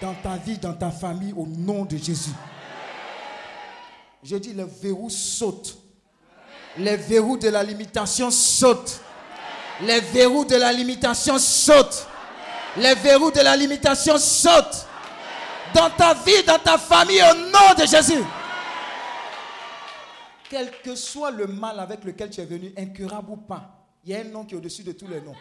Dans 0.00 0.14
ta 0.14 0.36
vie, 0.36 0.58
dans 0.58 0.74
ta 0.74 0.90
famille, 0.90 1.32
au 1.32 1.46
nom 1.46 1.84
de 1.84 1.96
Jésus. 1.96 2.32
Je 4.22 4.36
dis, 4.36 4.52
le 4.52 4.64
verrou 4.64 5.10
saute. 5.10 5.78
Les 6.78 6.96
verrous 6.96 7.36
de 7.36 7.48
la 7.48 7.62
limitation 7.62 8.30
sautent. 8.30 9.00
Les 9.82 10.00
verrous 10.00 10.44
de 10.44 10.56
la 10.56 10.72
limitation 10.72 11.38
sautent. 11.38 12.08
Les 12.76 12.94
verrous 12.94 13.30
de 13.30 13.40
la 13.40 13.56
limitation 13.56 14.16
sautent. 14.18 14.86
Dans 15.74 15.90
ta 15.90 16.14
vie, 16.14 16.42
dans 16.46 16.58
ta 16.58 16.76
famille, 16.76 17.22
au 17.22 17.34
nom 17.34 17.74
de 17.78 17.86
Jésus. 17.86 18.22
Quel 20.50 20.70
que 20.82 20.94
soit 20.94 21.30
le 21.30 21.46
mal 21.46 21.80
avec 21.80 22.04
lequel 22.04 22.28
tu 22.28 22.40
es 22.42 22.44
venu, 22.44 22.74
incurable 22.76 23.30
ou 23.30 23.36
pas, 23.36 23.88
il 24.04 24.10
y 24.10 24.14
a 24.14 24.20
un 24.20 24.24
nom 24.24 24.44
qui 24.44 24.54
est 24.54 24.58
au-dessus 24.58 24.82
de 24.82 24.92
tous 24.92 25.08
les 25.08 25.20
noms. 25.22 25.34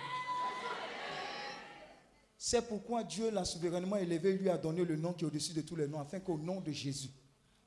C'est 2.38 2.68
pourquoi 2.68 3.04
Dieu 3.04 3.30
l'a 3.30 3.44
souverainement 3.44 3.98
élevé, 3.98 4.34
lui 4.34 4.50
a 4.50 4.58
donné 4.58 4.86
le 4.86 4.96
nom 4.96 5.14
qui 5.14 5.26
est 5.26 5.28
au-dessus 5.28 5.54
de 5.54 5.62
tous 5.62 5.76
les 5.76 5.88
noms, 5.88 6.00
afin 6.00 6.20
qu'au 6.22 6.38
nom 6.38 6.62
de 6.62 6.72
Jésus, 6.72 7.10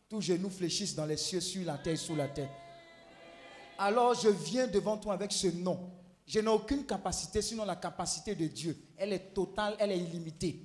tous 0.09 0.23
genoux 0.23 0.51
fléchissent 0.51 0.95
dans 0.95 1.05
les 1.05 1.19
cieux, 1.19 1.41
sur 1.41 1.65
la 1.65 1.77
terre, 1.77 1.99
sous 1.99 2.17
la 2.17 2.29
terre. 2.29 2.49
Alors 3.79 4.15
je 4.15 4.29
viens 4.29 4.67
devant 4.67 4.97
toi 4.97 5.15
avec 5.15 5.33
ce 5.33 5.49
nom. 5.49 5.91
Je 6.27 6.41
n'ai 6.41 6.49
aucune 6.49 6.85
capacité, 6.85 7.43
sinon 7.43 7.65
la 7.65 7.77
capacité 7.77 8.35
de 8.35 8.47
Dieu. 8.47 8.77
Elle 8.97 9.13
est 9.13 9.35
totale, 9.35 9.77
elle 9.79 9.93
est 9.93 9.99
illimitée. 9.99 10.61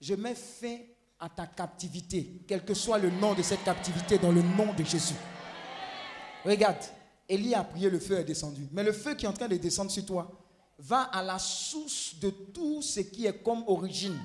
Je 0.00 0.14
mets 0.14 0.34
fin 0.34 0.76
à 1.18 1.28
ta 1.28 1.46
captivité, 1.46 2.42
quel 2.46 2.64
que 2.64 2.74
soit 2.74 2.98
le 2.98 3.10
nom 3.10 3.34
de 3.34 3.42
cette 3.42 3.64
captivité, 3.64 4.18
dans 4.18 4.32
le 4.32 4.42
nom 4.42 4.74
de 4.74 4.84
Jésus. 4.84 5.14
Regarde, 6.44 6.76
Élie 7.26 7.54
a 7.54 7.64
prié, 7.64 7.88
le 7.88 7.98
feu 7.98 8.18
est 8.18 8.24
descendu. 8.24 8.68
Mais 8.72 8.82
le 8.82 8.92
feu 8.92 9.14
qui 9.14 9.24
est 9.24 9.28
en 9.28 9.32
train 9.32 9.48
de 9.48 9.56
descendre 9.56 9.90
sur 9.90 10.04
toi 10.04 10.30
va 10.78 11.02
à 11.02 11.22
la 11.22 11.38
source 11.38 12.16
de 12.20 12.28
tout 12.28 12.82
ce 12.82 13.00
qui 13.00 13.24
est 13.24 13.42
comme 13.42 13.64
origine. 13.66 14.18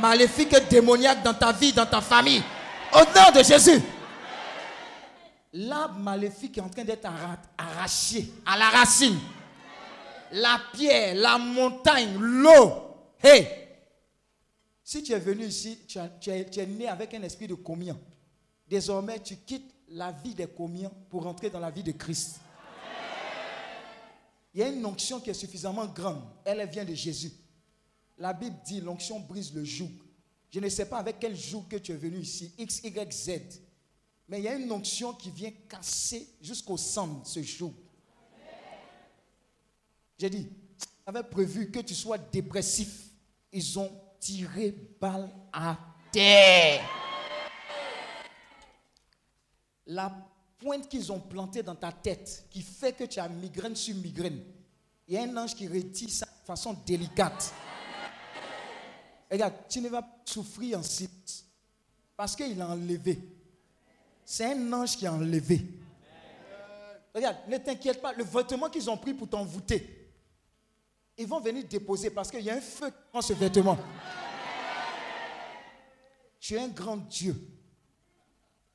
Maléfique 0.00 0.52
et 0.52 0.60
démoniaque 0.68 1.22
dans 1.22 1.32
ta 1.32 1.52
vie, 1.52 1.72
dans 1.72 1.86
ta 1.86 2.02
famille. 2.02 2.42
Au 2.92 2.98
nom 2.98 3.38
de 3.38 3.42
Jésus. 3.42 3.80
L'arbre 5.52 5.98
maléfique 5.98 6.58
est 6.58 6.60
en 6.60 6.68
train 6.68 6.84
d'être 6.84 7.04
arra- 7.06 7.40
arraché 7.58 8.30
à 8.46 8.56
la 8.56 8.70
racine. 8.70 9.18
La 10.32 10.60
pierre, 10.72 11.14
la 11.16 11.38
montagne, 11.38 12.16
l'eau. 12.18 12.72
Hey! 13.22 13.46
Si 14.84 15.02
tu 15.02 15.12
es 15.12 15.18
venu 15.18 15.44
ici, 15.46 15.78
tu, 15.88 15.98
as- 15.98 16.08
tu 16.08 16.30
es, 16.30 16.48
tu 16.48 16.60
es 16.60 16.66
né 16.66 16.86
avec 16.88 17.12
un 17.14 17.22
esprit 17.22 17.48
de 17.48 17.54
communion. 17.54 17.98
Désormais, 18.68 19.18
tu 19.20 19.36
quittes 19.38 19.74
la 19.88 20.12
vie 20.12 20.34
des 20.34 20.46
communions 20.46 20.92
pour 21.08 21.26
entrer 21.26 21.50
dans 21.50 21.58
la 21.58 21.70
vie 21.70 21.82
de 21.82 21.92
Christ. 21.92 22.36
Il 24.54 24.60
y 24.60 24.62
a 24.62 24.68
une 24.68 24.84
onction 24.86 25.20
qui 25.20 25.30
est 25.30 25.34
suffisamment 25.34 25.86
grande. 25.86 26.22
Elle 26.44 26.64
vient 26.68 26.84
de 26.84 26.94
Jésus. 26.94 27.32
La 28.18 28.32
Bible 28.32 28.56
dit 28.64 28.80
l'onction 28.80 29.18
brise 29.20 29.52
le 29.54 29.64
joug. 29.64 29.90
Je 30.50 30.60
ne 30.60 30.68
sais 30.68 30.86
pas 30.88 30.98
avec 30.98 31.16
quel 31.20 31.36
joug 31.36 31.64
que 31.68 31.76
tu 31.76 31.92
es 31.92 31.96
venu 31.96 32.18
ici, 32.18 32.52
X, 32.58 32.80
Y, 32.84 33.12
Z. 33.12 33.60
Mais 34.30 34.38
il 34.38 34.44
y 34.44 34.48
a 34.48 34.54
une 34.54 34.70
onction 34.70 35.12
qui 35.12 35.28
vient 35.28 35.50
casser 35.68 36.36
jusqu'au 36.40 36.76
centre 36.76 37.26
ce 37.26 37.42
joug. 37.42 37.74
J'ai 40.16 40.30
dit, 40.30 40.48
avait 41.04 41.24
prévu 41.24 41.68
que 41.68 41.80
tu 41.80 41.96
sois 41.96 42.16
dépressif. 42.16 43.08
Ils 43.52 43.76
ont 43.76 43.90
tiré 44.20 44.70
balle 45.00 45.28
à 45.52 45.76
terre. 46.12 46.88
La 49.86 50.14
pointe 50.60 50.88
qu'ils 50.88 51.10
ont 51.10 51.18
plantée 51.18 51.64
dans 51.64 51.74
ta 51.74 51.90
tête, 51.90 52.46
qui 52.50 52.62
fait 52.62 52.92
que 52.92 53.04
tu 53.04 53.18
as 53.18 53.28
migraine 53.28 53.74
sur 53.74 53.96
migraine, 53.96 54.44
il 55.08 55.14
y 55.14 55.18
a 55.18 55.24
un 55.24 55.36
ange 55.36 55.56
qui 55.56 55.66
retire 55.66 56.08
ça 56.08 56.26
de 56.26 56.46
façon 56.46 56.74
délicate. 56.86 57.52
Regarde, 59.28 59.54
tu 59.68 59.80
ne 59.80 59.88
vas 59.88 60.02
pas 60.02 60.22
souffrir 60.24 60.78
en 60.78 60.84
silence. 60.84 61.46
Parce 62.16 62.36
qu'il 62.36 62.62
a 62.62 62.68
enlevé. 62.68 63.39
C'est 64.32 64.44
un 64.44 64.72
ange 64.72 64.96
qui 64.96 65.08
a 65.08 65.12
enlevé. 65.12 65.60
Regarde, 67.12 67.38
ne 67.48 67.56
t'inquiète 67.56 68.00
pas, 68.00 68.12
le 68.12 68.22
vêtement 68.22 68.70
qu'ils 68.70 68.88
ont 68.88 68.96
pris 68.96 69.12
pour 69.12 69.28
t'envoûter, 69.28 70.08
ils 71.18 71.26
vont 71.26 71.40
venir 71.40 71.64
déposer 71.66 72.10
parce 72.10 72.30
qu'il 72.30 72.42
y 72.42 72.48
a 72.48 72.54
un 72.54 72.60
feu 72.60 72.92
prend 73.10 73.22
ce 73.22 73.32
vêtement. 73.32 73.76
Tu 76.38 76.54
es 76.54 76.60
un 76.60 76.68
grand 76.68 76.98
Dieu. 76.98 77.34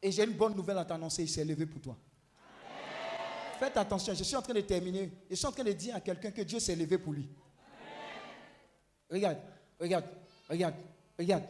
Et 0.01 0.11
j'ai 0.11 0.25
une 0.25 0.33
bonne 0.33 0.57
nouvelle 0.57 0.77
à 0.77 0.83
t'annoncer, 0.83 1.23
il 1.23 1.29
s'est 1.29 1.45
levé 1.45 1.65
pour 1.65 1.79
toi. 1.79 1.97
Faites 3.57 3.77
attention, 3.77 4.13
je 4.13 4.25
suis 4.25 4.35
en 4.35 4.41
train 4.41 4.53
de 4.53 4.59
terminer. 4.59 5.09
Je 5.29 5.35
suis 5.35 5.47
en 5.47 5.53
train 5.53 5.63
de 5.63 5.71
dire 5.71 5.95
à 5.95 6.01
quelqu'un 6.01 6.31
que 6.31 6.41
Dieu 6.41 6.59
s'est 6.59 6.75
levé 6.75 6.97
pour 6.97 7.13
lui. 7.13 7.29
Regarde, 9.09 9.37
regarde, 9.79 10.05
regarde, 10.49 10.75
regarde. 11.17 11.45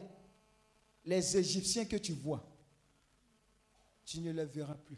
Les 1.04 1.38
Égyptiens 1.38 1.86
que 1.86 1.98
tu 1.98 2.14
vois, 2.14 2.55
tu 4.06 4.22
ne 4.22 4.32
les 4.32 4.46
verras 4.46 4.76
plus. 4.76 4.98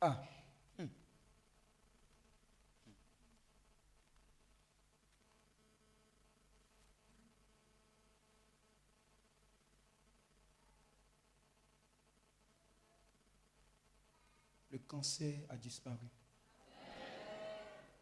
Ah. 0.00 0.22
hmm. 0.78 0.86
Le 14.70 14.78
cancer 14.78 15.40
a 15.48 15.56
disparu. 15.56 15.96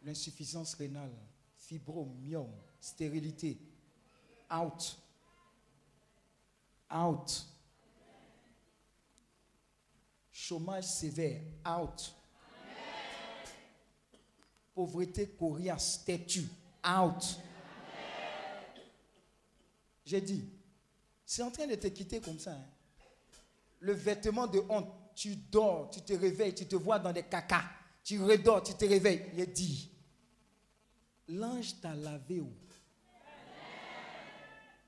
L'insuffisance 0.03 0.75
rénale, 0.75 1.15
fibrome, 1.57 2.15
myome, 2.21 2.55
stérilité, 2.81 3.59
out. 4.51 4.99
Out. 6.91 7.56
Chômage 10.39 10.85
sévère, 10.85 11.41
out. 11.67 12.15
Pauvreté 14.75 15.31
coriace, 15.31 16.05
têtue, 16.05 16.47
out. 16.87 17.41
J'ai 20.05 20.21
dit, 20.21 20.45
c'est 21.25 21.43
en 21.43 21.51
train 21.51 21.67
de 21.67 21.75
te 21.77 21.87
quitter 21.87 22.21
comme 22.21 22.39
ça. 22.39 22.53
hein. 22.53 22.67
Le 23.81 23.95
vêtement 23.95 24.47
de 24.47 24.59
honte, 24.69 24.93
tu 25.15 25.37
dors, 25.37 25.89
tu 25.89 26.03
te 26.03 26.13
réveilles, 26.13 26.55
tu 26.55 26.67
te 26.67 26.77
vois 26.77 26.99
dans 26.99 27.15
des 27.15 27.23
cacas. 27.23 27.65
Tu 28.05 28.23
redors, 28.23 28.63
tu 28.63 28.75
te 28.75 28.85
réveilles. 28.85 29.31
Il 29.39 29.51
dit, 29.55 29.91
l'ange 31.29 31.81
t'a 31.81 31.95
lavé 31.95 32.41
où 32.41 32.53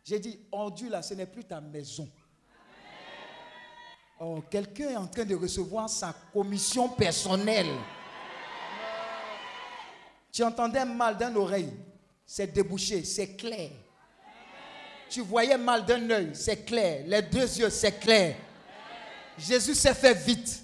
J'ai 0.05 0.21
dit, 0.21 0.41
ordure 0.53 0.91
là, 0.91 1.01
ce 1.01 1.15
n'est 1.15 1.25
plus 1.27 1.45
ta 1.45 1.59
maison. 1.63 2.07
Oh, 4.21 4.43
quelqu'un 4.51 4.89
est 4.91 4.97
en 4.97 5.07
train 5.07 5.25
de 5.25 5.35
recevoir 5.35 5.89
sa 5.89 6.13
commission 6.33 6.89
personnelle. 6.89 7.71
Tu 10.33 10.43
entendais 10.43 10.85
mal 10.85 11.17
d'une 11.17 11.37
oreille, 11.37 11.73
c'est 12.27 12.53
débouché, 12.53 13.05
c'est 13.05 13.37
clair. 13.37 13.71
Tu 15.09 15.21
voyais 15.21 15.57
mal 15.57 15.87
d'un 15.87 16.11
œil, 16.11 16.31
c'est 16.35 16.65
clair. 16.65 17.05
Les 17.07 17.23
deux 17.23 17.59
yeux, 17.59 17.71
c'est 17.71 17.99
clair. 17.99 18.37
Jésus 19.39 19.75
s'est 19.75 19.95
fait 19.95 20.15
vite. 20.15 20.63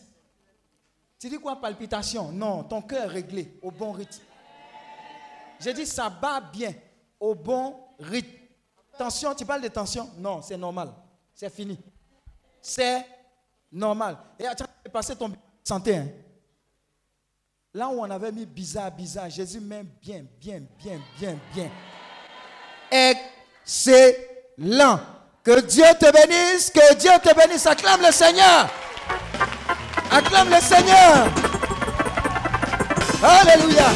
Tu 1.18 1.28
dis 1.28 1.38
quoi, 1.38 1.60
palpitation? 1.60 2.30
Non, 2.32 2.64
ton 2.64 2.82
cœur 2.82 3.04
est 3.04 3.14
réglé 3.14 3.58
au 3.62 3.70
bon 3.70 3.92
rythme. 3.92 4.22
J'ai 5.60 5.72
dit, 5.72 5.86
ça 5.86 6.10
bat 6.10 6.40
bien 6.40 6.74
au 7.18 7.34
bon 7.34 7.76
rythme. 7.98 8.36
Tension, 8.98 9.34
tu 9.34 9.46
parles 9.46 9.62
de 9.62 9.68
tension? 9.68 10.10
Non, 10.18 10.42
c'est 10.42 10.58
normal. 10.58 10.92
C'est 11.32 11.50
fini. 11.50 11.78
C'est 12.60 13.06
normal. 13.72 14.16
Et 14.38 14.46
attends, 14.46 14.66
tu 14.84 14.90
passer 14.90 15.16
ton 15.16 15.32
santé. 15.62 15.96
hein. 15.96 16.08
Là 17.72 17.88
où 17.88 18.00
on 18.00 18.10
avait 18.10 18.30
mis 18.30 18.46
bizarre, 18.46 18.90
bizarre, 18.92 19.28
Jésus 19.30 19.60
met 19.60 19.82
bien, 20.00 20.24
bien, 20.40 20.62
bien, 20.78 21.00
bien, 21.18 21.36
bien. 21.52 21.70
Excellent. 23.64 25.00
Que 25.42 25.60
Dieu 25.60 25.84
te 25.98 26.10
bénisse, 26.12 26.70
que 26.70 26.94
Dieu 26.94 27.10
te 27.22 27.34
bénisse. 27.34 27.66
Acclame 27.66 28.02
le 28.02 28.12
Seigneur. 28.12 28.70
Acclame 30.10 30.50
le 30.50 30.60
Seigneur. 30.60 31.28
Alléluia. 33.22 33.86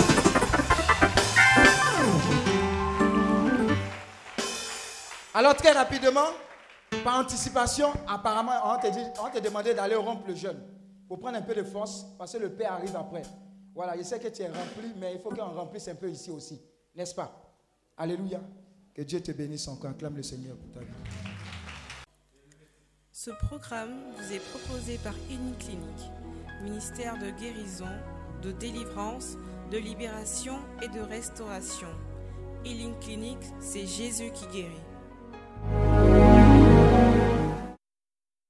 Alors 5.35 5.55
très 5.55 5.73
rapidement, 5.73 6.28
par 7.05 7.20
anticipation, 7.20 7.93
apparemment, 8.07 8.53
on 8.65 8.79
te, 8.79 8.89
dit, 8.89 9.75
d'aller 9.75 9.95
rompre 9.95 10.27
le 10.29 10.35
jeûne 10.35 10.59
pour 11.07 11.19
prendre 11.19 11.39
un 11.39 11.43
peu 11.43 11.55
de 11.55 11.62
force 11.65 12.07
parce 12.19 12.33
que 12.33 12.39
le 12.39 12.51
Père 12.51 12.73
arrive 12.73 12.97
après. 12.97 13.23
Voilà, 13.75 13.97
je 13.97 14.03
sais 14.03 14.19
que 14.19 14.29
tu 14.29 14.43
es 14.43 14.49
rempli, 14.49 14.93
mais 14.99 15.15
il 15.15 15.20
faut 15.20 15.31
qu'on 15.31 15.55
remplisse 15.55 15.89
un 15.89 15.95
peu 15.95 16.11
ici 16.11 16.31
aussi, 16.31 16.61
n'est-ce 16.95 17.15
pas? 17.15 17.31
Alléluia. 17.97 18.41
Que 18.95 19.03
Dieu 19.03 19.20
te 19.20 19.31
bénisse 19.31 19.69
encore. 19.69 19.91
Acclame 19.91 20.16
le 20.16 20.23
Seigneur 20.23 20.57
pour 20.57 20.73
ta 20.73 20.81
vie. 20.81 20.87
Ce 23.12 23.31
programme 23.47 23.95
vous 24.16 24.33
est 24.33 24.41
proposé 24.41 24.99
par 24.99 25.15
Clinique, 25.29 26.11
ministère 26.62 27.19
de 27.19 27.31
guérison, 27.31 27.87
de 28.43 28.53
délivrance, 28.53 29.37
de 29.70 29.79
libération 29.79 30.59
et 30.83 30.89
de 30.89 31.01
restauration. 31.01 31.89
Healing 32.65 32.99
Clinique, 33.01 33.45
c'est 33.61 33.87
Jésus 33.87 34.31
qui 34.33 34.47
guérit. 34.49 35.98